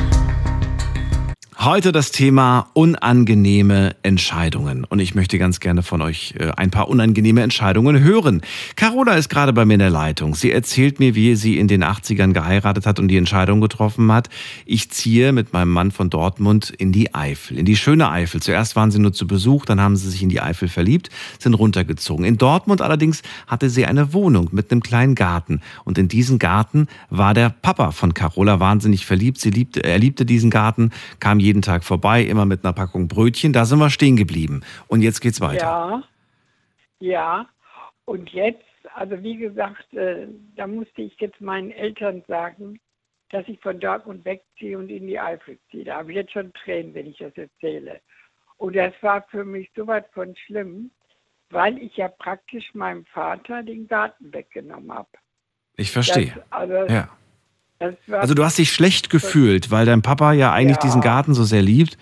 Heute 1.63 1.91
das 1.91 2.09
Thema 2.09 2.71
unangenehme 2.73 3.95
Entscheidungen. 4.01 4.83
Und 4.83 4.97
ich 4.97 5.13
möchte 5.13 5.37
ganz 5.37 5.59
gerne 5.59 5.83
von 5.83 6.01
euch 6.01 6.33
äh, 6.39 6.49
ein 6.57 6.71
paar 6.71 6.89
unangenehme 6.89 7.43
Entscheidungen 7.43 7.99
hören. 7.99 8.41
Carola 8.75 9.13
ist 9.13 9.29
gerade 9.29 9.53
bei 9.53 9.63
mir 9.63 9.75
in 9.75 9.79
der 9.79 9.91
Leitung. 9.91 10.33
Sie 10.33 10.51
erzählt 10.51 10.99
mir, 10.99 11.13
wie 11.13 11.35
sie 11.35 11.59
in 11.59 11.67
den 11.67 11.83
80ern 11.83 12.33
geheiratet 12.33 12.87
hat 12.87 12.97
und 12.99 13.09
die 13.09 13.17
Entscheidung 13.17 13.61
getroffen 13.61 14.11
hat. 14.11 14.29
Ich 14.65 14.89
ziehe 14.89 15.33
mit 15.33 15.53
meinem 15.53 15.69
Mann 15.69 15.91
von 15.91 16.09
Dortmund 16.09 16.71
in 16.71 16.91
die 16.91 17.13
Eifel, 17.13 17.59
in 17.59 17.65
die 17.65 17.77
schöne 17.77 18.09
Eifel. 18.09 18.41
Zuerst 18.41 18.75
waren 18.75 18.89
sie 18.89 18.97
nur 18.97 19.13
zu 19.13 19.27
Besuch, 19.27 19.65
dann 19.65 19.79
haben 19.79 19.97
sie 19.97 20.09
sich 20.09 20.23
in 20.23 20.29
die 20.29 20.41
Eifel 20.41 20.67
verliebt, 20.67 21.11
sind 21.37 21.53
runtergezogen. 21.53 22.25
In 22.25 22.39
Dortmund 22.39 22.81
allerdings 22.81 23.21
hatte 23.45 23.69
sie 23.69 23.85
eine 23.85 24.13
Wohnung 24.13 24.49
mit 24.51 24.71
einem 24.71 24.81
kleinen 24.81 25.13
Garten. 25.13 25.61
Und 25.85 25.99
in 25.99 26.07
diesen 26.07 26.39
Garten 26.39 26.87
war 27.11 27.35
der 27.35 27.51
Papa 27.51 27.91
von 27.91 28.15
Carola 28.15 28.59
wahnsinnig 28.59 29.05
verliebt. 29.05 29.39
Sie 29.39 29.51
liebte, 29.51 29.83
er 29.83 29.99
liebte 29.99 30.25
diesen 30.25 30.49
Garten, 30.49 30.89
kam 31.19 31.39
jeden 31.39 31.50
Tag 31.61 31.83
vorbei, 31.83 32.21
immer 32.21 32.45
mit 32.45 32.63
einer 32.63 32.73
Packung 32.73 33.07
Brötchen. 33.07 33.51
Da 33.51 33.65
sind 33.65 33.79
wir 33.79 33.89
stehen 33.89 34.15
geblieben. 34.15 34.61
Und 34.87 35.01
jetzt 35.01 35.19
geht's 35.19 35.41
weiter. 35.41 35.65
Ja, 35.65 36.03
ja. 36.99 37.49
Und 38.05 38.29
jetzt, 38.29 38.63
also 38.95 39.21
wie 39.21 39.37
gesagt, 39.37 39.93
äh, 39.93 40.27
da 40.55 40.67
musste 40.67 41.01
ich 41.01 41.15
jetzt 41.19 41.41
meinen 41.41 41.71
Eltern 41.71 42.23
sagen, 42.27 42.79
dass 43.31 43.47
ich 43.47 43.59
von 43.59 43.79
Dortmund 43.79 44.23
wegziehe 44.25 44.77
und 44.77 44.89
in 44.89 45.07
die 45.07 45.19
Eifel 45.19 45.57
ziehe. 45.69 45.85
Da 45.85 45.97
habe 45.97 46.11
ich 46.11 46.17
jetzt 46.17 46.33
schon 46.33 46.53
Tränen, 46.53 46.93
wenn 46.93 47.07
ich 47.07 47.17
das 47.17 47.35
erzähle. 47.35 48.01
Und 48.57 48.75
das 48.75 48.93
war 49.01 49.23
für 49.29 49.43
mich 49.43 49.69
so 49.75 49.87
was 49.87 50.03
von 50.13 50.35
schlimm, 50.45 50.91
weil 51.49 51.77
ich 51.79 51.97
ja 51.97 52.07
praktisch 52.07 52.73
meinem 52.73 53.05
Vater 53.05 53.63
den 53.63 53.87
Garten 53.87 54.33
weggenommen 54.33 54.93
habe. 54.93 55.09
Ich 55.77 55.91
verstehe. 55.91 56.33
Das, 56.35 56.51
also, 56.51 56.93
Ja. 56.93 57.09
Also 58.11 58.33
du 58.33 58.43
hast 58.43 58.57
dich 58.57 58.71
schlecht 58.71 59.09
gefühlt, 59.09 59.71
weil 59.71 59.85
dein 59.85 60.01
Papa 60.01 60.33
ja 60.33 60.51
eigentlich 60.53 60.77
Ja. 60.77 60.81
diesen 60.83 61.01
Garten 61.01 61.33
so 61.33 61.43
sehr 61.43 61.61
liebt. 61.61 61.97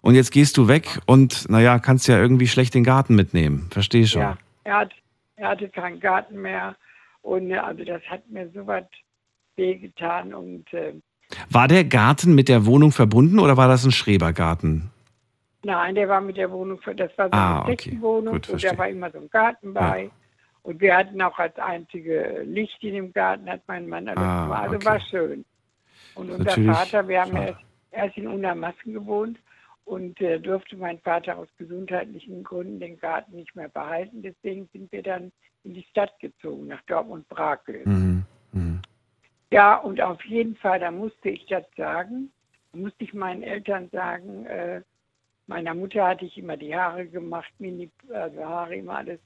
Und 0.00 0.14
jetzt 0.14 0.32
gehst 0.32 0.56
du 0.58 0.68
weg 0.68 1.00
und, 1.06 1.48
naja, 1.48 1.78
kannst 1.78 2.08
ja 2.08 2.18
irgendwie 2.18 2.46
schlecht 2.46 2.74
den 2.74 2.84
Garten 2.84 3.14
mitnehmen. 3.14 3.68
Verstehe 3.70 4.06
schon. 4.06 4.20
Ja, 4.22 4.36
er, 4.64 4.76
hat, 4.80 4.92
er 5.36 5.48
hatte 5.48 5.68
keinen 5.70 5.98
Garten 5.98 6.40
mehr. 6.42 6.76
Und 7.22 7.50
äh, 7.50 7.56
also 7.56 7.84
das 7.84 8.02
hat 8.10 8.28
mir 8.28 8.50
so 8.54 8.66
was 8.66 8.84
wehgetan. 9.56 10.34
Und 10.34 10.70
äh, 10.74 10.92
War 11.50 11.68
der 11.68 11.84
Garten 11.84 12.34
mit 12.34 12.48
der 12.48 12.66
Wohnung 12.66 12.92
verbunden 12.92 13.38
oder 13.38 13.56
war 13.56 13.68
das 13.68 13.84
ein 13.84 13.92
Schrebergarten? 13.92 14.90
nein, 15.66 15.94
der 15.94 16.06
war 16.10 16.20
mit 16.20 16.36
der 16.36 16.50
Wohnung, 16.50 16.78
für- 16.82 16.94
das 16.94 17.10
war 17.16 17.28
so 17.28 17.32
Ah, 17.32 17.62
eine 17.62 17.72
okay. 17.72 17.90
Deckenwohnung 17.92 18.34
Gut, 18.34 18.50
und 18.50 18.62
da 18.62 18.76
war 18.76 18.86
immer 18.86 19.10
so 19.10 19.16
ein 19.18 19.30
Garten 19.30 19.72
bei. 19.72 20.10
Und 20.64 20.80
wir 20.80 20.96
hatten 20.96 21.20
auch 21.20 21.38
als 21.38 21.56
einzige 21.58 22.42
Licht 22.44 22.82
in 22.82 22.94
dem 22.94 23.12
Garten, 23.12 23.48
hat 23.50 23.60
mein 23.66 23.86
Mann 23.86 24.08
alles 24.08 24.18
Ah, 24.18 24.44
gemacht. 24.44 24.62
Also 24.62 24.76
okay. 24.76 24.84
war 24.86 25.00
schön. 25.00 25.44
Und 26.14 26.30
unser 26.30 26.44
Natürlich 26.44 26.70
Vater, 26.70 27.06
wir 27.08 27.20
haben 27.20 27.36
erst, 27.36 27.60
erst 27.90 28.16
in 28.16 28.26
Unermassen 28.26 28.94
gewohnt 28.94 29.38
und 29.84 30.18
äh, 30.22 30.40
durfte 30.40 30.76
mein 30.76 30.98
Vater 31.00 31.36
aus 31.36 31.48
gesundheitlichen 31.58 32.42
Gründen 32.42 32.80
den 32.80 32.98
Garten 32.98 33.36
nicht 33.36 33.54
mehr 33.54 33.68
behalten. 33.68 34.22
Deswegen 34.22 34.66
sind 34.72 34.90
wir 34.90 35.02
dann 35.02 35.32
in 35.64 35.74
die 35.74 35.82
Stadt 35.90 36.18
gezogen, 36.18 36.68
nach 36.68 36.80
Dortmund-Brakel. 36.86 37.82
Mhm. 37.84 38.24
Mhm. 38.52 38.80
Ja, 39.50 39.76
und 39.76 40.00
auf 40.00 40.24
jeden 40.24 40.56
Fall, 40.56 40.80
da 40.80 40.90
musste 40.90 41.28
ich 41.28 41.44
das 41.46 41.64
sagen, 41.76 42.32
da 42.72 42.78
musste 42.78 43.04
ich 43.04 43.12
meinen 43.12 43.42
Eltern 43.42 43.90
sagen, 43.90 44.46
äh, 44.46 44.80
meiner 45.46 45.74
Mutter 45.74 46.06
hatte 46.06 46.24
ich 46.24 46.38
immer 46.38 46.56
die 46.56 46.74
Haare 46.74 47.06
gemacht, 47.06 47.52
Mini, 47.58 47.90
also 48.10 48.42
Haare 48.42 48.76
immer 48.76 48.96
alles. 48.96 49.20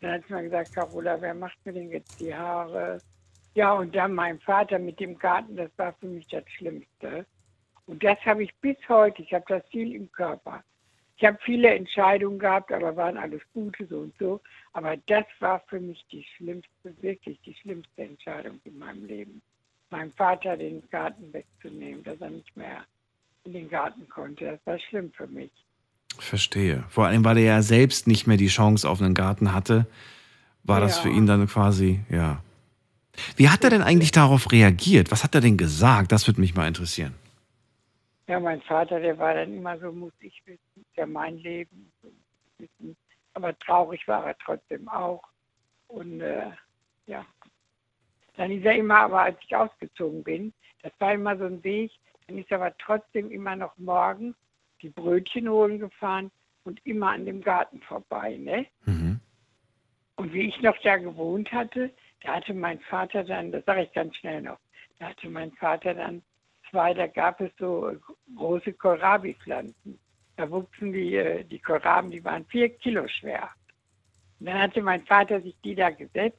Dann 0.00 0.12
hat 0.12 0.24
sie 0.26 0.32
mal 0.32 0.44
gesagt, 0.44 0.72
Carola, 0.72 1.20
wer 1.20 1.34
macht 1.34 1.58
mir 1.64 1.72
denn 1.72 1.90
jetzt 1.90 2.18
die 2.18 2.34
Haare? 2.34 3.02
Ja, 3.54 3.72
und 3.72 3.94
dann 3.94 4.14
mein 4.14 4.38
Vater 4.40 4.78
mit 4.78 5.00
dem 5.00 5.18
Garten, 5.18 5.56
das 5.56 5.70
war 5.76 5.92
für 5.94 6.06
mich 6.06 6.26
das 6.28 6.44
Schlimmste. 6.50 7.26
Und 7.86 8.04
das 8.04 8.18
habe 8.24 8.44
ich 8.44 8.54
bis 8.56 8.76
heute, 8.88 9.22
ich 9.22 9.32
habe 9.32 9.44
das 9.48 9.66
viel 9.68 9.94
im 9.94 10.12
Körper. 10.12 10.62
Ich 11.16 11.24
habe 11.24 11.38
viele 11.42 11.74
Entscheidungen 11.74 12.38
gehabt, 12.38 12.70
aber 12.70 12.94
waren 12.94 13.16
alles 13.16 13.42
gute 13.52 13.86
so 13.86 14.00
und 14.00 14.16
so. 14.18 14.40
Aber 14.72 14.96
das 14.96 15.24
war 15.40 15.58
für 15.66 15.80
mich 15.80 16.06
die 16.12 16.22
schlimmste, 16.36 17.02
wirklich 17.02 17.40
die 17.40 17.54
schlimmste 17.54 18.02
Entscheidung 18.02 18.60
in 18.62 18.78
meinem 18.78 19.04
Leben. 19.04 19.42
Meinem 19.90 20.12
Vater 20.12 20.56
den 20.56 20.88
Garten 20.90 21.32
wegzunehmen, 21.32 22.04
dass 22.04 22.20
er 22.20 22.30
nicht 22.30 22.56
mehr 22.56 22.84
in 23.44 23.54
den 23.54 23.68
Garten 23.68 24.08
konnte. 24.08 24.44
Das 24.44 24.60
war 24.66 24.78
schlimm 24.78 25.10
für 25.12 25.26
mich. 25.26 25.50
Verstehe. 26.16 26.84
Vor 26.88 27.06
allem, 27.06 27.24
weil 27.24 27.38
er 27.38 27.44
ja 27.44 27.62
selbst 27.62 28.06
nicht 28.06 28.26
mehr 28.26 28.36
die 28.36 28.48
Chance 28.48 28.88
auf 28.88 29.00
einen 29.00 29.14
Garten 29.14 29.52
hatte, 29.52 29.86
war 30.64 30.80
das 30.80 30.96
Ja. 30.96 31.02
für 31.02 31.08
ihn 31.10 31.26
dann 31.26 31.46
quasi, 31.46 32.00
ja. 32.08 32.42
Wie 33.36 33.48
hat 33.48 33.64
er 33.64 33.70
denn 33.70 33.82
eigentlich 33.82 34.12
darauf 34.12 34.50
reagiert? 34.52 35.10
Was 35.10 35.24
hat 35.24 35.34
er 35.34 35.40
denn 35.40 35.56
gesagt? 35.56 36.12
Das 36.12 36.26
würde 36.26 36.40
mich 36.40 36.54
mal 36.54 36.68
interessieren. 36.68 37.14
Ja, 38.28 38.38
mein 38.38 38.60
Vater, 38.62 39.00
der 39.00 39.16
war 39.18 39.34
dann 39.34 39.54
immer 39.54 39.78
so, 39.78 39.90
muss 39.90 40.12
ich 40.20 40.40
wissen, 40.44 40.60
ist 40.76 40.96
ja 40.96 41.06
mein 41.06 41.38
Leben. 41.38 41.90
Wissen. 42.58 42.96
Aber 43.34 43.58
traurig 43.58 44.06
war 44.06 44.26
er 44.26 44.36
trotzdem 44.38 44.88
auch. 44.88 45.22
Und 45.88 46.20
äh, 46.20 46.50
ja, 47.06 47.24
dann 48.36 48.50
ist 48.50 48.64
er 48.64 48.76
immer, 48.76 48.98
aber 49.00 49.22
als 49.22 49.38
ich 49.44 49.54
ausgezogen 49.56 50.22
bin, 50.22 50.52
das 50.82 50.92
war 50.98 51.14
immer 51.14 51.36
so 51.38 51.44
ein 51.44 51.62
Weg, 51.64 51.92
dann 52.26 52.38
ist 52.38 52.50
er 52.50 52.60
aber 52.60 52.76
trotzdem 52.78 53.30
immer 53.30 53.56
noch 53.56 53.76
morgens 53.78 54.36
die 54.82 54.90
Brötchen 54.90 55.48
holen 55.48 55.78
gefahren 55.78 56.30
und 56.64 56.84
immer 56.86 57.10
an 57.12 57.24
dem 57.24 57.40
Garten 57.40 57.80
vorbei, 57.82 58.36
ne? 58.36 58.66
Mhm. 58.84 59.20
Und 60.16 60.32
wie 60.32 60.48
ich 60.48 60.60
noch 60.60 60.76
da 60.82 60.96
gewohnt 60.96 61.52
hatte, 61.52 61.92
da 62.22 62.36
hatte 62.36 62.52
mein 62.52 62.80
Vater 62.80 63.24
dann, 63.24 63.52
das 63.52 63.64
sage 63.64 63.84
ich 63.84 63.92
ganz 63.92 64.16
schnell 64.16 64.42
noch, 64.42 64.58
da 64.98 65.10
hatte 65.10 65.28
mein 65.28 65.52
Vater 65.52 65.94
dann 65.94 66.22
zwei, 66.70 66.92
da 66.92 67.06
gab 67.06 67.40
es 67.40 67.50
so 67.58 67.92
große 68.36 68.72
Kohlrabi-Pflanzen. 68.72 69.98
Da 70.36 70.50
wuchsen 70.50 70.92
die, 70.92 71.16
äh, 71.16 71.44
die 71.44 71.58
Kohlraben, 71.58 72.10
die 72.10 72.24
waren 72.24 72.44
vier 72.46 72.68
Kilo 72.68 73.06
schwer. 73.08 73.48
Und 74.38 74.46
dann 74.46 74.58
hatte 74.58 74.82
mein 74.82 75.04
Vater 75.04 75.40
sich 75.40 75.56
die 75.64 75.74
da 75.74 75.90
gesetzt 75.90 76.38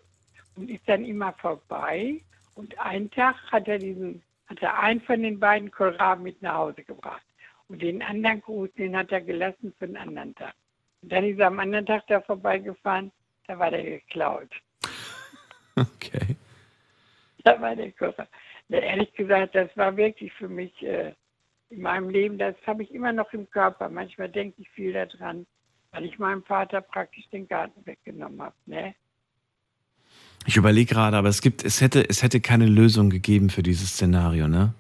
und 0.56 0.70
ist 0.70 0.88
dann 0.88 1.04
immer 1.06 1.34
vorbei. 1.34 2.22
Und 2.56 2.78
einen 2.80 3.10
Tag 3.12 3.36
hat 3.52 3.68
er 3.68 3.78
diesen, 3.78 4.22
hat 4.48 4.62
er 4.62 4.80
einen 4.80 5.02
von 5.02 5.22
den 5.22 5.40
beiden 5.40 5.72
Kohlraben 5.72 6.24
mit 6.24 6.42
nach 6.42 6.56
Hause 6.56 6.84
gebracht. 6.84 7.24
Und 7.70 7.82
den 7.82 8.02
anderen 8.02 8.42
Gruß, 8.42 8.70
den 8.78 8.98
hat 8.98 9.12
er 9.12 9.22
gelassen 9.22 9.74
für 9.78 9.88
den 9.88 9.98
anderen 9.98 10.36
Tag. 10.36 10.54
Und 11.02 11.12
dann 11.12 11.24
ist 11.24 11.40
er 11.40 11.48
am 11.48 11.60
anderen 11.60 11.86
Tag 11.86 12.06
da 12.08 12.20
vorbeigefahren, 12.22 13.12
da 13.48 13.58
war 13.58 13.72
der 13.72 13.84
geklaut. 13.84 14.50
Okay. 15.76 16.36
Da 17.46 17.62
war 17.62 17.74
der 17.74 17.94
Koffer. 17.94 18.28
Ja, 18.68 18.80
ehrlich 18.80 19.14
gesagt, 19.14 19.56
das 19.56 19.70
war 19.78 19.96
wirklich 19.96 20.34
für 20.34 20.50
mich 20.50 20.84
äh, 20.84 21.14
in 21.70 21.82
meinem 21.82 22.10
Leben, 22.10 22.38
das 22.38 22.56
habe 22.68 22.84
ich 22.84 22.94
immer 22.94 23.14
noch 23.14 23.32
im 23.32 23.50
Körper. 23.50 23.88
Manchmal 23.88 24.28
denke 24.28 24.62
ich 24.62 24.70
viel 24.72 24.92
daran, 24.92 25.46
weil 25.92 26.04
ich 26.04 26.20
meinem 26.20 26.44
Vater 26.44 26.82
praktisch 26.82 27.30
den 27.30 27.48
Garten 27.48 27.86
weggenommen 27.86 28.42
habe. 28.42 28.56
Ne? 28.66 28.94
Ich 30.46 30.58
überlege 30.58 30.94
gerade, 30.94 31.18
aber 31.18 31.30
es 31.30 31.42
gibt, 31.42 31.64
es 31.64 31.80
hätte, 31.80 32.08
es 32.10 32.24
hätte 32.24 32.42
keine 32.42 32.66
Lösung 32.66 33.10
gegeben 33.10 33.50
für 33.50 33.64
dieses 33.64 33.92
Szenario, 33.92 34.48
ne? 34.48 34.74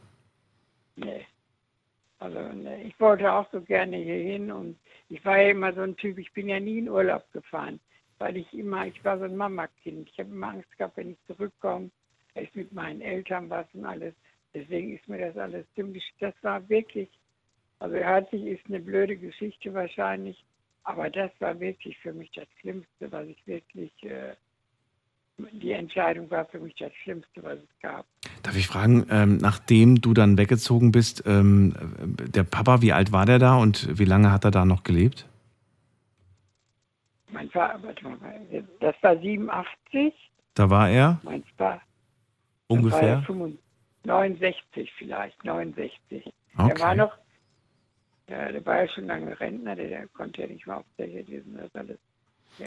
Also 2.19 2.39
ne, 2.39 2.83
ich 2.83 2.99
wollte 2.99 3.31
auch 3.31 3.49
so 3.51 3.61
gerne 3.61 3.97
hier 3.97 4.15
hin 4.15 4.51
und 4.51 4.77
ich 5.07 5.23
war 5.23 5.41
ja 5.41 5.49
immer 5.49 5.73
so 5.73 5.81
ein 5.81 5.95
Typ, 5.95 6.17
ich 6.17 6.31
bin 6.33 6.49
ja 6.49 6.59
nie 6.59 6.79
in 6.79 6.89
Urlaub 6.89 7.31
gefahren, 7.31 7.79
weil 8.17 8.37
ich 8.37 8.53
immer, 8.53 8.85
ich 8.85 9.03
war 9.05 9.17
so 9.17 9.23
ein 9.23 9.37
Mamakind. 9.37 10.09
Ich 10.09 10.19
habe 10.19 10.29
immer 10.29 10.49
Angst 10.49 10.77
gehabt, 10.77 10.97
wenn 10.97 11.11
ich 11.11 11.17
zurückkomme, 11.27 11.89
ist 12.35 12.55
mit 12.55 12.73
meinen 12.73 13.01
Eltern 13.01 13.49
was 13.49 13.65
und 13.73 13.85
alles. 13.85 14.13
Deswegen 14.53 14.95
ist 14.95 15.07
mir 15.07 15.19
das 15.19 15.37
alles 15.37 15.65
ziemlich, 15.75 16.03
das 16.19 16.33
war 16.41 16.67
wirklich, 16.69 17.09
also 17.79 17.95
hört 17.95 18.29
sich, 18.31 18.43
ist 18.43 18.65
eine 18.67 18.79
blöde 18.79 19.15
Geschichte 19.15 19.73
wahrscheinlich, 19.73 20.43
aber 20.83 21.09
das 21.09 21.31
war 21.39 21.59
wirklich 21.59 21.97
für 21.99 22.13
mich 22.13 22.31
das 22.31 22.47
Schlimmste, 22.59 23.11
was 23.11 23.27
ich 23.27 23.47
wirklich, 23.47 23.91
äh, 24.03 24.35
die 25.51 25.71
Entscheidung 25.71 26.29
war 26.29 26.45
für 26.45 26.59
mich 26.59 26.75
das 26.75 26.93
Schlimmste, 27.03 27.43
was 27.43 27.57
es 27.57 27.81
gab. 27.81 28.05
Darf 28.43 28.55
ich 28.55 28.67
fragen, 28.67 29.05
ähm, 29.09 29.37
nachdem 29.37 30.01
du 30.01 30.13
dann 30.13 30.37
weggezogen 30.37 30.91
bist, 30.91 31.23
ähm, 31.25 31.73
der 32.33 32.43
Papa, 32.43 32.81
wie 32.81 32.93
alt 32.93 33.11
war 33.11 33.25
der 33.25 33.39
da 33.39 33.57
und 33.57 33.99
wie 33.99 34.05
lange 34.05 34.31
hat 34.31 34.45
er 34.45 34.51
da 34.51 34.65
noch 34.65 34.83
gelebt? 34.83 35.27
Mein 37.31 37.49
Vater, 37.49 37.79
das 38.79 38.95
war 39.01 39.17
87. 39.17 40.13
Da 40.55 40.69
war 40.69 40.89
er? 40.89 41.19
Mein 41.23 41.43
Vater. 41.57 41.81
Ungefähr? 42.67 43.23
69 44.03 44.91
vielleicht, 44.97 45.43
69. 45.43 46.25
Okay. 46.57 46.73
Der 46.73 46.79
war 46.79 46.95
noch, 46.95 47.13
ja, 48.27 48.51
der 48.51 48.65
war 48.65 48.81
ja 48.81 48.87
schon 48.89 49.05
lange 49.05 49.39
Rentner, 49.39 49.75
der, 49.75 49.89
der 49.89 50.07
konnte 50.07 50.41
ja 50.41 50.47
nicht 50.47 50.65
mehr 50.65 50.77
auf 50.77 50.85
der 50.97 51.07
lesen, 51.07 51.57
das 51.57 51.73
alles. 51.75 51.99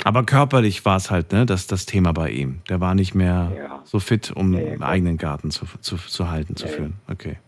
Aber 0.05 0.25
körperlich 0.25 0.85
war 0.85 0.97
es 0.97 1.11
halt, 1.11 1.33
ne, 1.33 1.47
das, 1.47 1.67
das 1.67 1.87
Thema 1.87 2.13
bei 2.13 2.31
ihm. 2.31 2.61
Der 2.69 2.81
war 2.81 2.95
nicht 2.95 3.15
mehr 3.15 3.53
Ja. 3.57 3.83
so 3.85 3.99
fit, 3.99 4.31
um 4.31 4.55
ja, 4.55 4.61
einen 4.73 4.83
eigenen 4.83 5.19
Garten 5.19 5.51
zu, 5.51 5.67
zu, 5.81 5.97
zu 5.97 6.31
halten, 6.31 6.57
zu 6.57 6.67
Ja, 6.67 6.73
führen. 6.73 6.95
Okay. 7.11 7.39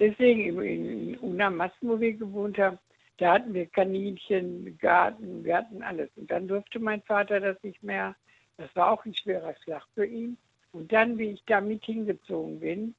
Deswegen 0.00 0.60
in, 0.60 1.16
Unamassen, 1.18 1.88
wo 1.88 2.00
wir 2.00 2.12
gewohnt 2.14 2.58
haben, 2.58 2.78
da 3.18 3.34
hatten 3.34 3.54
wir 3.54 3.66
Kaninchen, 3.66 4.76
Garten, 4.78 5.44
wir 5.44 5.56
hatten 5.58 5.82
alles. 5.82 6.10
Und 6.16 6.30
dann 6.30 6.48
durfte 6.48 6.80
mein 6.80 7.00
Vater 7.02 7.38
das 7.40 7.62
nicht 7.62 7.82
mehr. 7.82 8.14
Das 8.56 8.74
war 8.74 8.90
auch 8.90 9.04
ein 9.04 9.14
schwerer 9.14 9.54
Schlag 9.62 9.84
für 9.94 10.04
ihn. 10.06 10.36
Und 10.72 10.92
dann, 10.92 11.16
wie 11.18 11.30
ich 11.30 11.42
da 11.46 11.60
mit 11.60 11.84
hingezogen 11.84 12.58
bin, 12.58 12.94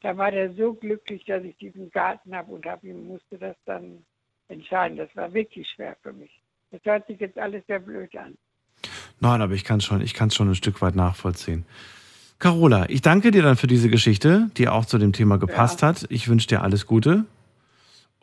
da 0.00 0.16
war 0.16 0.30
der 0.30 0.52
so 0.54 0.74
glücklich, 0.74 1.24
dass 1.24 1.44
ich 1.44 1.56
diesen 1.56 1.90
Garten 1.90 2.34
habe 2.34 2.52
und 2.52 2.66
hab 2.66 2.82
musste 2.82 3.38
das 3.38 3.56
dann 3.64 4.04
entscheiden. 4.48 4.98
Das 4.98 5.14
war 5.16 5.32
wirklich 5.32 5.68
schwer 5.70 5.96
für 6.02 6.12
mich. 6.12 6.42
Das 6.74 6.80
hört 6.84 7.06
sich 7.06 7.20
jetzt 7.20 7.38
alles 7.38 7.62
sehr 7.68 7.78
blöd 7.78 8.10
an. 8.16 8.34
Nein, 9.20 9.40
aber 9.42 9.52
ich 9.54 9.62
kann 9.62 9.80
schon, 9.80 10.00
ich 10.00 10.12
kann 10.12 10.32
schon 10.32 10.48
ein 10.48 10.54
Stück 10.56 10.82
weit 10.82 10.96
nachvollziehen. 10.96 11.64
Carola, 12.40 12.86
ich 12.88 13.00
danke 13.00 13.30
dir 13.30 13.42
dann 13.42 13.56
für 13.56 13.68
diese 13.68 13.88
Geschichte, 13.88 14.50
die 14.56 14.68
auch 14.68 14.84
zu 14.84 14.98
dem 14.98 15.12
Thema 15.12 15.38
gepasst 15.38 15.82
Ja. 15.82 15.88
hat. 15.88 16.04
Ich 16.08 16.26
wünsche 16.28 16.48
dir 16.48 16.62
alles 16.62 16.86
Gute. 16.86 17.26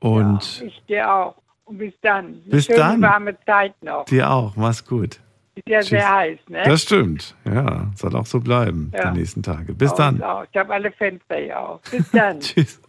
Und 0.02 0.62
Ich 0.66 0.82
dir 0.88 1.10
auch. 1.14 1.36
Und 1.64 1.78
bis 1.78 1.94
dann. 2.02 2.26
Eine 2.26 2.34
Bis 2.48 2.66
schöne, 2.66 2.78
dann. 2.78 3.02
warme 3.02 3.38
Zeit 3.46 3.82
noch. 3.82 4.04
dir 4.06 4.30
auch. 4.30 4.56
Mach's 4.58 4.86
gut. 4.86 5.22
Ist 5.56 5.68
ja 5.70 5.80
Tschüss. 5.80 5.90
sehr 5.90 6.12
heiß, 6.14 6.40
ne? 6.50 6.64
Das 6.66 6.82
stimmt. 6.82 7.36
Ja, 7.46 7.90
soll 7.96 8.16
auch 8.18 8.26
so 8.26 8.42
bleiben 8.42 8.92
Ja. 8.94 9.12
die 9.12 9.20
nächsten 9.20 9.44
Tage. 9.44 9.74
Bis 9.74 9.92
Bei 9.92 9.98
dann. 9.98 10.22
auch. 10.22 10.44
Ich 10.52 10.58
habe 10.58 10.74
alle 10.74 10.92
Fenster 10.92 11.38
hier 11.38 11.58
auf. 11.60 11.82
Bis 11.90 12.10
dann. 12.12 12.40
Tschüss. 12.42 12.82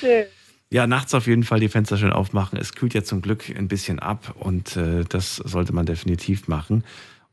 Tschüss. 0.00 0.26
Ja, 0.68 0.88
nachts 0.88 1.14
auf 1.14 1.28
jeden 1.28 1.44
Fall 1.44 1.60
die 1.60 1.68
Fenster 1.68 1.96
schön 1.96 2.12
aufmachen. 2.12 2.58
Es 2.58 2.72
kühlt 2.72 2.92
ja 2.92 3.04
zum 3.04 3.22
Glück 3.22 3.44
ein 3.56 3.68
bisschen 3.68 4.00
ab 4.00 4.34
und 4.36 4.76
äh, 4.76 5.04
das 5.08 5.36
sollte 5.36 5.72
man 5.72 5.86
definitiv 5.86 6.48
machen. 6.48 6.82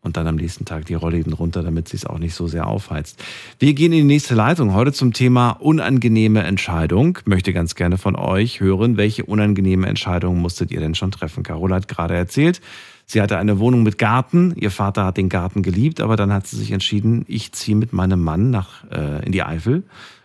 Und 0.01 0.17
dann 0.17 0.27
am 0.27 0.35
nächsten 0.35 0.65
Tag 0.65 0.85
die 0.85 0.95
Rollläden 0.95 1.31
runter, 1.31 1.63
damit 1.63 1.87
sie 1.87 1.95
es 1.95 2.05
auch 2.05 2.19
nicht 2.19 2.35
so 2.35 2.45
sehr 2.45 2.67
aufheizt. 2.67 3.23
Wir 3.57 3.73
gehen 3.73 3.93
in 3.93 3.99
die 3.99 4.13
nächste 4.13 4.35
Leitung. 4.35 4.73
Heute 4.73 4.91
zum 4.91 5.13
Thema 5.13 5.51
unangenehme 5.51 6.43
Entscheidung. 6.43 7.17
Möchte 7.23 7.53
ganz 7.53 7.73
gerne 7.73 7.97
von 7.97 8.17
euch 8.17 8.59
hören, 8.59 8.97
welche 8.97 9.23
unangenehme 9.23 9.87
Entscheidung 9.87 10.39
musstet 10.39 10.71
ihr 10.71 10.81
denn 10.81 10.93
schon 10.93 11.11
treffen? 11.11 11.41
Carola 11.41 11.77
hat 11.77 11.87
gerade 11.87 12.15
erzählt, 12.15 12.59
sie 13.05 13.21
hatte 13.21 13.37
eine 13.37 13.59
Wohnung 13.59 13.81
mit 13.81 13.97
Garten. 13.97 14.53
Ihr 14.57 14.71
Vater 14.71 15.05
hat 15.05 15.17
den 15.17 15.29
Garten 15.29 15.63
geliebt, 15.63 16.01
aber 16.01 16.17
dann 16.17 16.33
hat 16.33 16.45
sie 16.45 16.57
sich 16.57 16.71
entschieden, 16.71 17.23
ich 17.27 17.53
ziehe 17.53 17.77
mit 17.77 17.93
meinem 17.93 18.21
Mann 18.21 18.51
nach 18.51 18.83
äh, 18.91 19.25
in 19.25 19.31
die 19.31 19.41
Eifel. 19.41 19.83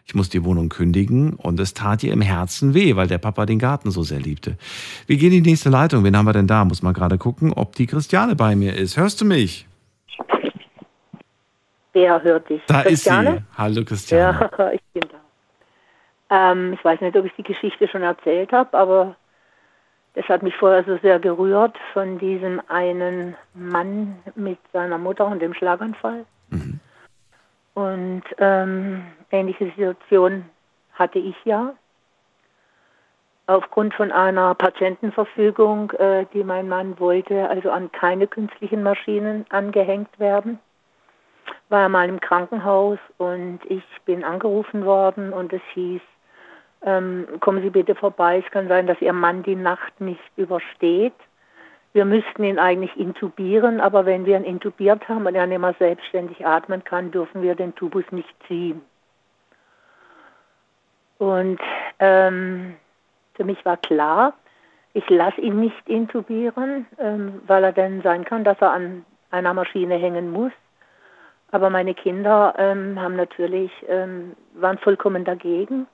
Ich 0.09 0.15
muss 0.15 0.31
die 0.31 0.43
Wohnung 0.43 0.71
kündigen 0.71 1.35
und 1.35 1.61
es 1.61 1.75
tat 1.75 2.03
ihr 2.03 2.15
im 2.15 2.23
Herzen 2.23 2.73
weh, 2.73 2.97
weil 2.97 3.09
der 3.09 3.19
Papa 3.19 3.45
den 3.45 3.59
Garten 3.59 3.91
so 3.91 4.03
sehr 4.03 4.19
liebte. 4.19 4.57
Wir 5.07 5.19
gehen 5.19 5.35
in 5.35 5.45
die 5.45 5.51
nächste 5.51 5.69
Leitung. 5.69 6.03
Wen 6.03 6.17
haben 6.17 6.25
wir 6.25 6.33
denn 6.33 6.47
da? 6.47 6.65
Muss 6.65 6.81
mal 6.81 6.95
gerade 6.95 7.19
gucken, 7.19 7.53
ob 7.53 7.75
die 7.77 7.87
Christiane 7.87 8.35
bei 8.35 8.57
mir 8.57 8.75
ist. 8.75 8.97
Hörst 8.97 9.21
du 9.21 9.27
mich? 9.27 9.67
Wer 11.93 12.23
hört 12.23 12.49
dich? 12.49 12.63
Da 12.67 12.85
Christiane? 12.85 13.29
ist 13.29 13.37
sie. 13.37 13.43
Hallo 13.59 13.85
Christiane. 13.85 14.51
Ja, 14.57 14.71
ich 14.73 14.81
bin 14.95 15.03
da. 15.11 16.53
Ähm, 16.53 16.73
ich 16.73 16.83
weiß 16.83 17.03
nicht, 17.03 17.15
ob 17.15 17.27
ich 17.27 17.33
die 17.37 17.43
Geschichte 17.43 17.87
schon 17.87 18.03
erzählt 18.03 18.51
habe, 18.51 18.79
aber 18.79 19.15
das 20.15 20.25
hat 20.31 20.43
mich 20.43 20.55
vorher 20.57 20.85
so 20.85 20.97
sehr 21.03 21.19
gerührt 21.19 21.77
von 21.93 22.19
diesem 22.19 22.63
einen 22.69 23.37
Mann 23.53 24.17
mit 24.37 24.59
seiner 24.73 24.97
Mutter 24.97 25.27
und 25.27 25.43
dem 25.43 25.53
Schlaganfall. 25.53 26.25
Und 27.75 28.23
ähm, 28.39 29.03
ähnliche 29.31 29.67
Situation 29.67 30.49
hatte 30.95 31.19
ich 31.19 31.37
ja. 31.45 31.75
Aufgrund 33.47 33.95
von 33.95 34.13
einer 34.13 34.55
Patientenverfügung, 34.55 35.93
äh, 35.93 36.27
die 36.35 36.45
mein 36.45 36.69
Mann 36.69 36.99
wollte, 37.01 37.49
also 37.49 37.71
an 37.71 37.91
keine 37.93 38.27
künstlichen 38.27 38.83
Maschinen 38.83 39.47
angehängt 39.49 40.19
werden 40.19 40.59
war 41.69 41.83
er 41.83 41.89
mal 41.89 42.09
im 42.09 42.21
Krankenhaus 42.21 42.99
und 43.19 43.61
ich 43.69 43.85
bin 44.05 44.25
angerufen 44.25 44.85
worden 44.85 45.33
und 45.33 45.53
es 45.53 45.63
hieß, 45.75 46.01
ähm, 46.83 47.27
kommen 47.41 47.63
Sie 47.63 47.71
bitte 47.71 47.95
vorbei, 47.95 48.43
es 48.45 48.51
kann 48.53 48.69
sein, 48.69 48.87
dass 48.87 49.01
Ihr 49.01 49.13
Mann 49.13 49.43
die 49.43 49.57
Nacht 49.57 50.01
nicht 50.01 50.21
übersteht. 50.37 51.15
Wir 51.93 52.05
müssten 52.05 52.45
ihn 52.45 52.59
eigentlich 52.59 52.97
intubieren, 52.97 53.81
aber 53.81 54.07
wenn 54.07 54.27
wir 54.27 54.37
ihn 54.37 54.45
intubiert 54.45 55.09
haben 55.09 55.27
und 55.27 55.35
er 55.35 55.47
nicht 55.47 55.59
mehr 55.59 55.75
selbstständig 55.79 56.47
atmen 56.47 56.85
kann, 56.85 57.11
dürfen 57.11 57.43
wir 57.43 57.55
den 57.55 57.75
Tubus 57.75 58.05
nicht 58.11 58.35
ziehen. 58.47 58.83
Und 61.19 61.61
ähm, 61.99 62.77
für 63.35 63.45
mich 63.45 63.65
war 63.65 63.77
klar, 63.77 64.35
ich 64.95 65.09
lasse 65.11 65.41
ihn 65.41 65.61
nicht 65.61 65.89
intubieren, 65.89 66.87
ähm, 66.99 67.43
weil 67.47 67.65
er 67.65 67.73
dann 67.73 68.03
sein 68.03 68.25
kann, 68.25 68.45
dass 68.45 68.61
er 68.61 68.73
an 68.73 69.05
einer 69.31 69.55
Maschine 69.55 69.97
hängen 69.97 70.31
muss. 70.33 70.53
Aber 71.51 71.71
meine 71.71 71.95
Kinder 71.95 72.55
ähm, 72.59 73.01
haben 73.01 73.17
natürlich, 73.17 73.71
ähm, 73.89 74.37
waren 74.55 74.79
vollkommen 74.79 75.25
dagegen. 75.25 75.87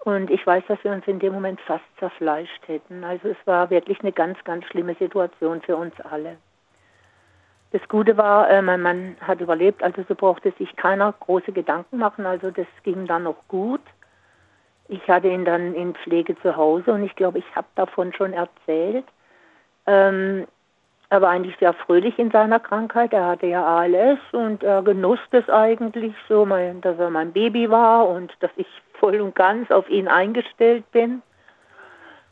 Und 0.00 0.30
ich 0.30 0.46
weiß, 0.46 0.64
dass 0.66 0.82
wir 0.82 0.92
uns 0.92 1.06
in 1.06 1.18
dem 1.18 1.32
Moment 1.32 1.60
fast 1.60 1.84
zerfleischt 1.98 2.66
hätten. 2.66 3.04
Also 3.04 3.28
es 3.28 3.36
war 3.44 3.70
wirklich 3.70 4.00
eine 4.00 4.12
ganz, 4.12 4.42
ganz 4.44 4.64
schlimme 4.66 4.94
Situation 4.94 5.60
für 5.62 5.76
uns 5.76 5.94
alle. 6.00 6.36
Das 7.72 7.86
Gute 7.88 8.16
war, 8.16 8.50
äh, 8.50 8.62
mein 8.62 8.82
Mann 8.82 9.16
hat 9.20 9.40
überlebt, 9.40 9.82
also 9.82 10.02
so 10.08 10.14
brauchte 10.14 10.52
sich 10.58 10.74
keiner 10.76 11.12
große 11.12 11.52
Gedanken 11.52 11.98
machen. 11.98 12.26
Also 12.26 12.50
das 12.50 12.66
ging 12.82 13.06
dann 13.06 13.24
noch 13.24 13.46
gut. 13.46 13.82
Ich 14.90 15.08
hatte 15.08 15.28
ihn 15.28 15.44
dann 15.44 15.72
in 15.74 15.94
Pflege 15.94 16.36
zu 16.42 16.56
Hause 16.56 16.92
und 16.92 17.04
ich 17.04 17.14
glaube, 17.14 17.38
ich 17.38 17.44
habe 17.54 17.68
davon 17.76 18.12
schon 18.12 18.32
erzählt. 18.32 19.04
Ähm, 19.86 20.48
er 21.10 21.22
war 21.22 21.30
eigentlich 21.30 21.56
sehr 21.60 21.72
fröhlich 21.74 22.18
in 22.18 22.32
seiner 22.32 22.58
Krankheit. 22.58 23.12
Er 23.12 23.24
hatte 23.24 23.46
ja 23.46 23.64
ALS 23.64 24.18
und 24.32 24.64
er 24.64 24.82
genoss 24.82 25.20
das 25.30 25.48
eigentlich 25.48 26.12
so, 26.28 26.44
dass 26.44 26.98
er 26.98 27.08
mein 27.08 27.32
Baby 27.32 27.70
war 27.70 28.08
und 28.08 28.32
dass 28.40 28.50
ich 28.56 28.66
voll 28.94 29.20
und 29.20 29.36
ganz 29.36 29.70
auf 29.70 29.88
ihn 29.88 30.08
eingestellt 30.08 30.84
bin. 30.90 31.22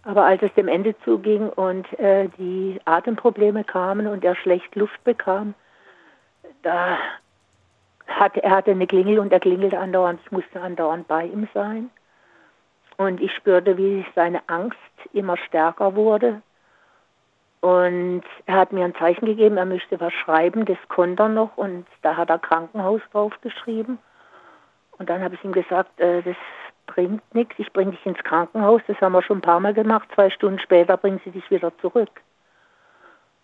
Aber 0.03 0.25
als 0.25 0.43
es 0.43 0.53
dem 0.55 0.67
Ende 0.67 0.97
zuging 1.05 1.51
und 1.51 1.87
äh, 2.01 2.29
die 2.39 2.81
Atemprobleme 2.87 3.63
kamen 3.63 4.09
und 4.09 4.25
er 4.25 4.35
schlecht 4.35 4.75
Luft 4.75 5.03
bekam, 5.05 5.55
da 6.63 6.99
hatte 8.09 8.43
er 8.43 8.51
hatte 8.51 8.73
eine 8.73 8.89
Klingel 8.89 9.21
und 9.21 9.33
er 9.33 9.39
klingelte 9.39 9.79
andauernd. 9.79 10.19
Ich 10.25 10.33
musste 10.33 10.61
andauernd 10.61 11.07
bei 11.07 11.25
ihm 11.27 11.47
sein. 11.55 11.91
Und 12.99 13.21
ich 13.21 13.33
spürte, 13.33 13.79
wie 13.79 14.05
seine 14.15 14.43
Angst 14.49 14.77
immer 15.13 15.37
stärker 15.37 15.95
wurde. 15.95 16.43
Und 17.61 18.23
er 18.47 18.55
hat 18.55 18.73
mir 18.73 18.85
ein 18.85 18.95
Zeichen 18.95 19.27
gegeben, 19.27 19.57
er 19.57 19.65
möchte 19.65 19.99
was 20.01 20.13
schreiben, 20.13 20.65
das 20.65 20.79
konnte 20.89 21.25
er 21.25 21.29
noch 21.29 21.57
und 21.57 21.87
da 22.03 22.17
hat 22.17 22.31
er 22.31 22.39
Krankenhaus 22.39 23.01
draufgeschrieben. 23.11 23.99
Und 24.99 25.09
dann 25.09 25.23
habe 25.23 25.35
ich 25.35 25.45
ihm 25.45 25.53
gesagt, 25.53 25.99
äh, 25.99 26.23
das 26.23 26.37
bringt 26.87 27.23
nichts, 27.35 27.55
ich 27.59 27.73
bringe 27.73 27.93
dich 27.93 28.07
ins 28.07 28.23
Krankenhaus, 28.23 28.81
das 28.87 29.01
haben 29.01 29.13
wir 29.13 29.23
schon 29.23 29.39
ein 29.39 29.43
paar 29.43 29.61
Mal 29.61 29.75
gemacht, 29.75 30.09
zwei 30.15 30.31
Stunden 30.31 30.61
später 30.61 30.97
bringen 30.97 31.21
sie 31.25 31.31
dich 31.31 31.51
wieder 31.51 31.77
zurück. 31.79 32.11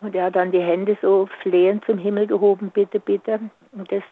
Und 0.00 0.14
er 0.14 0.26
hat 0.26 0.36
dann 0.36 0.52
die 0.52 0.60
Hände 0.60 0.96
so 1.00 1.28
flehend 1.42 1.84
zum 1.84 1.98
Himmel 1.98 2.26
gehoben, 2.26 2.70
bitte, 2.70 3.00
bitte. 3.00 3.40
Und 3.72 3.90
das 3.90 4.02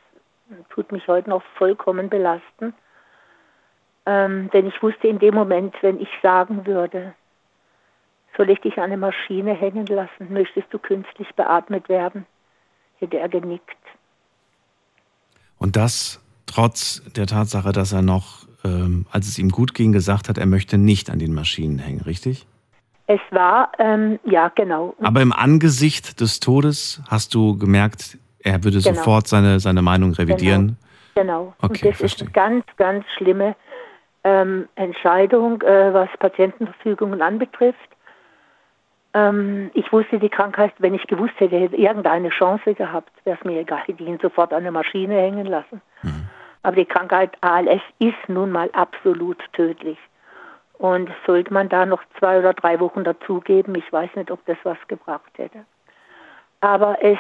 tut 0.70 0.90
mich 0.90 1.06
heute 1.06 1.31
noch 1.31 1.43
vollkommen 1.56 2.09
belasten. 2.09 2.74
Ähm, 4.07 4.51
denn 4.53 4.66
ich 4.66 4.83
wusste 4.83 5.09
in 5.09 5.19
dem 5.19 5.35
Moment, 5.35 5.74
wenn 5.81 6.01
ich 6.01 6.09
sagen 6.23 6.66
würde, 6.66 7.15
soll 8.37 8.51
ich 8.51 8.61
dich 8.61 8.77
an 8.79 8.85
eine 8.85 8.97
Maschine 8.97 9.55
hängen 9.55 9.87
lassen? 9.87 10.33
Möchtest 10.33 10.66
du 10.70 10.79
künstlich 10.79 11.29
beatmet 11.37 11.89
werden? 11.89 12.27
Hätte 12.99 13.19
er 13.19 13.29
genickt. 13.29 13.77
Und 15.59 15.77
das 15.77 16.20
trotz 16.47 17.03
der 17.15 17.27
Tatsache, 17.27 17.73
dass 17.73 17.93
er 17.93 18.03
noch, 18.03 18.47
ähm, 18.65 19.07
als 19.11 19.29
es 19.29 19.39
ihm 19.39 19.51
gut 19.51 19.74
ging, 19.74 19.93
gesagt 19.93 20.29
hat, 20.29 20.39
er 20.39 20.47
möchte 20.47 20.79
nicht 20.79 21.11
an 21.11 21.19
den 21.19 21.35
Maschinen 21.35 21.79
hängen, 21.79 22.01
richtig? 22.01 22.47
Es 23.07 23.20
war, 23.31 23.73
ähm, 23.79 24.19
ja, 24.24 24.49
genau. 24.49 24.95
Aber 25.03 25.20
im 25.23 25.33
Angesicht 25.33 26.20
des 26.20 26.41
Todes 26.41 27.03
hast 27.09 27.35
du 27.35 27.59
gemerkt, 27.59 28.19
er 28.41 28.65
würde 28.65 28.81
Genau. 28.81 28.97
sofort 28.97 29.29
seine, 29.29 29.61
seine 29.61 29.83
Meinung 29.83 30.12
revidieren. 30.12 30.79
Genau. 31.15 31.55
Okay, 31.61 31.66
und 31.66 31.85
das 31.85 31.91
ist 31.91 31.99
verstehe. 31.99 32.27
eine 32.27 32.33
ganz, 32.33 32.65
ganz 32.77 33.05
schlimme 33.16 33.55
ähm, 34.24 34.69
Entscheidung, 34.77 35.62
äh, 35.62 35.93
was 35.93 36.09
Patientenverfügungen 36.19 37.23
anbetrifft. 37.23 37.78
Ähm, 39.15 39.70
ich 39.74 39.93
wusste 39.93 40.19
die 40.19 40.28
Krankheit, 40.28 40.73
wenn 40.78 40.94
ich 40.94 41.07
gewusst 41.07 41.35
hätte, 41.39 41.57
hätte 41.57 41.77
irgendeine 41.77 42.31
Chance 42.31 42.74
gehabt, 42.74 43.12
wäre 43.24 43.39
es 43.39 43.44
mir 43.44 43.61
egal, 43.61 43.82
hätte 43.85 44.03
ihn 44.03 44.19
sofort 44.20 44.53
an 44.53 44.61
eine 44.61 44.73
Maschine 44.73 45.15
hängen 45.15 45.47
lassen. 45.47 45.82
Aber 46.62 46.77
die 46.77 46.85
Krankheit 46.85 47.32
ALS 47.40 47.82
ist 47.99 48.28
nun 48.28 48.53
mal 48.53 48.70
absolut 48.73 49.39
tödlich. 49.53 49.99
Und 50.78 51.11
sollte 51.27 51.53
man 51.53 51.69
da 51.69 51.86
noch 51.86 52.03
zwei 52.19 52.39
oder 52.39 52.55
drei 52.55 52.81
Wochen 52.81 53.05
dazugeben, 53.05 53.74
ich 53.74 53.93
weiß 53.93 54.11
nicht, 54.16 54.31
ob 54.31 54.44
das 54.47 54.57
was 54.65 54.78
gebracht 54.89 55.31
hätte. 55.36 55.65
Aber 56.61 56.99
es 57.03 57.19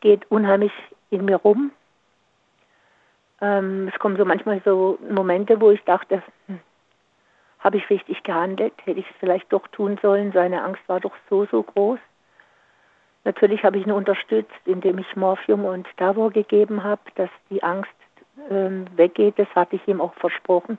geht 0.00 0.28
unheimlich 0.30 0.72
in 1.10 1.24
mir 1.24 1.36
rum. 1.36 1.72
Ähm, 3.44 3.88
es 3.92 3.98
kommen 3.98 4.16
so 4.16 4.24
manchmal 4.24 4.62
so 4.64 4.98
Momente, 5.10 5.60
wo 5.60 5.70
ich 5.70 5.82
dachte, 5.84 6.22
hm, 6.46 6.60
habe 7.58 7.76
ich 7.76 7.90
richtig 7.90 8.22
gehandelt? 8.22 8.72
Hätte 8.84 9.00
ich 9.00 9.10
es 9.10 9.16
vielleicht 9.20 9.52
doch 9.52 9.66
tun 9.68 9.98
sollen? 10.00 10.32
Seine 10.32 10.62
Angst 10.62 10.82
war 10.86 11.00
doch 11.00 11.14
so, 11.28 11.44
so 11.46 11.62
groß. 11.62 11.98
Natürlich 13.24 13.62
habe 13.62 13.78
ich 13.78 13.86
ihn 13.86 13.92
unterstützt, 13.92 14.60
indem 14.64 14.98
ich 14.98 15.16
Morphium 15.16 15.64
und 15.64 15.86
Tavor 15.98 16.30
gegeben 16.30 16.84
habe, 16.84 17.02
dass 17.16 17.30
die 17.50 17.62
Angst 17.62 17.90
ähm, 18.50 18.86
weggeht. 18.96 19.38
Das 19.38 19.48
hatte 19.54 19.76
ich 19.76 19.86
ihm 19.88 20.00
auch 20.00 20.14
versprochen. 20.14 20.78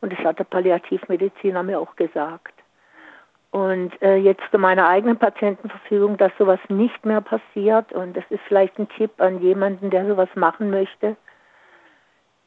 Und 0.00 0.12
das 0.12 0.20
hat 0.20 0.38
der 0.38 0.44
Palliativmediziner 0.44 1.62
mir 1.62 1.80
auch 1.80 1.96
gesagt. 1.96 2.54
Und 3.50 4.00
äh, 4.00 4.16
jetzt 4.16 4.42
zu 4.52 4.58
meiner 4.58 4.88
eigenen 4.88 5.16
Patientenverfügung, 5.16 6.16
dass 6.16 6.30
sowas 6.38 6.60
nicht 6.68 7.04
mehr 7.04 7.20
passiert. 7.20 7.92
Und 7.92 8.16
das 8.16 8.24
ist 8.30 8.42
vielleicht 8.46 8.78
ein 8.78 8.88
Tipp 8.90 9.10
an 9.18 9.40
jemanden, 9.40 9.90
der 9.90 10.06
sowas 10.06 10.28
machen 10.36 10.70
möchte. 10.70 11.16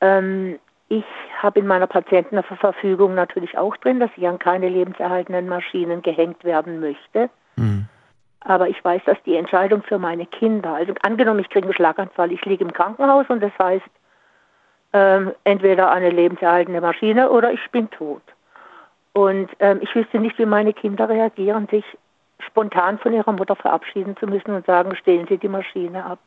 Ähm, 0.04 0.60
ich 0.90 1.06
habe 1.42 1.60
in 1.60 1.66
meiner 1.66 1.88
Patientenverfügung 1.88 3.16
natürlich 3.16 3.58
auch 3.58 3.76
drin, 3.78 4.00
dass 4.00 4.12
ich 4.18 4.28
an 4.28 4.38
keine 4.38 4.70
lebenserhaltenden 4.70 5.48
Maschinen 5.48 6.02
gehängt 6.02 6.44
werden 6.44 6.80
möchte. 6.82 7.30
Aber 8.42 8.68
ich 8.68 8.84
weiß, 8.84 9.02
dass 9.06 9.18
die 9.26 9.36
Entscheidung 9.36 9.82
für 9.84 9.98
meine 9.98 10.26
Kinder, 10.26 10.74
also 10.74 10.94
angenommen, 11.02 11.40
ich 11.40 11.50
kriege 11.50 11.66
einen 11.66 11.74
Schlaganfall, 11.74 12.32
ich 12.34 12.44
liege 12.46 12.66
im 12.66 12.74
Krankenhaus 12.74 13.26
und 13.30 13.42
das 13.42 13.54
heißt, 13.58 13.86
ähm, 14.92 15.32
entweder 15.46 15.90
eine 15.90 16.10
lebenserhaltende 16.10 16.82
Maschine 16.82 17.32
oder 17.32 17.54
ich 17.54 17.72
bin 17.72 17.90
tot. 17.90 18.22
Und 19.14 19.50
ähm, 19.60 19.80
ich 19.82 19.96
wüsste 19.96 20.20
nicht, 20.20 20.38
wie 20.38 20.46
meine 20.46 20.74
Kinder 20.74 21.08
reagieren, 21.08 21.68
sich 21.72 21.86
spontan 22.46 23.00
von 23.00 23.14
ihrer 23.14 23.32
Mutter 23.32 23.56
verabschieden 23.56 24.18
zu 24.18 24.28
müssen 24.28 24.52
und 24.52 24.66
sagen, 24.66 24.96
stellen 24.98 25.26
Sie 25.28 25.38
die 25.38 25.48
Maschine 25.48 26.06
ab. 26.06 26.20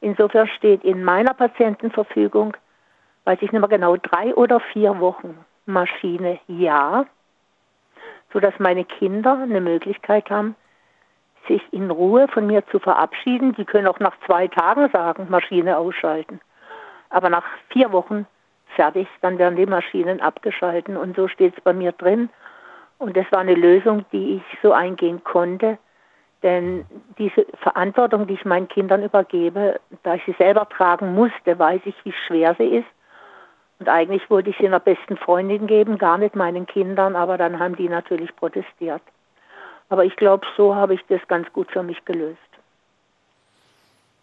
Insofern 0.00 0.46
steht 0.46 0.84
in 0.84 1.02
meiner 1.02 1.34
Patientenverfügung, 1.34 2.56
weiß 3.28 3.42
ich 3.42 3.52
nicht 3.52 3.60
mehr 3.60 3.68
genau, 3.68 3.94
drei 3.98 4.34
oder 4.34 4.58
vier 4.58 5.00
Wochen 5.00 5.44
Maschine 5.66 6.40
ja, 6.46 7.04
sodass 8.32 8.54
meine 8.58 8.86
Kinder 8.86 9.38
eine 9.42 9.60
Möglichkeit 9.60 10.30
haben, 10.30 10.56
sich 11.46 11.60
in 11.70 11.90
Ruhe 11.90 12.26
von 12.28 12.46
mir 12.46 12.66
zu 12.68 12.78
verabschieden. 12.78 13.52
Die 13.52 13.66
können 13.66 13.86
auch 13.86 13.98
nach 14.00 14.14
zwei 14.24 14.48
Tagen 14.48 14.88
sagen, 14.94 15.26
Maschine 15.28 15.76
ausschalten. 15.76 16.40
Aber 17.10 17.28
nach 17.28 17.44
vier 17.68 17.92
Wochen 17.92 18.26
fertig, 18.76 19.06
dann 19.20 19.36
werden 19.36 19.56
die 19.56 19.66
Maschinen 19.66 20.22
abgeschalten. 20.22 20.96
Und 20.96 21.14
so 21.14 21.28
steht 21.28 21.54
es 21.54 21.62
bei 21.62 21.74
mir 21.74 21.92
drin. 21.92 22.30
Und 22.96 23.14
das 23.14 23.30
war 23.30 23.40
eine 23.40 23.54
Lösung, 23.54 24.06
die 24.10 24.36
ich 24.36 24.58
so 24.62 24.72
eingehen 24.72 25.22
konnte. 25.22 25.76
Denn 26.42 26.86
diese 27.18 27.44
Verantwortung, 27.60 28.26
die 28.26 28.34
ich 28.34 28.46
meinen 28.46 28.68
Kindern 28.68 29.02
übergebe, 29.02 29.80
da 30.02 30.14
ich 30.14 30.22
sie 30.24 30.36
selber 30.38 30.66
tragen 30.66 31.14
musste, 31.14 31.58
weiß 31.58 31.82
ich, 31.84 31.94
wie 32.06 32.14
schwer 32.26 32.54
sie 32.58 32.68
ist. 32.78 32.88
Und 33.78 33.88
eigentlich 33.88 34.28
wollte 34.28 34.50
ich 34.50 34.56
sie 34.58 34.66
einer 34.66 34.80
besten 34.80 35.16
Freundin 35.16 35.66
geben, 35.66 35.98
gar 35.98 36.18
nicht 36.18 36.34
meinen 36.34 36.66
Kindern, 36.66 37.14
aber 37.14 37.38
dann 37.38 37.58
haben 37.58 37.76
die 37.76 37.88
natürlich 37.88 38.34
protestiert. 38.34 39.02
Aber 39.88 40.04
ich 40.04 40.16
glaube, 40.16 40.46
so 40.56 40.74
habe 40.74 40.94
ich 40.94 41.00
das 41.08 41.20
ganz 41.28 41.50
gut 41.52 41.70
für 41.70 41.82
mich 41.82 42.04
gelöst. 42.04 42.38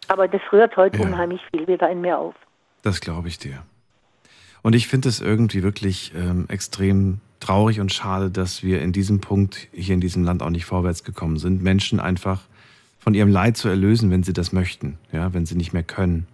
Aber 0.08 0.28
das 0.28 0.40
rührt 0.52 0.76
heute 0.76 0.98
Ja. 0.98 1.04
unheimlich 1.04 1.40
viel 1.50 1.66
wieder 1.66 1.88
in 1.90 2.00
mir 2.00 2.18
auf. 2.18 2.34
Das 2.82 3.00
glaube 3.00 3.28
ich 3.28 3.38
dir. 3.38 3.62
Und 4.62 4.74
ich 4.74 4.88
finde 4.88 5.08
es 5.08 5.20
irgendwie 5.20 5.62
wirklich 5.62 6.12
ähm, 6.14 6.46
extrem 6.48 7.20
traurig 7.40 7.80
und 7.80 7.92
schade, 7.92 8.30
dass 8.30 8.62
wir 8.62 8.80
in 8.82 8.92
diesem 8.92 9.20
Punkt 9.20 9.68
hier 9.72 9.94
in 9.94 10.00
diesem 10.00 10.24
Land 10.24 10.42
auch 10.42 10.50
nicht 10.50 10.64
vorwärts 10.64 11.02
gekommen 11.04 11.38
sind, 11.38 11.62
Menschen 11.62 11.98
einfach 12.00 12.42
von 12.98 13.14
ihrem 13.14 13.30
Leid 13.30 13.56
zu 13.56 13.68
erlösen, 13.68 14.10
wenn 14.10 14.22
sie 14.22 14.32
das 14.32 14.52
möchten, 14.52 14.98
ja, 15.12 15.32
wenn 15.32 15.46
sie 15.46 15.54
nicht 15.56 15.72
mehr 15.72 15.82
können. 15.82 16.26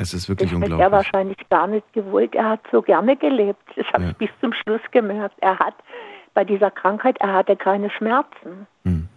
Es 0.00 0.14
ist 0.14 0.28
wirklich 0.28 0.50
Das 0.50 0.56
hat 0.60 0.68
er 0.68 0.72
unglaublich. 0.74 0.92
wahrscheinlich 0.92 1.48
gar 1.50 1.66
nicht 1.66 1.92
gewollt. 1.92 2.34
Er 2.34 2.48
hat 2.50 2.60
so 2.72 2.80
gerne 2.82 3.16
gelebt. 3.16 3.60
Das 3.76 3.86
habe 3.92 4.04
Ja. 4.04 4.10
ich 4.10 4.16
bis 4.16 4.30
zum 4.40 4.52
Schluss 4.52 4.80
gemerkt. 4.92 5.34
Er 5.40 5.58
hat 5.58 5.74
bei 6.34 6.44
dieser 6.44 6.70
Krankheit, 6.70 7.16
er 7.20 7.32
hatte 7.34 7.56
keine 7.56 7.90
Schmerzen. 7.90 8.66
Hm. 8.84 9.08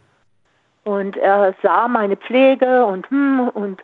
Und 0.84 1.16
er 1.18 1.56
sah 1.64 1.88
meine 1.88 2.18
Pflege 2.18 2.86
und 2.86 3.10
hm, 3.10 3.50
und 3.54 3.82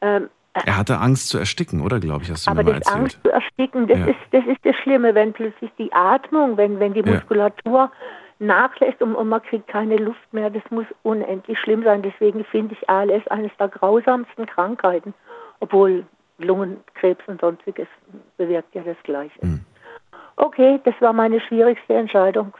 ähm, 0.00 0.28
Er 0.64 0.76
hatte 0.76 0.98
Angst 0.98 1.28
zu 1.28 1.38
ersticken, 1.38 1.80
oder 1.80 1.98
glaube 1.98 2.22
ich, 2.24 2.30
hast 2.30 2.46
du 2.46 2.50
aber 2.52 2.62
mir 2.62 2.70
mal 2.70 2.76
erzählt. 2.76 2.96
Angst 2.96 3.18
zu 3.24 3.30
ersticken, 3.32 3.86
das 3.88 3.98
Ja. 3.98 4.06
ist 4.06 4.18
das 4.30 4.46
ist 4.46 4.64
das 4.64 4.76
Schlimme, 4.76 5.14
wenn 5.16 5.32
plötzlich 5.32 5.70
die 5.78 5.92
Atmung, 5.92 6.56
wenn 6.56 6.78
wenn 6.78 6.94
die 6.94 7.00
Ja. 7.00 7.06
Muskulatur 7.14 7.90
nachlässt 8.38 9.02
und, 9.02 9.16
und 9.16 9.28
man 9.28 9.42
kriegt 9.42 9.66
keine 9.66 9.96
Luft 9.96 10.32
mehr, 10.32 10.48
das 10.50 10.62
muss 10.70 10.86
unendlich 11.02 11.58
schlimm 11.58 11.82
sein. 11.82 12.02
Deswegen 12.02 12.44
finde 12.44 12.74
ich 12.78 12.88
ALS 12.88 13.26
eines 13.28 13.50
der 13.58 13.66
grausamsten 13.68 14.46
Krankheiten, 14.46 15.12
obwohl 15.58 16.06
Lungenkrebs 16.38 17.22
und 17.26 17.40
sonstiges 17.40 17.88
bewirkt 18.36 18.74
ja 18.74 18.82
das 18.82 18.96
Gleiche. 19.02 19.40
Hm. 19.40 19.60
Okay, 20.36 20.80
das 20.84 20.94
war 21.00 21.12
meine 21.12 21.40
schwierigste 21.40 21.94
Entscheidung. 21.94 22.54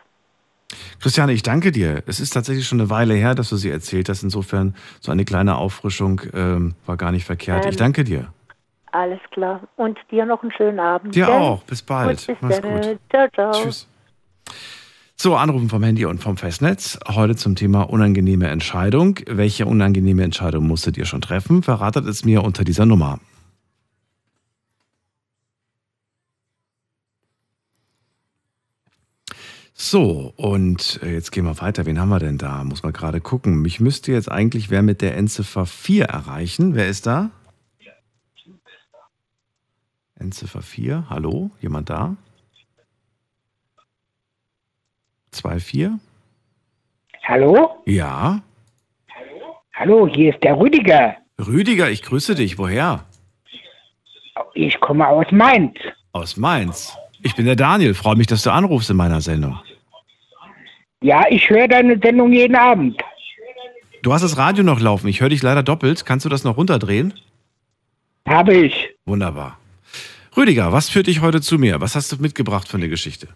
Christiane, 1.00 1.32
ich 1.32 1.42
danke 1.42 1.72
dir. 1.72 2.02
Es 2.06 2.20
ist 2.20 2.30
tatsächlich 2.30 2.66
schon 2.66 2.80
eine 2.80 2.90
Weile 2.90 3.14
her, 3.14 3.34
dass 3.34 3.48
du 3.50 3.56
sie 3.56 3.70
erzählt 3.70 4.08
hast. 4.08 4.22
Insofern 4.22 4.74
so 5.00 5.12
eine 5.12 5.24
kleine 5.24 5.56
Auffrischung 5.56 6.20
ähm, 6.34 6.74
war 6.86 6.96
gar 6.96 7.12
nicht 7.12 7.24
verkehrt. 7.24 7.64
Ähm, 7.64 7.70
ich 7.70 7.76
danke 7.76 8.04
dir. 8.04 8.32
Alles 8.90 9.20
klar. 9.30 9.60
Und 9.76 9.98
dir 10.10 10.26
noch 10.26 10.42
einen 10.42 10.52
schönen 10.52 10.80
Abend. 10.80 11.14
Dir 11.14 11.26
gell? 11.26 11.34
auch. 11.34 11.62
Bis 11.62 11.82
bald. 11.82 12.18
Gut, 12.18 12.26
bis 12.26 12.36
Mach's 12.40 12.60
dann. 12.60 12.80
gut. 12.80 12.98
Ciao, 13.10 13.28
ciao. 13.32 13.52
Tschüss. 13.52 13.88
So, 15.14 15.36
Anrufen 15.36 15.68
vom 15.68 15.82
Handy 15.82 16.04
und 16.04 16.22
vom 16.22 16.36
Festnetz. 16.36 16.98
Heute 17.08 17.34
zum 17.34 17.56
Thema 17.56 17.82
unangenehme 17.82 18.48
Entscheidung. 18.48 19.18
Welche 19.26 19.66
unangenehme 19.66 20.22
Entscheidung 20.22 20.66
musstet 20.66 20.96
ihr 20.96 21.06
schon 21.06 21.20
treffen? 21.20 21.62
Verratet 21.62 22.06
es 22.06 22.24
mir 22.24 22.44
unter 22.44 22.64
dieser 22.64 22.86
Nummer. 22.86 23.18
So, 29.80 30.32
und 30.36 30.98
äh, 31.04 31.12
jetzt 31.12 31.30
gehen 31.30 31.44
wir 31.44 31.60
weiter. 31.60 31.86
Wen 31.86 32.00
haben 32.00 32.08
wir 32.08 32.18
denn 32.18 32.36
da? 32.36 32.64
Muss 32.64 32.82
man 32.82 32.92
gerade 32.92 33.20
gucken. 33.20 33.62
Mich 33.62 33.78
müsste 33.78 34.10
jetzt 34.10 34.28
eigentlich 34.28 34.70
wer 34.70 34.82
mit 34.82 35.02
der 35.02 35.16
Endziffer 35.16 35.66
4 35.66 36.06
erreichen. 36.06 36.74
Wer 36.74 36.88
ist 36.88 37.06
da? 37.06 37.30
Endziffer 40.18 40.62
4. 40.62 41.04
Hallo? 41.08 41.52
Jemand 41.60 41.90
da? 41.90 42.16
2-4? 45.32 45.92
Hallo? 47.22 47.80
Ja. 47.86 48.42
Hallo, 49.74 50.08
hier 50.08 50.34
ist 50.34 50.42
der 50.42 50.58
Rüdiger. 50.58 51.16
Rüdiger, 51.38 51.88
ich 51.88 52.02
grüße 52.02 52.34
dich. 52.34 52.58
Woher? 52.58 53.04
Ich 54.54 54.80
komme 54.80 55.06
aus 55.06 55.26
Mainz. 55.30 55.76
Aus 56.10 56.36
Mainz. 56.36 56.98
Ich 57.22 57.34
bin 57.34 57.46
der 57.46 57.56
Daniel. 57.56 57.94
Freue 57.94 58.16
mich, 58.16 58.26
dass 58.26 58.42
du 58.42 58.50
anrufst 58.50 58.90
in 58.90 58.96
meiner 58.96 59.20
Sendung. 59.20 59.58
Ja, 61.02 61.24
ich 61.30 61.48
höre 61.48 61.68
deine 61.68 61.98
Sendung 62.02 62.32
jeden 62.32 62.56
Abend. 62.56 63.00
Du 64.02 64.12
hast 64.12 64.22
das 64.22 64.36
Radio 64.36 64.64
noch 64.64 64.80
laufen. 64.80 65.08
Ich 65.08 65.20
höre 65.20 65.28
dich 65.28 65.42
leider 65.42 65.62
doppelt. 65.62 66.04
Kannst 66.06 66.24
du 66.24 66.28
das 66.28 66.44
noch 66.44 66.56
runterdrehen? 66.56 67.14
Habe 68.28 68.54
ich. 68.54 68.90
Wunderbar. 69.06 69.58
Rüdiger, 70.36 70.72
was 70.72 70.88
führt 70.88 71.06
dich 71.08 71.20
heute 71.20 71.40
zu 71.40 71.58
mir? 71.58 71.80
Was 71.80 71.96
hast 71.96 72.12
du 72.12 72.16
mitgebracht 72.16 72.68
für 72.68 72.76
eine 72.76 72.88
Geschichte? 72.88 73.28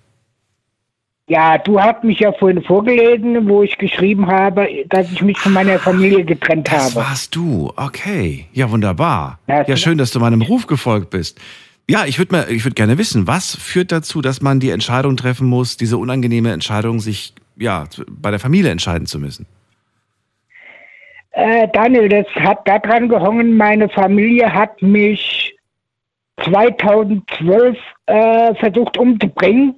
Ja, 1.28 1.56
du 1.56 1.80
hast 1.80 2.04
mich 2.04 2.18
ja 2.18 2.32
vorhin 2.32 2.62
vorgelesen, 2.62 3.48
wo 3.48 3.62
ich 3.62 3.78
geschrieben 3.78 4.26
habe, 4.26 4.68
dass 4.88 5.10
ich 5.10 5.22
mich 5.22 5.38
von 5.38 5.52
meiner 5.52 5.78
Familie 5.78 6.24
getrennt 6.24 6.68
Das 6.70 6.94
habe. 6.94 7.06
warst 7.06 7.34
du. 7.34 7.72
Okay. 7.76 8.46
Ja, 8.52 8.70
wunderbar. 8.70 9.38
Ja, 9.46 9.66
Ja, 9.66 9.76
schön, 9.76 9.98
dass 9.98 10.10
du 10.10 10.20
meinem 10.20 10.42
Ruf 10.42 10.66
gefolgt 10.66 11.10
bist. 11.10 11.40
Ja, 11.88 12.04
ich 12.06 12.18
würde 12.18 12.46
würd 12.48 12.76
gerne 12.76 12.96
wissen, 12.96 13.26
was 13.26 13.56
führt 13.56 13.92
dazu, 13.92 14.22
dass 14.22 14.40
man 14.40 14.60
die 14.60 14.70
Entscheidung 14.70 15.16
treffen 15.16 15.48
muss, 15.48 15.76
diese 15.76 15.98
unangenehme 15.98 16.52
Entscheidung, 16.52 17.00
sich 17.00 17.34
ja, 17.56 17.84
bei 18.08 18.30
der 18.30 18.40
Familie 18.40 18.70
entscheiden 18.70 19.06
zu 19.06 19.18
müssen? 19.18 19.46
Äh, 21.32 21.68
Daniel, 21.72 22.08
das 22.08 22.26
hat 22.36 22.66
daran 22.68 23.08
gehangen, 23.08 23.56
meine 23.56 23.88
Familie 23.88 24.52
hat 24.52 24.80
mich 24.82 25.54
2012 26.44 27.78
äh, 28.06 28.54
versucht 28.54 28.98
umzubringen, 28.98 29.76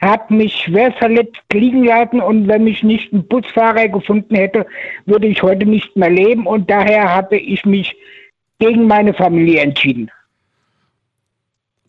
hat 0.00 0.30
mich 0.30 0.54
schwer 0.54 0.92
verletzt 0.92 1.42
liegen 1.52 1.84
lassen 1.84 2.20
und 2.20 2.48
wenn 2.48 2.64
mich 2.64 2.82
nicht 2.82 3.12
ein 3.12 3.26
Busfahrer 3.26 3.88
gefunden 3.88 4.34
hätte, 4.34 4.66
würde 5.06 5.26
ich 5.28 5.42
heute 5.42 5.66
nicht 5.66 5.96
mehr 5.96 6.10
leben 6.10 6.46
und 6.46 6.68
daher 6.68 7.08
habe 7.08 7.36
ich 7.36 7.64
mich 7.64 7.96
gegen 8.58 8.86
meine 8.86 9.14
Familie 9.14 9.60
entschieden. 9.60 10.10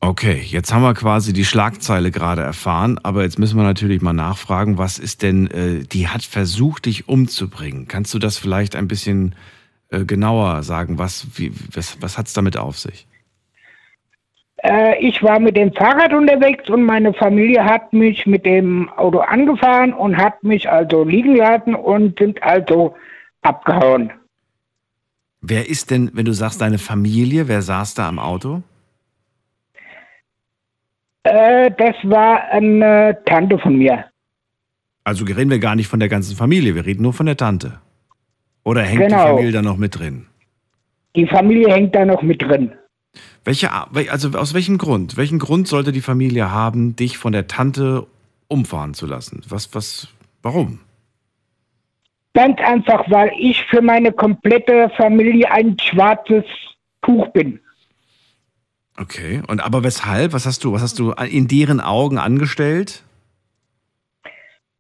Okay, 0.02 0.42
jetzt 0.46 0.74
haben 0.74 0.82
wir 0.82 0.94
quasi 0.94 1.34
die 1.34 1.44
Schlagzeile 1.44 2.10
gerade 2.10 2.42
erfahren, 2.42 3.00
aber 3.04 3.24
jetzt 3.24 3.38
müssen 3.38 3.58
wir 3.58 3.64
natürlich 3.64 4.02
mal 4.02 4.14
nachfragen, 4.14 4.78
was 4.78 4.98
ist 4.98 5.24
denn, 5.24 5.52
äh, 5.52 5.84
die 5.84 6.08
hat 6.08 6.24
versucht, 6.24 6.86
dich 6.86 7.10
umzubringen. 7.10 7.88
Kannst 7.88 8.14
du 8.14 8.20
das 8.20 8.38
vielleicht 8.38 8.78
ein 8.78 8.88
bisschen 8.88 9.36
äh, 9.90 10.06
genauer 10.06 10.64
sagen? 10.64 10.98
Was, 10.98 11.28
wie, 11.36 11.52
was, 11.74 12.02
was 12.02 12.18
hat 12.18 12.28
es 12.28 12.34
damit 12.34 12.56
auf 12.56 12.80
sich? 12.80 13.08
Äh, 14.64 15.06
ich 15.06 15.22
war 15.22 15.40
mit 15.40 15.58
dem 15.58 15.74
Fahrrad 15.74 16.14
unterwegs 16.14 16.70
und 16.70 16.84
meine 16.84 17.14
Familie 17.14 17.66
hat 17.66 17.92
mich 17.92 18.26
mit 18.26 18.46
dem 18.46 18.88
Auto 18.90 19.20
angefahren 19.20 19.94
und 19.94 20.16
hat 20.16 20.44
mich 20.44 20.70
also 20.70 21.04
liegen 21.04 21.36
lassen 21.36 21.76
und 21.76 22.20
sind 22.20 22.42
also 22.42 22.96
abgehauen. 23.42 24.14
Wer 25.42 25.70
ist 25.70 25.92
denn, 25.92 26.12
wenn 26.14 26.26
du 26.26 26.34
sagst 26.34 26.62
deine 26.62 26.78
Familie, 26.78 27.50
wer 27.50 27.62
saß 27.62 27.96
da 27.96 28.08
am 28.08 28.20
Auto? 28.20 28.64
Äh, 31.24 31.72
das 31.78 31.96
war 32.04 32.44
eine 32.52 33.18
Tante 33.26 33.58
von 33.60 33.78
mir. 33.78 34.06
Also 35.04 35.26
reden 35.26 35.50
wir 35.50 35.60
gar 35.60 35.76
nicht 35.76 35.88
von 35.88 36.00
der 36.00 36.10
ganzen 36.10 36.36
Familie, 36.36 36.76
wir 36.76 36.86
reden 36.86 37.02
nur 37.04 37.14
von 37.14 37.26
der 37.26 37.38
Tante. 37.38 37.80
Oder 38.64 38.84
hängt 38.84 39.02
Genau. 39.02 39.24
die 39.24 39.30
Familie 39.30 39.52
da 39.52 39.62
noch 39.62 39.78
mit 39.78 39.98
drin? 39.98 40.28
Die 41.16 41.26
Familie 41.28 41.74
hängt 41.74 41.96
da 41.96 42.06
noch 42.06 42.22
mit 42.22 42.42
drin. 42.42 42.72
Welche, 43.44 43.70
also 43.74 44.38
aus 44.38 44.54
welchem 44.54 44.78
Grund? 44.78 45.18
Welchen 45.18 45.40
Grund 45.40 45.68
sollte 45.68 45.92
die 45.92 46.02
Familie 46.02 46.52
haben, 46.52 46.96
dich 46.96 47.18
von 47.18 47.32
der 47.32 47.48
Tante 47.48 48.06
umfahren 48.48 48.94
zu 48.94 49.08
lassen? 49.08 49.42
Was, 49.50 49.74
was, 49.74 50.10
warum? 50.44 50.80
Ganz 52.36 52.60
einfach, 52.60 53.10
weil 53.10 53.32
ich 53.40 53.66
für 53.66 53.82
meine 53.82 54.12
komplette 54.12 54.92
Familie 54.96 55.52
ein 55.52 55.78
schwarzes 55.80 56.44
Tuch 57.02 57.28
bin. 57.30 57.60
Okay. 59.00 59.42
Und 59.48 59.62
aber 59.62 59.84
weshalb? 59.84 60.34
Was 60.34 60.46
hast 60.46 60.64
du, 60.64 60.74
was 60.74 60.82
hast 60.82 61.00
du 61.00 61.12
in 61.12 61.48
deren 61.48 61.80
Augen 61.80 62.18
angestellt? 62.18 63.04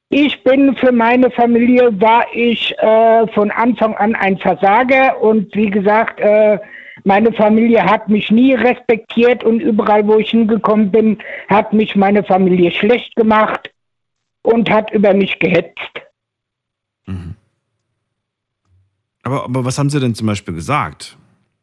Ich 0.10 0.44
bin 0.44 0.76
für 0.76 0.92
meine 0.92 1.30
Familie, 1.30 2.02
war 2.02 2.26
ich 2.34 2.76
äh, 2.80 3.28
von 3.28 3.52
Anfang 3.52 3.96
an 3.96 4.16
ein 4.16 4.40
Versager 4.40 5.22
und 5.22 5.56
wie 5.56 5.70
gesagt, 5.70 6.20
äh, 6.20 6.58
meine 7.04 7.32
Familie 7.32 7.86
hat 7.86 8.10
mich 8.10 8.32
nie 8.32 8.56
respektiert 8.56 9.44
und 9.44 9.62
überall, 9.62 10.06
wo 10.08 10.18
ich 10.18 10.32
hingekommen 10.32 10.92
bin, 10.92 11.20
hat 11.48 11.74
mich 11.74 11.96
meine 11.96 12.24
Familie 12.24 12.72
schlecht 12.72 13.16
gemacht 13.16 13.70
und 14.42 14.70
hat 14.70 14.92
über 14.92 15.14
mich 15.14 15.38
gehetzt. 15.38 16.02
Aber, 19.22 19.44
aber 19.44 19.64
was 19.64 19.78
haben 19.78 19.92
sie 19.92 20.00
denn 20.00 20.16
zum 20.16 20.26
Beispiel 20.26 20.56
gesagt? 20.56 21.19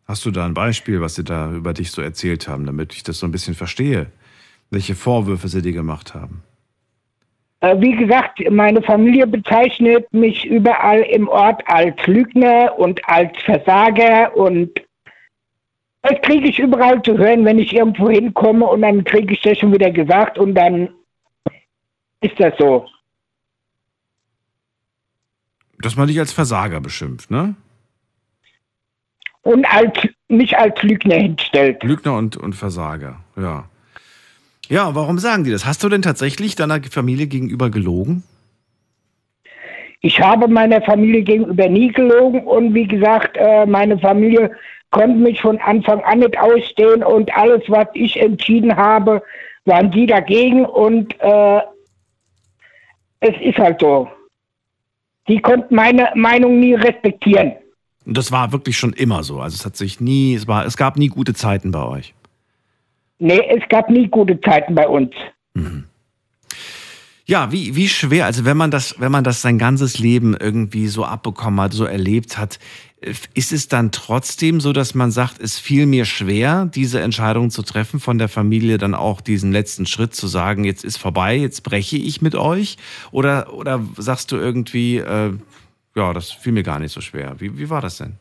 Hast 0.07 0.24
du 0.24 0.31
da 0.31 0.45
ein 0.45 0.55
Beispiel, 0.55 1.01
was 1.01 1.16
sie 1.16 1.24
da 1.24 1.51
über 1.51 1.74
dich 1.74 1.91
so 1.91 2.01
erzählt 2.01 2.47
haben, 2.47 2.65
damit 2.65 2.95
ich 2.95 3.03
das 3.03 3.19
so 3.19 3.27
ein 3.27 3.33
bisschen 3.33 3.55
verstehe? 3.55 4.07
Welche 4.70 4.95
Vorwürfe 4.95 5.49
sie 5.49 5.62
dir 5.62 5.73
gemacht 5.73 6.15
haben? 6.15 6.43
Äh, 7.61 7.81
wie 7.81 7.97
gesagt, 7.97 8.41
meine 8.51 8.83
Familie 8.83 9.27
bezeichnet 9.27 10.12
mich 10.12 10.45
überall 10.45 11.01
im 11.03 11.27
Ort 11.28 11.62
als 11.66 11.95
Lügner 12.07 12.78
und 12.78 13.01
als 13.09 13.33
Versager 13.45 14.37
und 14.37 14.70
das 16.03 16.20
kriege 16.23 16.49
ich 16.49 16.59
überall 16.61 17.03
zu 17.03 17.19
hören, 17.19 17.45
wenn 17.45 17.59
ich 17.59 17.73
irgendwo 17.74 18.09
hinkomme 18.09 18.65
und 18.65 18.83
dann 18.83 19.03
kriege 19.03 19.35
ich 19.35 19.41
das 19.41 19.59
schon 19.59 19.73
wieder 19.73 19.91
gesagt 19.91 20.39
und 20.39 20.55
dann 20.55 20.91
ist 22.20 22.39
das 22.39 22.55
so. 22.59 22.87
Dass 25.81 25.97
man 25.97 26.07
dich 26.07 26.19
als 26.20 26.33
Versager 26.33 26.81
beschimpft, 26.81 27.31
ne? 27.31 27.57
Und 29.47 29.64
als, 29.73 29.93
mich 30.27 30.59
als 30.59 30.82
Lügner 30.82 31.14
hinstellt. 31.14 31.81
Lügner 31.85 32.16
und, 32.16 32.36
und 32.36 32.55
Versager, 32.55 33.20
ja. 33.36 33.66
Ja, 34.68 34.97
warum 34.97 35.20
sagen 35.20 35.44
die 35.44 35.52
das? 35.52 35.64
Hast 35.64 35.85
du 35.85 35.89
denn 35.89 36.02
tatsächlich 36.02 36.56
deiner 36.56 36.82
Familie 36.82 37.28
gegenüber 37.28 37.70
gelogen? 37.70 38.24
Ich 40.01 40.20
habe 40.20 40.48
meiner 40.48 40.82
Familie 40.82 41.23
gegenüber 41.23 41.68
nie 41.68 41.93
gelogen 41.93 42.40
und 42.40 42.74
wie 42.74 42.89
gesagt, 42.89 43.36
äh, 43.36 43.66
meine 43.66 43.97
Familie 44.01 44.51
konnte 44.90 45.16
mich 45.16 45.40
von 45.40 45.59
Anfang 45.60 46.01
an 46.01 46.18
nicht 46.18 46.36
ausstehen 46.36 47.05
und 47.05 47.32
alles, 47.36 47.62
was 47.68 47.86
ich 47.94 48.20
entschieden 48.20 48.74
habe, 48.77 49.23
waren 49.64 49.93
die 49.93 50.06
dagegen 50.06 50.64
und 50.64 51.14
äh, 51.20 51.60
es 53.20 53.35
ist 53.40 53.59
halt 53.59 53.78
so. 53.81 54.09
Die 55.28 55.40
konnten 55.40 55.73
meine 55.73 56.10
Meinung 56.16 56.59
nie 56.59 56.74
respektieren. 56.74 57.52
Und 58.07 58.16
das 58.16 58.31
war 58.31 58.53
wirklich 58.53 58.78
schon 58.78 58.93
immer 58.93 59.24
so. 59.24 59.41
Also 59.41 59.57
es 59.57 59.66
hat 59.66 59.77
sich 59.77 60.01
nie, 60.01 60.35
es 60.35 60.47
war, 60.47 60.65
es 60.65 60.77
gab 60.77 60.97
nie 60.97 61.09
gute 61.09 61.35
Zeiten 61.35 61.73
bei 61.73 61.83
euch. 61.83 62.15
Nee, 63.19 63.43
es 63.49 63.69
gab 63.69 63.91
nie 63.91 64.07
gute 64.09 64.41
Zeiten 64.41 64.74
bei 64.74 64.87
uns. 64.87 65.11
Ja, 67.24 67.51
wie, 67.51 67.74
wie 67.74 67.89
schwer, 67.89 68.27
also 68.27 68.45
wenn 68.45 68.57
man 68.57 68.70
das, 68.70 69.01
wenn 69.01 69.11
man 69.11 69.24
das 69.24 69.43
sein 69.43 69.59
ganzes 69.59 69.99
Leben 69.99 70.37
irgendwie 70.39 70.87
so 70.87 71.05
abbekommen 71.05 71.61
hat, 71.61 71.73
so 71.73 71.85
erlebt 71.85 72.39
hat, 72.39 72.61
ist 73.35 73.53
es 73.53 73.69
dann 73.69 73.91
trotzdem 73.91 74.61
so, 74.61 74.73
dass 74.73 74.95
man 74.95 75.11
sagt, 75.11 75.41
es 75.41 75.59
fiel 75.59 75.87
mir 75.87 76.05
schwer, 76.05 76.66
diese 76.66 77.01
Entscheidung 77.01 77.51
zu 77.51 77.62
treffen, 77.62 77.99
von 77.99 78.19
der 78.19 78.28
Familie 78.28 78.78
dann 78.78 78.95
auch 78.95 79.20
diesen 79.20 79.51
letzten 79.51 79.87
Schritt 79.87 80.15
zu 80.15 80.28
sagen, 80.28 80.65
jetzt 80.65 80.85
ist 80.85 80.97
vorbei, 80.97 81.37
jetzt 81.37 81.62
breche 81.62 81.97
ich 81.97 82.23
mit 82.23 82.37
euch? 82.37 82.77
Oder, 83.11 83.53
oder 83.53 83.83
sagst 83.97 84.31
du 84.31 84.37
irgendwie, 84.37 84.99
äh, 84.99 85.33
ja, 85.97 86.12
das 86.12 86.31
fiel 86.31 86.52
mir 86.52 86.62
gar 86.62 86.78
nicht 86.78 86.93
so 86.93 87.01
schwer. 87.01 87.35
Wie, 87.39 87.59
wie 87.59 87.70
war 87.70 87.81
das 87.81 87.98
denn? 87.98 88.14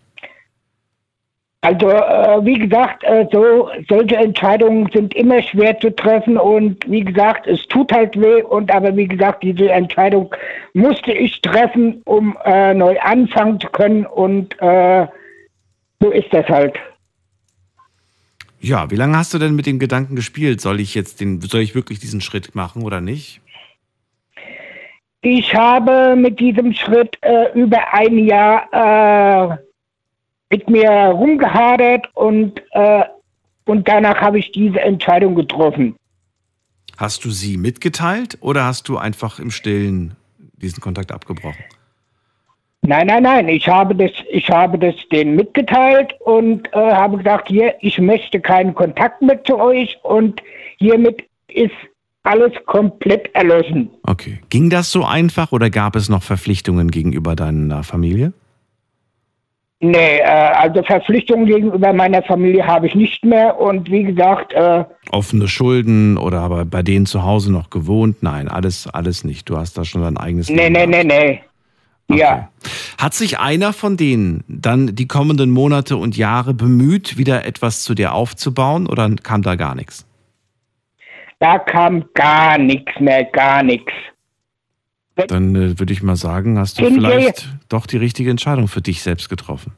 Also 1.61 1.89
äh, 1.89 2.45
wie 2.45 2.59
gesagt, 2.59 3.03
äh, 3.03 3.27
so 3.31 3.69
solche 3.89 4.17
Entscheidungen 4.17 4.87
sind 4.93 5.15
immer 5.15 5.41
schwer 5.41 5.79
zu 5.79 5.89
treffen 5.95 6.37
und 6.37 6.87
wie 6.87 7.03
gesagt, 7.03 7.47
es 7.47 7.67
tut 7.67 7.91
halt 7.91 8.15
weh 8.21 8.43
und 8.43 8.71
aber 8.71 8.95
wie 8.95 9.07
gesagt, 9.07 9.41
diese 9.41 9.71
Entscheidung 9.71 10.33
musste 10.73 11.11
ich 11.11 11.41
treffen, 11.41 12.03
um 12.05 12.37
äh, 12.45 12.75
neu 12.75 12.99
anfangen 12.99 13.59
zu 13.59 13.67
können 13.69 14.05
und 14.05 14.55
äh, 14.61 15.07
so 15.99 16.11
ist 16.11 16.31
das 16.31 16.47
halt. 16.47 16.75
Ja, 18.59 18.91
wie 18.91 18.95
lange 18.95 19.17
hast 19.17 19.33
du 19.33 19.39
denn 19.39 19.55
mit 19.55 19.65
dem 19.65 19.79
Gedanken 19.79 20.15
gespielt? 20.15 20.61
Soll 20.61 20.79
ich 20.79 20.93
jetzt 20.93 21.19
den, 21.19 21.41
soll 21.41 21.61
ich 21.61 21.73
wirklich 21.73 21.97
diesen 21.97 22.21
Schritt 22.21 22.53
machen 22.53 22.83
oder 22.83 23.01
nicht? 23.01 23.41
Ich 25.27 25.55
habe 25.55 26.15
mit 26.15 26.39
diesem 26.39 26.71
Schritt 26.71 27.17
äh, 27.21 27.51
über 27.59 27.79
ein 27.93 28.19
Jahr 28.19 29.49
äh, 29.49 29.57
mit 30.51 30.69
mir 30.69 30.91
rumgehadert 30.91 32.07
und, 32.13 32.61
äh, 32.73 33.05
und 33.65 33.87
danach 33.87 34.21
habe 34.21 34.37
ich 34.37 34.51
diese 34.51 34.79
Entscheidung 34.81 35.33
getroffen. 35.33 35.95
Hast 36.97 37.25
du 37.25 37.31
sie 37.31 37.57
mitgeteilt 37.57 38.37
oder 38.41 38.65
hast 38.65 38.87
du 38.87 38.99
einfach 38.99 39.39
im 39.39 39.49
Stillen 39.49 40.15
diesen 40.61 40.79
Kontakt 40.79 41.11
abgebrochen? 41.11 41.65
Nein, 42.83 43.07
nein, 43.07 43.23
nein, 43.23 43.47
ich 43.47 43.67
habe 43.67 43.95
das, 43.95 44.11
ich 44.29 44.47
habe 44.51 44.77
das 44.77 44.93
denen 45.11 45.35
mitgeteilt 45.35 46.13
und 46.19 46.71
äh, 46.71 46.77
habe 46.77 47.17
gesagt, 47.17 47.47
hier, 47.47 47.73
ich 47.79 47.97
möchte 47.97 48.39
keinen 48.39 48.75
Kontakt 48.75 49.23
mehr 49.23 49.43
zu 49.43 49.57
euch 49.57 49.97
und 50.03 50.39
hiermit 50.77 51.23
ist 51.47 51.73
alles 52.25 52.51
komplett 52.65 53.33
erloschen. 53.33 53.89
Okay. 54.03 54.39
Ging 54.49 54.69
das 54.69 54.91
so 54.91 55.05
einfach 55.05 55.51
oder 55.51 55.69
gab 55.69 55.95
es 55.95 56.09
noch 56.09 56.23
Verpflichtungen 56.23 56.91
gegenüber 56.91 57.35
deiner 57.35 57.83
Familie? 57.83 58.33
Nee, 59.81 60.19
äh, 60.19 60.23
also 60.23 60.81
Verpflichtungen 60.83 61.45
gegenüber 61.45 61.93
meiner 61.93 62.23
Familie 62.23 62.65
habe 62.65 62.87
ich 62.87 62.95
nicht 62.95 63.23
mehr 63.25 63.59
und 63.59 63.91
wie 63.91 64.03
gesagt, 64.03 64.53
äh, 64.53 64.85
Offene 65.11 65.47
Schulden 65.47 66.17
oder 66.17 66.39
aber 66.39 66.65
bei 66.65 66.81
denen 66.81 67.05
zu 67.05 67.23
Hause 67.23 67.51
noch 67.51 67.69
gewohnt? 67.69 68.23
Nein, 68.23 68.47
alles, 68.47 68.87
alles 68.87 69.23
nicht. 69.23 69.49
Du 69.49 69.57
hast 69.57 69.77
da 69.77 69.83
schon 69.83 70.01
dein 70.01 70.17
eigenes 70.17 70.49
nee, 70.49 70.69
nee, 70.69 70.87
nee, 70.87 71.03
nee. 71.03 71.41
Ja, 72.07 72.49
Hat 72.99 73.15
sich 73.15 73.39
einer 73.39 73.73
von 73.73 73.97
denen 73.97 74.43
dann 74.47 74.95
die 74.95 75.07
kommenden 75.07 75.49
Monate 75.49 75.97
und 75.97 76.15
Jahre 76.15 76.53
bemüht, 76.53 77.17
wieder 77.17 77.45
etwas 77.45 77.81
zu 77.81 77.95
dir 77.95 78.13
aufzubauen 78.13 78.85
oder 78.85 79.09
kam 79.23 79.41
da 79.41 79.55
gar 79.55 79.73
nichts? 79.73 80.04
Da 81.39 81.59
kam 81.59 82.05
gar 82.13 82.57
nichts 82.57 82.99
mehr, 82.99 83.25
gar 83.25 83.63
nichts. 83.63 83.91
Dann 85.15 85.55
äh, 85.55 85.79
würde 85.79 85.93
ich 85.93 86.03
mal 86.03 86.15
sagen, 86.15 86.59
hast 86.59 86.79
du 86.79 86.85
Sind 86.85 87.01
wir 87.01 87.09
vielleicht 87.09 87.47
doch 87.69 87.85
die 87.85 87.97
richtige 87.97 88.29
Entscheidung 88.29 88.67
für 88.67 88.81
dich 88.81 89.01
selbst 89.01 89.29
getroffen. 89.29 89.73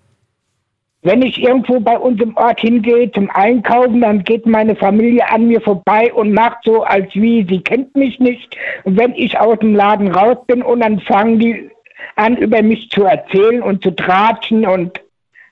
Wenn 1.04 1.22
ich 1.22 1.42
irgendwo 1.42 1.80
bei 1.80 1.98
uns 1.98 2.20
im 2.22 2.36
Ort 2.36 2.60
hingehe 2.60 3.12
zum 3.12 3.30
Einkaufen, 3.30 4.02
dann 4.02 4.24
geht 4.24 4.46
meine 4.46 4.76
Familie 4.76 5.30
an 5.30 5.48
mir 5.48 5.62
vorbei 5.62 6.12
und 6.12 6.34
macht 6.34 6.58
so, 6.66 6.84
als 6.84 7.14
wie 7.14 7.46
sie 7.48 7.62
kennt 7.62 7.96
mich 7.96 8.20
nicht. 8.20 8.58
Und 8.84 8.98
wenn 8.98 9.14
ich 9.14 9.40
aus 9.40 9.60
dem 9.60 9.76
Laden 9.76 10.12
raus 10.12 10.38
bin 10.48 10.64
und 10.64 10.80
dann 10.80 11.00
fangen 11.02 11.40
die 11.40 11.70
an, 12.16 12.36
über 12.38 12.64
mich 12.64 12.90
zu 12.90 13.04
erzählen 13.04 13.62
und 13.62 13.84
zu 13.84 13.92
tratschen 13.92 14.66
und 14.66 15.00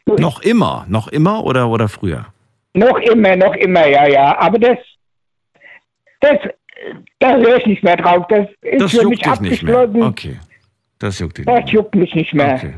Noch 0.05 0.41
immer, 0.41 0.85
noch 0.89 1.07
immer 1.09 1.43
oder, 1.43 1.69
oder 1.69 1.87
früher? 1.87 2.25
noch 2.75 2.99
immer, 2.99 3.35
noch 3.35 3.55
immer, 3.55 3.87
ja, 3.87 4.07
ja. 4.07 4.37
Aber 4.37 4.59
das, 4.59 4.77
das, 6.21 6.37
da 7.19 7.35
höre 7.37 7.57
ich 7.57 7.65
nicht 7.65 7.83
mehr 7.83 7.97
drauf. 7.97 8.25
Das 8.29 8.47
ist 8.61 8.81
Das 8.81 8.91
für 8.91 9.03
juckt 9.03 9.09
mich 9.09 9.19
dich 9.21 9.41
nicht 9.41 9.63
mehr. 9.63 9.79
abgeschlossen. 9.79 10.03
Okay. 10.03 10.39
Das 10.99 11.19
juckt 11.19 11.37
dich 11.37 11.45
Das 11.45 11.61
nicht 11.63 11.69
juckt 11.73 11.95
mich 11.95 12.15
nicht 12.15 12.33
mehr. 12.33 12.55
Okay. 12.55 12.73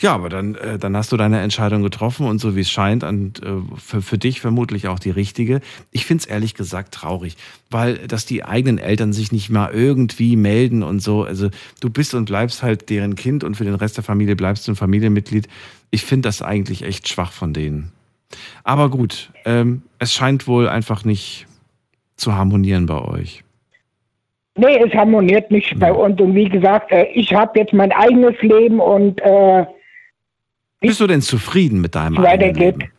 Ja, 0.00 0.14
aber 0.14 0.30
dann, 0.30 0.54
äh, 0.54 0.78
dann 0.78 0.96
hast 0.96 1.12
du 1.12 1.18
deine 1.18 1.40
Entscheidung 1.40 1.82
getroffen 1.82 2.26
und 2.26 2.38
so 2.38 2.56
wie 2.56 2.60
es 2.60 2.70
scheint, 2.70 3.04
und, 3.04 3.42
äh, 3.42 3.48
für, 3.76 4.00
für 4.00 4.16
dich 4.16 4.40
vermutlich 4.40 4.88
auch 4.88 4.98
die 4.98 5.10
richtige. 5.10 5.60
Ich 5.90 6.06
finde 6.06 6.22
es 6.22 6.26
ehrlich 6.26 6.54
gesagt 6.54 6.94
traurig, 6.94 7.36
weil 7.68 7.98
dass 8.08 8.24
die 8.24 8.42
eigenen 8.42 8.78
Eltern 8.78 9.12
sich 9.12 9.32
nicht 9.32 9.50
mal 9.50 9.70
irgendwie 9.72 10.36
melden 10.36 10.82
und 10.82 11.00
so. 11.00 11.24
Also 11.24 11.50
du 11.80 11.90
bist 11.90 12.14
und 12.14 12.24
bleibst 12.24 12.62
halt 12.62 12.88
deren 12.88 13.16
Kind 13.16 13.44
und 13.44 13.56
für 13.56 13.64
den 13.64 13.74
Rest 13.74 13.98
der 13.98 14.04
Familie 14.04 14.34
bleibst 14.34 14.66
du 14.66 14.72
ein 14.72 14.76
Familienmitglied. 14.76 15.46
Ich 15.90 16.06
finde 16.06 16.28
das 16.28 16.40
eigentlich 16.40 16.82
echt 16.82 17.06
schwach 17.08 17.32
von 17.32 17.52
denen. 17.52 17.92
Aber 18.64 18.88
gut, 18.88 19.30
ähm, 19.44 19.82
es 19.98 20.14
scheint 20.14 20.46
wohl 20.46 20.70
einfach 20.70 21.04
nicht 21.04 21.46
zu 22.20 22.34
harmonieren 22.34 22.86
bei 22.86 23.00
euch. 23.00 23.44
Nee, 24.56 24.78
es 24.84 24.92
harmoniert 24.94 25.50
nicht 25.50 25.78
bei 25.78 25.92
uns. 25.92 26.20
Und 26.20 26.34
wie 26.34 26.48
gesagt, 26.48 26.92
äh, 26.92 27.04
ich 27.14 27.32
habe 27.32 27.58
jetzt 27.58 27.72
mein 27.72 27.92
eigenes 27.92 28.40
Leben 28.42 28.80
und 28.80 29.20
äh, 29.22 29.64
Bist 30.80 31.00
du 31.00 31.06
denn 31.06 31.22
zufrieden 31.22 31.80
mit 31.80 31.94
deinem 31.94 32.18
eigenen 32.18 32.24
weitergeht. 32.24 32.78
Leben? 32.78 32.92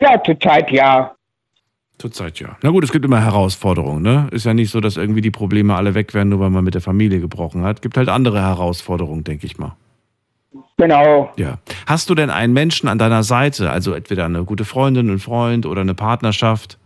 Ja, 0.00 0.22
zurzeit 0.22 0.70
ja. 0.70 1.14
Zurzeit 1.98 2.40
ja. 2.40 2.56
Na 2.62 2.70
gut, 2.70 2.84
es 2.84 2.92
gibt 2.92 3.04
immer 3.04 3.22
Herausforderungen, 3.22 4.02
ne? 4.02 4.28
Ist 4.30 4.46
ja 4.46 4.54
nicht 4.54 4.70
so, 4.70 4.80
dass 4.80 4.96
irgendwie 4.96 5.20
die 5.20 5.30
Probleme 5.30 5.74
alle 5.74 5.94
weg 5.94 6.14
werden, 6.14 6.30
nur 6.30 6.40
weil 6.40 6.48
man 6.48 6.64
mit 6.64 6.74
der 6.74 6.80
Familie 6.80 7.20
gebrochen 7.20 7.62
hat. 7.62 7.82
Gibt 7.82 7.98
halt 7.98 8.08
andere 8.08 8.40
Herausforderungen, 8.40 9.22
denke 9.22 9.46
ich 9.46 9.58
mal. 9.58 9.76
Genau. 10.78 11.30
Ja. 11.36 11.58
Hast 11.86 12.08
du 12.08 12.14
denn 12.14 12.30
einen 12.30 12.54
Menschen 12.54 12.88
an 12.88 12.98
deiner 12.98 13.22
Seite, 13.22 13.70
also 13.70 13.92
entweder 13.92 14.24
eine 14.24 14.44
gute 14.44 14.64
Freundin, 14.64 15.10
einen 15.10 15.18
Freund 15.18 15.66
oder 15.66 15.82
eine 15.82 15.94
Partnerschaft? 15.94 16.78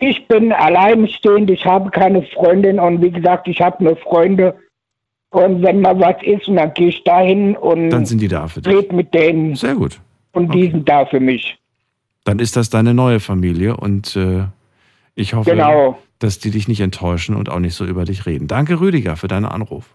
Ich 0.00 0.26
bin 0.28 0.52
alleinstehend, 0.52 1.50
ich 1.50 1.64
habe 1.66 1.90
keine 1.90 2.22
Freundin 2.22 2.78
und 2.78 3.02
wie 3.02 3.10
gesagt, 3.10 3.48
ich 3.48 3.60
habe 3.60 3.82
nur 3.82 3.96
Freunde. 3.96 4.54
Und 5.30 5.62
wenn 5.62 5.80
mal 5.80 5.98
was 6.00 6.16
ist, 6.22 6.48
und 6.48 6.56
dann 6.56 6.72
gehe 6.74 6.88
ich 6.88 7.04
dahin 7.04 7.56
und 7.56 7.90
Dann 7.90 8.06
sind 8.06 8.20
die 8.20 8.28
da 8.28 8.48
für 8.48 8.62
dich. 8.62 8.72
red 8.74 8.92
mit 8.92 9.12
denen. 9.12 9.54
Sehr 9.56 9.74
gut. 9.74 10.00
Und 10.32 10.54
die 10.54 10.70
sind 10.70 10.88
da 10.88 11.04
für 11.04 11.20
mich. 11.20 11.58
Dann 12.24 12.38
ist 12.38 12.56
das 12.56 12.70
deine 12.70 12.94
neue 12.94 13.20
Familie 13.20 13.76
und 13.76 14.14
äh, 14.16 14.44
ich 15.14 15.34
hoffe, 15.34 15.50
Genau. 15.50 15.98
dass 16.18 16.38
die 16.38 16.50
dich 16.50 16.68
nicht 16.68 16.80
enttäuschen 16.80 17.34
und 17.34 17.50
auch 17.50 17.58
nicht 17.58 17.74
so 17.74 17.84
über 17.84 18.04
dich 18.04 18.24
reden. 18.24 18.46
Danke, 18.46 18.80
Rüdiger, 18.80 19.16
für 19.16 19.28
deinen 19.28 19.46
Anruf. 19.46 19.86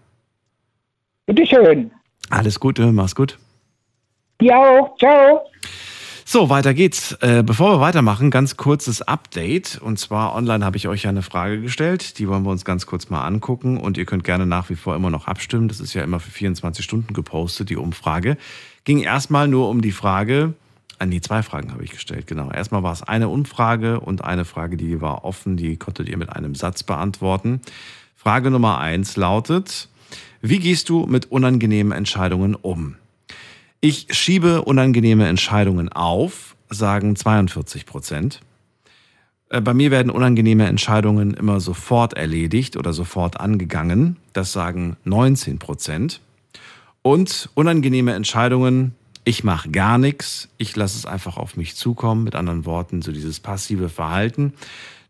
Bitteschön. 1.26 1.90
Alles 2.30 2.60
Gute, 2.60 2.92
mach's 2.92 3.14
gut. 3.14 3.38
Ja 4.42 4.58
auch. 4.58 4.96
Ciao. 4.98 5.40
So, 6.26 6.48
weiter 6.48 6.72
geht's. 6.72 7.12
Äh, 7.20 7.42
bevor 7.44 7.72
wir 7.72 7.80
weitermachen, 7.80 8.30
ganz 8.30 8.56
kurzes 8.56 9.02
Update. 9.02 9.78
Und 9.82 9.98
zwar 9.98 10.34
online 10.34 10.64
habe 10.64 10.78
ich 10.78 10.88
euch 10.88 11.02
ja 11.02 11.10
eine 11.10 11.20
Frage 11.20 11.60
gestellt. 11.60 12.18
Die 12.18 12.26
wollen 12.26 12.44
wir 12.44 12.50
uns 12.50 12.64
ganz 12.64 12.86
kurz 12.86 13.10
mal 13.10 13.26
angucken. 13.26 13.76
Und 13.76 13.98
ihr 13.98 14.06
könnt 14.06 14.24
gerne 14.24 14.46
nach 14.46 14.70
wie 14.70 14.74
vor 14.74 14.96
immer 14.96 15.10
noch 15.10 15.26
abstimmen. 15.28 15.68
Das 15.68 15.80
ist 15.80 15.92
ja 15.92 16.02
immer 16.02 16.20
für 16.20 16.30
24 16.30 16.82
Stunden 16.82 17.12
gepostet, 17.12 17.68
die 17.68 17.76
Umfrage. 17.76 18.38
Ging 18.84 19.00
erstmal 19.00 19.48
nur 19.48 19.68
um 19.68 19.82
die 19.82 19.92
Frage, 19.92 20.54
ah 20.98 21.04
nee, 21.04 21.20
zwei 21.20 21.42
Fragen 21.42 21.72
habe 21.72 21.84
ich 21.84 21.90
gestellt, 21.90 22.26
genau. 22.26 22.50
Erstmal 22.50 22.82
war 22.82 22.92
es 22.92 23.02
eine 23.02 23.28
Umfrage 23.28 24.00
und 24.00 24.24
eine 24.24 24.46
Frage, 24.46 24.78
die 24.78 25.02
war 25.02 25.24
offen, 25.24 25.58
die 25.58 25.76
konntet 25.76 26.08
ihr 26.08 26.16
mit 26.16 26.30
einem 26.30 26.54
Satz 26.54 26.82
beantworten. 26.82 27.60
Frage 28.16 28.50
Nummer 28.50 28.78
eins 28.78 29.16
lautet, 29.16 29.88
wie 30.40 30.58
gehst 30.58 30.88
du 30.88 31.06
mit 31.06 31.30
unangenehmen 31.30 31.92
Entscheidungen 31.92 32.54
um? 32.54 32.96
Ich 33.84 34.06
schiebe 34.12 34.62
unangenehme 34.62 35.28
Entscheidungen 35.28 35.90
auf, 35.90 36.56
sagen 36.70 37.16
42 37.16 37.84
Prozent. 37.84 38.40
Äh, 39.50 39.60
Bei 39.60 39.74
mir 39.74 39.90
werden 39.90 40.10
unangenehme 40.10 40.66
Entscheidungen 40.66 41.34
immer 41.34 41.60
sofort 41.60 42.14
erledigt 42.14 42.78
oder 42.78 42.94
sofort 42.94 43.38
angegangen. 43.38 44.16
Das 44.32 44.52
sagen 44.52 44.96
19 45.04 45.58
Prozent. 45.58 46.22
Und 47.02 47.50
unangenehme 47.52 48.14
Entscheidungen, 48.14 48.94
ich 49.22 49.44
mache 49.44 49.70
gar 49.70 49.98
nichts, 49.98 50.48
ich 50.56 50.74
lasse 50.74 50.96
es 50.96 51.04
einfach 51.04 51.36
auf 51.36 51.58
mich 51.58 51.76
zukommen. 51.76 52.24
Mit 52.24 52.36
anderen 52.36 52.64
Worten, 52.64 53.02
so 53.02 53.12
dieses 53.12 53.38
passive 53.38 53.90
Verhalten. 53.90 54.54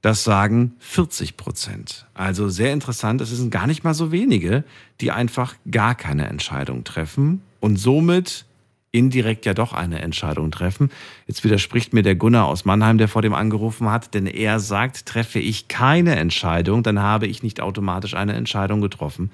Das 0.02 0.24
sagen 0.24 0.74
40 0.80 1.36
Prozent. 1.36 2.06
Also 2.12 2.48
sehr 2.48 2.72
interessant, 2.72 3.20
es 3.20 3.30
sind 3.30 3.52
gar 3.52 3.68
nicht 3.68 3.84
mal 3.84 3.94
so 3.94 4.10
wenige, 4.10 4.64
die 5.00 5.12
einfach 5.12 5.54
gar 5.70 5.94
keine 5.94 6.26
Entscheidung 6.26 6.82
treffen 6.82 7.40
und 7.60 7.76
somit 7.76 8.46
indirekt 8.94 9.44
ja 9.44 9.54
doch 9.54 9.72
eine 9.72 10.00
Entscheidung 10.00 10.52
treffen. 10.52 10.90
Jetzt 11.26 11.42
widerspricht 11.42 11.92
mir 11.92 12.02
der 12.02 12.14
Gunnar 12.14 12.46
aus 12.46 12.64
Mannheim, 12.64 12.96
der 12.96 13.08
vor 13.08 13.22
dem 13.22 13.34
angerufen 13.34 13.90
hat, 13.90 14.14
denn 14.14 14.26
er 14.26 14.60
sagt, 14.60 15.06
treffe 15.06 15.40
ich 15.40 15.66
keine 15.66 16.14
Entscheidung, 16.14 16.84
dann 16.84 17.00
habe 17.00 17.26
ich 17.26 17.42
nicht 17.42 17.60
automatisch 17.60 18.14
eine 18.14 18.34
Entscheidung 18.34 18.80
getroffen. 18.80 19.32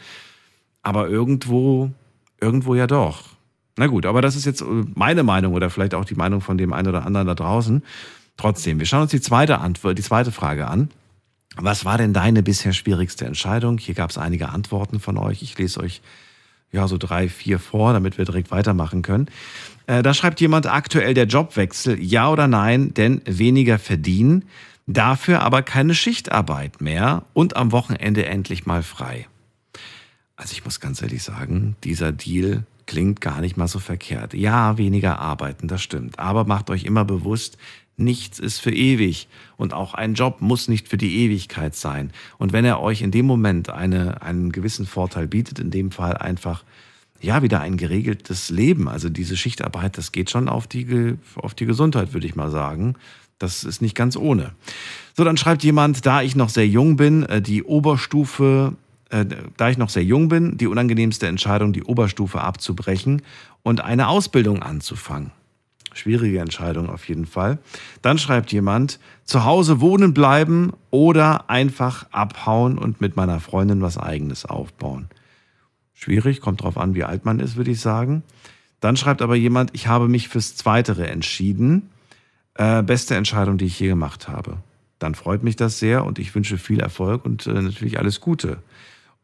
Aber 0.82 1.08
irgendwo, 1.08 1.90
irgendwo 2.40 2.74
ja 2.74 2.86
doch. 2.86 3.24
Na 3.76 3.86
gut, 3.86 4.06
aber 4.06 4.22
das 4.22 4.34
ist 4.34 4.46
jetzt 4.46 4.62
äh, 4.62 4.84
meine 4.94 5.22
Meinung 5.22 5.52
oder 5.52 5.68
vielleicht 5.68 5.94
auch 5.94 6.06
die 6.06 6.14
Meinung 6.14 6.40
von 6.40 6.56
dem 6.56 6.72
einen 6.72 6.88
oder 6.88 7.04
anderen 7.04 7.26
da 7.26 7.34
draußen. 7.34 7.82
Trotzdem, 8.38 8.78
wir 8.78 8.86
schauen 8.86 9.02
uns 9.02 9.10
die 9.10 9.20
zweite 9.20 9.58
Antwort, 9.58 9.98
die 9.98 10.02
zweite 10.02 10.32
Frage 10.32 10.68
an. 10.68 10.88
Was 11.56 11.84
war 11.84 11.98
denn 11.98 12.14
deine 12.14 12.42
bisher 12.42 12.72
schwierigste 12.72 13.26
Entscheidung? 13.26 13.76
Hier 13.76 13.94
gab 13.94 14.08
es 14.08 14.16
einige 14.16 14.48
Antworten 14.48 15.00
von 15.00 15.18
euch. 15.18 15.42
Ich 15.42 15.58
lese 15.58 15.80
euch 15.80 16.00
ja 16.72 16.88
so 16.88 16.98
drei, 16.98 17.28
vier 17.28 17.58
vor, 17.58 17.92
damit 17.92 18.18
wir 18.18 18.24
direkt 18.24 18.50
weitermachen 18.50 19.02
können. 19.02 19.26
Äh, 19.86 20.02
da 20.02 20.14
schreibt 20.14 20.40
jemand 20.40 20.66
aktuell 20.66 21.14
der 21.14 21.26
Jobwechsel, 21.26 22.00
ja 22.02 22.30
oder 22.30 22.46
nein, 22.46 22.94
denn 22.94 23.22
weniger 23.24 23.78
verdienen, 23.78 24.44
dafür 24.86 25.42
aber 25.42 25.62
keine 25.62 25.94
Schichtarbeit 25.94 26.80
mehr 26.80 27.24
und 27.32 27.56
am 27.56 27.72
Wochenende 27.72 28.26
endlich 28.26 28.66
mal 28.66 28.82
frei. 28.82 29.26
Also 30.36 30.52
ich 30.52 30.64
muss 30.64 30.80
ganz 30.80 31.02
ehrlich 31.02 31.22
sagen, 31.22 31.76
dieser 31.84 32.12
Deal 32.12 32.64
klingt 32.86 33.20
gar 33.20 33.40
nicht 33.40 33.56
mal 33.56 33.68
so 33.68 33.78
verkehrt. 33.78 34.34
Ja, 34.34 34.76
weniger 34.78 35.20
arbeiten, 35.20 35.68
das 35.68 35.82
stimmt. 35.82 36.18
Aber 36.18 36.44
macht 36.44 36.70
euch 36.70 36.84
immer 36.84 37.04
bewusst, 37.04 37.56
nichts 38.00 38.38
ist 38.38 38.58
für 38.58 38.72
ewig. 38.72 39.28
Und 39.56 39.72
auch 39.72 39.94
ein 39.94 40.14
Job 40.14 40.40
muss 40.40 40.68
nicht 40.68 40.88
für 40.88 40.96
die 40.96 41.18
Ewigkeit 41.18 41.74
sein. 41.74 42.12
Und 42.38 42.52
wenn 42.52 42.64
er 42.64 42.80
euch 42.80 43.02
in 43.02 43.10
dem 43.10 43.26
Moment 43.26 43.70
eine, 43.70 44.22
einen 44.22 44.52
gewissen 44.52 44.86
Vorteil 44.86 45.28
bietet, 45.28 45.58
in 45.58 45.70
dem 45.70 45.90
Fall 45.90 46.16
einfach, 46.16 46.64
ja, 47.20 47.42
wieder 47.42 47.60
ein 47.60 47.76
geregeltes 47.76 48.50
Leben. 48.50 48.88
Also 48.88 49.08
diese 49.08 49.36
Schichtarbeit, 49.36 49.98
das 49.98 50.12
geht 50.12 50.30
schon 50.30 50.48
auf 50.48 50.66
die, 50.66 51.16
auf 51.36 51.54
die 51.54 51.66
Gesundheit, 51.66 52.12
würde 52.12 52.26
ich 52.26 52.34
mal 52.34 52.50
sagen. 52.50 52.94
Das 53.38 53.64
ist 53.64 53.80
nicht 53.82 53.94
ganz 53.94 54.16
ohne. 54.16 54.52
So, 55.16 55.24
dann 55.24 55.36
schreibt 55.36 55.62
jemand, 55.62 56.04
da 56.06 56.22
ich 56.22 56.36
noch 56.36 56.50
sehr 56.50 56.66
jung 56.66 56.96
bin, 56.96 57.24
äh, 57.24 57.42
die 57.42 57.62
Oberstufe, 57.62 58.74
äh, 59.10 59.26
da 59.56 59.70
ich 59.70 59.78
noch 59.78 59.90
sehr 59.90 60.04
jung 60.04 60.28
bin, 60.28 60.56
die 60.56 60.66
unangenehmste 60.66 61.26
Entscheidung, 61.26 61.72
die 61.72 61.84
Oberstufe 61.84 62.40
abzubrechen 62.40 63.22
und 63.62 63.82
eine 63.82 64.08
Ausbildung 64.08 64.62
anzufangen. 64.62 65.32
Schwierige 65.92 66.40
Entscheidung 66.40 66.88
auf 66.88 67.08
jeden 67.08 67.26
Fall. 67.26 67.58
Dann 68.02 68.18
schreibt 68.18 68.52
jemand, 68.52 69.00
zu 69.24 69.44
Hause 69.44 69.80
wohnen 69.80 70.14
bleiben 70.14 70.72
oder 70.90 71.50
einfach 71.50 72.06
abhauen 72.10 72.78
und 72.78 73.00
mit 73.00 73.16
meiner 73.16 73.40
Freundin 73.40 73.82
was 73.82 73.98
eigenes 73.98 74.44
aufbauen. 74.44 75.08
Schwierig, 75.94 76.40
kommt 76.40 76.62
drauf 76.62 76.78
an, 76.78 76.94
wie 76.94 77.04
alt 77.04 77.24
man 77.24 77.40
ist, 77.40 77.56
würde 77.56 77.70
ich 77.70 77.80
sagen. 77.80 78.22
Dann 78.80 78.96
schreibt 78.96 79.20
aber 79.20 79.36
jemand, 79.36 79.70
ich 79.74 79.86
habe 79.86 80.08
mich 80.08 80.28
fürs 80.28 80.56
Zweitere 80.56 81.08
entschieden. 81.08 81.90
Äh, 82.54 82.82
beste 82.82 83.14
Entscheidung, 83.14 83.58
die 83.58 83.66
ich 83.66 83.78
je 83.78 83.88
gemacht 83.88 84.28
habe. 84.28 84.56
Dann 84.98 85.14
freut 85.14 85.42
mich 85.42 85.56
das 85.56 85.78
sehr 85.78 86.04
und 86.04 86.18
ich 86.18 86.34
wünsche 86.34 86.58
viel 86.58 86.80
Erfolg 86.80 87.24
und 87.24 87.46
äh, 87.46 87.52
natürlich 87.52 87.98
alles 87.98 88.20
Gute. 88.20 88.58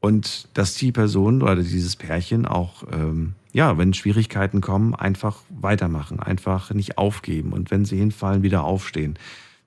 Und 0.00 0.48
dass 0.54 0.74
die 0.74 0.92
Person 0.92 1.42
oder 1.42 1.56
dieses 1.56 1.96
Pärchen 1.96 2.46
auch, 2.46 2.84
ähm, 2.92 3.34
ja, 3.56 3.78
wenn 3.78 3.94
Schwierigkeiten 3.94 4.60
kommen, 4.60 4.94
einfach 4.94 5.38
weitermachen, 5.48 6.20
einfach 6.20 6.72
nicht 6.72 6.98
aufgeben 6.98 7.54
und 7.54 7.70
wenn 7.70 7.86
sie 7.86 7.96
hinfallen, 7.96 8.42
wieder 8.42 8.64
aufstehen. 8.64 9.18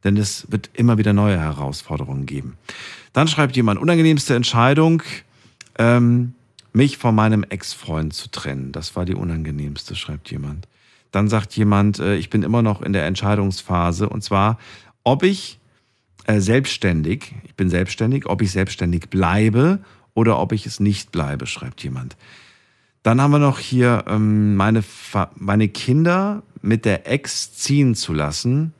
Denn 0.03 0.15
es 0.15 0.51
wird 0.51 0.69
immer 0.73 0.99
wieder 0.99 1.11
neue 1.11 1.39
Herausforderungen 1.39 2.27
geben. 2.27 2.55
Dann 3.13 3.27
schreibt 3.27 3.55
jemand, 3.55 3.81
unangenehmste 3.81 4.35
Entscheidung, 4.35 5.01
ähm, 5.79 6.35
mich 6.71 6.99
von 6.99 7.15
meinem 7.15 7.41
Ex-Freund 7.41 8.13
zu 8.13 8.29
trennen. 8.29 8.71
Das 8.71 8.95
war 8.95 9.05
die 9.05 9.15
unangenehmste, 9.15 9.95
schreibt 9.95 10.29
jemand. 10.29 10.67
Dann 11.09 11.27
sagt 11.27 11.57
jemand, 11.57 11.97
äh, 11.97 12.15
ich 12.15 12.29
bin 12.29 12.43
immer 12.43 12.61
noch 12.61 12.83
in 12.83 12.93
der 12.93 13.07
Entscheidungsphase 13.07 14.07
und 14.07 14.23
zwar, 14.23 14.59
ob 15.03 15.23
ich 15.23 15.57
äh, 16.27 16.39
selbstständig, 16.39 17.33
ich 17.43 17.55
bin 17.55 17.71
selbstständig, 17.71 18.27
ob 18.27 18.43
ich 18.43 18.51
selbstständig 18.51 19.09
bleibe 19.09 19.79
oder 20.13 20.37
ob 20.37 20.51
ich 20.51 20.67
es 20.67 20.79
nicht 20.79 21.11
bleibe, 21.11 21.47
schreibt 21.47 21.83
jemand. 21.83 22.15
Dann 23.03 23.21
haben 23.21 23.31
wir 23.31 23.39
noch 23.39 23.59
hier 23.59 24.05
ähm, 24.07 24.55
meine, 24.55 24.83
meine 25.35 25.69
Kinder 25.69 26.43
mit 26.61 26.85
der 26.85 27.09
Ex 27.09 27.53
ziehen 27.53 27.95
zu 27.95 28.13
lassen 28.13 28.73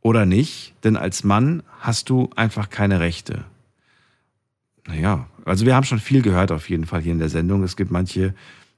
oder 0.00 0.26
nicht, 0.26 0.74
denn 0.84 0.96
als 0.96 1.24
Mann 1.24 1.62
hast 1.80 2.10
du 2.10 2.30
einfach 2.36 2.70
keine 2.70 3.00
Rechte. 3.00 3.44
Naja, 4.86 5.26
also 5.44 5.66
wir 5.66 5.74
haben 5.74 5.84
schon 5.84 6.00
viel 6.00 6.22
gehört 6.22 6.52
auf 6.52 6.68
jeden 6.68 6.86
Fall 6.86 7.00
hier 7.00 7.12
in 7.12 7.18
der 7.18 7.28
Sendung. 7.28 7.62
Es 7.62 7.76
gibt 7.76 7.90
manche 7.90 8.34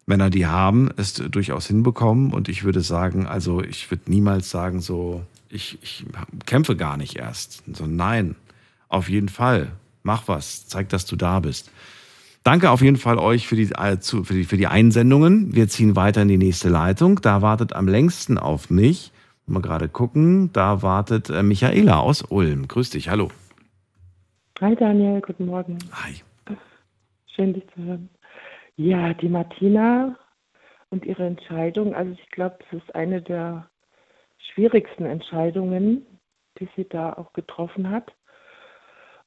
Männer, 0.07 0.31
die 0.31 0.47
haben 0.47 0.89
es 0.97 1.15
durchaus 1.15 1.67
hinbekommen 1.67 2.33
und 2.33 2.49
ich 2.49 2.65
würde 2.65 2.81
sagen, 2.81 3.27
also 3.27 3.63
ich 3.63 3.91
würde 3.91 4.11
niemals 4.11 4.51
sagen 4.51 4.81
so, 4.81 5.25
ich, 5.51 5.79
ich 5.83 6.07
kämpfe 6.47 6.77
gar 6.77 6.97
nicht 6.97 7.17
erst. 7.17 7.63
So 7.73 7.87
nein, 7.87 8.35
auf 8.89 9.09
jeden 9.09 9.29
Fall, 9.29 9.73
mach 10.03 10.29
was, 10.29 10.67
zeig, 10.67 10.89
dass 10.89 11.05
du 11.05 11.17
da 11.17 11.41
bist. 11.41 11.71
Danke 12.49 12.71
auf 12.71 12.81
jeden 12.81 12.97
Fall 12.97 13.19
euch 13.19 13.47
für 13.47 13.57
die, 13.57 13.73
äh, 13.73 13.99
für, 13.99 14.33
die, 14.33 14.45
für 14.45 14.57
die 14.57 14.67
Einsendungen. 14.67 15.55
Wir 15.55 15.69
ziehen 15.69 15.97
weiter 15.97 16.23
in 16.23 16.29
die 16.29 16.39
nächste 16.39 16.71
Leitung. 16.71 17.21
Da 17.21 17.43
wartet 17.43 17.75
am 17.75 17.87
längsten 17.87 18.39
auf 18.39 18.71
mich, 18.71 19.13
mal 19.45 19.61
gerade 19.61 19.87
gucken, 19.91 20.51
da 20.55 20.81
wartet 20.81 21.29
äh, 21.29 21.43
Michaela 21.43 21.99
aus 21.99 22.23
Ulm. 22.23 22.67
Grüß 22.67 22.89
dich, 22.89 23.11
hallo. 23.11 23.29
Hi 24.63 24.75
Daniel, 24.75 25.21
guten 25.21 25.45
Morgen. 25.45 25.77
Hi. 25.93 26.23
Schön, 27.37 27.53
dich 27.53 27.65
zu 27.75 27.83
hören. 27.83 28.09
Ja, 28.77 29.13
die 29.13 29.29
Martina 29.29 30.17
und 30.89 31.05
ihre 31.05 31.27
Entscheidung, 31.27 31.95
also 31.95 32.13
ich 32.13 32.31
glaube, 32.31 32.57
das 32.61 32.83
ist 32.83 32.95
eine 32.95 33.21
der 33.21 33.69
schwierigsten 34.55 35.05
Entscheidungen, 35.05 36.07
die 36.59 36.69
sie 36.77 36.89
da 36.89 37.13
auch 37.13 37.35
getroffen 37.35 37.91
hat. 37.91 38.11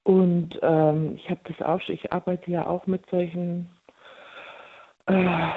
Und 0.03 0.57
ähm, 0.61 1.15
ich 1.15 1.29
habe 1.29 1.41
das 1.45 1.61
auch, 1.61 1.79
ich 1.87 2.11
arbeite 2.11 2.49
ja 2.49 2.65
auch 2.65 2.87
mit 2.87 3.05
solchen 3.09 3.69
äh, 5.05 5.47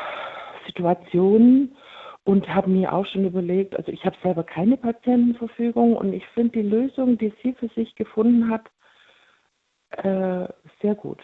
Situationen 0.67 1.75
und 2.25 2.49
habe 2.49 2.71
mir 2.71 2.93
auch 2.93 3.07
schon 3.07 3.25
überlegt, 3.25 3.77
also 3.77 3.91
ich 3.93 4.05
habe 4.05 4.17
selber 4.23 4.45
keine 4.45 4.77
Patientenverfügung 4.77 5.97
und 5.97 6.13
ich 6.13 6.27
finde 6.29 6.63
die 6.63 6.69
Lösung, 6.69 7.19
die 7.19 7.33
sie 7.43 7.55
für 7.55 7.69
sich 7.69 7.95
gefunden 7.97 8.51
hat, 8.51 8.71
äh, 9.91 10.49
sehr 10.81 10.95
gut, 10.95 11.19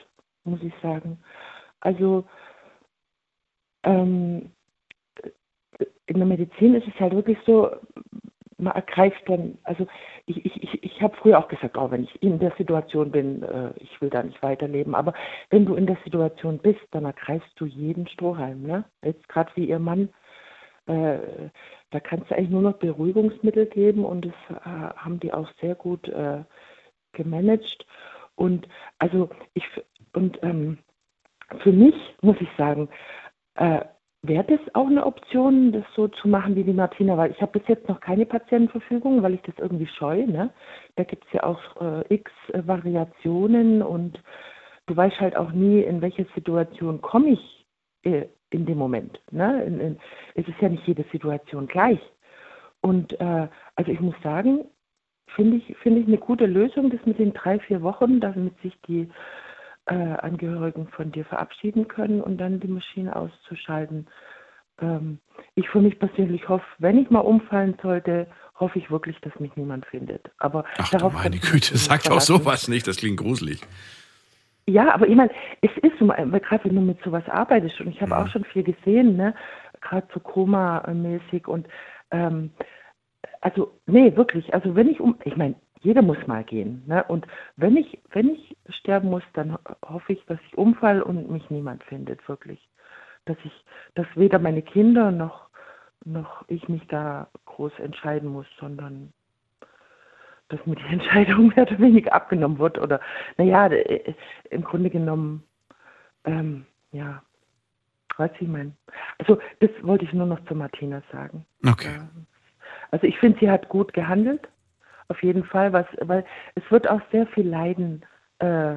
muss 0.44 0.62
ich 0.62 0.72
sagen. 0.82 1.18
Also 1.80 2.26
ähm, 3.82 4.52
in 6.06 6.16
der 6.16 6.26
Medizin 6.26 6.74
ist 6.74 6.86
es 6.86 7.00
halt 7.00 7.14
wirklich 7.14 7.38
so, 7.46 7.70
man 8.60 8.74
ergreift 8.74 9.22
dann, 9.26 9.58
also 9.64 9.86
ich, 10.26 10.44
ich, 10.44 10.62
ich, 10.62 10.82
ich 10.82 11.02
habe 11.02 11.16
früher 11.16 11.38
auch 11.38 11.48
gesagt, 11.48 11.76
oh, 11.76 11.90
wenn 11.90 12.04
ich 12.04 12.22
in 12.22 12.38
der 12.38 12.52
Situation 12.58 13.10
bin, 13.10 13.42
äh, 13.42 13.72
ich 13.76 14.00
will 14.00 14.10
da 14.10 14.22
nicht 14.22 14.42
weiterleben, 14.42 14.94
aber 14.94 15.14
wenn 15.50 15.66
du 15.66 15.74
in 15.74 15.86
der 15.86 15.98
Situation 16.04 16.58
bist, 16.58 16.80
dann 16.90 17.04
ergreifst 17.04 17.52
du 17.56 17.66
jeden 17.66 18.06
Strohhalm, 18.08 18.62
ne? 18.62 18.84
Jetzt 19.02 19.28
gerade 19.28 19.50
wie 19.54 19.66
ihr 19.66 19.78
Mann, 19.78 20.08
äh, 20.86 21.18
da 21.90 22.00
kannst 22.00 22.30
du 22.30 22.36
eigentlich 22.36 22.50
nur 22.50 22.62
noch 22.62 22.78
Beruhigungsmittel 22.78 23.66
geben 23.66 24.04
und 24.04 24.26
das 24.26 24.56
äh, 24.64 24.94
haben 24.96 25.20
die 25.20 25.32
auch 25.32 25.48
sehr 25.60 25.74
gut 25.74 26.08
äh, 26.08 26.44
gemanagt. 27.12 27.86
Und 28.36 28.68
also 28.98 29.30
ich 29.54 29.64
und 30.12 30.42
ähm, 30.42 30.78
für 31.58 31.72
mich 31.72 31.94
muss 32.22 32.36
ich 32.40 32.48
sagen, 32.56 32.88
äh, 33.56 33.80
wäre 34.22 34.44
das 34.44 34.60
auch 34.74 34.86
eine 34.86 35.06
Option, 35.06 35.72
das 35.72 35.84
so 35.94 36.08
zu 36.08 36.28
machen 36.28 36.54
wie 36.54 36.64
die 36.64 36.72
Martina, 36.72 37.16
weil 37.16 37.30
ich 37.30 37.40
habe 37.40 37.58
bis 37.58 37.68
jetzt 37.68 37.88
noch 37.88 38.00
keine 38.00 38.26
Patientenverfügung, 38.26 39.22
weil 39.22 39.34
ich 39.34 39.42
das 39.42 39.54
irgendwie 39.58 39.86
scheue. 39.86 40.26
Ne? 40.26 40.50
Da 40.96 41.04
gibt 41.04 41.24
es 41.26 41.32
ja 41.32 41.44
auch 41.44 41.60
äh, 41.80 42.14
x 42.14 42.30
äh, 42.52 42.66
Variationen 42.66 43.82
und 43.82 44.22
du 44.86 44.96
weißt 44.96 45.20
halt 45.20 45.36
auch 45.36 45.52
nie, 45.52 45.80
in 45.80 46.02
welche 46.02 46.26
Situation 46.34 47.00
komme 47.00 47.30
ich 47.30 47.66
äh, 48.02 48.26
in 48.50 48.66
dem 48.66 48.78
Moment. 48.78 49.20
Ne? 49.30 49.64
In, 49.64 49.80
in, 49.80 49.98
es 50.34 50.46
ist 50.46 50.60
ja 50.60 50.68
nicht 50.68 50.86
jede 50.86 51.04
Situation 51.10 51.66
gleich. 51.66 52.00
Und 52.82 53.18
äh, 53.20 53.48
also 53.76 53.90
ich 53.90 54.00
muss 54.00 54.16
sagen, 54.22 54.66
finde 55.34 55.58
ich, 55.58 55.76
finde 55.78 56.00
ich 56.00 56.06
eine 56.06 56.18
gute 56.18 56.46
Lösung, 56.46 56.90
das 56.90 57.04
mit 57.06 57.18
den 57.18 57.32
drei, 57.32 57.58
vier 57.58 57.82
Wochen, 57.82 58.20
damit 58.20 58.60
sich 58.60 58.78
die 58.86 59.08
äh, 59.86 59.94
Angehörigen 59.94 60.88
von 60.88 61.12
dir 61.12 61.24
verabschieden 61.24 61.88
können 61.88 62.20
und 62.20 62.38
dann 62.38 62.60
die 62.60 62.68
Maschine 62.68 63.16
auszuschalten. 63.16 64.06
Ähm, 64.80 65.18
ich 65.54 65.68
für 65.68 65.80
mich 65.80 65.98
persönlich 65.98 66.48
hoffe, 66.48 66.64
wenn 66.78 66.98
ich 66.98 67.10
mal 67.10 67.20
umfallen 67.20 67.76
sollte, 67.82 68.26
hoffe 68.58 68.78
ich 68.78 68.90
wirklich, 68.90 69.18
dass 69.20 69.38
mich 69.40 69.56
niemand 69.56 69.86
findet. 69.86 70.30
Aber 70.38 70.64
Ach 70.76 70.90
darauf 70.90 71.12
du 71.12 71.18
meine 71.18 71.38
Güte, 71.38 71.76
sagt 71.76 72.10
auch 72.10 72.20
sowas 72.20 72.68
nicht, 72.68 72.86
das 72.86 72.98
klingt 72.98 73.18
gruselig. 73.18 73.60
Ja, 74.66 74.94
aber 74.94 75.08
ich 75.08 75.16
meine, 75.16 75.30
es 75.62 75.70
ist 75.82 75.98
so, 75.98 76.06
gerade 76.06 76.64
wenn 76.64 76.76
du 76.76 76.80
mit 76.82 77.02
sowas 77.02 77.24
arbeitest, 77.28 77.80
und 77.80 77.88
ich 77.88 78.00
habe 78.00 78.14
Mhm. 78.14 78.20
auch 78.20 78.28
schon 78.28 78.44
viel 78.44 78.62
gesehen, 78.62 79.16
ne, 79.16 79.34
gerade 79.80 80.06
so 80.14 80.20
Koma-mäßig 80.20 81.48
und 81.48 81.66
ähm, 82.10 82.50
also, 83.40 83.80
nee, 83.86 84.14
wirklich, 84.16 84.52
also 84.52 84.74
wenn 84.76 84.88
ich 84.88 85.00
um, 85.00 85.16
ich 85.24 85.36
meine, 85.36 85.54
jeder 85.80 86.02
muss 86.02 86.26
mal 86.26 86.44
gehen, 86.44 86.82
ne? 86.86 87.04
Und 87.04 87.26
wenn 87.56 87.76
ich, 87.76 88.00
wenn 88.10 88.30
ich 88.30 88.56
sterben 88.68 89.08
muss, 89.10 89.22
dann 89.32 89.54
ho- 89.54 89.76
hoffe 89.86 90.12
ich, 90.12 90.24
dass 90.26 90.38
ich 90.46 90.58
umfall 90.58 91.02
und 91.02 91.30
mich 91.30 91.48
niemand 91.50 91.82
findet, 91.84 92.26
wirklich. 92.28 92.68
Dass 93.24 93.36
ich, 93.44 93.64
dass 93.94 94.06
weder 94.14 94.38
meine 94.38 94.62
Kinder 94.62 95.10
noch, 95.10 95.48
noch 96.04 96.44
ich 96.48 96.68
mich 96.68 96.86
da 96.88 97.28
groß 97.46 97.72
entscheiden 97.78 98.28
muss, 98.28 98.46
sondern 98.58 99.12
dass 100.48 100.64
mir 100.66 100.76
die 100.76 100.84
Entscheidung 100.92 101.48
mehr 101.48 101.62
oder 101.66 101.78
weniger 101.78 102.12
abgenommen 102.12 102.58
wird. 102.58 102.78
Oder 102.78 103.00
naja, 103.38 103.66
äh, 103.68 104.14
im 104.50 104.62
Grunde 104.62 104.90
genommen, 104.90 105.44
ähm, 106.24 106.66
ja, 106.92 107.22
weiß 108.18 108.32
ich 108.40 108.48
mein. 108.48 108.76
Also 109.18 109.38
das 109.60 109.70
wollte 109.82 110.04
ich 110.04 110.12
nur 110.12 110.26
noch 110.26 110.44
zu 110.44 110.54
Martina 110.54 111.02
sagen. 111.10 111.46
Okay. 111.66 112.00
Also 112.90 113.06
ich 113.06 113.18
finde, 113.18 113.38
sie 113.40 113.50
hat 113.50 113.68
gut 113.68 113.92
gehandelt, 113.92 114.46
auf 115.10 115.22
jeden 115.22 115.44
Fall, 115.44 115.72
was, 115.72 115.86
weil 116.00 116.24
es 116.54 116.62
wird 116.70 116.88
auch 116.88 117.00
sehr 117.10 117.26
viel 117.28 117.48
Leiden 117.48 118.04
äh, 118.38 118.76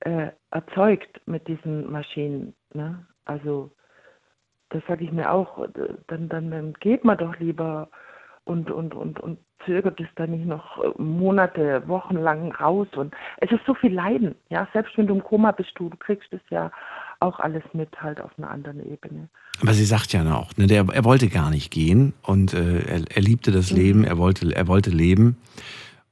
äh, 0.00 0.30
erzeugt 0.50 1.20
mit 1.26 1.46
diesen 1.48 1.90
Maschinen. 1.90 2.54
Ne? 2.72 3.04
Also 3.24 3.70
das 4.70 4.82
sage 4.86 5.04
ich 5.04 5.12
mir 5.12 5.30
auch, 5.30 5.66
dann, 6.06 6.28
dann, 6.28 6.50
dann 6.50 6.72
geht 6.74 7.04
man 7.04 7.18
doch 7.18 7.36
lieber 7.38 7.88
und, 8.44 8.70
und, 8.70 8.94
und, 8.94 9.20
und 9.20 9.38
zögert 9.64 10.00
es 10.00 10.08
dann 10.16 10.30
nicht 10.30 10.46
noch 10.46 10.98
Monate, 10.98 11.86
Wochen 11.86 12.16
lang 12.16 12.52
raus. 12.52 12.88
Und 12.96 13.14
es 13.38 13.52
ist 13.52 13.64
so 13.66 13.74
viel 13.74 13.92
Leiden. 13.94 14.34
Ja, 14.48 14.66
selbst 14.72 14.96
wenn 14.96 15.06
du 15.06 15.14
im 15.14 15.22
Koma 15.22 15.52
bist, 15.52 15.72
du, 15.76 15.88
du 15.88 15.96
kriegst 15.96 16.32
es 16.32 16.40
ja 16.50 16.70
auch 17.22 17.38
alles 17.40 17.62
mit 17.72 17.88
halt 18.02 18.20
auf 18.20 18.30
einer 18.36 18.50
anderen 18.50 18.80
Ebene. 18.80 19.28
Aber 19.60 19.72
sie 19.74 19.84
sagt 19.84 20.12
ja 20.12 20.34
auch, 20.34 20.50
ne, 20.56 20.66
der, 20.66 20.86
er 20.92 21.04
wollte 21.04 21.28
gar 21.28 21.50
nicht 21.50 21.70
gehen 21.70 22.12
und 22.22 22.52
äh, 22.52 22.80
er, 22.80 23.02
er 23.08 23.22
liebte 23.22 23.52
das 23.52 23.70
Mhm. 23.70 23.76
Leben, 23.76 24.04
er 24.04 24.18
wollte, 24.18 24.54
er 24.54 24.66
wollte 24.66 24.90
leben. 24.90 25.36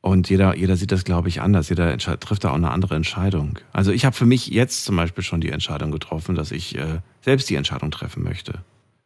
Und 0.02 0.30
jeder, 0.30 0.56
jeder 0.56 0.76
sieht 0.76 0.92
das, 0.92 1.04
glaube 1.04 1.28
ich, 1.28 1.42
anders. 1.42 1.68
Jeder 1.68 1.98
trifft 1.98 2.44
da 2.44 2.50
auch 2.50 2.54
eine 2.54 2.70
andere 2.70 2.94
Entscheidung. 2.94 3.58
Also 3.72 3.92
ich 3.92 4.06
habe 4.06 4.16
für 4.16 4.24
mich 4.24 4.46
jetzt 4.46 4.84
zum 4.86 4.96
Beispiel 4.96 5.22
schon 5.22 5.42
die 5.42 5.50
Entscheidung 5.50 5.90
getroffen, 5.90 6.34
dass 6.34 6.52
ich 6.52 6.78
äh, 6.78 7.00
selbst 7.20 7.50
die 7.50 7.56
Entscheidung 7.56 7.90
treffen 7.90 8.22
möchte. 8.22 8.60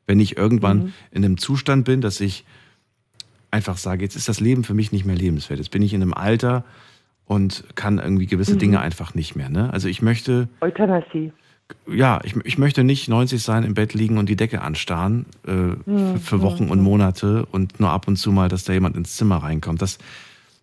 Wenn 0.07 0.21
ich 0.21 0.37
irgendwann 0.37 0.79
Mhm. 0.79 0.93
in 1.11 1.25
einem 1.25 1.37
Zustand 1.39 1.85
bin, 1.85 2.01
dass 2.01 2.21
ich 2.21 2.45
einfach 3.51 3.77
sage, 3.77 4.03
jetzt 4.05 4.15
ist 4.15 4.29
das 4.29 4.39
Leben 4.41 4.63
für 4.63 4.75
mich 4.75 4.93
nicht 4.93 5.05
mehr 5.05 5.17
lebenswert. 5.17 5.59
Jetzt 5.59 5.71
bin 5.71 5.83
ich 5.83 5.95
in 5.95 6.03
einem 6.03 6.15
Alter 6.15 6.65
und 7.25 7.65
kann 7.75 7.99
irgendwie 7.99 8.27
gewisse 8.27 8.55
Mhm. 8.55 8.59
Dinge 8.59 8.81
einfach 8.81 9.15
nicht 9.15 9.35
mehr. 9.35 9.49
Ne? 9.49 9.73
Also 9.73 9.89
ich 9.89 10.01
möchte, 10.03 10.49
Euthanasie. 10.61 11.33
Ja, 11.87 12.21
ich, 12.25 12.37
ich 12.45 12.59
möchte 12.59 12.85
nicht 12.85 13.09
90 13.09 13.43
sein, 13.43 13.65
im 13.65 13.75
Bett 13.75 13.95
liegen 13.95 14.19
und 14.19 14.29
die 14.29 14.37
Decke 14.37 14.63
anstarren 14.63 15.27
äh, 15.45 15.51
für, 15.51 15.79
Hm, 15.87 16.19
für 16.19 16.43
Wochen 16.43 16.69
und 16.69 16.81
Monate 16.81 17.47
und 17.51 17.81
nur 17.81 17.91
ab 17.91 18.09
und 18.09 18.17
zu 18.17 18.33
mal, 18.33 18.49
dass 18.49 18.65
da 18.65 18.73
jemand 18.73 18.97
ins 18.97 19.17
Zimmer 19.17 19.37
reinkommt. 19.37 19.83
Das, 19.83 19.99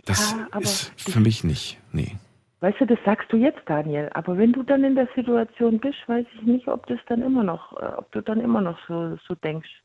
das 0.05 0.31
Ja, 0.31 0.47
aber 0.51 0.63
ist 0.63 0.91
für 0.97 1.19
mich 1.19 1.43
nicht. 1.43 1.79
Nee. 1.91 2.15
Weißt 2.61 2.79
du, 2.79 2.85
das 2.85 2.99
sagst 3.03 3.31
du 3.31 3.37
jetzt, 3.37 3.61
Daniel. 3.65 4.09
Aber 4.13 4.37
wenn 4.37 4.53
du 4.53 4.61
dann 4.61 4.83
in 4.83 4.93
der 4.95 5.07
Situation 5.15 5.79
bist, 5.79 5.97
weiß 6.05 6.25
ich 6.35 6.41
nicht, 6.43 6.67
ob 6.67 6.85
das 6.85 6.99
dann 7.07 7.23
immer 7.23 7.43
noch, 7.43 7.73
äh, 7.81 7.85
ob 7.97 8.11
du 8.11 8.21
dann 8.21 8.39
immer 8.39 8.61
noch 8.61 8.77
so, 8.87 9.17
so 9.27 9.33
denkst. 9.35 9.80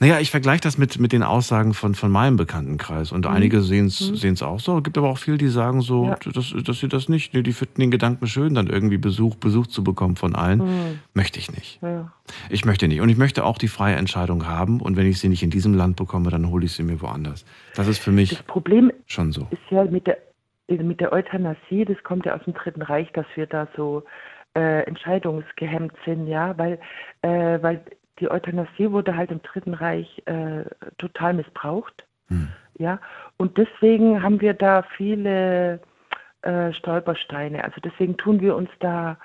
Naja, 0.00 0.18
ich 0.18 0.32
vergleiche 0.32 0.62
das 0.62 0.78
mit, 0.78 0.98
mit 0.98 1.12
den 1.12 1.22
Aussagen 1.22 1.74
von, 1.74 1.94
von 1.94 2.10
meinem 2.10 2.36
Bekanntenkreis. 2.36 3.12
Und 3.12 3.24
Mhm. 3.24 3.30
einige 3.30 3.60
sehen 3.60 3.86
es 3.86 4.00
Mhm. 4.24 4.46
auch 4.46 4.58
so. 4.58 4.78
Es 4.78 4.82
gibt 4.84 4.98
aber 4.98 5.08
auch 5.08 5.18
viele, 5.18 5.38
die 5.38 5.46
sagen 5.46 5.80
so, 5.80 6.06
Ja. 6.06 6.16
dass, 6.32 6.52
dass 6.64 6.80
sie 6.80 6.88
das 6.88 7.08
nicht, 7.08 7.32
die 7.34 7.52
finden 7.52 7.80
den 7.80 7.90
Gedanken 7.92 8.26
schön, 8.26 8.54
dann 8.54 8.66
irgendwie 8.66 8.98
Besuch, 8.98 9.36
Besuch 9.36 9.68
zu 9.68 9.84
bekommen 9.84 10.16
von 10.16 10.34
allen. 10.34 10.58
Mhm. 10.58 10.98
Möchte 11.14 11.38
ich 11.38 11.52
nicht. 11.52 11.80
Ja. 11.82 12.12
Ich 12.50 12.64
möchte 12.64 12.88
nicht. 12.88 13.00
Und 13.00 13.08
ich 13.10 13.16
möchte 13.16 13.44
auch 13.44 13.56
die 13.58 13.68
freie 13.68 13.94
Entscheidung 13.94 14.46
haben. 14.48 14.80
Und 14.80 14.96
wenn 14.96 15.06
ich 15.06 15.20
sie 15.20 15.28
nicht 15.28 15.44
in 15.44 15.50
diesem 15.50 15.74
Land 15.74 15.94
bekomme, 15.96 16.30
dann 16.30 16.50
hole 16.50 16.64
ich 16.64 16.72
sie 16.72 16.82
mir 16.82 17.00
woanders. 17.00 17.44
Das 17.76 17.86
ist 17.86 17.98
für 18.00 18.10
mich 18.10 18.30
Das 18.30 18.42
Problem 18.42 18.90
schon 19.06 19.30
so. 19.30 19.46
ist 19.52 19.60
ja 19.70 19.84
mit 19.84 20.08
der, 20.08 20.18
mit 20.68 21.00
der 21.00 21.12
Euthanasie, 21.12 21.84
das 21.84 22.02
kommt 22.02 22.26
ja 22.26 22.34
aus 22.34 22.42
dem 22.44 22.54
Dritten 22.54 22.82
Reich, 22.82 23.08
dass 23.12 23.26
wir 23.36 23.46
da 23.46 23.68
so 23.76 24.02
äh, 24.56 24.82
entscheidungsgehemmt 24.86 25.92
sind, 26.04 26.26
ja, 26.26 26.56
weil, 26.58 26.78
äh, 27.22 27.60
weil 27.62 27.84
die 28.20 28.30
Euthanasie 28.30 28.90
wurde 28.90 29.16
halt 29.16 29.30
im 29.30 29.42
Dritten 29.42 29.74
Reich 29.74 30.22
äh, 30.26 30.64
total 30.98 31.34
missbraucht, 31.34 32.04
ja, 32.78 32.98
und 33.36 33.58
deswegen 33.58 34.22
haben 34.22 34.40
wir 34.40 34.54
da 34.54 34.82
viele 34.96 35.80
äh, 36.42 36.72
Stolpersteine. 36.72 37.62
Also 37.62 37.80
deswegen 37.82 38.16
tun 38.16 38.40
wir 38.40 38.56
uns 38.56 38.70
da 38.80 39.18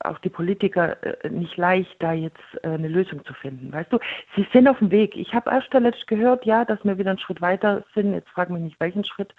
auch 0.00 0.18
die 0.18 0.28
Politiker 0.28 0.96
äh, 1.02 1.28
nicht 1.30 1.56
leicht, 1.56 1.94
da 2.00 2.12
jetzt 2.12 2.40
äh, 2.62 2.68
eine 2.68 2.88
Lösung 2.88 3.24
zu 3.24 3.34
finden. 3.34 3.72
Weißt 3.72 3.92
du, 3.92 3.98
sie 4.36 4.46
sind 4.52 4.68
auf 4.68 4.78
dem 4.78 4.90
Weg. 4.90 5.16
Ich 5.16 5.32
habe 5.32 5.50
erst 5.50 5.72
letzt 5.72 6.06
gehört, 6.08 6.44
ja, 6.44 6.64
dass 6.64 6.84
wir 6.84 6.98
wieder 6.98 7.10
einen 7.10 7.20
Schritt 7.20 7.40
weiter 7.40 7.84
sind. 7.94 8.12
Jetzt 8.12 8.28
frag 8.28 8.50
mich 8.50 8.62
nicht, 8.62 8.80
welchen 8.80 9.04
Schritt. 9.04 9.34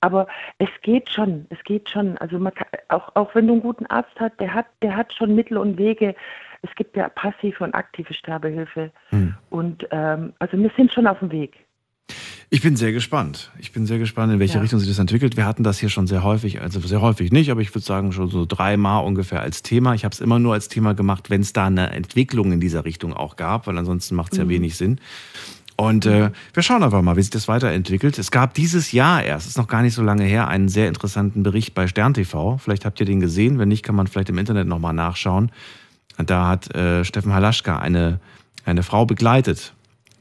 Aber 0.00 0.28
es 0.58 0.68
geht 0.82 1.10
schon, 1.10 1.46
es 1.50 1.62
geht 1.64 1.88
schon. 1.88 2.16
Also 2.18 2.38
man 2.38 2.54
kann, 2.54 2.68
auch, 2.88 3.16
auch 3.16 3.34
wenn 3.34 3.46
du 3.46 3.54
einen 3.54 3.62
guten 3.62 3.86
Arzt 3.86 4.18
hast, 4.20 4.38
der 4.38 4.54
hat, 4.54 4.66
der 4.82 4.94
hat 4.96 5.12
schon 5.12 5.34
Mittel 5.34 5.58
und 5.58 5.78
Wege. 5.78 6.14
Es 6.62 6.70
gibt 6.76 6.96
ja 6.96 7.08
passive 7.08 7.62
und 7.64 7.74
aktive 7.74 8.12
Sterbehilfe. 8.14 8.90
Hm. 9.10 9.34
Und 9.50 9.86
ähm, 9.90 10.32
also 10.38 10.56
wir 10.58 10.70
sind 10.76 10.92
schon 10.92 11.06
auf 11.06 11.18
dem 11.20 11.30
Weg. 11.30 11.54
Ich 12.48 12.62
bin 12.62 12.76
sehr 12.76 12.92
gespannt. 12.92 13.50
Ich 13.58 13.72
bin 13.72 13.86
sehr 13.86 13.98
gespannt, 13.98 14.32
in 14.32 14.38
welche 14.38 14.54
Ja. 14.54 14.60
Richtung 14.60 14.78
sich 14.78 14.88
das 14.88 15.00
entwickelt. 15.00 15.36
Wir 15.36 15.44
hatten 15.46 15.64
das 15.64 15.78
hier 15.80 15.88
schon 15.88 16.06
sehr 16.06 16.22
häufig, 16.22 16.60
also 16.60 16.78
sehr 16.78 17.00
häufig 17.00 17.32
nicht, 17.32 17.50
aber 17.50 17.60
ich 17.60 17.74
würde 17.74 17.84
sagen 17.84 18.12
schon 18.12 18.28
so 18.28 18.46
dreimal 18.46 19.04
ungefähr 19.04 19.40
als 19.40 19.62
Thema. 19.62 19.94
Ich 19.94 20.04
habe 20.04 20.12
es 20.12 20.20
immer 20.20 20.38
nur 20.38 20.54
als 20.54 20.68
Thema 20.68 20.94
gemacht, 20.94 21.28
wenn 21.28 21.40
es 21.40 21.52
da 21.52 21.66
eine 21.66 21.90
Entwicklung 21.90 22.52
in 22.52 22.60
dieser 22.60 22.84
Richtung 22.84 23.12
auch 23.14 23.34
gab, 23.34 23.66
weil 23.66 23.76
ansonsten 23.76 24.14
macht 24.14 24.32
es 24.32 24.38
ja 24.38 24.44
Mhm. 24.44 24.48
wenig 24.50 24.76
Sinn. 24.76 25.00
Und 25.78 26.06
äh, 26.06 26.30
wir 26.54 26.62
schauen 26.62 26.82
einfach 26.84 27.02
mal, 27.02 27.16
wie 27.16 27.22
sich 27.22 27.30
das 27.32 27.48
weiterentwickelt. 27.48 28.16
Es 28.18 28.30
gab 28.30 28.54
dieses 28.54 28.92
Jahr 28.92 29.22
erst, 29.24 29.46
ist 29.48 29.58
noch 29.58 29.68
gar 29.68 29.82
nicht 29.82 29.92
so 29.94 30.02
lange 30.02 30.22
her, 30.24 30.48
einen 30.48 30.68
sehr 30.68 30.86
interessanten 30.88 31.42
Bericht 31.42 31.74
bei 31.74 31.86
Stern 31.88 32.14
TV. 32.14 32.56
Vielleicht 32.58 32.84
habt 32.86 32.98
ihr 33.00 33.04
den 33.06 33.20
gesehen. 33.20 33.58
Wenn 33.58 33.68
nicht, 33.68 33.82
kann 33.82 33.94
man 33.96 34.06
vielleicht 34.06 34.30
im 34.30 34.38
Internet 34.38 34.68
nochmal 34.68 34.94
nachschauen. 34.94 35.50
Da 36.18 36.48
hat 36.48 36.74
äh, 36.74 37.04
Steffen 37.04 37.32
Halaschka 37.34 37.78
eine, 37.78 38.20
eine 38.64 38.82
Frau 38.82 39.04
begleitet, 39.06 39.74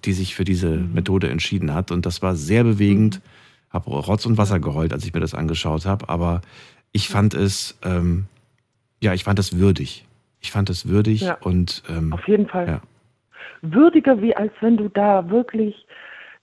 die 0.03 0.13
sich 0.13 0.35
für 0.35 0.43
diese 0.43 0.69
Methode 0.69 1.29
entschieden 1.29 1.73
hat. 1.73 1.91
Und 1.91 2.05
das 2.05 2.21
war 2.21 2.35
sehr 2.35 2.63
bewegend. 2.63 3.21
Habe 3.71 3.89
Rotz 3.89 4.25
und 4.25 4.37
Wasser 4.37 4.59
geheult, 4.59 4.93
als 4.93 5.05
ich 5.05 5.13
mir 5.13 5.19
das 5.19 5.33
angeschaut 5.33 5.85
habe. 5.85 6.09
Aber 6.09 6.41
ich 6.91 7.09
fand 7.09 7.33
es, 7.33 7.77
ähm, 7.83 8.25
ja, 9.01 9.13
ich 9.13 9.23
fand 9.23 9.39
es 9.39 9.57
würdig. 9.57 10.05
Ich 10.41 10.51
fand 10.51 10.69
es 10.69 10.87
würdig 10.87 11.21
Ja. 11.21 11.37
und 11.41 11.83
ähm, 11.89 12.13
Auf 12.13 12.27
jeden 12.27 12.47
Fall. 12.47 12.67
Ja. 12.67 12.81
Würdiger, 13.61 14.21
wie 14.21 14.35
als 14.35 14.53
wenn 14.61 14.77
du 14.77 14.89
da 14.89 15.29
wirklich 15.29 15.85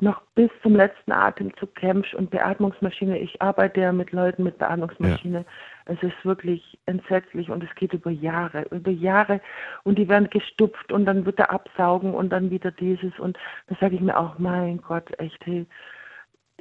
noch 0.01 0.21
bis 0.35 0.51
zum 0.63 0.75
letzten 0.75 1.13
Atemzug 1.13 1.75
kämpfst 1.77 2.13
und 2.15 2.31
Beatmungsmaschine. 2.31 3.19
Ich 3.19 3.41
arbeite 3.41 3.81
ja 3.81 3.93
mit 3.93 4.11
Leuten 4.11 4.43
mit 4.43 4.59
Beatmungsmaschine. 4.59 5.45
Es 5.87 6.03
ist 6.03 6.25
wirklich 6.25 6.79
entsetzlich 6.87 7.51
und 7.51 7.63
es 7.65 7.75
geht 7.75 7.93
über 7.93 8.11
Jahre, 8.11 8.67
über 8.71 8.91
Jahre 8.91 9.41
und 9.85 9.99
die 9.99 10.09
werden 10.09 10.31
gestupft 10.31 10.93
und 10.93 11.07
dann 11.07 11.27
wird 11.27 11.39
er 11.39 11.51
absaugen 11.51 12.15
und 12.15 12.31
dann 12.31 12.51
wieder 12.51 12.71
dieses 12.71 13.19
und 13.19 13.39
da 13.67 13.77
sage 13.81 13.97
ich 13.97 14.01
mir 14.01 14.17
auch, 14.17 14.39
mein 14.39 14.79
Gott, 14.79 15.11
echt, 15.19 15.45
hey, 15.45 15.67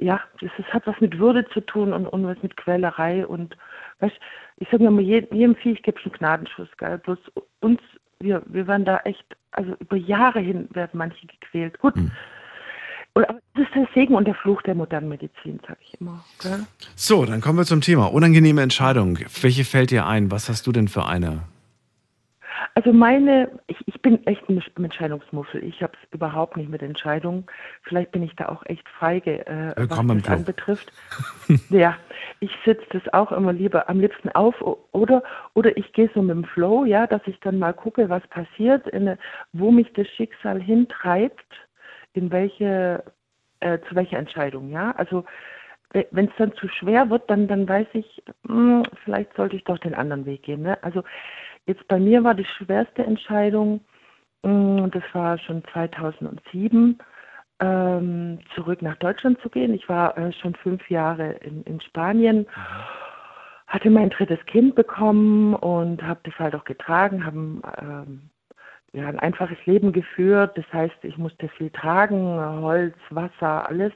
ja, 0.00 0.20
das, 0.40 0.50
das 0.56 0.66
hat 0.72 0.86
was 0.86 1.00
mit 1.00 1.18
Würde 1.18 1.48
zu 1.50 1.60
tun 1.60 1.92
und, 1.92 2.06
und 2.06 2.26
was 2.26 2.42
mit 2.42 2.56
Quälerei 2.56 3.26
und 3.26 3.56
weißt, 4.00 4.18
ich 4.56 4.68
sage 4.70 4.82
mir 4.82 4.90
mal, 4.90 5.02
jedem, 5.02 5.36
jedem 5.36 5.56
Viech 5.56 5.82
gibt 5.82 6.00
es 6.00 6.06
einen 6.06 6.14
Gnadenschuss, 6.14 6.68
geil. 6.76 6.98
Bloß 6.98 7.18
uns, 7.60 7.80
wir, 8.20 8.42
wir 8.46 8.66
werden 8.66 8.84
da 8.84 8.98
echt, 9.04 9.24
also 9.52 9.74
über 9.78 9.96
Jahre 9.96 10.40
hin 10.40 10.68
werden 10.72 10.98
manche 10.98 11.26
gequält. 11.26 11.78
Gut. 11.78 11.94
Und, 13.14 13.28
aber 13.28 13.41
der 13.74 13.88
Segen 13.94 14.14
und 14.14 14.26
der 14.26 14.34
Fluch 14.34 14.62
der 14.62 14.74
modernen 14.74 15.08
Medizin, 15.08 15.60
sage 15.66 15.78
ich 15.82 16.00
immer. 16.00 16.24
Gell? 16.40 16.66
So, 16.94 17.24
dann 17.24 17.40
kommen 17.40 17.58
wir 17.58 17.64
zum 17.64 17.80
Thema. 17.80 18.06
Unangenehme 18.12 18.62
Entscheidung. 18.62 19.18
Welche 19.40 19.64
fällt 19.64 19.90
dir 19.90 20.06
ein? 20.06 20.30
Was 20.30 20.48
hast 20.48 20.66
du 20.66 20.72
denn 20.72 20.88
für 20.88 21.06
eine? 21.06 21.42
Also 22.74 22.92
meine, 22.92 23.50
ich, 23.66 23.76
ich 23.86 24.00
bin 24.00 24.26
echt 24.26 24.48
ein 24.48 24.62
Entscheidungsmuffel. 24.76 25.62
Ich 25.62 25.82
habe 25.82 25.92
es 26.00 26.12
überhaupt 26.12 26.56
nicht 26.56 26.70
mit 26.70 26.82
Entscheidungen. 26.82 27.44
Vielleicht 27.82 28.12
bin 28.12 28.22
ich 28.22 28.34
da 28.36 28.48
auch 28.48 28.64
echt 28.66 28.88
feige, 28.98 29.46
äh, 29.46 29.76
Willkommen 29.76 30.08
was 30.08 30.16
im 30.16 30.22
das 30.22 30.32
anbetrifft. 30.32 30.92
ja, 31.70 31.96
ich 32.40 32.50
sitze 32.64 32.86
das 32.90 33.12
auch 33.12 33.30
immer 33.32 33.52
lieber 33.52 33.88
am 33.90 34.00
liebsten 34.00 34.30
auf 34.30 34.54
oder 34.92 35.22
oder 35.54 35.76
ich 35.76 35.92
gehe 35.92 36.10
so 36.14 36.22
mit 36.22 36.34
dem 36.34 36.44
Flow, 36.44 36.84
ja, 36.84 37.06
dass 37.06 37.20
ich 37.26 37.38
dann 37.40 37.58
mal 37.58 37.74
gucke, 37.74 38.08
was 38.08 38.26
passiert, 38.28 38.86
in, 38.88 39.16
wo 39.52 39.70
mich 39.70 39.92
das 39.92 40.08
Schicksal 40.08 40.60
hintreibt, 40.60 41.44
in 42.14 42.30
welche 42.30 43.04
äh, 43.62 43.78
zu 43.88 43.94
welcher 43.94 44.18
Entscheidung, 44.18 44.70
ja. 44.70 44.92
Also 44.92 45.24
wenn 46.10 46.26
es 46.26 46.32
dann 46.38 46.54
zu 46.54 46.68
schwer 46.68 47.10
wird, 47.10 47.28
dann, 47.28 47.48
dann 47.48 47.68
weiß 47.68 47.86
ich, 47.92 48.22
hm, 48.46 48.82
vielleicht 49.04 49.34
sollte 49.34 49.56
ich 49.56 49.64
doch 49.64 49.78
den 49.78 49.94
anderen 49.94 50.24
Weg 50.24 50.42
gehen. 50.42 50.62
Ne? 50.62 50.82
Also 50.82 51.02
jetzt 51.66 51.86
bei 51.88 51.98
mir 51.98 52.24
war 52.24 52.34
die 52.34 52.46
schwerste 52.46 53.04
Entscheidung, 53.04 53.80
hm, 54.44 54.90
das 54.90 55.02
war 55.12 55.38
schon 55.38 55.62
2007, 55.72 56.98
ähm, 57.60 58.38
zurück 58.54 58.82
nach 58.82 58.96
Deutschland 58.96 59.40
zu 59.40 59.50
gehen. 59.50 59.74
Ich 59.74 59.88
war 59.88 60.16
äh, 60.16 60.32
schon 60.32 60.54
fünf 60.54 60.88
Jahre 60.90 61.32
in, 61.32 61.62
in 61.64 61.80
Spanien, 61.80 62.46
hatte 63.66 63.90
mein 63.90 64.10
drittes 64.10 64.44
Kind 64.46 64.74
bekommen 64.74 65.54
und 65.54 66.02
habe 66.02 66.20
das 66.24 66.38
halt 66.38 66.54
auch 66.54 66.64
getragen, 66.64 67.24
haben 67.24 67.62
ähm, 67.78 68.30
ja, 68.92 69.06
ein 69.06 69.18
einfaches 69.18 69.58
Leben 69.66 69.92
geführt. 69.92 70.56
Das 70.56 70.70
heißt, 70.72 71.02
ich 71.02 71.16
musste 71.16 71.48
viel 71.48 71.70
tragen, 71.70 72.38
Holz, 72.62 72.96
Wasser, 73.10 73.68
alles. 73.68 73.92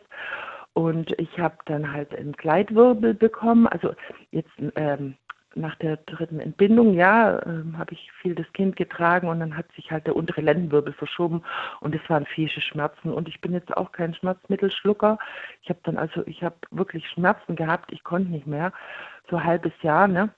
Und 0.72 1.18
ich 1.18 1.38
habe 1.38 1.56
dann 1.66 1.92
halt 1.92 2.14
einen 2.14 2.32
Gleitwirbel 2.32 3.14
bekommen. 3.14 3.66
Also 3.66 3.94
jetzt 4.30 4.50
ähm, 4.76 5.16
nach 5.56 5.74
der 5.76 5.96
dritten 5.96 6.38
Entbindung, 6.38 6.94
ja, 6.94 7.44
ähm, 7.46 7.78
habe 7.78 7.94
ich 7.94 8.12
viel 8.20 8.34
das 8.34 8.50
Kind 8.52 8.76
getragen 8.76 9.28
und 9.28 9.40
dann 9.40 9.56
hat 9.56 9.70
sich 9.72 9.90
halt 9.90 10.06
der 10.06 10.14
untere 10.14 10.42
Lendenwirbel 10.42 10.92
verschoben 10.92 11.42
und 11.80 11.94
es 11.94 12.10
waren 12.10 12.26
fiesche 12.26 12.60
Schmerzen. 12.60 13.12
Und 13.12 13.28
ich 13.28 13.40
bin 13.40 13.52
jetzt 13.52 13.74
auch 13.76 13.92
kein 13.92 14.14
Schmerzmittelschlucker. 14.14 15.18
Ich 15.62 15.70
habe 15.70 15.80
dann 15.84 15.96
also, 15.96 16.26
ich 16.26 16.42
habe 16.42 16.56
wirklich 16.70 17.08
Schmerzen 17.08 17.56
gehabt. 17.56 17.90
Ich 17.92 18.04
konnte 18.04 18.30
nicht 18.30 18.46
mehr. 18.46 18.72
So 19.30 19.36
ein 19.36 19.44
halbes 19.44 19.72
Jahr, 19.82 20.08
ne? 20.08 20.30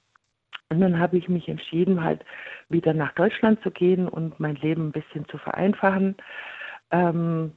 Und 0.70 0.80
dann 0.80 0.98
habe 0.98 1.16
ich 1.16 1.28
mich 1.28 1.48
entschieden, 1.48 2.04
halt 2.04 2.24
wieder 2.68 2.92
nach 2.92 3.12
Deutschland 3.12 3.62
zu 3.62 3.70
gehen 3.70 4.08
und 4.08 4.38
mein 4.38 4.56
Leben 4.56 4.88
ein 4.88 4.92
bisschen 4.92 5.26
zu 5.28 5.38
vereinfachen 5.38 6.16
ähm, 6.90 7.52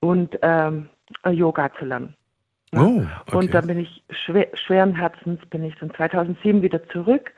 und 0.00 0.38
ähm, 0.42 0.88
Yoga 1.28 1.72
zu 1.78 1.84
lernen. 1.84 2.14
Ja. 2.72 2.82
Oh, 2.82 3.06
okay. 3.26 3.36
Und 3.36 3.54
dann 3.54 3.66
bin 3.66 3.78
ich 3.78 4.04
schwer, 4.10 4.48
schweren 4.54 4.94
Herzens 4.94 5.40
bin 5.46 5.64
ich 5.64 5.74
dann 5.76 5.92
2007 5.94 6.62
wieder 6.62 6.86
zurück 6.88 7.32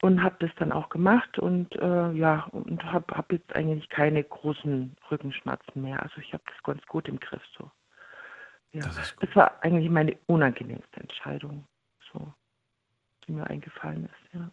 und 0.00 0.22
habe 0.22 0.36
das 0.40 0.50
dann 0.56 0.72
auch 0.72 0.88
gemacht 0.88 1.38
und 1.38 1.76
äh, 1.76 2.10
ja 2.12 2.48
und 2.52 2.82
habe 2.84 3.14
hab 3.14 3.30
jetzt 3.32 3.54
eigentlich 3.54 3.88
keine 3.90 4.24
großen 4.24 4.96
Rückenschmerzen 5.10 5.82
mehr. 5.82 6.02
Also 6.02 6.20
ich 6.20 6.32
habe 6.32 6.42
das 6.46 6.62
ganz 6.64 6.84
gut 6.86 7.06
im 7.08 7.20
Griff 7.20 7.42
so. 7.56 7.70
Ja, 8.72 8.82
das, 8.82 9.14
war 9.34 9.62
eigentlich 9.62 9.90
meine 9.90 10.16
unangenehmste 10.26 11.00
Entscheidung, 11.00 11.64
die 13.26 13.32
mir 13.32 13.48
eingefallen 13.48 14.04
ist. 14.04 14.34
Ja. 14.34 14.50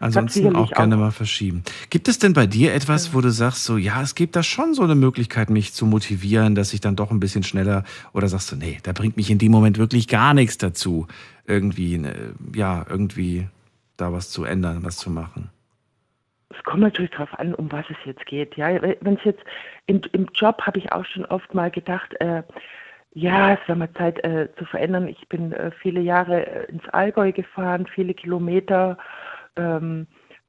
Ansonsten 0.00 0.54
auch 0.54 0.70
gerne 0.70 0.94
auch- 0.94 1.00
mal 1.00 1.10
verschieben. 1.10 1.62
Gibt 1.90 2.08
es 2.08 2.18
denn 2.18 2.32
bei 2.32 2.46
dir 2.46 2.72
etwas, 2.72 3.14
wo 3.14 3.20
du 3.20 3.30
sagst, 3.30 3.64
so, 3.64 3.76
ja, 3.76 4.00
es 4.00 4.14
gibt 4.14 4.36
da 4.36 4.42
schon 4.42 4.74
so 4.74 4.82
eine 4.82 4.94
Möglichkeit, 4.94 5.50
mich 5.50 5.72
zu 5.72 5.86
motivieren, 5.86 6.54
dass 6.54 6.72
ich 6.72 6.80
dann 6.80 6.94
doch 6.96 7.10
ein 7.10 7.20
bisschen 7.20 7.42
schneller, 7.42 7.84
oder 8.12 8.28
sagst 8.28 8.52
du, 8.52 8.56
nee, 8.56 8.78
da 8.82 8.92
bringt 8.92 9.16
mich 9.16 9.30
in 9.30 9.38
dem 9.38 9.50
Moment 9.50 9.78
wirklich 9.78 10.06
gar 10.06 10.34
nichts 10.34 10.56
dazu, 10.58 11.08
irgendwie, 11.46 11.98
ne, 11.98 12.34
ja, 12.54 12.86
irgendwie 12.88 13.48
da 13.96 14.12
was 14.12 14.30
zu 14.30 14.44
ändern, 14.44 14.84
was 14.84 14.96
zu 14.96 15.10
machen? 15.10 15.50
Es 16.50 16.62
kommt 16.64 16.80
natürlich 16.80 17.10
darauf 17.10 17.36
an, 17.38 17.54
um 17.54 17.70
was 17.72 17.84
es 17.90 17.96
jetzt 18.04 18.24
geht. 18.26 18.56
Ja, 18.56 18.80
wenn 18.80 19.14
es 19.14 19.24
jetzt 19.24 19.42
im, 19.86 20.00
im 20.12 20.26
Job 20.34 20.62
habe 20.62 20.78
ich 20.78 20.92
auch 20.92 21.04
schon 21.04 21.24
oft 21.26 21.52
mal 21.54 21.70
gedacht, 21.70 22.14
äh, 22.20 22.42
ja, 23.18 23.54
es 23.54 23.58
wäre 23.66 23.78
mal 23.78 23.92
Zeit 23.94 24.22
äh, 24.24 24.48
zu 24.56 24.64
verändern. 24.64 25.08
Ich 25.08 25.28
bin 25.28 25.52
äh, 25.52 25.72
viele 25.82 26.00
Jahre 26.00 26.46
äh, 26.46 26.70
ins 26.70 26.88
Allgäu 26.90 27.32
gefahren, 27.32 27.86
viele 27.92 28.14
Kilometer 28.14 28.96
ähm, 29.56 30.06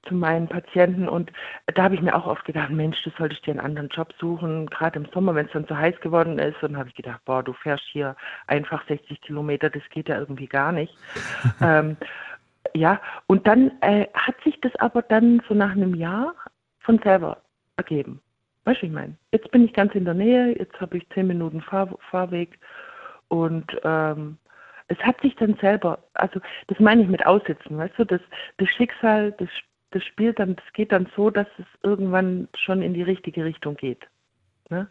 zu 0.08 0.14
meinen 0.14 0.48
Patienten 0.48 1.10
und 1.10 1.32
da 1.66 1.84
habe 1.84 1.96
ich 1.96 2.02
mir 2.02 2.16
auch 2.16 2.28
oft 2.28 2.46
gedacht, 2.46 2.70
Mensch, 2.70 3.02
du 3.04 3.10
solltest 3.18 3.46
dir 3.46 3.52
einen 3.52 3.60
anderen 3.60 3.90
Job 3.90 4.14
suchen, 4.20 4.68
gerade 4.68 5.00
im 5.00 5.08
Sommer, 5.14 5.36
wenn 5.36 5.48
es 5.48 5.52
dann 5.52 5.66
so 5.68 5.76
heiß 5.76 6.00
geworden 6.00 6.40
ist. 6.40 6.62
Und 6.64 6.72
dann 6.72 6.78
habe 6.78 6.90
ich 6.90 6.96
gedacht, 6.96 7.20
boah, 7.26 7.44
du 7.44 7.54
fährst 7.54 7.84
hier 7.92 8.16
einfach 8.48 8.88
60 8.88 9.20
Kilometer, 9.22 9.70
das 9.70 9.84
geht 9.90 10.08
ja 10.08 10.20
irgendwie 10.20 10.48
gar 10.48 10.72
nicht. 10.72 10.96
ähm, 11.62 11.98
ja, 12.76 13.02
und 13.26 13.48
dann 13.48 13.72
äh, 13.82 14.08
hat 14.14 14.36
sich 14.44 14.62
das 14.62 14.76
aber 14.76 15.02
dann 15.02 15.42
so 15.50 15.56
nach 15.56 15.72
einem 15.72 15.96
Jahr 15.96 16.36
von 16.80 17.00
selber 17.00 17.42
ergeben. 17.78 18.22
Weißt 18.66 18.82
du, 18.82 18.86
ich 18.88 18.92
meine? 18.92 19.16
Jetzt 19.32 19.52
bin 19.52 19.66
ich 19.66 19.74
ganz 19.74 19.96
in 19.96 20.06
der 20.06 20.14
Nähe, 20.14 20.58
jetzt 20.58 20.80
habe 20.80 20.98
ich 20.98 21.10
zehn 21.10 21.28
Minuten 21.28 21.62
Fahr 21.62 21.98
Fahrweg 22.10 22.60
und 23.28 23.66
ähm, 23.84 24.38
es 24.88 24.98
hat 25.00 25.22
sich 25.22 25.36
dann 25.36 25.56
selber, 25.62 26.00
also 26.14 26.40
das 26.68 26.80
meine 26.80 27.04
ich 27.04 27.08
mit 27.08 27.26
Aussitzen, 27.26 27.78
weißt 27.78 27.94
du, 27.98 28.06
das, 28.06 28.22
das 28.58 28.70
Schicksal, 28.70 29.32
das, 29.34 29.50
das 29.92 30.04
spielt 30.04 30.40
dann, 30.40 30.56
das 30.56 30.66
geht 30.74 30.92
dann 30.92 31.08
so, 31.16 31.30
dass 31.30 31.48
es 31.58 31.66
irgendwann 31.84 32.48
schon 32.56 32.82
in 32.82 32.94
die 32.94 33.04
richtige 33.04 33.46
Richtung 33.46 33.76
geht. 33.76 34.08
Ne? 34.70 34.88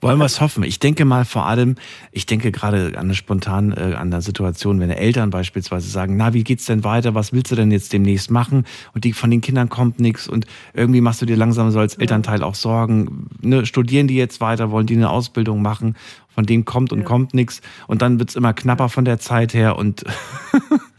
Wollen 0.00 0.18
wir 0.18 0.24
es 0.26 0.40
hoffen? 0.40 0.62
Ich 0.62 0.78
denke 0.78 1.04
mal 1.04 1.24
vor 1.24 1.46
allem, 1.46 1.76
ich 2.12 2.26
denke 2.26 2.52
gerade 2.52 2.92
an 2.96 3.06
eine 3.06 3.14
spontan 3.14 3.72
äh, 3.72 3.94
an 3.94 4.10
der 4.10 4.20
Situation, 4.20 4.78
wenn 4.80 4.90
Eltern 4.90 5.30
beispielsweise 5.30 5.88
sagen, 5.88 6.16
na, 6.16 6.34
wie 6.34 6.44
geht's 6.44 6.66
denn 6.66 6.84
weiter? 6.84 7.14
Was 7.14 7.32
willst 7.32 7.50
du 7.52 7.56
denn 7.56 7.70
jetzt 7.70 7.92
demnächst 7.92 8.30
machen? 8.30 8.64
Und 8.94 9.04
die 9.04 9.12
von 9.12 9.30
den 9.30 9.40
Kindern 9.40 9.68
kommt 9.68 10.00
nichts 10.00 10.28
und 10.28 10.46
irgendwie 10.74 11.00
machst 11.00 11.22
du 11.22 11.26
dir 11.26 11.36
langsam 11.36 11.70
so 11.70 11.78
als 11.78 11.94
Elternteil 11.94 12.42
auch 12.42 12.54
Sorgen. 12.54 13.28
Ne, 13.42 13.64
studieren 13.66 14.06
die 14.06 14.16
jetzt 14.16 14.40
weiter, 14.40 14.70
wollen 14.70 14.86
die 14.86 14.96
eine 14.96 15.10
Ausbildung 15.10 15.62
machen? 15.62 15.96
Von 16.28 16.44
denen 16.44 16.66
kommt 16.66 16.92
und 16.92 17.04
kommt 17.04 17.32
nichts 17.32 17.62
und 17.86 18.02
dann 18.02 18.18
wird's 18.18 18.36
immer 18.36 18.52
knapper 18.52 18.90
von 18.90 19.06
der 19.06 19.18
Zeit 19.18 19.54
her 19.54 19.76
und 19.76 20.04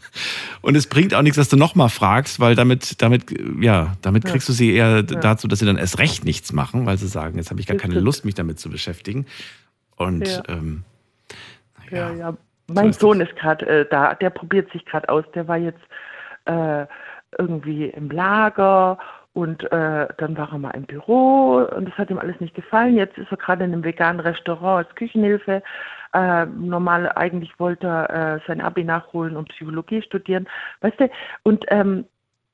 und 0.62 0.76
es 0.76 0.86
bringt 0.88 1.14
auch 1.14 1.22
nichts, 1.22 1.36
dass 1.36 1.48
du 1.48 1.56
nochmal 1.56 1.88
fragst, 1.88 2.40
weil 2.40 2.54
damit, 2.54 3.00
damit, 3.02 3.24
ja, 3.60 3.96
damit 4.02 4.24
Ja. 4.24 4.30
kriegst 4.32 4.48
du 4.48 4.52
sie 4.52 4.72
eher 4.74 4.98
Ja. 4.98 5.02
dazu, 5.02 5.48
dass 5.48 5.58
sie 5.58 5.66
dann 5.66 5.76
erst 5.78 5.98
recht 5.98 6.24
nichts 6.24 6.52
machen, 6.52 6.86
weil 6.86 6.98
sie 6.98 7.08
sagen, 7.08 7.36
jetzt 7.38 7.50
habe 7.50 7.60
ich 7.60 7.66
gar 7.66 7.76
keine. 7.76 7.98
Lust, 8.00 8.24
mich 8.24 8.34
damit 8.34 8.58
zu 8.58 8.70
beschäftigen. 8.70 9.26
Und 9.96 10.26
Ja. 10.26 10.42
ähm, 10.48 10.84
Ja, 11.90 12.10
ja. 12.10 12.36
Mein 12.68 12.92
Sohn 12.92 13.20
ist 13.20 13.34
gerade 13.36 13.66
äh, 13.66 13.86
da, 13.90 14.14
der 14.14 14.30
probiert 14.30 14.70
sich 14.72 14.84
gerade 14.84 15.08
aus. 15.08 15.24
Der 15.34 15.48
war 15.48 15.56
jetzt 15.56 15.80
äh, 16.44 16.86
irgendwie 17.38 17.86
im 17.86 18.10
Lager 18.10 18.98
Und 19.38 19.62
äh, 19.70 20.08
dann 20.18 20.36
war 20.36 20.50
er 20.50 20.58
mal 20.58 20.72
im 20.72 20.82
Büro 20.82 21.58
und 21.58 21.84
das 21.84 21.96
hat 21.96 22.10
ihm 22.10 22.18
alles 22.18 22.40
nicht 22.40 22.56
gefallen. 22.56 22.96
Jetzt 22.96 23.16
ist 23.18 23.30
er 23.30 23.36
gerade 23.36 23.62
in 23.62 23.72
einem 23.72 23.84
veganen 23.84 24.18
Restaurant 24.18 24.84
als 24.84 24.96
Küchenhilfe. 24.96 25.62
Äh, 26.12 26.46
normal 26.46 27.12
eigentlich 27.14 27.52
wollte 27.60 27.86
er 27.86 28.34
äh, 28.34 28.40
sein 28.48 28.60
Abi 28.60 28.82
nachholen 28.82 29.36
und 29.36 29.48
Psychologie 29.50 30.02
studieren. 30.02 30.48
Weißt 30.80 30.98
du? 30.98 31.08
Und 31.44 31.64
ähm, 31.68 32.06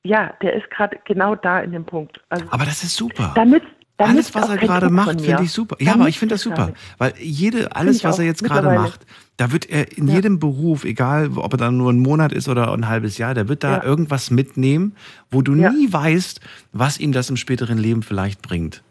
ja, 0.03 0.33
der 0.43 0.53
ist 0.53 0.69
gerade 0.69 0.99
genau 1.05 1.33
da 1.33 1.59
in 1.61 1.71
dem 1.71 1.85
Punkt. 1.85 2.21
Also, 2.29 2.45
Aber 2.51 2.65
das 2.65 2.83
ist 2.83 2.95
super. 2.95 3.31
da 3.33 3.45
nützt, 3.45 3.65
da 3.97 4.05
alles, 4.05 4.35
was 4.35 4.47
er 4.47 4.57
gerade 4.57 4.91
macht, 4.91 5.21
finde 5.21 5.41
ich 5.41 5.51
super. 5.51 5.77
Ja, 5.79 5.95
aber 5.95 6.07
ich 6.07 6.19
finde 6.19 6.35
das 6.35 6.41
super. 6.41 6.73
Weil 6.99 7.13
jede, 7.17 7.75
alles, 7.75 8.03
was 8.03 8.19
er 8.19 8.25
jetzt 8.25 8.43
gerade 8.43 8.69
macht, 8.69 9.07
da 9.37 9.51
wird 9.51 9.69
er 9.69 9.97
in 9.97 10.07
jedem 10.07 10.39
Beruf, 10.39 10.85
egal 10.85 11.31
ob 11.37 11.53
er 11.53 11.57
dann 11.57 11.77
nur 11.77 11.89
einen 11.89 11.99
Monat 11.99 12.31
ist 12.31 12.47
oder 12.47 12.71
ein 12.71 12.87
halbes 12.87 13.17
Jahr, 13.17 13.33
der 13.33 13.49
wird 13.49 13.63
da 13.63 13.77
Ja. 13.77 13.83
irgendwas 13.83 14.31
mitnehmen, 14.31 14.95
wo 15.29 15.41
du 15.41 15.53
Ja. 15.55 15.71
nie 15.71 15.91
weißt, 15.91 16.39
was 16.71 16.99
ihm 16.99 17.11
das 17.11 17.29
im 17.29 17.35
späteren 17.35 17.77
Leben 17.77 18.01
vielleicht 18.01 18.41
bringt. 18.41 18.81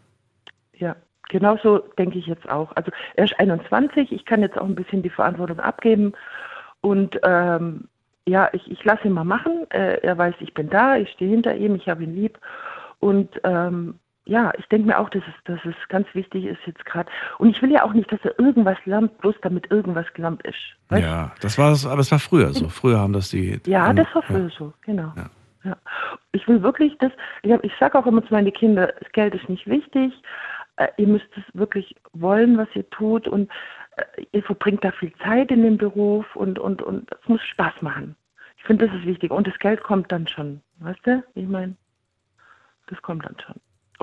Ja, 0.77 0.95
genauso 1.29 1.79
denke 1.97 2.19
ich 2.19 2.27
jetzt 2.27 2.47
auch. 2.49 2.71
Also 2.75 2.91
er 3.15 3.25
ist 3.25 3.39
21, 3.39 4.11
ich 4.11 4.25
kann 4.25 4.41
jetzt 4.41 4.57
auch 4.57 4.65
ein 4.65 4.75
bisschen 4.75 5.01
die 5.01 5.09
Verantwortung 5.09 5.59
abgeben 5.59 6.13
und 6.81 7.19
ähm, 7.23 7.85
ja, 8.27 8.49
ich, 8.53 8.69
ich 8.71 8.83
lasse 8.83 9.05
ihn 9.07 9.13
mal 9.13 9.23
machen. 9.23 9.69
Äh, 9.69 9.99
er 10.01 10.17
weiß, 10.17 10.35
ich 10.39 10.53
bin 10.53 10.69
da, 10.69 10.97
ich 10.97 11.09
stehe 11.11 11.29
hinter 11.31 11.55
ihm, 11.55 11.75
ich 11.75 11.87
habe 11.87 12.03
ihn 12.03 12.15
lieb 12.15 12.39
und 12.99 13.29
ähm, 13.43 13.95
ja, 14.25 14.51
ich 14.57 14.65
denke 14.67 14.87
mir 14.87 14.99
auch, 14.99 15.09
dass 15.09 15.23
es, 15.27 15.43
dass 15.45 15.59
es 15.65 15.75
ganz 15.89 16.07
wichtig 16.13 16.45
ist 16.45 16.59
jetzt 16.65 16.83
gerade. 16.85 17.09
Und 17.37 17.49
ich 17.49 17.61
will 17.61 17.71
ja 17.71 17.83
auch 17.83 17.93
nicht, 17.93 18.11
dass 18.11 18.19
er 18.23 18.37
irgendwas 18.39 18.77
lernt, 18.85 19.17
bloß 19.19 19.35
damit 19.41 19.69
irgendwas 19.71 20.11
gelernt 20.13 20.41
ist. 20.43 20.57
Weißt? 20.89 21.03
Ja, 21.03 21.31
das 21.41 21.57
war 21.57 21.67
aber 21.91 21.99
es 22.01 22.11
war 22.11 22.19
früher 22.19 22.51
so. 22.53 22.67
Früher 22.69 22.99
haben 22.99 23.13
das 23.13 23.29
die. 23.29 23.59
Ja, 23.67 23.85
haben- 23.87 23.95
das 23.95 24.13
war 24.15 24.23
früher 24.23 24.49
so, 24.49 24.73
genau. 24.81 25.13
Ja. 25.63 25.77
Ich 26.31 26.47
will 26.47 26.61
wirklich, 26.61 26.95
dass, 26.99 27.11
ich, 27.41 27.51
ich 27.63 27.73
sage 27.79 27.97
auch 27.97 28.05
immer 28.05 28.23
zu 28.23 28.31
meinen 28.33 28.53
Kindern, 28.53 28.91
das 28.99 29.11
Geld 29.13 29.33
ist 29.33 29.49
nicht 29.49 29.65
wichtig, 29.65 30.13
äh, 30.75 30.87
ihr 30.97 31.07
müsst 31.07 31.25
es 31.35 31.43
wirklich 31.53 31.95
wollen, 32.13 32.55
was 32.57 32.67
ihr 32.75 32.87
tut 32.91 33.27
und 33.27 33.49
äh, 33.97 34.03
ihr 34.31 34.43
verbringt 34.43 34.83
da 34.83 34.91
viel 34.91 35.11
Zeit 35.23 35.49
in 35.49 35.63
dem 35.63 35.77
Beruf 35.77 36.35
und, 36.35 36.59
und, 36.59 36.83
und 36.83 37.11
es 37.11 37.27
muss 37.27 37.41
Spaß 37.41 37.81
machen. 37.81 38.15
Ich 38.57 38.63
finde, 38.63 38.85
das 38.87 38.95
ist 38.95 39.05
wichtig 39.07 39.31
und 39.31 39.47
das 39.47 39.57
Geld 39.57 39.81
kommt 39.81 40.11
dann 40.11 40.27
schon, 40.27 40.61
weißt 40.79 40.99
du? 41.07 41.23
Ich 41.33 41.47
meine, 41.47 41.75
das 42.87 43.01
kommt 43.01 43.25
dann 43.25 43.35
schon. 43.43 43.55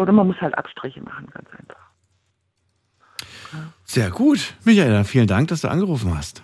Oder 0.02 0.12
man 0.12 0.26
muss 0.26 0.40
halt 0.40 0.56
Abstriche 0.58 1.00
machen, 1.00 1.28
ganz 1.32 1.48
einfach. 1.58 1.76
Sehr 3.84 4.10
gut. 4.10 4.54
Michael, 4.64 4.90
dann 4.90 5.04
vielen 5.04 5.26
Dank, 5.26 5.48
dass 5.48 5.60
du 5.60 5.68
angerufen 5.68 6.16
hast. 6.16 6.42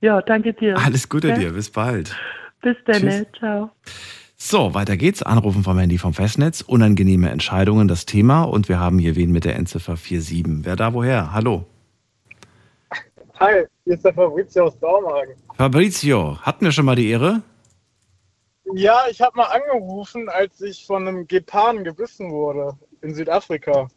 Ja, 0.00 0.20
danke 0.20 0.52
dir. 0.52 0.76
Alles 0.76 1.08
Gute 1.08 1.28
Ja? 1.28 1.34
dir. 1.38 1.52
Bis 1.52 1.70
bald. 1.70 2.14
Bis 2.62 2.76
dann, 2.84 3.02
ne? 3.02 3.26
ciao. 3.38 3.70
So, 4.36 4.74
weiter 4.74 4.96
geht's. 4.96 5.22
Anrufen 5.22 5.62
vom 5.62 5.78
Handy 5.78 5.96
vom 5.98 6.12
Festnetz. 6.12 6.60
Unangenehme 6.60 7.30
Entscheidungen, 7.30 7.88
das 7.88 8.04
Thema. 8.04 8.42
Und 8.42 8.68
wir 8.68 8.78
haben 8.78 8.98
hier 8.98 9.16
wen 9.16 9.32
mit 9.32 9.44
der 9.44 9.56
Endziffer 9.56 9.96
47. 9.96 10.64
Wer 10.66 10.76
da 10.76 10.92
woher? 10.92 11.32
Hallo. 11.32 11.64
Hi, 13.40 13.64
hier 13.84 13.94
ist 13.94 14.04
der 14.04 14.12
Fabrizio 14.14 14.64
aus 14.64 14.78
Dormagen. 14.80 15.34
Fabrizio, 15.56 16.38
hatten 16.42 16.64
wir 16.64 16.72
schon 16.72 16.84
mal 16.86 16.96
die 16.96 17.08
Ehre? 17.08 17.42
Ja, 18.74 19.04
ich 19.10 19.20
habe 19.20 19.36
mal 19.36 19.44
angerufen, 19.44 20.28
als 20.28 20.60
ich 20.60 20.86
von 20.86 21.06
einem 21.06 21.26
Geparden 21.28 21.84
gebissen 21.84 22.30
wurde 22.30 22.72
in 23.02 23.14
Südafrika. 23.14 23.88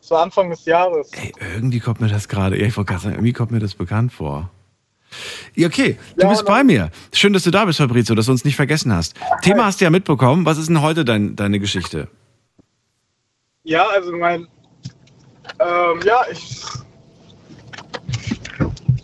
Das 0.00 0.10
war 0.10 0.22
Anfang 0.22 0.50
des 0.50 0.64
Jahres. 0.64 1.10
Irgendwie 1.38 1.78
kommt 1.80 2.00
mir 2.00 2.08
das 2.08 2.28
gerade, 2.28 2.58
ja, 2.58 2.66
ich 2.66 2.76
wollte 2.76 2.88
gerade 2.90 3.02
sagen, 3.02 3.14
irgendwie 3.16 3.32
kommt 3.32 3.50
mir 3.52 3.60
das 3.60 3.74
bekannt 3.74 4.12
vor. 4.12 4.50
Ja, 5.54 5.66
okay, 5.68 5.98
du 6.16 6.22
Ja, 6.22 6.28
bist 6.30 6.44
bei 6.46 6.64
mir. 6.64 6.90
Schön, 7.12 7.32
dass 7.32 7.42
du 7.42 7.50
da 7.50 7.64
bist, 7.64 7.78
Fabrizio, 7.78 8.14
dass 8.14 8.26
du 8.26 8.32
uns 8.32 8.44
nicht 8.44 8.56
vergessen 8.56 8.92
hast. 8.92 9.14
Thema 9.42 9.64
hast 9.66 9.80
du 9.80 9.84
ja 9.84 9.90
mitbekommen. 9.90 10.46
Was 10.46 10.58
ist 10.58 10.68
denn 10.68 10.82
heute 10.82 11.04
dein, 11.04 11.36
deine 11.36 11.58
Geschichte? 11.58 12.08
Ja, 13.64 13.86
also 13.88 14.12
mein. 14.12 14.46
Ähm, 15.58 16.00
ja, 16.04 16.22
ich. 16.30 16.64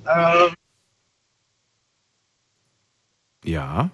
Ähm, 0.09 0.55
Ja. 3.45 3.91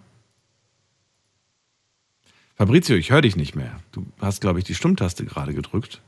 Fabrizio, 2.62 2.94
ich 2.94 3.10
höre 3.10 3.22
dich 3.22 3.34
nicht 3.34 3.56
mehr. 3.56 3.80
Du 3.90 4.06
hast, 4.20 4.40
glaube 4.40 4.60
ich, 4.60 4.64
die 4.64 4.76
Stummtaste 4.76 5.24
gerade 5.24 5.52
gedrückt. 5.52 6.00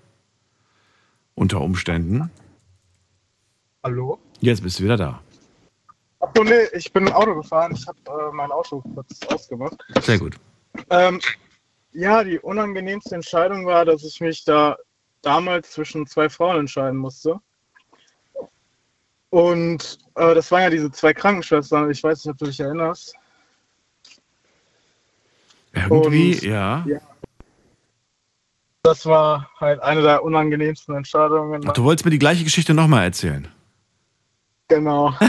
Unter 1.35 1.61
Umständen. 1.61 2.31
hallo? 3.83 4.21
Jetzt 4.39 4.63
bist 4.63 4.79
du 4.79 4.85
wieder 4.85 4.97
da. 4.97 5.21
Achso, 6.21 6.45
nee, 6.45 6.69
ich 6.73 6.93
bin 6.93 7.11
Auto 7.11 7.35
gefahren. 7.35 7.75
Ich 7.75 7.85
habe 7.89 7.99
äh, 8.07 8.33
mein 8.33 8.53
Auto 8.53 8.81
kurz 8.95 9.19
ausgemacht. 9.27 9.85
Sehr 10.03 10.17
gut. 10.17 10.37
Ähm, 10.91 11.21
ja, 11.91 12.23
die 12.23 12.39
unangenehmste 12.39 13.17
Entscheidung 13.17 13.67
war, 13.67 13.85
dass 13.85 14.05
ich 14.05 14.21
mich 14.21 14.45
da 14.45 14.77
damals 15.23 15.73
zwischen 15.73 16.07
zwei 16.07 16.29
Frauen 16.29 16.61
entscheiden 16.61 17.01
musste. 17.01 17.41
Und 19.31 19.99
äh, 20.15 20.37
das 20.37 20.53
waren 20.53 20.63
ja 20.63 20.71
diese 20.71 20.93
zwei 20.93 21.15
Krankenschwestern. 21.15 21.91
Ich 21.91 22.05
weiß 22.05 22.25
nicht, 22.25 22.33
ob 22.33 22.39
du 22.39 22.45
dich 22.45 22.61
erinnerst. 22.61 23.17
Irgendwie, 25.75 26.35
Und- 26.35 26.43
ja. 26.43 26.85
Das 28.83 29.07
war 29.07 29.51
halt 29.59 29.81
eine 29.83 30.03
der 30.03 30.23
unangenehmsten 30.23 30.95
Entscheidungen. 30.95 31.65
Ach, 31.67 31.73
du 31.73 31.85
wolltest 31.85 32.05
mir 32.05 32.11
die 32.11 32.19
gleiche 32.19 32.45
Geschichte 32.45 32.75
nochmal 32.75 33.05
erzählen. 33.05 33.49
Genau. 34.69 35.15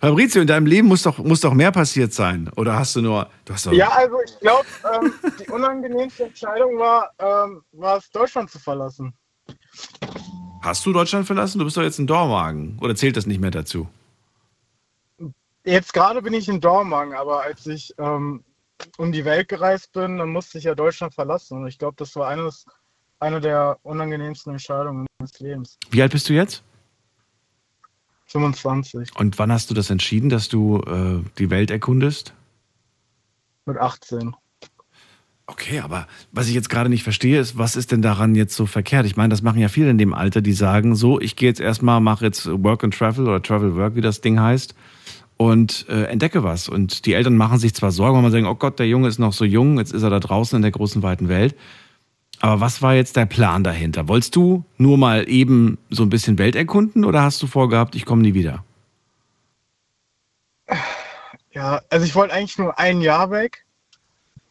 Fabrizio, 0.00 0.40
in 0.40 0.46
deinem 0.48 0.66
Leben 0.66 0.88
muss 0.88 1.02
doch, 1.02 1.18
muss 1.18 1.40
doch 1.40 1.52
mehr 1.54 1.70
passiert 1.72 2.12
sein. 2.12 2.50
Oder 2.56 2.76
hast 2.78 2.96
du 2.96 3.02
nur. 3.02 3.28
Du 3.44 3.52
hast 3.52 3.66
doch, 3.66 3.72
Ja, 3.72 3.90
also 3.90 4.16
ich 4.24 4.38
glaube, 4.40 4.66
ähm, 4.92 5.12
die 5.38 5.48
unangenehmste 5.50 6.24
Entscheidung 6.24 6.78
war, 6.78 7.10
ähm, 7.18 7.62
war 7.72 7.98
es, 7.98 8.10
Deutschland 8.10 8.50
zu 8.50 8.58
verlassen. 8.58 9.12
Hast 10.62 10.84
du 10.86 10.92
Deutschland 10.92 11.26
verlassen? 11.26 11.58
Du 11.58 11.64
bist 11.64 11.76
doch 11.76 11.82
jetzt 11.82 11.98
in 11.98 12.06
Dormagen. 12.06 12.78
Oder 12.80 12.96
zählt 12.96 13.16
das 13.16 13.26
nicht 13.26 13.40
mehr 13.40 13.50
dazu? 13.50 13.88
Jetzt 15.64 15.92
gerade 15.92 16.22
bin 16.22 16.34
ich 16.34 16.48
in 16.48 16.60
Dormagen, 16.60 17.14
aber 17.14 17.42
als 17.42 17.66
ich 17.66 17.94
ähm, 17.98 18.44
um 18.96 19.12
die 19.12 19.24
Welt 19.24 19.48
gereist 19.48 19.92
bin, 19.92 20.18
dann 20.18 20.30
musste 20.30 20.58
ich 20.58 20.64
ja 20.64 20.74
Deutschland 20.74 21.14
verlassen. 21.14 21.58
Und 21.58 21.66
ich 21.66 21.78
glaube, 21.78 21.96
das 21.98 22.16
war 22.16 22.28
eines, 22.28 22.64
eine 23.18 23.40
der 23.40 23.78
unangenehmsten 23.82 24.52
Entscheidungen 24.52 25.06
meines 25.18 25.38
Lebens. 25.38 25.78
Wie 25.90 26.00
alt 26.00 26.12
bist 26.12 26.28
du 26.28 26.32
jetzt? 26.32 26.62
25 28.26 29.16
Und 29.16 29.38
wann 29.38 29.52
hast 29.52 29.70
du 29.70 29.74
das 29.74 29.90
entschieden, 29.90 30.30
dass 30.30 30.48
du 30.48 30.80
äh, 30.82 31.22
die 31.38 31.50
Welt 31.50 31.70
erkundest? 31.70 32.32
mit 33.66 33.78
18. 33.78 34.34
Okay, 35.46 35.80
aber 35.80 36.06
was 36.30 36.46
ich 36.46 36.54
jetzt 36.54 36.70
gerade 36.70 36.88
nicht 36.88 37.02
verstehe, 37.02 37.40
ist, 37.40 37.58
was 37.58 37.74
ist 37.74 37.90
denn 37.90 38.02
daran 38.02 38.36
jetzt 38.36 38.54
so 38.54 38.66
verkehrt? 38.66 39.04
Ich 39.06 39.16
meine, 39.16 39.30
das 39.30 39.42
machen 39.42 39.60
ja 39.60 39.68
viele 39.68 39.90
in 39.90 39.98
dem 39.98 40.14
Alter, 40.14 40.42
die 40.42 40.52
sagen, 40.52 40.94
so, 40.94 41.20
ich 41.20 41.34
gehe 41.34 41.48
jetzt 41.48 41.60
erstmal, 41.60 42.00
mache 42.00 42.24
jetzt 42.24 42.46
Work 42.46 42.84
and 42.84 42.96
Travel 42.96 43.26
oder 43.26 43.42
Travel 43.42 43.74
Work, 43.74 43.96
wie 43.96 44.00
das 44.00 44.20
Ding 44.20 44.38
heißt, 44.38 44.74
und 45.40 45.86
äh, 45.88 46.02
entdecke 46.02 46.44
was. 46.44 46.68
Und 46.68 47.06
die 47.06 47.14
Eltern 47.14 47.34
machen 47.34 47.58
sich 47.58 47.74
zwar 47.74 47.92
Sorgen, 47.92 48.14
weil 48.14 48.22
man 48.22 48.30
sagen, 48.30 48.44
oh 48.44 48.56
Gott, 48.56 48.78
der 48.78 48.86
Junge 48.86 49.08
ist 49.08 49.18
noch 49.18 49.32
so 49.32 49.46
jung, 49.46 49.78
jetzt 49.78 49.90
ist 49.90 50.02
er 50.02 50.10
da 50.10 50.20
draußen 50.20 50.54
in 50.54 50.60
der 50.60 50.70
großen, 50.70 51.02
weiten 51.02 51.30
Welt. 51.30 51.56
Aber 52.40 52.60
was 52.60 52.82
war 52.82 52.92
jetzt 52.92 53.16
der 53.16 53.24
Plan 53.24 53.64
dahinter? 53.64 54.06
Wolltest 54.06 54.36
du 54.36 54.66
nur 54.76 54.98
mal 54.98 55.26
eben 55.30 55.78
so 55.88 56.02
ein 56.02 56.10
bisschen 56.10 56.36
Welt 56.36 56.56
erkunden 56.56 57.06
oder 57.06 57.22
hast 57.22 57.42
du 57.42 57.46
vorgehabt, 57.46 57.94
ich 57.94 58.04
komme 58.04 58.20
nie 58.20 58.34
wieder? 58.34 58.66
Ja, 61.52 61.80
also 61.88 62.04
ich 62.04 62.14
wollte 62.14 62.34
eigentlich 62.34 62.58
nur 62.58 62.78
ein 62.78 63.00
Jahr 63.00 63.30
weg, 63.30 63.64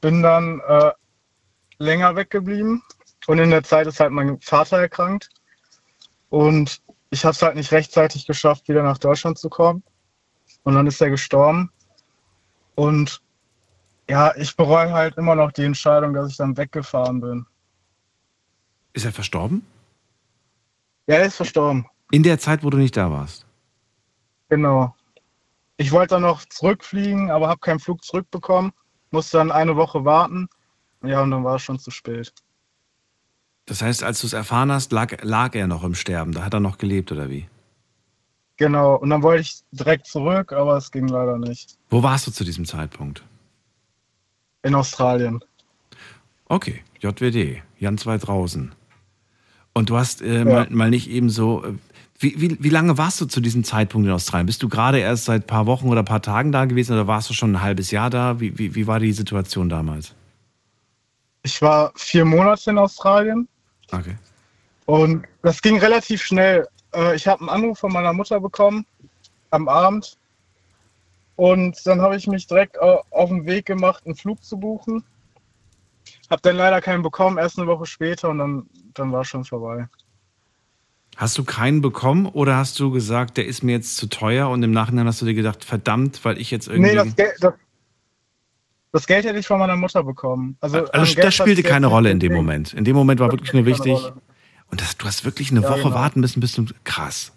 bin 0.01 0.23
dann 0.23 0.59
äh, 0.67 0.91
länger 1.77 2.15
weggeblieben 2.15 2.81
und 3.27 3.37
in 3.37 3.51
der 3.51 3.61
Zeit 3.61 3.85
ist 3.85 3.99
halt 3.99 4.11
mein 4.11 4.41
Vater 4.41 4.79
erkrankt 4.79 5.29
und 6.29 6.81
ich 7.11 7.25
habe 7.25 7.33
es 7.33 7.41
halt 7.43 7.57
nicht 7.57 7.71
rechtzeitig 7.71 8.25
geschafft, 8.25 8.67
wieder 8.67 8.81
nach 8.81 8.97
Deutschland 8.97 9.37
zu 9.37 9.49
kommen 9.49 9.83
und 10.69 10.75
dann 10.75 10.85
ist 10.85 11.01
er 11.01 11.09
gestorben 11.09 11.71
und 12.75 13.23
ja, 14.07 14.35
ich 14.35 14.55
bereue 14.55 14.91
halt 14.93 15.17
immer 15.17 15.33
noch 15.33 15.51
die 15.51 15.63
Entscheidung, 15.63 16.13
dass 16.13 16.29
ich 16.29 16.37
dann 16.37 16.55
weggefahren 16.55 17.19
bin. 17.21 17.45
Ist 18.93 19.05
er 19.05 19.11
verstorben? 19.11 19.65
Ja, 21.07 21.15
er 21.15 21.25
ist 21.25 21.37
verstorben. 21.37 21.87
In 22.11 22.21
der 22.21 22.37
Zeit, 22.37 22.63
wo 22.63 22.69
du 22.69 22.77
nicht 22.77 22.95
da 22.95 23.09
warst? 23.09 23.47
Genau. 24.49 24.95
Ich 25.77 25.91
wollte 25.91 26.15
dann 26.15 26.21
noch 26.21 26.45
zurückfliegen, 26.45 27.31
aber 27.31 27.47
habe 27.47 27.59
keinen 27.59 27.79
Flug 27.79 28.03
zurückbekommen. 28.03 28.71
Musste 29.09 29.37
dann 29.37 29.51
eine 29.51 29.75
Woche 29.75 30.05
warten. 30.05 30.49
Ja, 31.01 31.21
und 31.21 31.31
dann 31.31 31.43
war 31.43 31.55
es 31.55 31.63
schon 31.63 31.79
zu 31.79 31.89
spät. 31.89 32.31
Das 33.65 33.81
heißt, 33.81 34.03
als 34.03 34.21
du 34.21 34.27
es 34.27 34.33
erfahren 34.33 34.71
hast, 34.71 34.91
lag, 34.91 35.23
lag 35.23 35.55
er 35.55 35.65
noch 35.65 35.83
im 35.83 35.95
Sterben. 35.95 36.31
Da 36.31 36.43
hat 36.43 36.53
er 36.53 36.59
noch 36.59 36.77
gelebt, 36.77 37.11
oder 37.11 37.31
wie? 37.31 37.47
Genau. 38.59 38.95
Und 38.97 39.09
dann 39.09 39.23
wollte 39.23 39.41
ich 39.41 39.61
direkt 39.71 40.05
zurück, 40.05 40.51
aber 40.51 40.75
es 40.77 40.91
ging 40.91 41.07
leider 41.07 41.37
nicht. 41.37 41.77
Wo 41.89 42.03
warst 42.03 42.27
du 42.27 42.31
zu 42.31 42.43
diesem 42.43 42.65
Zeitpunkt? 42.65 43.23
In 44.63 44.75
Australien. 44.75 45.39
Okay, 46.49 46.83
JWD, 46.99 47.61
Jan 47.79 47.97
2000. 47.97 48.73
Und 49.73 49.89
du 49.89 49.97
hast 49.97 50.21
äh, 50.21 50.39
Ja. 50.39 50.43
mal, 50.45 50.67
mal 50.69 50.89
nicht 50.89 51.09
eben 51.09 51.29
so. 51.29 51.63
Äh, 51.63 51.73
wie, 52.21 52.41
wie, 52.41 52.57
wie 52.61 52.69
lange 52.69 52.97
warst 52.97 53.21
du 53.21 53.25
zu 53.27 53.39
diesem 53.39 53.63
Zeitpunkt 53.63 54.05
in 54.05 54.13
Australien? 54.13 54.45
Bist 54.47 54.61
du 54.61 54.67
gerade 54.67 54.99
erst 54.99 55.23
seit 55.25 55.43
ein 55.43 55.47
paar 55.47 55.65
Wochen 55.67 55.87
oder 55.87 56.01
ein 56.01 56.05
paar 56.05 56.21
Tagen 56.21 56.51
da 56.51 56.65
gewesen 56.65 56.91
oder 56.91 57.07
warst 57.07 57.29
du 57.29 57.33
schon 57.33 57.53
ein 57.53 57.61
halbes 57.61 57.91
Jahr 57.91 58.09
da? 58.09 58.41
Wie, 58.41 58.57
wie, 58.59 58.75
wie 58.75 58.87
war 58.87 58.99
die 58.99 59.13
Situation 59.13 59.69
damals? 59.69 60.13
ich 61.43 61.61
war 61.61 61.93
vier 61.95 62.25
Monate 62.25 62.69
in 62.71 62.77
Australien 62.77 63.47
Okay. 63.93 64.17
und 64.87 65.25
das 65.41 65.61
ging 65.61 65.79
relativ 65.79 66.21
schnell. 66.21 66.67
Äh, 66.93 67.15
ich 67.15 67.27
habe 67.27 67.41
einen 67.41 67.49
Anruf 67.49 67.79
von 67.79 67.91
meiner 67.91 68.13
Mutter 68.13 68.39
bekommen 68.39 68.85
am 69.51 69.67
Abend 69.67 70.17
und 71.35 71.77
dann 71.85 72.01
habe 72.01 72.15
ich 72.15 72.27
mich 72.27 72.47
direkt 72.47 72.79
au- 72.79 73.03
auf 73.11 73.29
den 73.29 73.45
Weg 73.45 73.65
gemacht, 73.65 74.05
einen 74.05 74.15
Flug 74.15 74.43
zu 74.43 74.57
buchen. 74.57 75.03
Hab 76.29 76.41
dann 76.43 76.55
leider 76.55 76.81
keinen 76.81 77.01
bekommen, 77.01 77.37
erst 77.37 77.57
eine 77.57 77.67
Woche 77.67 77.85
später 77.85 78.29
und 78.29 78.37
dann, 78.39 78.69
dann 78.93 79.11
war 79.11 79.25
schon 79.25 79.43
vorbei. 79.45 79.87
Hast 81.17 81.37
du 81.37 81.43
keinen 81.43 81.81
bekommen 81.81 82.27
oder 82.27 82.55
hast 82.55 82.79
du 82.79 82.91
gesagt, 82.91 83.37
der 83.37 83.45
ist 83.45 83.63
mir 83.63 83.73
jetzt 83.73 83.97
zu 83.97 84.07
teuer 84.07 84.49
und 84.49 84.63
im 84.63 84.71
Nachhinein 84.71 85.05
hast 85.07 85.21
du 85.21 85.25
dir 85.25 85.33
gedacht, 85.33 85.65
verdammt, 85.65 86.23
weil 86.23 86.37
ich 86.37 86.49
jetzt 86.49 86.67
irgendwie. 86.67 86.91
Nee, 86.91 86.95
das 86.95 87.15
Geld, 87.15 87.33
das, 87.41 87.53
das 88.93 89.07
Geld 89.07 89.25
hätte 89.25 89.37
ich 89.39 89.47
von 89.47 89.59
meiner 89.59 89.75
Mutter 89.75 90.03
bekommen. 90.03 90.55
Also, 90.61 90.85
also 90.85 91.15
Geld 91.15 91.25
das 91.25 91.33
spielte 91.33 91.51
hat's 91.51 91.57
jetzt 91.59 91.69
keine 91.73 91.87
Rolle 91.87 92.11
in 92.11 92.19
dem. 92.19 92.33
Moment. 92.33 92.73
In 92.73 92.85
dem 92.85 92.95
Moment 92.95 93.19
war 93.19 93.31
wirklich 93.31 93.51
nur 93.53 93.65
wichtig. 93.65 93.93
Rolle. 93.93 94.13
Und 94.71 94.81
das, 94.81 94.97
du 94.97 95.05
hast 95.05 95.25
wirklich 95.25 95.51
eine 95.51 95.61
Ja, 95.61 95.69
Woche 95.69 95.83
genau. 95.83 95.95
warten 95.95 96.19
müssen, 96.19 96.39
bis 96.39 96.53
du. 96.53 96.65
Krass. 96.83 97.31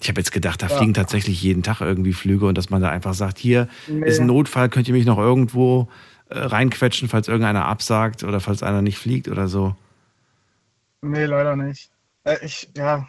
Ich 0.00 0.08
habe 0.08 0.20
jetzt 0.20 0.32
gedacht, 0.32 0.60
da 0.62 0.66
Ja. 0.66 0.76
fliegen 0.76 0.92
tatsächlich 0.94 1.40
jeden 1.42 1.62
Tag 1.62 1.80
irgendwie 1.80 2.12
Flüge 2.12 2.46
und 2.46 2.56
dass 2.58 2.68
man 2.68 2.82
da 2.82 2.90
einfach 2.90 3.14
sagt, 3.14 3.38
hier 3.38 3.68
Nee. 3.86 4.06
ist 4.06 4.20
ein 4.20 4.26
Notfall, 4.26 4.68
könnt 4.68 4.88
ihr 4.88 4.94
mich 4.94 5.06
noch 5.06 5.18
irgendwo 5.18 5.88
äh, 6.28 6.38
reinquetschen, 6.40 7.08
falls 7.08 7.28
irgendeiner 7.28 7.66
absagt 7.66 8.24
oder 8.24 8.40
falls 8.40 8.62
einer 8.64 8.82
nicht 8.82 8.98
fliegt 8.98 9.28
oder 9.28 9.46
so. 9.48 9.76
Nee, 11.00 11.24
leider 11.24 11.54
nicht. 11.56 11.88
Äh, 12.24 12.44
ich, 12.44 12.68
ja, 12.76 13.06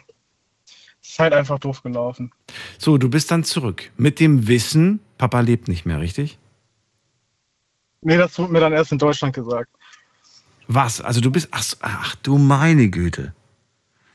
es 1.02 1.08
ist 1.10 1.18
halt 1.18 1.32
einfach 1.34 1.58
doof 1.58 1.82
gelaufen. 1.82 2.30
So, 2.78 2.96
du 2.96 3.10
bist 3.10 3.30
dann 3.32 3.42
zurück. 3.44 3.90
Mit 3.96 4.20
dem 4.20 4.46
Wissen, 4.46 5.00
Papa 5.18 5.40
lebt 5.40 5.66
nicht 5.68 5.84
mehr, 5.84 6.00
richtig? 6.00 6.38
Nee, 8.02 8.16
das 8.16 8.38
wurde 8.38 8.52
mir 8.52 8.60
dann 8.60 8.72
erst 8.72 8.92
in 8.92 8.98
Deutschland 8.98 9.34
gesagt. 9.34 9.68
Was? 10.68 11.00
Also 11.00 11.20
du 11.20 11.30
bist. 11.30 11.48
Ach, 11.50 11.64
ach 11.80 12.14
du 12.22 12.38
meine 12.38 12.88
Güte. 12.88 13.34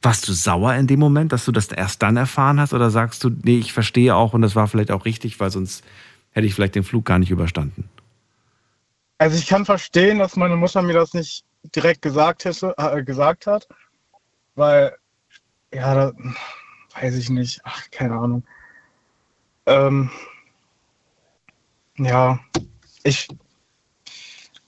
Warst 0.04 0.28
du 0.28 0.34
sauer 0.34 0.76
in 0.76 0.86
dem 0.86 1.00
Moment, 1.00 1.32
dass 1.32 1.46
du 1.46 1.54
das 1.54 1.70
erst 1.70 2.02
dann 2.02 2.18
erfahren 2.18 2.60
hast? 2.60 2.74
Oder 2.74 2.90
sagst 2.90 3.24
du, 3.24 3.30
nee, 3.30 3.58
ich 3.58 3.72
verstehe 3.72 4.14
auch 4.14 4.34
und 4.34 4.42
das 4.42 4.54
war 4.54 4.68
vielleicht 4.68 4.92
auch 4.92 5.06
richtig, 5.06 5.40
weil 5.40 5.50
sonst 5.50 5.84
hätte 6.32 6.46
ich 6.46 6.54
vielleicht 6.54 6.76
den 6.76 6.84
Flug 6.84 7.06
gar 7.06 7.20
nicht 7.20 7.32
überstanden? 7.32 7.90
Also 9.18 9.38
ich 9.38 9.48
kann 9.48 9.64
verstehen, 9.64 10.20
dass 10.20 10.36
meine 10.36 10.58
Mutter 10.58 10.82
mir 10.82 10.92
das 10.92 11.14
nicht 11.14 11.46
direkt 11.74 12.02
gesagt, 12.02 12.44
hätte, 12.44 12.76
äh, 12.78 13.02
gesagt 13.02 13.48
hat, 13.48 13.66
weil, 14.56 14.94
ja, 15.74 15.96
da, 15.96 16.12
weiß 17.00 17.16
ich 17.16 17.30
nicht, 17.30 17.62
ach, 17.64 17.90
keine 17.90 18.16
Ahnung. 18.16 18.44
Ähm, 19.66 20.10
ja, 21.98 22.40
ich, 23.04 23.30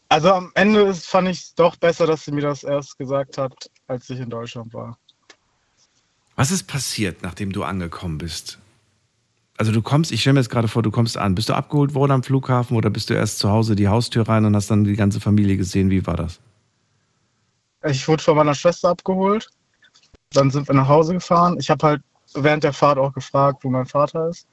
also 0.08 0.32
am 0.32 0.52
Ende 0.56 0.84
ist, 0.84 1.08
fand 1.08 1.28
ich 1.28 1.40
es 1.40 1.56
doch 1.56 1.76
besser, 1.76 2.08
dass 2.08 2.24
sie 2.24 2.32
mir 2.32 2.44
das 2.44 2.64
erst 2.64 2.98
gesagt 2.98 3.38
hat, 3.38 3.70
als 3.88 4.10
ich 4.10 4.22
in 4.22 4.30
Deutschland 4.30 4.74
war. 4.74 4.98
Was 6.36 6.52
ist 6.52 6.64
passiert, 6.64 7.22
nachdem 7.22 7.52
du 7.52 7.64
angekommen 7.64 8.18
bist? 8.18 8.60
Also 9.58 9.72
du 9.72 9.82
kommst, 9.82 10.12
ich 10.12 10.22
stelle 10.22 10.34
mir 10.34 10.42
jetzt 10.42 10.50
gerade 10.50 10.68
vor, 10.68 10.84
du 10.84 10.92
kommst 10.92 11.18
an. 11.18 11.34
Bist 11.34 11.48
du 11.48 11.54
abgeholt 11.54 11.94
worden 11.94 12.12
am 12.12 12.24
Flughafen 12.24 12.76
oder 12.76 12.90
bist 12.90 13.10
du 13.10 13.14
erst 13.14 13.40
zu 13.40 13.50
Hause 13.50 13.76
die 13.76 13.88
Haustür 13.88 14.28
rein 14.28 14.44
und 14.44 14.56
hast 14.56 14.70
dann 14.70 14.84
die 14.84 14.98
ganze 14.98 15.22
Familie 15.22 15.56
gesehen? 15.56 15.90
Wie 15.90 16.06
war 16.06 16.18
das? 16.18 16.42
Ich 17.86 18.08
wurde 18.08 18.22
von 18.22 18.36
meiner 18.36 18.56
Schwester 18.56 18.90
abgeholt, 18.90 19.50
dann 20.32 20.52
sind 20.52 20.68
wir 20.68 20.76
nach 20.76 20.90
Hause 20.90 21.14
gefahren. 21.14 21.58
Ich 21.60 21.70
habe 21.70 21.88
halt 21.88 22.02
während 22.34 22.64
der 22.64 22.74
Fahrt 22.74 22.98
auch 22.98 23.14
gefragt, 23.14 23.64
wo 23.64 23.70
mein 23.70 23.86
Vater 23.86 24.30
ist. 24.30 24.48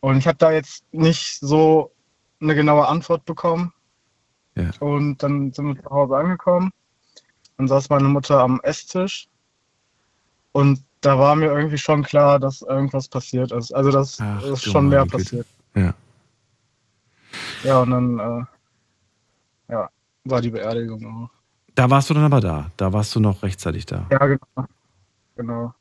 Und 0.00 0.18
ich 0.18 0.26
habe 0.26 0.38
da 0.38 0.52
jetzt 0.52 0.84
nicht 0.92 1.38
so 1.40 1.90
eine 2.40 2.54
genaue 2.54 2.86
Antwort 2.86 3.24
bekommen. 3.24 3.72
Ja. 4.54 4.70
Und 4.80 5.22
dann 5.22 5.52
sind 5.52 5.66
wir 5.66 5.82
zu 5.82 5.90
Hause 5.90 6.16
angekommen. 6.16 6.70
Dann 7.56 7.68
saß 7.68 7.90
meine 7.90 8.08
Mutter 8.08 8.40
am 8.40 8.60
Esstisch. 8.62 9.28
Und 10.52 10.84
da 11.04 11.18
war 11.18 11.36
mir 11.36 11.46
irgendwie 11.46 11.78
schon 11.78 12.02
klar, 12.02 12.38
dass 12.38 12.62
irgendwas 12.62 13.08
passiert 13.08 13.52
ist. 13.52 13.72
Also, 13.72 13.90
dass 13.90 14.18
Ach, 14.20 14.42
du 14.42 14.56
schon 14.56 14.88
mehr 14.88 15.04
passiert. 15.06 15.46
Ja. 15.74 15.94
Ja, 17.62 17.80
und 17.80 17.90
dann 17.90 18.18
äh, 18.18 19.72
ja, 19.72 19.90
war 20.24 20.40
die 20.40 20.50
Beerdigung 20.50 21.04
auch. 21.06 21.30
Da 21.74 21.90
warst 21.90 22.08
du 22.08 22.14
dann 22.14 22.24
aber 22.24 22.40
da. 22.40 22.70
Da 22.76 22.92
warst 22.92 23.14
du 23.14 23.20
noch 23.20 23.42
rechtzeitig 23.42 23.86
da. 23.86 24.06
Ja, 24.10 24.26
genau. 24.26 24.68
Genau. 25.36 25.74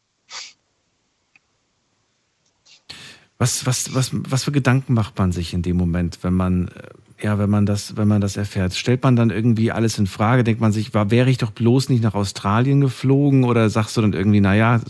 Was, 3.38 3.66
was, 3.66 3.94
was, 3.94 4.12
was 4.14 4.44
für 4.44 4.52
Gedanken 4.52 4.94
macht 4.94 5.18
man 5.20 5.32
sich 5.32 5.54
in 5.54 5.62
dem 5.62 5.78
Moment, 5.78 6.20
wenn 6.24 6.34
man, 6.34 6.70
äh, 6.70 6.90
ja, 7.24 7.40
wenn 7.40 7.50
man 7.50 7.66
das, 7.66 7.96
wenn 7.96 8.08
man 8.08 8.20
das 8.20 8.36
erfährt? 8.36 8.74
Stellt 8.74 9.02
man 9.02 9.16
dann 9.16 9.30
irgendwie 9.30 9.72
alles 9.72 9.98
in 9.98 10.08
Frage? 10.08 10.44
Denkt 10.44 10.60
man 10.60 10.74
sich, 10.74 10.94
war, 10.94 11.10
wäre 11.10 11.30
ich 11.30 11.38
doch 11.38 11.52
bloß 11.52 11.88
nicht 11.90 12.04
nach 12.04 12.16
Australien 12.16 12.82
geflogen? 12.82 13.46
Oder 13.46 13.70
sagst 13.70 13.96
du 13.96 14.02
dann 14.02 14.12
irgendwie, 14.12 14.42
naja, 14.42 14.82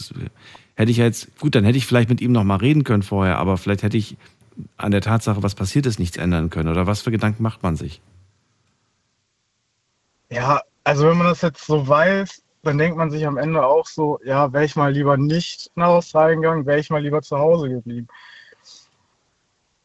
hätte 0.75 0.91
ich 0.91 0.97
jetzt, 0.97 1.37
gut, 1.39 1.53
dann 1.53 1.63
hätte 1.63 1.77
ich 1.77 1.85
vielleicht 1.85 2.09
mit 2.09 2.21
ihm 2.21 2.31
noch 2.31 2.43
mal 2.43 2.55
reden 2.55 2.83
können 2.83 3.03
vorher, 3.03 3.37
aber 3.37 3.57
vielleicht 3.57 3.83
hätte 3.83 3.97
ich 3.97 4.17
an 4.77 4.91
der 4.91 5.01
Tatsache, 5.01 5.43
was 5.43 5.53
passiert 5.53 5.85
ist, 5.85 5.99
nichts 5.99 6.17
ändern 6.17 6.49
können. 6.49 6.69
Oder 6.69 6.87
was 6.87 7.01
für 7.01 7.11
Gedanken 7.11 7.43
macht 7.43 7.61
man 7.61 7.75
sich? 7.75 8.01
Ja, 10.29 10.61
also 10.83 11.07
wenn 11.07 11.17
man 11.17 11.27
das 11.27 11.41
jetzt 11.41 11.65
so 11.65 11.87
weiß, 11.87 12.41
dann 12.63 12.79
denkt 12.79 12.97
man 12.97 13.11
sich 13.11 13.27
am 13.27 13.37
Ende 13.37 13.63
auch 13.63 13.85
so, 13.85 14.19
ja, 14.25 14.51
wäre 14.53 14.65
ich 14.65 14.75
mal 14.75 14.91
lieber 14.91 15.17
nicht 15.17 15.69
nach 15.75 15.89
Australien 15.89 16.41
gegangen, 16.41 16.65
wäre 16.65 16.79
ich 16.79 16.89
mal 16.89 17.01
lieber 17.01 17.21
zu 17.21 17.37
Hause 17.37 17.69
geblieben. 17.69 18.07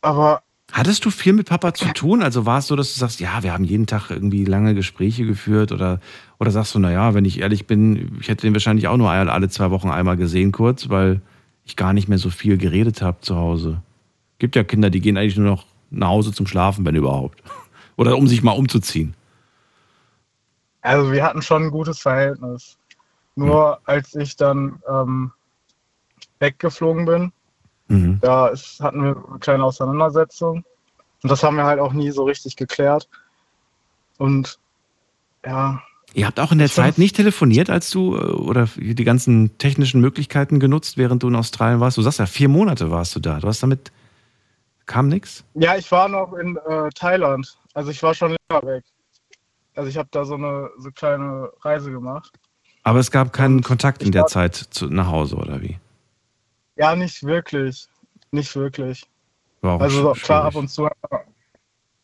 Aber 0.01 0.43
Hattest 0.71 1.05
du 1.05 1.11
viel 1.11 1.33
mit 1.33 1.49
Papa 1.49 1.73
zu 1.73 1.87
tun? 1.95 2.23
Also 2.23 2.45
war 2.45 2.59
es 2.59 2.67
so, 2.67 2.77
dass 2.77 2.93
du 2.93 3.01
sagst, 3.01 3.21
ja, 3.21 3.43
wir 3.43 3.53
haben 3.53 3.65
jeden 3.65 3.87
Tag 3.87 4.11
irgendwie 4.11 4.45
lange 4.45 4.75
Gespräche 4.75 5.25
geführt 5.25 5.73
oder, 5.73 6.01
oder 6.39 6.51
sagst 6.51 6.75
du, 6.75 6.79
naja, 6.79 7.15
wenn 7.15 7.25
ich 7.25 7.41
ehrlich 7.41 7.67
bin, 7.67 8.19
ich 8.21 8.29
hätte 8.29 8.47
den 8.47 8.53
wahrscheinlich 8.53 8.87
auch 8.87 8.99
nur 8.99 9.11
alle 9.11 9.49
zwei 9.49 9.71
Wochen 9.71 9.89
einmal 9.89 10.19
gesehen 10.19 10.53
kurz, 10.53 10.91
weil 10.91 11.23
ich 11.65 11.77
gar 11.77 11.95
nicht 11.95 12.09
mehr 12.09 12.19
so 12.19 12.29
viel 12.29 12.59
geredet 12.59 13.01
habe 13.01 13.21
zu 13.21 13.37
Hause. 13.37 13.83
Gibt 14.39 14.57
ja 14.57 14.65
Kinder, 14.65 14.91
die 14.91 15.01
gehen 15.01 15.17
eigentlich 15.17 15.39
nur 15.39 15.51
noch 15.51 15.67
nach 15.91 16.09
Hause 16.09 16.33
zum 16.33 16.47
Schlafen, 16.47 16.85
wenn 16.85 16.95
überhaupt. 16.95 17.43
Oder 17.97 18.17
um 18.17 18.29
sich 18.29 18.43
mal 18.43 18.53
umzuziehen. 18.53 19.15
also 20.83 21.11
wir 21.11 21.25
hatten 21.25 21.43
schon 21.43 21.65
ein 21.65 21.71
gutes 21.71 21.99
Verhältnis. 21.99 22.79
Nur 23.37 23.81
als 23.85 24.15
ich 24.15 24.37
dann 24.37 24.83
ähm, 24.89 25.33
weggeflogen 26.41 27.07
bin, 27.07 27.33
Mhm. 27.89 28.19
da 28.21 28.49
ist, 28.49 28.81
hatten 28.81 29.03
wir 29.03 29.17
eine 29.29 29.39
kleine 29.41 29.65
Auseinandersetzung. 29.65 30.65
Und 31.23 31.31
das 31.31 31.43
haben 31.43 31.57
wir 31.57 31.65
halt 31.65 31.81
auch 31.81 31.93
nie 31.93 32.11
so 32.11 32.25
richtig 32.25 32.57
geklärt. 32.57 33.09
Und 34.19 34.59
ja, 35.45 35.83
Ihr 36.15 36.27
habt 36.27 36.41
auch 36.41 36.53
in 36.53 36.59
der 36.59 36.71
Zeit 36.71 36.97
nicht 36.97 37.17
telefoniert, 37.17 37.69
als 37.69 37.91
du 37.91 38.17
äh, 38.17 38.21
oder 38.21 38.67
die 38.77 39.05
ganzen 39.05 39.59
technischen 39.59 40.01
Möglichkeiten 40.01 40.59
genutzt, 40.59 40.97
während 40.97 41.23
du 41.23 41.29
in 41.29 41.37
Australien 41.37 41.81
warst. 41.81 41.99
Du 41.99 42.03
sagst 42.03 42.19
ja, 42.19 42.27
vier 42.27 42.49
Monate 42.49 42.91
warst 42.91 43.15
du 43.15 43.21
da. 43.21 43.41
Du 43.41 43.49
hast 43.49 43.63
damit, 43.63 43.93
kam 44.87 45.09
nix? 45.09 45.45
Ja, 45.55 45.77
ich 45.77 45.91
war 45.93 46.09
noch 46.09 46.33
in 46.33 46.57
äh, 46.57 46.89
Thailand. 46.95 47.59
Also 47.75 47.91
ich 47.91 48.03
war 48.03 48.15
schon 48.15 48.31
länger 48.51 48.67
weg. 48.67 48.85
Also 49.75 49.91
ich 49.91 49.97
habe 49.97 50.09
da 50.11 50.25
so 50.25 50.35
eine 50.35 50.71
so 50.79 50.91
kleine 50.91 51.51
Reise 51.61 51.93
gemacht. 51.93 52.33
Aber 52.85 53.01
es 53.01 53.11
gab 53.11 53.33
keinen 53.35 53.63
Kontakt 53.63 54.03
in 54.03 54.13
der 54.13 54.27
Zeit 54.27 54.57
zu, 54.57 54.87
nach 54.87 55.09
Hause, 55.09 55.37
oder 55.37 55.61
wie? 55.61 55.79
Ja, 56.79 56.95
nicht 56.97 57.23
wirklich. 57.25 57.89
Nicht 58.31 58.55
wirklich. 58.57 59.05
War 59.61 59.75
auch 59.75 59.81
also 59.81 60.13
klar, 60.13 60.45
ab 60.45 60.55
und 60.55 60.69
zu 60.69 60.89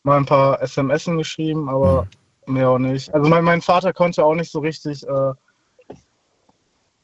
mal 0.03 0.17
ein 0.19 0.27
paar 0.27 0.61
SMS 0.61 1.05
geschrieben, 1.07 1.69
aber 1.69 2.07
Hm. 2.47 2.55
mehr 2.55 2.69
auch 2.69 2.79
nicht. 2.79 3.13
Also 3.15 3.29
mein, 3.29 3.45
mein 3.45 3.63
Vater 3.63 3.93
konnte 3.93 4.25
auch 4.25 4.35
nicht 4.35 4.51
so 4.51 4.59
richtig 4.59 5.07
äh, 5.07 5.33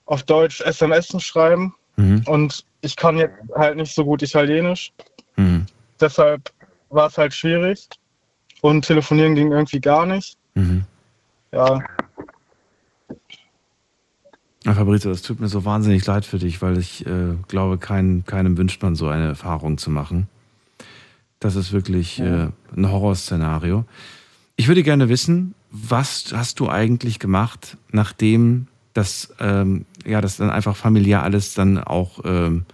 auf 0.06 0.22
Deutsch 0.24 0.60
SMS 0.60 1.08
schreiben. 1.22 1.74
Mhm. 1.96 2.24
Und 2.26 2.64
ich 2.82 2.96
kann 2.96 3.16
jetzt 3.16 3.34
halt 3.54 3.76
nicht 3.76 3.94
so 3.94 4.04
gut 4.04 4.22
Italienisch. 4.22 4.92
Mhm. 5.36 5.66
Deshalb 6.00 6.52
war 6.90 7.06
es 7.06 7.16
halt 7.16 7.32
schwierig. 7.32 7.88
Und 8.62 8.84
telefonieren 8.84 9.34
ging 9.34 9.52
irgendwie 9.52 9.80
gar 9.80 10.04
nicht. 10.04 10.36
Mhm. 10.54 10.84
Ja, 11.52 11.82
Ja, 14.64 14.74
Fabrizio, 14.74 15.10
es 15.10 15.22
tut 15.22 15.40
mir 15.40 15.48
so 15.48 15.64
wahnsinnig 15.64 16.04
leid 16.04 16.26
für 16.26 16.38
dich, 16.38 16.60
weil 16.60 16.76
ich 16.76 17.06
äh, 17.06 17.34
glaube, 17.48 17.78
kein, 17.78 18.24
keinem 18.26 18.58
wünscht 18.58 18.82
man 18.82 18.94
so 18.94 19.08
eine 19.08 19.28
Erfahrung 19.28 19.78
zu 19.78 19.90
machen. 19.90 20.28
Das 21.38 21.56
ist 21.56 21.72
wirklich 21.72 22.20
äh, 22.20 22.48
ein 22.76 22.90
Horrorszenario. 22.90 23.86
Ich 24.56 24.68
würde 24.68 24.82
gerne 24.82 25.08
wissen, 25.08 25.54
was 25.70 26.32
hast 26.34 26.60
du 26.60 26.68
eigentlich 26.68 27.18
gemacht, 27.18 27.78
nachdem 27.90 28.66
das, 28.92 29.32
ähm, 29.40 29.86
ja, 30.04 30.20
das 30.20 30.36
dann 30.36 30.50
einfach 30.50 30.76
familiär 30.76 31.22
alles 31.22 31.54
dann 31.54 31.78
auch, 31.78 32.20
ähm, 32.24 32.66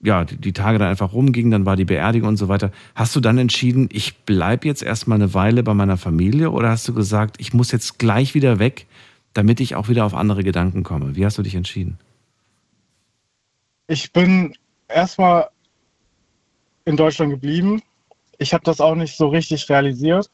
ja, 0.00 0.24
die, 0.24 0.36
die 0.36 0.52
Tage 0.52 0.78
dann 0.78 0.88
einfach 0.88 1.12
rumgingen, 1.12 1.50
dann 1.50 1.66
war 1.66 1.74
die 1.74 1.84
Beerdigung 1.84 2.28
und 2.28 2.36
so 2.36 2.46
weiter. 2.46 2.70
Hast 2.94 3.16
du 3.16 3.20
dann 3.20 3.38
entschieden, 3.38 3.88
ich 3.90 4.18
bleibe 4.18 4.68
jetzt 4.68 4.84
erstmal 4.84 5.16
eine 5.16 5.34
Weile 5.34 5.64
bei 5.64 5.74
meiner 5.74 5.96
Familie 5.96 6.52
oder 6.52 6.70
hast 6.70 6.86
du 6.86 6.94
gesagt, 6.94 7.36
ich 7.40 7.52
muss 7.52 7.72
jetzt 7.72 7.98
gleich 7.98 8.34
wieder 8.34 8.60
weg, 8.60 8.86
damit 9.36 9.60
ich 9.60 9.74
auch 9.74 9.88
wieder 9.88 10.04
auf 10.04 10.14
andere 10.14 10.42
Gedanken 10.42 10.82
komme? 10.82 11.16
Wie 11.16 11.24
hast 11.24 11.38
du 11.38 11.42
dich 11.42 11.54
entschieden? 11.54 11.98
ich 13.88 14.12
bin 14.12 14.56
erstmal 14.88 15.48
in 16.84 16.96
Deutschland 16.96 17.30
geblieben. 17.30 17.82
Ich 18.38 18.52
habe 18.52 18.64
das 18.64 18.80
auch 18.80 18.94
nicht 18.94 19.16
so 19.16 19.28
richtig 19.28 19.68
realisiert, 19.68 20.30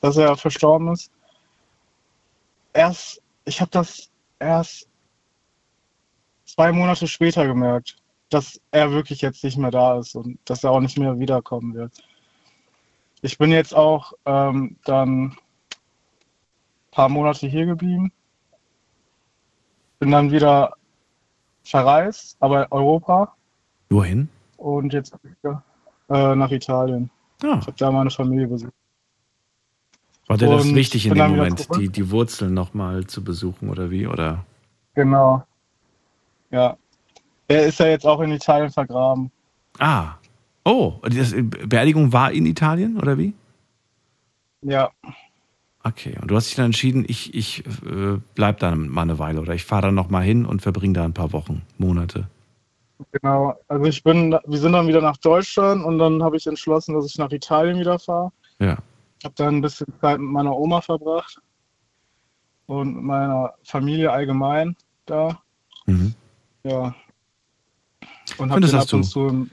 dass 0.00 0.16
er 0.16 0.36
verstorben 0.36 0.92
ist. 0.92 1.10
erst, 2.72 3.20
ich 3.44 3.60
habe 3.60 3.70
das 3.70 4.10
erst 4.38 4.88
zwei 6.44 6.72
Monate 6.72 7.06
später 7.06 7.46
gemerkt, 7.46 7.96
dass 8.28 8.60
er 8.70 8.92
wirklich 8.92 9.20
jetzt 9.22 9.42
nicht 9.42 9.56
mehr 9.56 9.70
da 9.70 9.98
ist 9.98 10.14
und 10.14 10.38
dass 10.44 10.62
er 10.62 10.70
auch 10.70 10.80
nicht 10.80 10.98
mehr 10.98 11.18
wiederkommen 11.18 11.74
wird. 11.74 11.92
Ich 13.22 13.36
bin 13.38 13.50
jetzt 13.50 13.74
auch 13.74 14.12
ähm, 14.24 14.76
dann 14.84 15.24
ein 15.24 15.36
paar 16.90 17.08
Monate 17.08 17.48
hier 17.48 17.66
geblieben, 17.66 18.12
bin 20.00 20.10
dann 20.10 20.32
wieder 20.32 20.74
verreist, 21.62 22.36
aber 22.40 22.66
Europa 22.70 23.34
Wohin? 23.90 24.28
und 24.56 24.92
jetzt 24.92 25.14
äh, 25.44 26.34
nach 26.34 26.50
Italien. 26.50 27.10
Ja. 27.42 27.58
Ich 27.58 27.66
habe 27.66 27.76
da 27.78 27.90
meine 27.92 28.10
Familie 28.10 28.48
besucht. 28.48 28.72
War 30.26 30.36
dir 30.36 30.48
das 30.48 30.64
Und 30.64 30.74
wichtig 30.74 31.06
in 31.06 31.14
dem 31.14 31.30
Moment, 31.30 31.68
die, 31.76 31.88
die 31.88 32.10
Wurzeln 32.10 32.54
nochmal 32.54 33.06
zu 33.06 33.22
besuchen 33.22 33.68
oder 33.68 33.90
wie? 33.90 34.06
Oder? 34.06 34.44
Genau. 34.94 35.44
Ja. 36.50 36.76
Er 37.48 37.66
ist 37.66 37.78
ja 37.80 37.86
jetzt 37.86 38.06
auch 38.06 38.20
in 38.20 38.32
Italien 38.32 38.70
vergraben. 38.70 39.30
Ah. 39.78 40.14
Oh, 40.64 40.94
die 41.08 41.42
Beerdigung 41.42 42.12
war 42.12 42.32
in 42.32 42.46
Italien 42.46 42.98
oder 42.98 43.18
wie? 43.18 43.34
Ja. 44.62 44.90
Okay, 45.82 46.16
und 46.20 46.30
du 46.30 46.36
hast 46.36 46.48
dich 46.48 46.56
dann 46.56 46.66
entschieden, 46.66 47.04
ich, 47.08 47.34
ich 47.34 47.64
äh, 47.86 48.18
bleib 48.34 48.58
da 48.58 48.74
mal 48.74 49.02
eine 49.02 49.18
Weile 49.18 49.40
oder 49.40 49.54
ich 49.54 49.64
fahre 49.64 49.82
dann 49.82 49.94
nochmal 49.94 50.22
hin 50.22 50.44
und 50.44 50.60
verbringe 50.60 50.92
da 50.92 51.04
ein 51.04 51.14
paar 51.14 51.32
Wochen, 51.32 51.62
Monate. 51.78 52.28
Genau. 53.12 53.54
Also 53.68 53.84
ich 53.86 54.02
bin, 54.02 54.36
wir 54.46 54.58
sind 54.58 54.72
dann 54.72 54.86
wieder 54.86 55.00
nach 55.00 55.16
Deutschland 55.16 55.82
und 55.84 55.98
dann 55.98 56.22
habe 56.22 56.36
ich 56.36 56.46
entschlossen, 56.46 56.94
dass 56.94 57.06
ich 57.06 57.16
nach 57.16 57.30
Italien 57.30 57.78
wieder 57.78 57.98
fahre. 57.98 58.30
Ja. 58.58 58.76
Habe 59.24 59.34
dann 59.36 59.56
ein 59.56 59.60
bisschen 59.62 59.86
Zeit 60.00 60.20
mit 60.20 60.30
meiner 60.30 60.54
Oma 60.54 60.82
verbracht 60.82 61.40
und 62.66 62.94
mit 62.94 63.04
meiner 63.04 63.54
Familie 63.64 64.12
allgemein 64.12 64.76
da. 65.06 65.40
Mhm. 65.86 66.14
Ja. 66.62 66.94
Und 68.36 68.50
habe 68.50 68.78
ab 68.78 68.92
und 68.92 69.04
zu 69.04 69.28
im, 69.28 69.50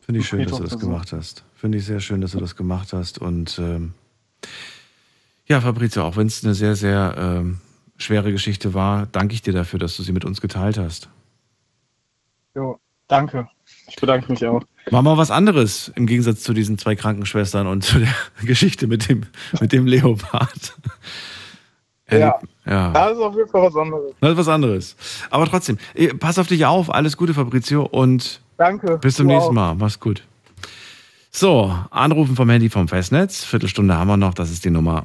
Finde 0.00 0.20
ich 0.20 0.28
schön, 0.28 0.40
dass 0.40 0.50
Friedhof 0.50 0.58
du 0.58 0.64
das 0.64 0.74
besucht. 0.74 0.80
gemacht 0.80 1.12
hast. 1.12 1.44
Finde 1.54 1.78
ich 1.78 1.84
sehr 1.84 2.00
schön, 2.00 2.20
dass 2.20 2.32
du 2.32 2.38
das 2.38 2.54
gemacht 2.54 2.92
hast. 2.92 3.18
Und 3.18 3.58
ähm, 3.58 3.94
ja, 5.46 5.60
Fabrizio, 5.60 6.04
auch 6.04 6.16
wenn 6.16 6.26
es 6.26 6.44
eine 6.44 6.54
sehr, 6.54 6.76
sehr 6.76 7.14
ähm, 7.16 7.58
schwere 7.96 8.32
Geschichte 8.32 8.74
war, 8.74 9.06
danke 9.06 9.34
ich 9.34 9.42
dir 9.42 9.52
dafür, 9.52 9.78
dass 9.78 9.96
du 9.96 10.02
sie 10.02 10.12
mit 10.12 10.24
uns 10.24 10.40
geteilt 10.40 10.78
hast. 10.78 11.08
Jo, 12.54 12.78
danke. 13.08 13.48
Ich 13.88 13.96
bedanke 13.96 14.30
mich 14.30 14.44
auch. 14.46 14.62
War 14.90 15.02
mal 15.02 15.16
was 15.16 15.30
anderes 15.30 15.92
im 15.94 16.06
Gegensatz 16.06 16.42
zu 16.42 16.52
diesen 16.52 16.78
zwei 16.78 16.96
Krankenschwestern 16.96 17.66
und 17.66 17.82
zu 17.82 17.98
der 18.00 18.14
Geschichte 18.42 18.86
mit 18.86 19.08
dem, 19.08 19.26
mit 19.60 19.72
dem 19.72 19.86
Leopard. 19.86 20.76
Ja. 22.08 22.38
Ja. 22.64 22.92
Das 22.92 23.16
ist 23.16 23.18
auf 23.18 23.34
jeden 23.34 23.48
Fall 23.48 23.62
was 23.62 23.74
anderes. 23.74 24.14
Das 24.20 24.30
ist 24.30 24.36
was 24.36 24.48
anderes. 24.48 24.96
Aber 25.28 25.44
trotzdem, 25.46 25.76
pass 26.20 26.38
auf 26.38 26.46
dich 26.46 26.64
auf. 26.64 26.88
Alles 26.94 27.16
Gute, 27.16 27.34
Fabrizio. 27.34 27.82
Und 27.84 28.40
Danke. 28.56 28.98
bis 28.98 29.16
zum 29.16 29.26
nächsten 29.26 29.50
auch. 29.50 29.52
Mal. 29.52 29.74
Mach's 29.74 29.98
gut. 29.98 30.22
So, 31.32 31.76
Anrufen 31.90 32.36
vom 32.36 32.48
Handy 32.48 32.70
vom 32.70 32.86
Festnetz. 32.86 33.44
Viertelstunde 33.44 33.96
haben 33.96 34.06
wir 34.06 34.16
noch. 34.16 34.34
Das 34.34 34.52
ist 34.52 34.64
die 34.64 34.70
Nummer. 34.70 35.04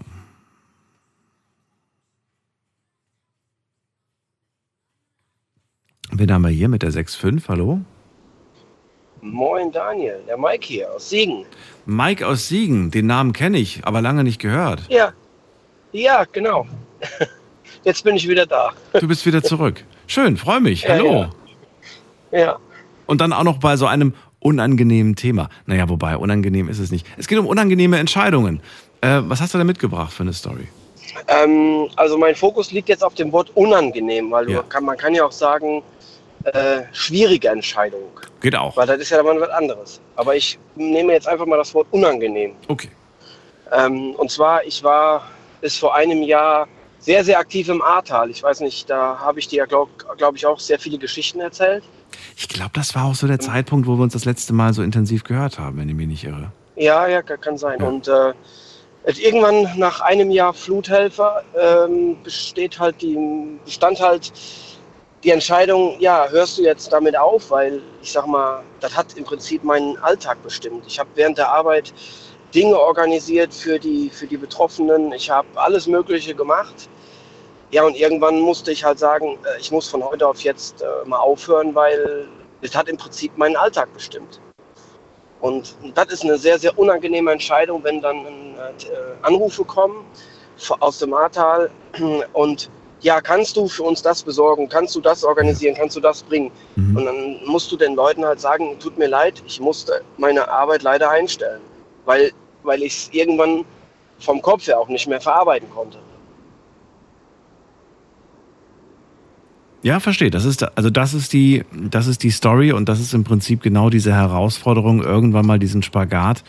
Wen 6.21 6.31
haben 6.31 6.43
wir 6.43 6.49
hier 6.51 6.69
mit 6.69 6.83
der 6.83 6.91
6.5? 6.91 7.45
Hallo? 7.47 7.81
Moin 9.21 9.71
Daniel, 9.71 10.19
der 10.27 10.37
Mike 10.37 10.67
hier 10.67 10.93
aus 10.93 11.09
Siegen. 11.09 11.45
Mike 11.87 12.27
aus 12.27 12.47
Siegen. 12.47 12.91
Den 12.91 13.07
Namen 13.07 13.33
kenne 13.33 13.57
ich, 13.57 13.81
aber 13.85 14.01
lange 14.01 14.23
nicht 14.23 14.39
gehört. 14.39 14.83
Ja, 14.87 15.13
ja, 15.93 16.23
genau. 16.31 16.67
Jetzt 17.83 18.03
bin 18.03 18.15
ich 18.17 18.27
wieder 18.27 18.45
da. 18.45 18.69
Du 18.99 19.07
bist 19.07 19.25
wieder 19.25 19.41
zurück. 19.41 19.83
Schön, 20.05 20.37
freue 20.37 20.59
mich. 20.59 20.83
Ja, 20.83 20.89
Hallo. 20.89 21.25
ja. 22.31 22.39
Ja, 22.39 22.59
Und 23.07 23.19
dann 23.19 23.33
auch 23.33 23.43
noch 23.43 23.57
bei 23.57 23.75
so 23.75 23.87
einem 23.87 24.13
unangenehmen 24.41 25.15
Thema. 25.15 25.49
Naja, 25.65 25.89
wobei, 25.89 26.17
unangenehm 26.17 26.69
ist 26.69 26.77
es 26.77 26.91
nicht. 26.91 27.07
Es 27.17 27.27
geht 27.27 27.39
um 27.39 27.47
unangenehme 27.47 27.97
Entscheidungen. 27.97 28.61
Äh, 29.01 29.21
was 29.23 29.41
hast 29.41 29.55
du 29.55 29.57
da 29.57 29.63
mitgebracht 29.63 30.13
für 30.13 30.21
eine 30.21 30.33
Story? 30.33 30.67
ähm, 31.27 31.89
also 31.95 32.15
mein 32.19 32.35
Fokus 32.35 32.71
liegt 32.71 32.89
jetzt 32.89 33.03
auf 33.03 33.15
dem 33.15 33.31
Wort 33.31 33.49
unangenehm, 33.55 34.29
weil 34.29 34.51
Ja. 34.51 34.61
kann, 34.61 34.85
man 34.85 34.97
kann 34.97 35.15
ja 35.15 35.25
auch 35.25 35.31
sagen, 35.31 35.81
äh, 36.43 36.83
schwierige 36.91 37.49
Entscheidung. 37.49 38.09
Geht 38.41 38.55
auch. 38.55 38.75
Weil 38.75 38.87
das 38.87 38.97
ist 38.99 39.09
ja 39.09 39.21
dann 39.21 39.39
was 39.39 39.49
anderes. 39.49 40.01
Aber 40.15 40.35
ich 40.35 40.57
nehme 40.75 41.13
jetzt 41.13 41.27
einfach 41.27 41.45
mal 41.45 41.57
das 41.57 41.73
Wort 41.73 41.87
unangenehm. 41.91 42.53
Okay. 42.67 42.89
Ähm, 43.71 44.15
und 44.15 44.29
zwar, 44.29 44.63
ich 44.65 44.83
war 44.83 45.27
bis 45.61 45.77
vor 45.77 45.95
einem 45.95 46.23
Jahr 46.23 46.67
sehr, 46.99 47.23
sehr 47.23 47.39
aktiv 47.39 47.69
im 47.69 47.81
Ahrtal. 47.81 48.29
Ich 48.29 48.41
weiß 48.43 48.59
nicht, 48.61 48.89
da 48.89 49.17
habe 49.19 49.39
ich 49.39 49.47
dir 49.47 49.57
ja, 49.57 49.65
glaube 49.65 49.91
glaub 50.17 50.35
ich, 50.35 50.45
auch 50.45 50.59
sehr 50.59 50.79
viele 50.79 50.97
Geschichten 50.97 51.39
erzählt. 51.39 51.83
Ich 52.37 52.47
glaube, 52.47 52.71
das 52.73 52.95
war 52.95 53.05
auch 53.05 53.15
so 53.15 53.27
der 53.27 53.39
Zeitpunkt, 53.39 53.87
wo 53.87 53.95
wir 53.95 54.03
uns 54.03 54.13
das 54.13 54.25
letzte 54.25 54.53
Mal 54.53 54.73
so 54.73 54.83
intensiv 54.83 55.23
gehört 55.23 55.57
haben, 55.57 55.77
wenn 55.77 55.89
ich 55.89 55.95
mich 55.95 56.07
nicht 56.07 56.23
irre. 56.23 56.51
Ja, 56.75 57.07
ja, 57.07 57.21
kann 57.21 57.57
sein. 57.57 57.81
Und 57.81 58.07
äh, 58.07 58.33
irgendwann 59.03 59.77
nach 59.77 60.01
einem 60.01 60.31
Jahr 60.31 60.53
Fluthelfer 60.53 61.43
ähm, 61.55 62.17
besteht 62.23 62.79
halt 62.79 63.01
die, 63.01 63.17
bestand 63.65 63.99
halt 63.99 64.31
die 65.23 65.29
Entscheidung, 65.29 65.99
ja, 65.99 66.27
hörst 66.29 66.57
du 66.57 66.63
jetzt 66.63 66.91
damit 66.91 67.15
auf, 67.15 67.51
weil 67.51 67.81
ich 68.01 68.11
sag 68.11 68.25
mal, 68.25 68.63
das 68.79 68.95
hat 68.95 69.15
im 69.17 69.23
Prinzip 69.23 69.63
meinen 69.63 69.97
Alltag 69.99 70.41
bestimmt. 70.41 70.83
Ich 70.87 70.99
habe 70.99 71.09
während 71.15 71.37
der 71.37 71.49
Arbeit 71.49 71.93
Dinge 72.53 72.77
organisiert 72.77 73.53
für 73.53 73.79
die, 73.79 74.09
für 74.09 74.25
die 74.27 74.37
Betroffenen. 74.37 75.11
Ich 75.13 75.29
habe 75.29 75.47
alles 75.55 75.87
Mögliche 75.87 76.33
gemacht. 76.33 76.89
Ja, 77.69 77.83
und 77.83 77.95
irgendwann 77.95 78.39
musste 78.39 78.71
ich 78.71 78.83
halt 78.83 78.99
sagen, 78.99 79.37
äh, 79.45 79.59
ich 79.59 79.71
muss 79.71 79.87
von 79.87 80.03
heute 80.03 80.27
auf 80.27 80.41
jetzt 80.41 80.81
äh, 80.81 81.07
mal 81.07 81.19
aufhören, 81.19 81.73
weil 81.73 82.27
es 82.61 82.75
hat 82.75 82.89
im 82.89 82.97
Prinzip 82.97 83.37
meinen 83.37 83.55
Alltag 83.55 83.93
bestimmt. 83.93 84.41
Und 85.39 85.75
das 85.95 86.07
ist 86.07 86.23
eine 86.23 86.37
sehr, 86.37 86.59
sehr 86.59 86.77
unangenehme 86.77 87.31
Entscheidung, 87.31 87.83
wenn 87.83 88.01
dann 88.01 88.25
äh, 88.25 88.85
Anrufe 89.21 89.63
kommen 89.63 90.05
aus 90.79 90.99
dem 90.99 91.13
Ahrtal 91.13 91.71
und 92.33 92.69
ja, 93.01 93.19
kannst 93.19 93.57
du 93.57 93.67
für 93.67 93.83
uns 93.83 94.01
das 94.01 94.21
besorgen, 94.21 94.69
kannst 94.69 94.95
du 94.95 95.01
das 95.01 95.23
organisieren, 95.23 95.75
kannst 95.75 95.95
du 95.95 95.99
das 95.99 96.21
bringen? 96.21 96.51
Und 96.75 97.05
dann 97.05 97.39
musst 97.45 97.71
du 97.71 97.77
den 97.77 97.95
Leuten 97.95 98.23
halt 98.23 98.39
sagen, 98.39 98.77
tut 98.79 98.97
mir 98.97 99.07
leid, 99.07 99.41
ich 99.45 99.59
musste 99.59 100.01
meine 100.17 100.47
Arbeit 100.47 100.83
leider 100.83 101.09
einstellen, 101.09 101.61
weil, 102.05 102.31
weil 102.63 102.83
ich 102.83 102.93
es 102.93 103.09
irgendwann 103.11 103.65
vom 104.19 104.41
Kopf 104.41 104.67
her 104.67 104.79
auch 104.79 104.87
nicht 104.87 105.07
mehr 105.07 105.19
verarbeiten 105.19 105.69
konnte. 105.71 105.97
Ja, 109.83 109.99
verstehe. 109.99 110.29
Das 110.29 110.45
ist 110.45 110.63
also 110.77 110.91
das 110.91 111.15
ist 111.15 111.33
die 111.33 111.63
das 111.71 112.05
ist 112.05 112.21
die 112.21 112.29
Story 112.29 112.71
und 112.71 112.87
das 112.87 112.99
ist 112.99 113.15
im 113.15 113.23
Prinzip 113.23 113.63
genau 113.63 113.89
diese 113.89 114.13
Herausforderung 114.13 115.01
irgendwann 115.01 115.47
mal 115.47 115.57
diesen 115.57 115.81
Spagat. 115.81 116.43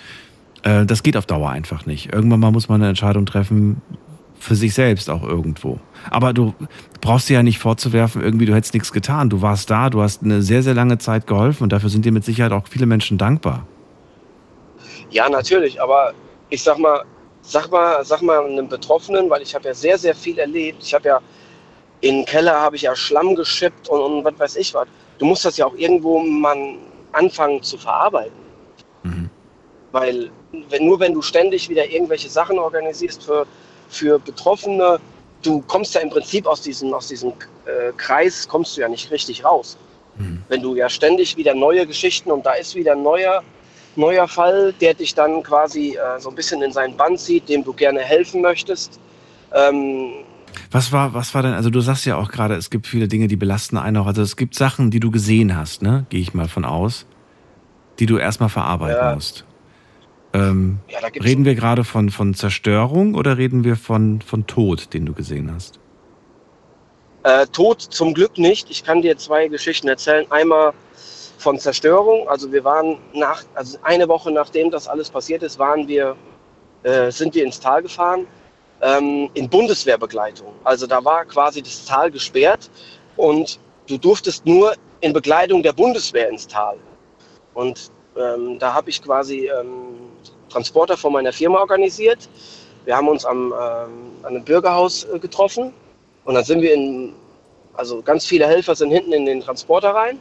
Äh, 0.65 0.85
das 0.85 1.03
geht 1.03 1.17
auf 1.17 1.25
Dauer 1.25 1.49
einfach 1.49 1.87
nicht. 1.87 2.13
Irgendwann 2.13 2.41
mal 2.41 2.51
muss 2.51 2.69
man 2.69 2.83
eine 2.83 2.91
Entscheidung 2.91 3.25
treffen 3.25 3.81
für 4.43 4.57
sich 4.57 4.75
selbst 4.75 5.09
auch 5.09 5.23
irgendwo. 5.23 5.79
Aber 6.11 6.33
du 6.33 6.53
brauchst 7.01 7.29
dir 7.29 7.35
ja 7.35 7.43
nicht 7.43 7.59
vorzuwerfen, 7.59 8.23
irgendwie 8.23 8.47
du 8.47 8.55
hättest 8.55 8.75
nichts 8.75 8.93
getan. 8.93 9.31
Du 9.31 9.41
warst 9.41 9.71
da, 9.71 9.89
du 9.89 10.03
hast 10.03 10.23
eine 10.23 10.43
sehr 10.43 10.63
sehr 10.63 10.75
lange 10.75 10.99
Zeit 10.99 11.27
geholfen 11.27 11.63
und 11.63 11.73
dafür 11.73 11.89
sind 11.89 12.05
dir 12.05 12.13
mit 12.13 12.25
Sicherheit 12.25 12.53
auch 12.53 12.67
viele 12.69 12.87
Menschen 12.87 13.19
dankbar. 13.19 13.67
Ja, 15.11 15.29
natürlich, 15.29 15.81
aber 15.81 16.13
ich 16.49 16.63
sag 16.63 16.79
mal, 16.79 17.05
sag 17.43 17.71
mal, 17.71 18.05
sag 18.05 18.23
mal 18.23 18.45
einem 18.45 18.69
Betroffenen, 18.69 19.31
weil 19.31 19.43
ich 19.43 19.55
habe 19.55 19.69
ja 19.69 19.75
sehr, 19.75 19.97
sehr 19.97 20.15
viel 20.15 20.39
erlebt. 20.39 20.83
Ich 20.83 20.93
habe 20.93 21.09
ja 21.09 21.21
in 22.01 22.17
den 22.17 22.25
Keller 22.25 22.61
habe 22.61 22.75
ich 22.75 22.83
ja 22.83 22.97
Schlamm 22.97 23.37
geschippt 23.37 23.89
und, 23.89 24.01
und 24.01 24.25
was 24.25 24.39
weiß 24.39 24.57
ich 24.57 24.75
was. 24.75 24.89
Du 25.19 25.27
musst 25.27 25.45
das 25.45 25.57
ja 25.57 25.67
auch 25.67 25.75
irgendwo 25.77 26.19
mal 26.19 26.57
anfangen 27.13 27.63
zu 27.63 27.79
verarbeiten. 27.79 28.43
Weil 29.93 30.31
wenn, 30.71 30.87
nur 30.87 30.99
wenn 30.99 31.13
du 31.13 31.23
ständig 31.23 31.69
wieder 31.69 31.89
irgendwelche 31.89 32.29
Sachen 32.29 32.59
organisierst 32.59 33.23
für, 33.23 33.47
für 33.93 34.19
Betroffene, 34.19 34.99
du 35.43 35.61
kommst 35.63 35.95
ja 35.95 36.01
im 36.01 36.11
Prinzip 36.11 36.47
aus 36.47 36.63
diesem, 36.63 36.93
aus 36.95 37.09
diesem 37.09 37.31
äh, 37.31 37.93
Kreis, 37.97 38.49
kommst 38.49 38.77
du 38.77 38.81
ja 38.81 38.89
nicht 38.89 39.11
richtig 39.11 39.45
raus. 39.45 39.77
Wenn 40.49 40.61
du 40.61 40.75
ja 40.77 40.91
ständig 40.91 41.39
wieder 41.39 41.55
neue 41.55 41.87
Geschichten 41.87 42.31
und 42.31 42.45
da 42.45 42.53
ist 42.53 42.75
wieder 42.75 42.93
ein 42.93 43.03
neuer, 43.03 43.43
neuer 43.97 44.29
Fall, 44.29 44.75
der 44.75 44.93
dich 44.93 45.15
dann 45.15 45.43
quasi 45.43 45.97
äh, 45.97 46.21
so 46.21 46.29
ein 46.29 46.35
bisschen 46.35 46.61
in 46.63 46.71
seinen 46.71 46.95
Band 46.97 47.19
zieht, 47.19 47.49
dem 47.49 47.65
du 47.65 47.73
gerne 47.73 48.01
helfen 48.01 48.43
möchtest. 48.43 49.01
Ähm, 49.55 50.13
Was 50.71 50.93
war, 50.93 51.15
was 51.15 51.35
war 51.35 51.43
denn, 51.43 51.55
also 51.55 51.71
du 51.71 51.81
sagst 51.81 52.05
ja 52.05 52.17
auch 52.17 52.31
gerade, 52.31 52.57
es 52.57 52.69
gibt 52.69 52.87
viele 52.87 53.09
Dinge, 53.09 53.27
die 53.27 53.37
belasten 53.37 53.79
einen 53.79 53.97
auch. 53.97 54.07
Also 54.07 54.21
es 54.21 54.37
gibt 54.37 54.55
Sachen, 54.55 54.91
die 54.91 55.01
du 55.01 55.11
gesehen 55.11 55.57
hast, 55.57 55.81
ne? 55.81 56.05
Gehe 56.11 56.21
ich 56.21 56.35
mal 56.35 56.49
von 56.49 56.67
aus, 56.67 57.07
die 57.99 58.07
du 58.07 58.19
erstmal 58.19 58.51
verarbeiten 58.51 58.97
Ja. 59.03 59.15
musst. 59.15 59.47
Ähm, 60.35 60.79
Ja, 60.89 60.99
reden 61.23 61.45
wir 61.45 61.55
gerade 61.55 61.85
von, 61.85 62.11
von 62.11 62.35
Zerstörung 62.35 63.15
oder 63.15 63.37
reden 63.39 63.65
wir 63.65 63.77
von, 63.77 64.21
von 64.23 64.47
Tod, 64.47 64.93
den 64.95 65.07
du 65.07 65.13
gesehen 65.13 65.53
hast? 65.55 65.79
Äh, 67.25 67.47
Tod 67.47 67.81
zum 67.83 68.15
Glück 68.15 68.39
nicht. 68.39 68.71
Ich 68.71 68.83
kann 68.85 69.03
dir 69.03 69.17
zwei 69.17 69.49
Geschichten 69.49 69.89
erzählen. 69.89 70.27
Einmal 70.31 70.73
von 71.39 71.59
Zerstörung. 71.59 72.29
Also 72.29 72.51
wir 72.53 72.65
waren 72.65 72.99
nach, 73.13 73.45
also 73.55 73.79
eine 73.83 74.09
Woche 74.09 74.31
nachdem 74.31 74.71
das 74.71 74.89
alles 74.89 75.11
passiert 75.11 75.43
ist, 75.43 75.59
waren 75.59 75.87
wir, 75.87 76.17
äh, 76.83 77.11
sind 77.11 77.35
wir 77.35 77.45
ins 77.45 77.61
Tal 77.61 77.83
gefahren. 77.83 78.27
ähm, 78.83 79.31
in 79.35 79.49
Bundeswehrbegleitung. 79.49 80.53
Also 80.65 80.87
da 80.87 81.05
war 81.05 81.25
quasi 81.25 81.63
das 81.63 81.85
Tal 81.85 82.11
gesperrt 82.11 82.69
und 83.17 83.59
du 83.89 83.97
durftest 83.97 84.45
nur 84.45 84.75
in 85.01 85.13
Begleitung 85.13 85.63
der 85.63 85.73
Bundeswehr 85.73 86.29
ins 86.29 86.47
Tal. 86.47 86.77
Und 87.55 87.91
ähm, 88.17 88.59
da 88.59 88.75
habe 88.75 88.91
ich 88.91 89.03
quasi 89.03 89.49
ähm, 89.49 90.11
Transporter 90.49 90.97
von 90.97 91.13
meiner 91.13 91.33
Firma 91.33 91.61
organisiert. 91.61 92.29
Wir 92.85 92.97
haben 92.97 93.09
uns 93.09 93.25
am, 93.25 93.47
ähm, 93.47 93.53
an 94.23 94.35
einem 94.35 94.45
Bürgerhaus 94.45 95.05
äh, 95.05 95.19
getroffen 95.19 95.73
und 96.25 96.35
dann 96.35 96.45
sind 96.45 96.61
wir 96.61 96.75
in, 96.75 97.15
also 97.75 98.03
ganz 98.03 98.27
viele 98.27 98.47
Helfer 98.47 98.75
sind 98.75 98.91
hinten 98.91 99.13
in 99.13 99.27
den 99.27 99.41
Transporter 99.41 99.91
rein. 99.91 100.19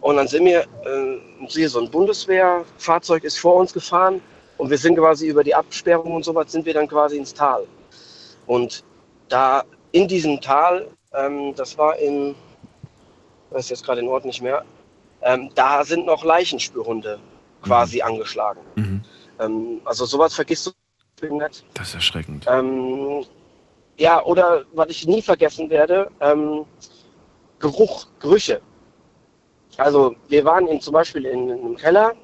Und 0.00 0.16
dann 0.16 0.28
sind 0.28 0.44
wir, 0.44 0.60
äh, 0.84 1.66
so 1.66 1.80
ein 1.80 1.90
Bundeswehrfahrzeug 1.90 3.24
ist 3.24 3.38
vor 3.38 3.56
uns 3.56 3.72
gefahren 3.72 4.20
und 4.56 4.70
wir 4.70 4.78
sind 4.78 4.96
quasi 4.96 5.26
über 5.26 5.42
die 5.42 5.54
Absperrung 5.54 6.14
und 6.14 6.24
so 6.24 6.34
was 6.34 6.52
sind 6.52 6.66
wir 6.66 6.74
dann 6.74 6.86
quasi 6.86 7.16
ins 7.16 7.34
Tal. 7.34 7.66
Und 8.46 8.84
da 9.28 9.64
in 9.92 10.06
diesem 10.06 10.40
Tal, 10.40 10.88
ähm, 11.14 11.54
das 11.56 11.76
war 11.78 11.96
in, 11.98 12.34
weiß 13.50 13.70
jetzt 13.70 13.84
gerade 13.84 14.00
den 14.00 14.08
Ort 14.08 14.24
nicht 14.24 14.40
mehr, 14.40 14.64
ähm, 15.28 15.50
da 15.54 15.84
sind 15.84 16.06
noch 16.06 16.24
Leichenspürhunde 16.24 17.20
quasi 17.62 18.00
angeschlagen. 18.00 18.60
Ähm, 19.38 19.80
also 19.84 20.06
sowas 20.06 20.34
vergisst 20.34 20.74
du 21.20 21.34
nicht. 21.34 21.64
Das 21.74 21.88
ist 21.88 21.94
erschreckend. 21.94 22.46
Ähm, 22.48 23.24
ja, 23.98 24.24
oder 24.24 24.64
was 24.72 24.88
ich 24.88 25.06
nie 25.06 25.20
vergessen 25.20 25.68
werde, 25.68 26.10
ähm, 26.20 26.64
Geruch, 27.58 28.06
Gerüche. 28.20 28.62
Also 29.76 30.16
wir 30.28 30.44
waren 30.44 30.66
in, 30.66 30.80
zum 30.80 30.94
Beispiel 30.94 31.26
in, 31.26 31.50
in 31.50 31.58
einem 31.58 31.76
Keller 31.76 32.14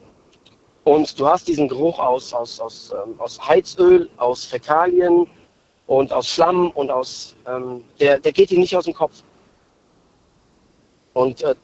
und 0.84 1.18
du 1.20 1.26
hast 1.26 1.46
diesen 1.46 1.68
Geruch 1.68 1.98
aus, 1.98 2.32
aus, 2.32 2.58
aus, 2.58 2.92
ähm, 2.92 3.14
aus 3.18 3.38
Heizöl, 3.46 4.08
aus 4.16 4.46
Fäkalien 4.46 5.26
und 5.86 6.10
aus 6.10 6.28
Schlamm 6.28 6.70
und 6.70 6.90
aus, 6.90 7.36
ähm, 7.46 7.84
der, 8.00 8.18
der 8.18 8.32
geht 8.32 8.50
dir 8.50 8.58
nicht 8.58 8.74
aus 8.74 8.86
dem 8.86 8.94
Kopf. 8.94 9.22
Und 11.12 11.42
äh, 11.42 11.54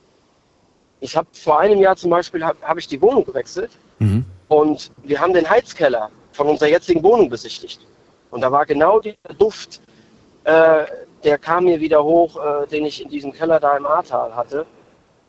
ich 1.01 1.17
habe 1.17 1.29
vor 1.33 1.61
einem 1.61 1.81
Jahr 1.81 1.97
zum 1.97 2.11
Beispiel, 2.11 2.45
habe 2.45 2.59
hab 2.63 2.79
ich 2.79 2.87
die 2.87 3.01
Wohnung 3.01 3.25
gewechselt 3.25 3.71
Mhm. 3.99 4.25
und 4.49 4.91
wir 5.03 5.21
haben 5.21 5.35
den 5.35 5.49
Heizkeller 5.49 6.11
von 6.33 6.49
unserer 6.49 6.69
jetzigen 6.69 7.03
Wohnung 7.03 7.29
besichtigt. 7.29 7.81
Und 8.31 8.41
da 8.41 8.51
war 8.51 8.65
genau 8.65 9.01
dieser 9.01 9.17
Duft, 9.39 9.81
äh, 10.45 10.85
der 11.25 11.39
kam 11.39 11.65
mir 11.65 11.81
wieder 11.81 12.03
hoch, 12.03 12.37
äh, 12.37 12.67
den 12.69 12.87
ich 12.87 13.03
in 13.03 13.11
diesem 13.11 13.33
Keller 13.33 13.61
da 13.61 13.77
im 13.77 13.85
Ahrtal 13.85 14.35
hatte. 14.35 14.65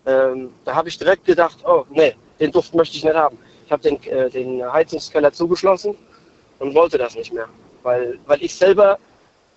Ähm, 0.05 0.49
da 0.63 0.75
habe 0.75 0.87
ich 0.89 0.97
direkt 0.97 1.25
gedacht, 1.25 1.57
oh 1.65 1.83
nee, 1.89 2.15
den 2.39 2.51
Duft 2.51 2.73
möchte 2.73 2.95
ich 2.95 3.03
nicht 3.03 3.15
haben. 3.15 3.37
Ich 3.65 3.71
habe 3.71 3.83
den, 3.83 4.01
äh, 4.03 4.29
den 4.29 4.63
Heizungskeller 4.71 5.33
zugeschlossen 5.33 5.95
und 6.59 6.73
wollte 6.75 6.97
das 6.97 7.15
nicht 7.15 7.33
mehr, 7.33 7.47
weil, 7.83 8.19
weil 8.25 8.41
ich 8.41 8.55
selber 8.55 8.97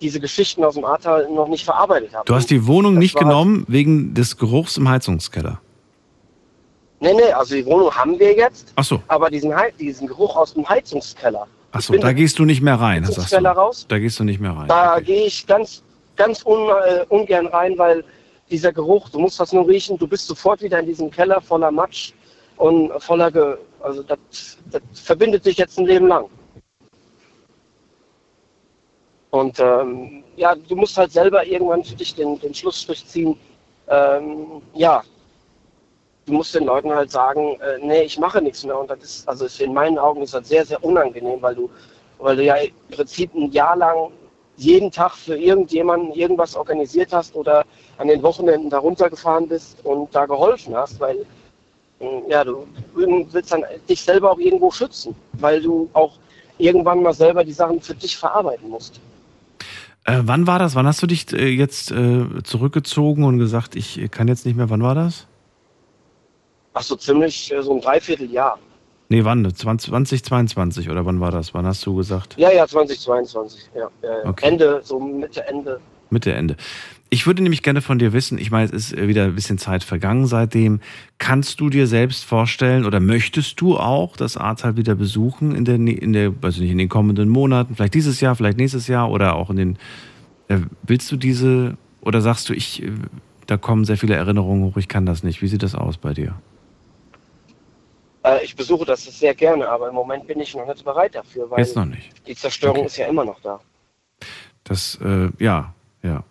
diese 0.01 0.19
Geschichten 0.19 0.63
aus 0.63 0.73
dem 0.75 0.83
Ahrtal 0.85 1.29
noch 1.31 1.47
nicht 1.47 1.63
verarbeitet 1.63 2.13
habe. 2.13 2.25
Du 2.25 2.35
hast 2.35 2.49
die 2.49 2.67
Wohnung 2.67 2.95
Das 2.95 2.99
nicht 2.99 3.17
genommen 3.17 3.65
wegen 3.69 4.13
des 4.13 4.37
Geruchs 4.37 4.75
im 4.77 4.89
Heizungskeller. 4.89 5.61
Nee, 7.05 7.13
nee, 7.13 7.31
also 7.31 7.53
die 7.53 7.65
Wohnung 7.67 7.93
haben 7.93 8.17
wir 8.19 8.35
jetzt, 8.35 8.73
Ach 8.75 8.83
so, 8.83 8.99
aber 9.07 9.29
diesen, 9.29 9.53
diesen 9.79 10.07
Geruch 10.07 10.35
aus 10.35 10.55
dem 10.55 10.67
Heizungskeller, 10.67 11.45
ach 11.71 11.81
so, 11.81 11.93
da 11.95 12.13
gehst 12.13 12.39
du 12.39 12.45
nicht 12.45 12.63
mehr 12.63 12.79
rein, 12.79 13.05
Heizungskeller 13.05 13.51
raus, 13.51 13.85
Da 13.87 13.99
gehst 13.99 14.19
du 14.19 14.23
nicht 14.23 14.39
mehr 14.39 14.53
rein. 14.57 14.67
da 14.67 14.99
gehe 14.99 15.27
ich 15.27 15.45
ganz, 15.45 15.83
ganz 16.15 16.43
un, 16.43 16.67
äh, 16.69 17.05
ungern 17.09 17.45
rein, 17.45 17.77
weil 17.77 18.03
dieser 18.49 18.73
Geruch, 18.73 19.09
du 19.09 19.19
musst 19.19 19.39
das 19.39 19.53
nur 19.53 19.67
riechen, 19.67 19.99
du 19.99 20.07
bist 20.07 20.25
sofort 20.25 20.63
wieder 20.63 20.79
in 20.79 20.87
diesem 20.87 21.11
Keller 21.11 21.39
voller 21.41 21.69
Matsch 21.69 22.13
und 22.57 22.91
voller, 23.03 23.29
Ge 23.31 23.57
also 23.81 24.01
das, 24.01 24.17
das 24.71 24.81
verbindet 24.93 25.45
dich 25.45 25.57
jetzt 25.57 25.77
ein 25.77 25.85
Leben 25.85 26.07
lang. 26.07 26.25
Und 29.29 29.59
ähm, 29.59 30.23
ja, 30.37 30.55
du 30.55 30.75
musst 30.75 30.97
halt 30.97 31.11
selber 31.11 31.45
irgendwann 31.45 31.83
für 31.83 31.93
dich 31.93 32.15
den, 32.15 32.39
den 32.39 32.53
Schlussstrich 32.55 33.05
ziehen. 33.05 33.37
Ähm, 33.89 34.61
ja, 34.73 35.03
du 36.25 36.33
musst 36.33 36.55
den 36.55 36.65
Leuten 36.65 36.91
halt 36.91 37.11
sagen, 37.11 37.59
äh, 37.61 37.77
nee, 37.81 38.01
ich 38.01 38.17
mache 38.17 38.41
nichts 38.41 38.63
mehr. 38.63 38.79
Und 38.79 38.89
das 38.89 39.03
ist, 39.03 39.27
also 39.27 39.45
ist 39.45 39.61
in 39.61 39.73
meinen 39.73 39.97
Augen 39.97 40.21
ist 40.21 40.33
das 40.33 40.47
sehr, 40.47 40.65
sehr 40.65 40.83
unangenehm, 40.83 41.41
weil 41.41 41.55
du, 41.55 41.69
weil 42.19 42.35
du 42.35 42.43
ja 42.43 42.55
im 42.55 42.71
Prinzip 42.91 43.33
ein 43.33 43.51
Jahr 43.51 43.75
lang 43.75 44.11
jeden 44.57 44.91
Tag 44.91 45.13
für 45.13 45.37
irgendjemanden 45.37 46.13
irgendwas 46.13 46.55
organisiert 46.55 47.11
hast 47.11 47.35
oder 47.35 47.65
an 47.97 48.07
den 48.07 48.23
Wochenenden 48.23 48.69
da 48.69 48.79
runtergefahren 48.79 49.47
bist 49.47 49.77
und 49.83 50.13
da 50.15 50.25
geholfen 50.25 50.75
hast, 50.75 50.99
weil 50.99 51.25
äh, 51.99 52.05
ja, 52.29 52.43
du 52.43 52.65
willst 52.93 53.51
dann 53.51 53.63
dich 53.87 54.01
selber 54.01 54.31
auch 54.31 54.39
irgendwo 54.39 54.71
schützen, 54.71 55.15
weil 55.33 55.61
du 55.61 55.89
auch 55.93 56.13
irgendwann 56.57 57.03
mal 57.03 57.13
selber 57.13 57.43
die 57.43 57.51
Sachen 57.51 57.81
für 57.81 57.95
dich 57.95 58.17
verarbeiten 58.17 58.69
musst. 58.69 59.01
Äh, 60.05 60.21
wann 60.23 60.47
war 60.47 60.59
das? 60.59 60.75
Wann 60.75 60.87
hast 60.87 61.01
du 61.01 61.07
dich 61.07 61.33
äh, 61.33 61.49
jetzt 61.49 61.91
äh, 61.91 62.25
zurückgezogen 62.43 63.23
und 63.23 63.39
gesagt, 63.39 63.75
ich 63.75 64.09
kann 64.11 64.27
jetzt 64.27 64.45
nicht 64.45 64.55
mehr? 64.55 64.69
Wann 64.69 64.83
war 64.83 64.95
das? 64.95 65.27
Ach 66.75 66.83
so, 66.83 66.95
ziemlich 66.97 67.51
äh, 67.53 67.63
so 67.63 67.73
ein 67.73 67.81
Dreivierteljahr. 67.81 68.59
Nee, 69.07 69.23
wann? 69.23 69.43
20, 69.43 69.89
2022 70.23 70.89
oder 70.89 71.05
wann 71.05 71.19
war 71.19 71.31
das? 71.31 71.53
Wann 71.53 71.65
hast 71.65 71.85
du 71.85 71.95
gesagt? 71.95 72.35
Ja, 72.37 72.51
ja, 72.51 72.67
2022. 72.67 73.69
Ja. 73.75 73.89
Okay. 74.25 74.47
Ende, 74.47 74.81
so 74.83 74.99
Mitte, 74.99 75.47
Ende. 75.47 75.79
Mitte, 76.09 76.33
Ende. 76.33 76.57
Ich 77.09 77.27
würde 77.27 77.43
nämlich 77.43 77.63
gerne 77.63 77.81
von 77.81 77.97
dir 77.97 78.13
wissen, 78.13 78.37
ich 78.37 78.51
meine, 78.51 78.65
es 78.65 78.71
ist 78.71 78.97
wieder 78.97 79.25
ein 79.25 79.35
bisschen 79.35 79.57
Zeit 79.57 79.83
vergangen 79.83 80.25
seitdem. 80.25 80.81
Kannst 81.17 81.61
du 81.61 81.69
dir 81.69 81.87
selbst 81.87 82.25
vorstellen 82.25 82.83
oder 82.83 82.99
möchtest 82.99 83.61
du 83.61 83.77
auch 83.77 84.17
das 84.17 84.35
Ahrtal 84.35 84.75
wieder 84.75 84.95
besuchen 84.95 85.55
in 85.55 85.63
der, 85.65 85.75
in 85.75 86.11
der, 86.11 86.33
also 86.41 86.61
nicht 86.61 86.71
in 86.71 86.77
den 86.77 86.89
kommenden 86.89 87.29
Monaten, 87.29 87.75
vielleicht 87.75 87.93
dieses 87.93 88.19
Jahr, 88.19 88.35
vielleicht 88.35 88.57
nächstes 88.57 88.87
Jahr 88.87 89.11
oder 89.11 89.35
auch 89.35 89.49
in 89.49 89.55
den, 89.55 89.77
äh, 90.49 90.57
willst 90.83 91.11
du 91.11 91.15
diese, 91.15 91.77
oder 92.01 92.21
sagst 92.21 92.49
du, 92.49 92.53
ich, 92.53 92.83
äh, 92.83 92.91
da 93.45 93.55
kommen 93.55 93.85
sehr 93.85 93.97
viele 93.97 94.15
Erinnerungen 94.15 94.65
hoch, 94.65 94.77
ich 94.77 94.87
kann 94.87 95.05
das 95.05 95.23
nicht. 95.23 95.41
Wie 95.41 95.47
sieht 95.47 95.63
das 95.63 95.75
aus 95.75 95.97
bei 95.97 96.13
dir? 96.13 96.35
Äh, 98.25 98.43
ich 98.43 98.55
besuche 98.55 98.85
das 98.85 99.03
sehr 99.03 99.35
gerne, 99.35 99.69
aber 99.69 99.89
im 99.89 99.95
Moment 99.95 100.27
bin 100.27 100.39
ich 100.39 100.55
noch 100.55 100.67
nicht 100.67 100.83
bereit 100.83 101.15
dafür, 101.15 101.49
weil 101.49 101.59
Jetzt 101.59 101.75
noch 101.75 101.85
nicht. 101.85 102.11
die 102.27 102.35
Zerstörung 102.35 102.85
ist 102.85 102.97
ja 102.97 103.07
immer 103.07 103.23
noch 103.23 103.39
da. 103.41 103.59
Das, 104.63 104.99
äh, 105.03 105.29
ja, 105.37 105.73
ja. 106.01 106.23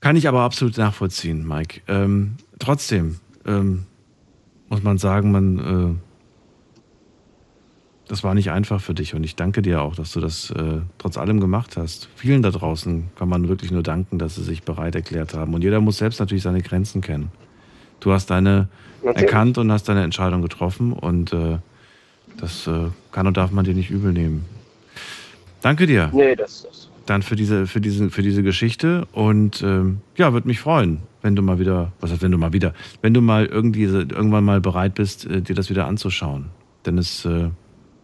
Kann 0.00 0.16
ich 0.16 0.26
aber 0.26 0.40
absolut 0.40 0.76
nachvollziehen, 0.76 1.46
Mike. 1.46 1.82
Ähm, 1.86 2.36
trotzdem 2.58 3.20
ähm, 3.46 3.86
muss 4.68 4.82
man 4.82 4.98
sagen, 4.98 5.30
man, 5.30 5.96
äh, 5.96 6.78
das 8.08 8.24
war 8.24 8.34
nicht 8.34 8.50
einfach 8.50 8.80
für 8.80 8.94
dich 8.94 9.14
und 9.14 9.22
ich 9.22 9.36
danke 9.36 9.62
dir 9.62 9.82
auch, 9.82 9.94
dass 9.94 10.12
du 10.12 10.20
das 10.20 10.50
äh, 10.50 10.80
trotz 10.98 11.16
allem 11.16 11.40
gemacht 11.40 11.76
hast. 11.76 12.08
Vielen 12.16 12.42
da 12.42 12.50
draußen 12.50 13.10
kann 13.16 13.28
man 13.28 13.48
wirklich 13.48 13.70
nur 13.70 13.84
danken, 13.84 14.18
dass 14.18 14.34
sie 14.34 14.42
sich 14.42 14.64
bereit 14.64 14.96
erklärt 14.96 15.34
haben 15.34 15.54
und 15.54 15.62
jeder 15.62 15.80
muss 15.80 15.98
selbst 15.98 16.18
natürlich 16.18 16.42
seine 16.42 16.62
Grenzen 16.62 17.02
kennen. 17.02 17.30
Du 18.06 18.12
hast 18.12 18.30
deine 18.30 18.68
Natürlich. 19.02 19.26
erkannt 19.28 19.58
und 19.58 19.72
hast 19.72 19.88
deine 19.88 20.04
Entscheidung 20.04 20.40
getroffen 20.40 20.92
und 20.92 21.32
äh, 21.32 21.58
das 22.36 22.68
äh, 22.68 22.84
kann 23.10 23.26
und 23.26 23.36
darf 23.36 23.50
man 23.50 23.64
dir 23.64 23.74
nicht 23.74 23.90
übel 23.90 24.12
nehmen. 24.12 24.44
Danke 25.60 25.88
dir 25.88 26.10
Nee, 26.12 26.36
das 26.36 26.64
ist. 26.70 26.88
dann 27.06 27.22
für 27.22 27.34
diese, 27.34 27.66
für 27.66 27.80
diese, 27.80 28.08
für 28.10 28.22
diese 28.22 28.44
Geschichte. 28.44 29.08
Und 29.10 29.60
ähm, 29.62 30.02
ja, 30.16 30.32
würde 30.32 30.46
mich 30.46 30.60
freuen, 30.60 31.00
wenn 31.22 31.34
du 31.34 31.42
mal 31.42 31.58
wieder, 31.58 31.90
was 32.00 32.12
heißt, 32.12 32.22
wenn 32.22 32.30
du 32.30 32.38
mal 32.38 32.52
wieder, 32.52 32.74
wenn 33.02 33.12
du 33.12 33.20
mal 33.20 33.44
irgendwie 33.46 33.82
irgendwann 33.82 34.44
mal 34.44 34.60
bereit 34.60 34.94
bist, 34.94 35.26
äh, 35.26 35.42
dir 35.42 35.56
das 35.56 35.68
wieder 35.68 35.88
anzuschauen. 35.88 36.50
Denn 36.86 36.98
es, 36.98 37.24
äh, 37.24 37.48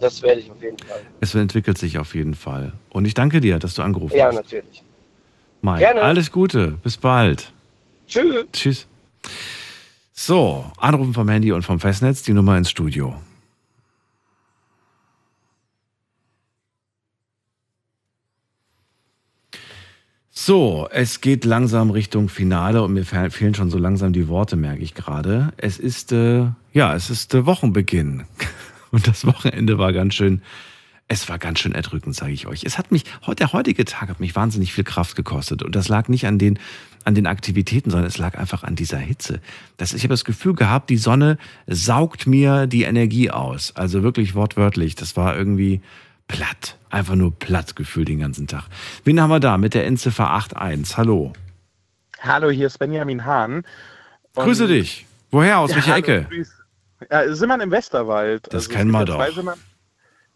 Das 0.00 0.20
werde 0.24 0.40
ich 0.40 0.50
auf 0.50 0.60
jeden 0.60 0.78
Fall. 0.78 0.98
es 1.20 1.32
entwickelt 1.36 1.78
sich 1.78 1.98
auf 1.98 2.16
jeden 2.16 2.34
Fall. 2.34 2.72
Und 2.90 3.04
ich 3.04 3.14
danke 3.14 3.40
dir, 3.40 3.60
dass 3.60 3.74
du 3.74 3.82
angerufen 3.82 4.16
Ja, 4.16 4.26
hast. 4.26 4.34
natürlich. 4.34 4.82
Mike, 5.60 5.78
Gerne. 5.78 6.02
alles 6.02 6.32
Gute, 6.32 6.72
bis 6.82 6.96
bald. 6.96 7.52
Tschüss. 8.08 8.46
Tschüss. 8.52 8.88
So, 10.24 10.70
anrufen 10.76 11.14
vom 11.14 11.28
Handy 11.28 11.50
und 11.50 11.62
vom 11.62 11.80
Festnetz, 11.80 12.22
die 12.22 12.32
Nummer 12.32 12.56
ins 12.56 12.70
Studio. 12.70 13.20
So, 20.30 20.88
es 20.92 21.20
geht 21.22 21.44
langsam 21.44 21.90
Richtung 21.90 22.28
Finale 22.28 22.84
und 22.84 22.92
mir 22.92 23.04
fe- 23.04 23.32
fehlen 23.32 23.56
schon 23.56 23.68
so 23.68 23.78
langsam 23.78 24.12
die 24.12 24.28
Worte, 24.28 24.54
merke 24.54 24.84
ich 24.84 24.94
gerade. 24.94 25.52
Es 25.56 25.80
ist, 25.80 26.12
äh, 26.12 26.46
ja, 26.72 26.94
es 26.94 27.10
ist 27.10 27.34
äh, 27.34 27.44
Wochenbeginn. 27.44 28.22
Und 28.92 29.08
das 29.08 29.26
Wochenende 29.26 29.78
war 29.78 29.92
ganz 29.92 30.14
schön, 30.14 30.40
es 31.08 31.28
war 31.28 31.38
ganz 31.40 31.58
schön 31.58 31.72
erdrückend, 31.72 32.14
sage 32.14 32.32
ich 32.32 32.46
euch. 32.46 32.62
Es 32.62 32.78
hat 32.78 32.92
mich, 32.92 33.04
der 33.38 33.52
heutige 33.52 33.84
Tag 33.84 34.08
hat 34.08 34.20
mich 34.20 34.36
wahnsinnig 34.36 34.72
viel 34.72 34.84
Kraft 34.84 35.16
gekostet. 35.16 35.64
Und 35.64 35.74
das 35.74 35.88
lag 35.88 36.08
nicht 36.08 36.26
an 36.26 36.38
den, 36.38 36.60
an 37.04 37.14
den 37.14 37.26
Aktivitäten, 37.26 37.90
sondern 37.90 38.06
es 38.08 38.18
lag 38.18 38.36
einfach 38.38 38.62
an 38.62 38.76
dieser 38.76 38.98
Hitze. 38.98 39.40
Das, 39.76 39.92
ich 39.92 40.02
habe 40.02 40.12
das 40.14 40.24
Gefühl 40.24 40.54
gehabt, 40.54 40.90
die 40.90 40.96
Sonne 40.96 41.38
saugt 41.66 42.26
mir 42.26 42.66
die 42.66 42.82
Energie 42.84 43.30
aus. 43.30 43.74
Also 43.76 44.02
wirklich 44.02 44.34
wortwörtlich. 44.34 44.94
Das 44.94 45.16
war 45.16 45.36
irgendwie 45.36 45.80
platt. 46.28 46.76
Einfach 46.90 47.14
nur 47.14 47.32
platt 47.38 47.76
gefühlt 47.76 48.08
den 48.08 48.18
ganzen 48.20 48.46
Tag. 48.46 48.64
Wen 49.04 49.20
haben 49.20 49.30
wir 49.30 49.40
da 49.40 49.58
mit 49.58 49.74
der 49.74 49.86
Endziffer 49.86 50.30
81? 50.30 50.96
Hallo. 50.96 51.32
Hallo, 52.20 52.50
hier 52.50 52.66
ist 52.68 52.78
Benjamin 52.78 53.24
Hahn. 53.24 53.64
Und- 54.34 54.44
Grüße 54.44 54.66
dich. 54.68 55.06
Woher? 55.30 55.58
Aus 55.58 55.70
Ja, 55.70 55.76
welcher 55.76 55.92
hallo, 55.94 55.98
Ecke? 56.04 56.26
grüß. 56.30 56.50
Ja, 57.10 57.34
Simmern 57.34 57.60
im 57.60 57.70
Westerwald. 57.70 58.46
Das 58.52 58.64
es 58.64 58.68
kennen 58.68 58.90
wir 58.90 59.04
doch. 59.04 59.16
zwei 59.16 59.54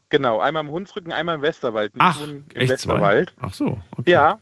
Genau, 0.09 0.40
einmal 0.40 0.64
im 0.64 0.70
Hunsrücken, 0.70 1.12
einmal 1.12 1.36
im 1.36 1.43
Westerwald. 1.43 1.93
Ich 1.94 2.01
Ach, 2.01 2.20
im 2.22 2.44
echt 2.55 2.78
zwei? 2.80 2.94
Westerwald. 2.94 3.34
Ach 3.40 3.52
so, 3.52 3.78
okay. 3.93 4.10
Ja. 4.10 4.38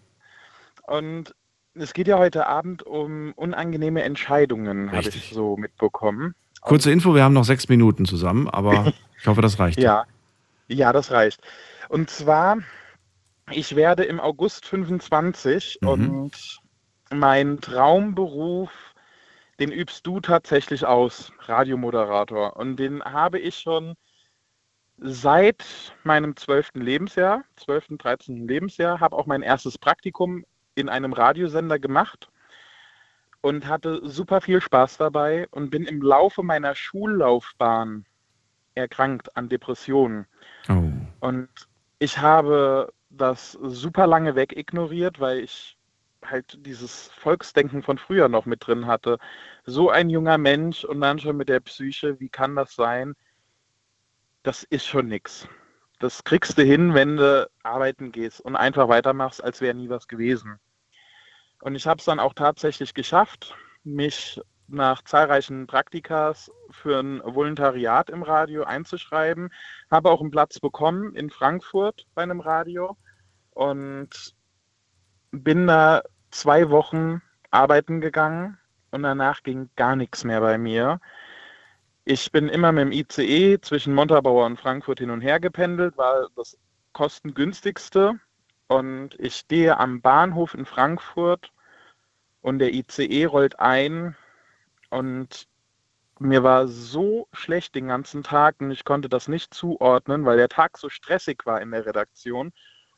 Und 0.86 1.34
es 1.74 1.92
geht 1.92 2.08
ja 2.08 2.18
heute 2.18 2.46
Abend 2.46 2.82
um 2.82 3.32
unangenehme 3.32 4.02
Entscheidungen, 4.02 4.92
habe 4.92 5.08
ich 5.08 5.30
so 5.32 5.56
mitbekommen. 5.56 6.34
Kurze 6.60 6.90
Info, 6.90 7.14
wir 7.14 7.22
haben 7.24 7.34
noch 7.34 7.44
sechs 7.44 7.68
Minuten 7.68 8.06
zusammen, 8.06 8.48
aber 8.48 8.92
ich 9.20 9.26
hoffe, 9.26 9.42
das 9.42 9.58
reicht. 9.58 9.78
Ja, 9.78 10.04
ja, 10.68 10.92
das 10.92 11.10
reicht. 11.10 11.40
Und 11.88 12.10
zwar, 12.10 12.58
ich 13.50 13.76
werde 13.76 14.04
im 14.04 14.20
August 14.20 14.66
25 14.66 15.78
Mhm. 15.82 15.88
und 15.88 16.60
mein 17.12 17.60
Traumberuf, 17.60 18.70
den 19.60 19.70
übst 19.70 20.06
du 20.06 20.20
tatsächlich 20.20 20.86
aus, 20.86 21.32
Radiomoderator. 21.40 22.56
Und 22.56 22.76
den 22.76 23.04
habe 23.04 23.38
ich 23.38 23.58
schon 23.58 23.94
seit 24.98 25.64
meinem 26.02 26.36
12. 26.36 26.70
Lebensjahr, 26.74 27.44
12., 27.56 27.98
13. 27.98 28.48
Lebensjahr, 28.48 29.00
habe 29.00 29.16
auch 29.16 29.26
mein 29.26 29.42
erstes 29.42 29.76
Praktikum 29.78 30.44
in 30.74 30.88
einem 30.88 31.12
Radiosender 31.12 31.78
gemacht 31.78 32.28
und 33.40 33.66
hatte 33.66 34.00
super 34.08 34.40
viel 34.40 34.60
Spaß 34.60 34.96
dabei 34.96 35.46
und 35.50 35.70
bin 35.70 35.84
im 35.84 36.00
Laufe 36.02 36.42
meiner 36.42 36.74
Schullaufbahn 36.74 38.06
erkrankt 38.74 39.36
an 39.36 39.48
Depressionen. 39.48 40.26
Oh. 40.68 40.90
Und 41.20 41.48
ich 41.98 42.18
habe 42.18 42.92
das 43.10 43.52
super 43.52 44.06
lange 44.06 44.34
wegignoriert, 44.34 45.20
weil 45.20 45.40
ich 45.40 45.76
halt 46.24 46.58
dieses 46.66 47.08
Volksdenken 47.08 47.82
von 47.82 47.98
früher 47.98 48.28
noch 48.28 48.46
mit 48.46 48.66
drin 48.66 48.86
hatte. 48.86 49.18
So 49.64 49.90
ein 49.90 50.10
junger 50.10 50.38
Mensch 50.38 50.84
und 50.84 51.00
dann 51.00 51.18
schon 51.18 51.36
mit 51.36 51.48
der 51.48 51.60
Psyche, 51.60 52.18
wie 52.20 52.28
kann 52.28 52.56
das 52.56 52.74
sein? 52.74 53.14
Das 54.42 54.62
ist 54.64 54.86
schon 54.86 55.08
nix. 55.08 55.48
Das 56.04 56.22
kriegst 56.22 56.58
du 56.58 56.62
hin, 56.62 56.92
wenn 56.92 57.16
du 57.16 57.48
arbeiten 57.62 58.12
gehst 58.12 58.42
und 58.42 58.56
einfach 58.56 58.90
weitermachst, 58.90 59.42
als 59.42 59.62
wäre 59.62 59.74
nie 59.74 59.88
was 59.88 60.06
gewesen. 60.06 60.60
Und 61.62 61.76
ich 61.76 61.86
habe 61.86 61.98
es 61.98 62.04
dann 62.04 62.20
auch 62.20 62.34
tatsächlich 62.34 62.92
geschafft, 62.92 63.56
mich 63.84 64.38
nach 64.68 65.00
zahlreichen 65.00 65.66
Praktikas 65.66 66.50
für 66.70 67.00
ein 67.00 67.22
Volontariat 67.24 68.10
im 68.10 68.22
Radio 68.22 68.64
einzuschreiben. 68.64 69.48
Habe 69.90 70.10
auch 70.10 70.20
einen 70.20 70.30
Platz 70.30 70.60
bekommen 70.60 71.14
in 71.14 71.30
Frankfurt 71.30 72.06
bei 72.14 72.22
einem 72.22 72.40
Radio 72.40 72.98
und 73.52 74.34
bin 75.30 75.66
da 75.66 76.02
zwei 76.30 76.68
Wochen 76.68 77.22
arbeiten 77.50 78.02
gegangen 78.02 78.58
und 78.90 79.04
danach 79.04 79.42
ging 79.42 79.70
gar 79.74 79.96
nichts 79.96 80.22
mehr 80.22 80.42
bei 80.42 80.58
mir. 80.58 81.00
Ich 82.06 82.30
bin 82.30 82.48
immer 82.50 82.70
mit 82.70 82.82
dem 82.82 82.92
ICE 82.92 83.58
zwischen 83.62 83.94
Montabaur 83.94 84.44
und 84.44 84.60
Frankfurt 84.60 84.98
hin 84.98 85.10
und 85.10 85.22
her 85.22 85.40
gependelt, 85.40 85.96
war 85.96 86.28
das 86.36 86.58
kostengünstigste. 86.92 88.20
Und 88.68 89.18
ich 89.18 89.36
stehe 89.36 89.78
am 89.78 90.02
Bahnhof 90.02 90.54
in 90.54 90.66
Frankfurt 90.66 91.50
und 92.42 92.58
der 92.58 92.74
ICE 92.74 93.24
rollt 93.26 93.58
ein 93.58 94.16
und 94.90 95.48
mir 96.18 96.42
war 96.42 96.68
so 96.68 97.26
schlecht 97.32 97.74
den 97.74 97.88
ganzen 97.88 98.22
Tag 98.22 98.56
und 98.60 98.70
ich 98.70 98.84
konnte 98.84 99.08
das 99.08 99.28
nicht 99.28 99.54
zuordnen, 99.54 100.26
weil 100.26 100.36
der 100.36 100.48
Tag 100.50 100.76
so 100.76 100.90
stressig 100.90 101.46
war 101.46 101.60
in 101.62 101.70
der 101.70 101.86
Redaktion. 101.86 102.52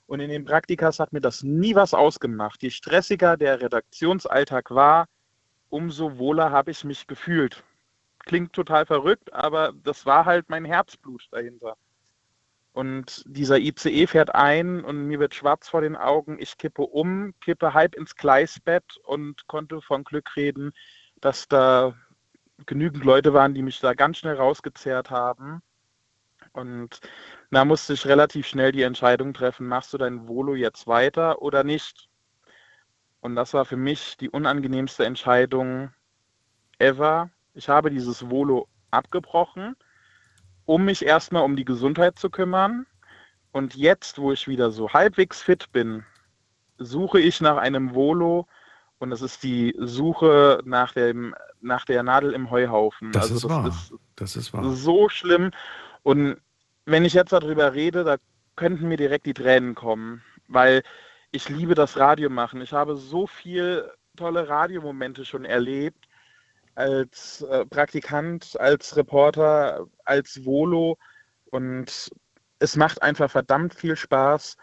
Und 0.07 0.21
in 0.21 0.31
den 0.31 0.45
Praktikas 0.45 0.99
hat 0.99 1.13
mir 1.13 1.21
das 1.21 1.43
nie 1.45 1.75
was 1.77 1.95
ausgemacht. 1.95 2.63
Je 2.63 2.71
stressiger 2.71 3.37
der 3.37 3.61
Redaktionsalltag 3.61 4.71
war, 4.73 5.07
umso 5.69 6.19
wohler 6.19 6.51
habe 6.51 6.73
ich 6.73 6.85
mich 6.85 7.07
gefühlt. 7.07 7.63
Klingt 8.27 8.53
total 8.53 8.85
verrückt, 8.85 9.33
aber 9.33 9.73
das 9.85 10.05
war 10.05 10.27
halt 10.27 10.51
mein 10.51 10.65
Herzblut 10.65 11.27
dahinter. 11.31 11.77
Und 12.73 13.23
dieser 13.27 13.59
ICE 13.59 14.07
fährt 14.07 14.35
ein 14.35 14.85
und 14.85 15.07
mir 15.07 15.19
wird 15.19 15.35
schwarz 15.35 15.67
vor 15.69 15.81
den 15.81 15.97
Augen. 15.97 16.39
Ich 16.39 16.59
kippe 16.59 16.83
um, 16.83 17.33
kippe 17.41 17.73
halb 17.73 17.95
ins 17.95 18.17
Gleisbett 18.17 18.99
und 19.05 19.47
konnte 19.47 19.81
von 19.81 20.05
Glück 20.05 20.37
reden, 20.37 20.75
dass 21.23 21.49
da 21.49 21.95
genügend 22.67 23.05
Leute 23.05 23.33
waren, 23.33 23.55
die 23.55 23.63
mich 23.63 23.81
da 23.81 23.95
ganz 23.95 24.19
schnell 24.19 24.37
rausgezerrt 24.37 25.11
haben. 25.11 25.63
Und 26.53 27.01
da 27.51 27.65
musste 27.65 27.95
ich 27.95 28.07
relativ 28.07 28.47
schnell 28.47 28.73
die 28.73 28.83
Entscheidung 28.83 29.33
treffen, 29.35 29.69
machst 29.69 29.93
du 29.95 29.99
dein 29.99 30.29
Volo 30.29 30.55
jetzt 30.55 30.87
weiter 30.87 31.41
oder 31.43 31.65
nicht? 31.65 32.09
Und 33.21 33.37
das 33.37 33.55
war 33.55 33.65
für 33.65 33.77
mich 33.77 34.17
die 34.17 34.31
unangenehmste 34.31 35.05
Entscheidung 35.05 35.93
ever. 36.79 37.31
Ich 37.57 37.69
habe 37.69 37.91
dieses 37.91 38.31
Volo 38.31 38.69
abgebrochen, 38.91 39.77
um 40.67 40.85
mich 40.85 41.05
erstmal 41.05 41.43
um 41.43 41.57
die 41.57 41.65
Gesundheit 41.65 42.19
zu 42.19 42.29
kümmern. 42.29 42.87
Und 43.51 43.75
jetzt, 43.75 44.19
wo 44.19 44.31
ich 44.31 44.47
wieder 44.47 44.71
so 44.71 44.93
halbwegs 44.93 45.43
fit 45.43 45.73
bin, 45.73 46.05
suche 46.79 47.19
ich 47.19 47.41
nach 47.41 47.57
einem 47.57 47.95
Volo 47.95 48.47
und 48.99 49.11
das 49.11 49.23
ist 49.23 49.43
die 49.43 49.75
Suche 49.79 50.61
nach, 50.65 50.93
dem, 50.93 51.35
nach 51.63 51.87
der 51.87 52.03
Nadel 52.03 52.33
im 52.35 52.51
Heuhaufen. 52.51 53.13
Das 53.13 53.25
also 53.25 53.35
ist 53.35 53.43
das 53.45 53.51
wahr. 53.51 53.69
ist 53.69 53.95
Das 54.17 54.37
ist 54.37 54.53
wahr. 54.53 54.71
so 54.73 55.09
schlimm. 55.09 55.51
Und 56.03 56.37
wenn 56.85 57.05
ich 57.05 57.15
jetzt 57.15 57.33
darüber 57.33 57.73
rede, 57.73 58.05
da 58.05 58.17
könnten 58.55 58.89
mir 58.89 58.99
direkt 58.99 59.27
die 59.27 59.35
Tränen 59.35 59.75
kommen, 59.75 60.23
weil 60.49 60.83
ich 61.31 61.49
liebe 61.49 61.75
das 61.75 61.97
Radio 61.97 62.29
machen. 62.29 62.61
Ich 62.61 62.73
habe 62.73 62.97
so 62.97 63.27
viel 63.27 63.91
tolle 64.17 64.49
Radiomomente 64.49 65.25
schon 65.25 65.45
erlebt 65.45 66.06
als 66.77 67.43
äh, 67.51 67.67
Praktikant, 67.67 68.59
als 68.61 68.97
Reporter, 68.97 69.87
als 70.05 70.45
Volo 70.45 70.99
und 71.51 72.11
es 72.59 72.77
macht 72.77 73.03
einfach 73.03 73.31
verdammt 73.31 73.75
viel 73.75 73.97
Spaß 73.97 74.57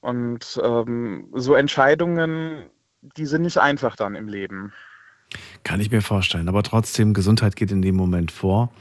und 0.00 0.60
ähm, 0.62 1.28
so 1.34 1.54
Entscheidungen, 1.54 2.70
die 3.16 3.26
sind 3.26 3.42
nicht 3.42 3.58
einfach 3.58 3.96
dann 3.96 4.14
im 4.14 4.28
Leben. 4.28 4.72
Kann 5.64 5.80
ich 5.80 5.90
mir 5.90 6.02
vorstellen. 6.02 6.48
Aber 6.48 6.62
trotzdem, 6.62 7.14
Gesundheit 7.14 7.56
geht 7.56 7.70
in 7.70 7.82
dem 7.82 7.96
Moment 7.96 8.32
vor. 8.32 8.72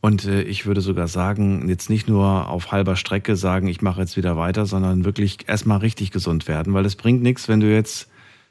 Und 0.00 0.26
äh, 0.26 0.42
ich 0.42 0.66
würde 0.66 0.80
sogar 0.80 1.08
sagen, 1.08 1.68
jetzt 1.68 1.90
nicht 1.90 2.08
nur 2.08 2.48
auf 2.48 2.70
halber 2.70 2.94
Strecke 2.94 3.34
sagen, 3.34 3.66
ich 3.66 3.82
mache 3.82 4.00
jetzt 4.00 4.16
wieder 4.16 4.36
weiter, 4.36 4.64
sondern 4.66 5.04
wirklich 5.04 5.48
erstmal 5.48 5.78
richtig 5.78 6.12
gesund 6.12 6.46
werden. 6.46 6.72
Weil 6.74 6.86
es 6.86 6.94
bringt 6.94 7.22
nichts, 7.22 7.48
wenn 7.48 7.60
du 7.60 7.66
jetzt 7.66 8.08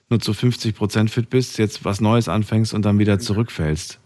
nur 0.09 0.19
zu 0.19 0.33
50 0.33 0.75
Prozent 0.75 1.11
fit 1.11 1.29
bist, 1.29 1.57
jetzt 1.57 1.83
was 1.85 1.99
Neues 2.01 2.29
anfängst 2.29 2.73
und 2.73 2.83
dann 2.85 2.97
wieder 2.99 3.19
zurückfällst. 3.19 3.99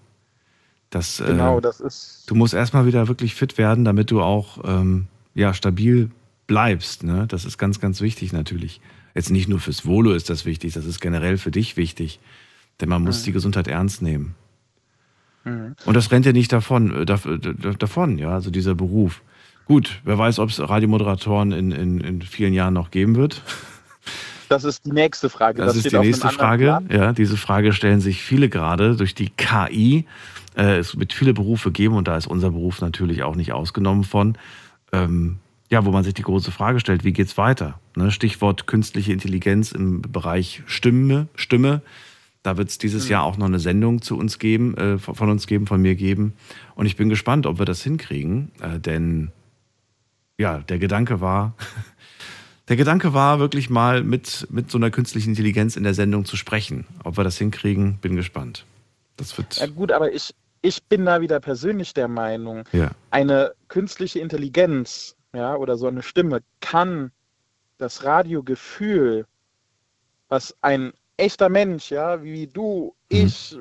Das, 0.89 1.19
äh, 1.19 1.25
Genau, 1.27 1.59
das 1.59 1.79
ist 1.79 2.23
Du 2.27 2.35
musst 2.35 2.53
erstmal 2.53 2.85
wieder 2.85 3.07
wirklich 3.07 3.35
fit 3.35 3.57
werden, 3.57 3.85
damit 3.85 4.11
du 4.11 4.21
auch 4.21 4.59
ähm, 4.65 5.07
ja, 5.35 5.53
stabil 5.53 6.09
bleibst. 6.47 7.03
Ne? 7.03 7.25
Das 7.27 7.45
ist 7.45 7.57
ganz, 7.57 7.79
ganz 7.79 8.01
wichtig 8.01 8.33
natürlich. 8.33 8.81
Jetzt 9.13 9.29
nicht 9.29 9.47
nur 9.47 9.59
fürs 9.59 9.85
Volo 9.85 10.11
ist 10.13 10.29
das 10.29 10.45
wichtig, 10.45 10.73
das 10.73 10.85
ist 10.85 10.99
generell 10.99 11.37
für 11.37 11.51
dich 11.51 11.77
wichtig. 11.77 12.19
Denn 12.79 12.89
man 12.89 13.03
muss 13.03 13.21
Mhm. 13.21 13.25
die 13.25 13.31
Gesundheit 13.33 13.67
ernst 13.67 14.01
nehmen. 14.01 14.35
Mhm. 15.43 15.75
Und 15.85 15.93
das 15.95 16.11
rennt 16.11 16.25
ja 16.25 16.33
nicht 16.33 16.51
davon, 16.51 17.03
äh, 17.03 17.05
dav- 17.05 17.27
davon, 17.77 18.17
ja, 18.17 18.29
also 18.31 18.49
dieser 18.51 18.75
Beruf. 18.75 19.21
Gut, 19.65 20.01
wer 20.03 20.17
weiß, 20.17 20.39
ob 20.39 20.49
es 20.49 20.59
Radiomoderatoren 20.59 21.51
in, 21.51 21.71
in, 21.71 22.01
in 22.01 22.21
vielen 22.21 22.53
Jahren 22.53 22.73
noch 22.73 22.91
geben 22.91 23.15
wird. 23.15 23.41
Das 24.51 24.65
ist 24.65 24.85
die 24.85 24.91
nächste 24.91 25.29
Frage. 25.29 25.61
Das, 25.61 25.77
ist 25.77 25.87
steht 25.87 25.93
die 25.93 26.07
nächste 26.07 26.27
Frage. 26.27 26.81
Ja, 26.89 27.13
diese 27.13 27.37
Frage 27.37 27.71
stellen 27.71 28.01
sich 28.01 28.21
viele 28.21 28.49
gerade 28.49 28.97
durch 28.97 29.15
die 29.15 29.29
KI. 29.29 30.05
Äh, 30.57 30.77
es 30.77 30.99
wird 30.99 31.13
viele 31.13 31.33
Berufe 31.33 31.71
geben 31.71 31.95
und 31.95 32.09
da 32.09 32.17
ist 32.17 32.27
unser 32.27 32.51
Beruf 32.51 32.81
natürlich 32.81 33.23
auch 33.23 33.37
nicht 33.37 33.53
ausgenommen 33.53 34.03
von. 34.03 34.37
Ähm, 34.91 35.37
ja, 35.69 35.85
wo 35.85 35.91
man 35.91 36.03
sich 36.03 36.15
die 36.15 36.23
große 36.23 36.51
Frage 36.51 36.81
stellt, 36.81 37.05
wie 37.05 37.13
geht's 37.13 37.37
weiter? 37.37 37.79
Ne, 37.95 38.11
Stichwort 38.11 38.67
künstliche 38.67 39.13
Intelligenz 39.13 39.71
im 39.71 40.01
Bereich 40.01 40.63
Stimme, 40.65 41.29
Stimme. 41.35 41.81
Da 42.43 42.57
wird 42.57 42.67
es 42.67 42.77
dieses 42.77 43.07
Jahr 43.07 43.23
auch 43.23 43.37
noch 43.37 43.45
eine 43.45 43.59
Sendung 43.59 44.01
zu 44.01 44.17
uns 44.17 44.37
geben, 44.37 44.75
äh, 44.75 44.97
von 44.97 45.15
von 45.15 45.29
uns 45.29 45.47
geben, 45.47 45.65
von 45.65 45.81
mir 45.81 45.95
geben. 45.95 46.33
Und 46.75 46.87
ich 46.87 46.97
bin 46.97 47.07
gespannt, 47.07 47.45
ob 47.45 47.57
wir 47.57 47.65
das 47.65 47.83
hinkriegen, 47.83 48.51
äh, 48.59 48.81
denn 48.81 49.31
ja, 50.37 50.57
der 50.57 50.77
Gedanke 50.77 51.21
war, 51.21 51.53
der 52.71 52.77
Gedanke 52.77 53.13
war 53.13 53.39
wirklich 53.39 53.69
mal 53.69 54.01
mit, 54.01 54.47
mit 54.49 54.71
so 54.71 54.77
einer 54.77 54.91
künstlichen 54.91 55.31
Intelligenz 55.31 55.75
in 55.75 55.83
der 55.83 55.93
Sendung 55.93 56.23
zu 56.23 56.37
sprechen. 56.37 56.87
Ob 57.03 57.17
wir 57.17 57.25
das 57.25 57.37
hinkriegen, 57.37 57.97
bin 57.97 58.15
gespannt. 58.15 58.65
Das 59.17 59.37
wird. 59.37 59.57
Ja, 59.57 59.67
gut, 59.67 59.91
aber 59.91 60.13
ich, 60.13 60.33
ich 60.61 60.81
bin 60.85 61.03
da 61.05 61.19
wieder 61.19 61.41
persönlich 61.41 61.93
der 61.93 62.07
Meinung, 62.07 62.63
Ja. 62.71 62.91
eine 63.09 63.51
künstliche 63.67 64.19
Intelligenz, 64.19 65.17
ja, 65.35 65.53
oder 65.57 65.75
so 65.75 65.87
eine 65.87 66.01
Stimme 66.01 66.43
kann 66.61 67.11
das 67.77 68.05
Radiogefühl, 68.05 69.25
was 70.29 70.55
ein 70.61 70.93
echter 71.17 71.49
Mensch, 71.49 71.91
ja, 71.91 72.23
wie 72.23 72.47
du, 72.47 72.95
ich, 73.09 73.57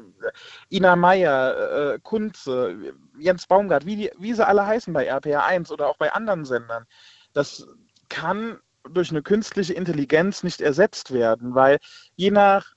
Ina 0.70 0.94
Meyer, 0.94 1.94
äh, 1.94 1.98
Kunze, 2.00 2.94
Jens 3.18 3.48
Baumgart, 3.48 3.84
wie, 3.86 3.96
die, 3.96 4.10
wie 4.20 4.34
sie 4.34 4.46
alle 4.46 4.64
heißen 4.64 4.94
bei 4.94 5.06
RPR 5.06 5.46
1 5.46 5.72
oder 5.72 5.88
auch 5.88 5.96
bei 5.96 6.12
anderen 6.12 6.44
Sendern, 6.44 6.84
das 7.32 7.66
kann 8.08 8.60
durch 8.88 9.10
eine 9.10 9.22
künstliche 9.22 9.74
Intelligenz 9.74 10.42
nicht 10.42 10.60
ersetzt 10.60 11.12
werden, 11.12 11.54
weil 11.54 11.78
je 12.16 12.30
nach 12.30 12.74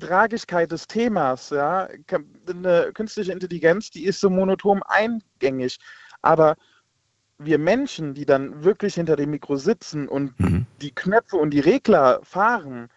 Tragischkeit 0.00 0.70
des 0.70 0.86
Themas, 0.86 1.50
ja, 1.50 1.88
eine 2.46 2.92
künstliche 2.92 3.32
Intelligenz, 3.32 3.90
die 3.90 4.04
ist 4.04 4.20
so 4.20 4.28
monoton 4.28 4.82
eingängig, 4.82 5.78
aber 6.20 6.56
wir 7.38 7.58
Menschen, 7.58 8.14
die 8.14 8.26
dann 8.26 8.64
wirklich 8.64 8.94
hinter 8.94 9.16
dem 9.16 9.30
Mikro 9.30 9.56
sitzen 9.56 10.08
und 10.08 10.38
Mhm. 10.40 10.66
die 10.82 10.94
Knöpfe 10.94 11.36
und 11.36 11.50
die 11.50 11.60
Regler 11.60 12.20
fahren, 12.22 12.88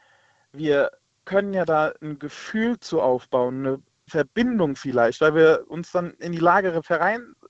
wir 0.51 0.91
können 1.25 1.53
ja 1.53 1.63
da 1.63 1.93
ein 2.01 2.19
Gefühl 2.19 2.79
zu 2.79 3.01
aufbauen, 3.01 3.65
eine 3.65 3.83
Verbindung 4.07 4.75
vielleicht, 4.75 5.21
weil 5.21 5.35
wir 5.35 5.65
uns 5.67 5.91
dann 5.91 6.11
in 6.15 6.33
die 6.33 6.39
Lage 6.39 6.81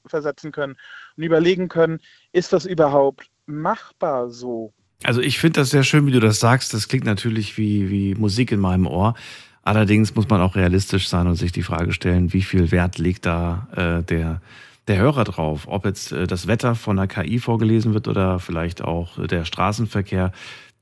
versetzen 0.06 0.52
können 0.52 0.78
und 1.18 1.24
überlegen 1.24 1.70
können, 1.70 2.00
ist 2.34 2.54
das 2.54 2.66
überhaupt 2.66 3.31
machbar 3.46 4.30
so? 4.30 4.74
Also 5.04 5.22
ich 5.22 5.40
finde 5.40 5.62
das 5.62 5.72
sehr 5.72 5.84
schön, 5.84 6.06
wie 6.06 6.12
du 6.12 6.20
das 6.20 6.40
sagst. 6.40 6.74
Das 6.74 6.88
klingt 6.88 7.06
natürlich 7.06 7.58
wie, 7.58 7.90
wie 7.90 8.16
Musik 8.16 8.52
in 8.52 8.60
meinem 8.60 8.88
Ohr. 8.88 9.16
Allerdings 9.64 10.16
muss 10.16 10.30
man 10.30 10.42
auch 10.42 10.56
realistisch 10.56 11.08
sein 11.08 11.28
und 11.28 11.36
sich 11.36 11.52
die 11.52 11.64
Frage 11.64 11.94
stellen, 11.94 12.34
wie 12.34 12.42
viel 12.42 12.72
Wert 12.72 12.98
legt 12.98 13.26
da 13.26 13.68
äh, 13.76 14.04
der, 14.04 14.42
der 14.88 14.98
Hörer 14.98 15.24
drauf? 15.24 15.68
Ob 15.68 15.86
jetzt 15.86 16.12
äh, 16.12 16.26
das 16.26 16.48
Wetter 16.48 16.76
von 16.76 16.98
der 16.98 17.08
KI 17.08 17.40
vorgelesen 17.40 17.94
wird 17.94 18.08
oder 18.08 18.40
vielleicht 18.40 18.84
auch 18.84 19.18
äh, 19.20 19.28
der 19.28 19.46
Straßenverkehr. 19.46 20.32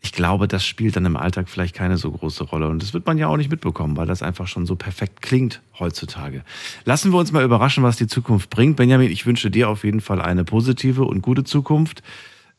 Ich 0.01 0.13
glaube, 0.13 0.47
das 0.47 0.65
spielt 0.65 0.95
dann 0.95 1.05
im 1.05 1.17
Alltag 1.17 1.49
vielleicht 1.49 1.75
keine 1.75 1.97
so 1.97 2.09
große 2.09 2.45
Rolle. 2.45 2.69
Und 2.69 2.81
das 2.81 2.93
wird 2.93 3.05
man 3.05 3.17
ja 3.17 3.27
auch 3.27 3.35
nicht 3.35 3.51
mitbekommen, 3.51 3.97
weil 3.97 4.07
das 4.07 4.23
einfach 4.23 4.47
schon 4.47 4.65
so 4.65 4.77
perfekt 4.77 5.21
klingt 5.21 5.61
heutzutage. 5.77 6.43
Lassen 6.85 7.11
wir 7.11 7.19
uns 7.19 7.33
mal 7.33 7.43
überraschen, 7.43 7.83
was 7.83 7.97
die 7.97 8.07
Zukunft 8.07 8.49
bringt. 8.49 8.77
Benjamin, 8.77 9.11
ich 9.11 9.25
wünsche 9.25 9.51
dir 9.51 9.67
auf 9.67 9.83
jeden 9.83 9.99
Fall 9.99 10.21
eine 10.21 10.45
positive 10.45 11.03
und 11.03 11.21
gute 11.21 11.43
Zukunft. 11.43 12.01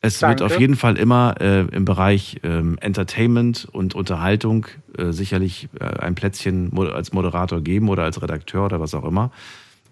Es 0.02 0.22
wird 0.22 0.40
Danke. 0.40 0.46
auf 0.46 0.58
jeden 0.58 0.76
Fall 0.76 0.96
immer 0.96 1.34
äh, 1.40 1.60
im 1.60 1.84
Bereich 1.84 2.40
ähm, 2.42 2.78
Entertainment 2.80 3.68
und 3.70 3.94
Unterhaltung 3.94 4.66
äh, 4.96 5.12
sicherlich 5.12 5.68
äh, 5.78 5.84
ein 5.84 6.14
Plätzchen 6.14 6.76
als 6.78 7.12
Moderator 7.12 7.60
geben 7.60 7.90
oder 7.90 8.04
als 8.04 8.22
Redakteur 8.22 8.64
oder 8.64 8.80
was 8.80 8.94
auch 8.94 9.04
immer. 9.04 9.30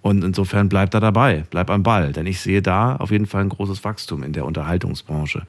Und 0.09 0.25
insofern 0.25 0.71
bleib 0.71 0.91
da 0.93 1.01
dabei, 1.01 1.45
bleib 1.51 1.69
am 1.69 1.83
Ball, 1.83 2.15
denn 2.15 2.25
ich 2.25 2.41
sehe 2.41 2.63
da 2.63 2.97
auf 2.97 3.11
jeden 3.11 3.27
Fall 3.27 3.43
ein 3.43 3.51
großes 3.51 3.85
Wachstum 3.85 4.23
in 4.23 4.33
der 4.33 4.47
Unterhaltungsbranche. 4.47 5.43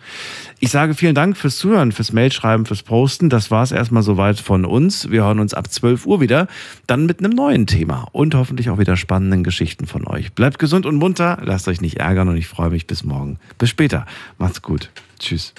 Ich 0.60 0.70
sage 0.70 0.96
vielen 0.96 1.16
Dank 1.16 1.38
fürs 1.38 1.58
Zuhören, 1.58 1.94
fürs 1.94 2.12
Mailschreiben, 2.12 2.66
fürs 2.66 2.84
Posten. 2.84 3.30
Das 3.30 3.52
war 3.52 3.64
es 3.64 3.72
erstmal 3.72 4.04
soweit 4.04 4.38
von 4.38 4.66
uns. 4.66 5.10
Wir 5.12 5.24
hören 5.24 5.40
uns 5.40 5.54
ab 5.54 5.72
12 5.72 6.06
Uhr 6.06 6.20
wieder, 6.20 6.48
dann 6.88 7.06
mit 7.06 7.20
einem 7.20 7.32
neuen 7.32 7.68
Thema 7.68 8.10
und 8.12 8.36
hoffentlich 8.36 8.70
auch 8.70 8.80
wieder 8.80 8.98
spannenden 8.98 9.46
Geschichten 9.46 9.88
von 9.88 10.06
euch. 10.06 10.34
Bleibt 10.34 10.60
gesund 10.60 10.86
und 10.86 10.98
munter, 10.98 11.38
lasst 11.42 11.70
euch 11.70 11.80
nicht 11.80 11.96
ärgern 11.96 12.28
und 12.28 12.36
ich 12.36 12.50
freue 12.50 12.72
mich 12.72 12.86
bis 12.86 13.06
morgen. 13.06 13.40
Bis 13.58 13.70
später. 13.70 14.06
Macht's 14.40 14.62
gut. 14.62 14.92
Tschüss. 15.20 15.54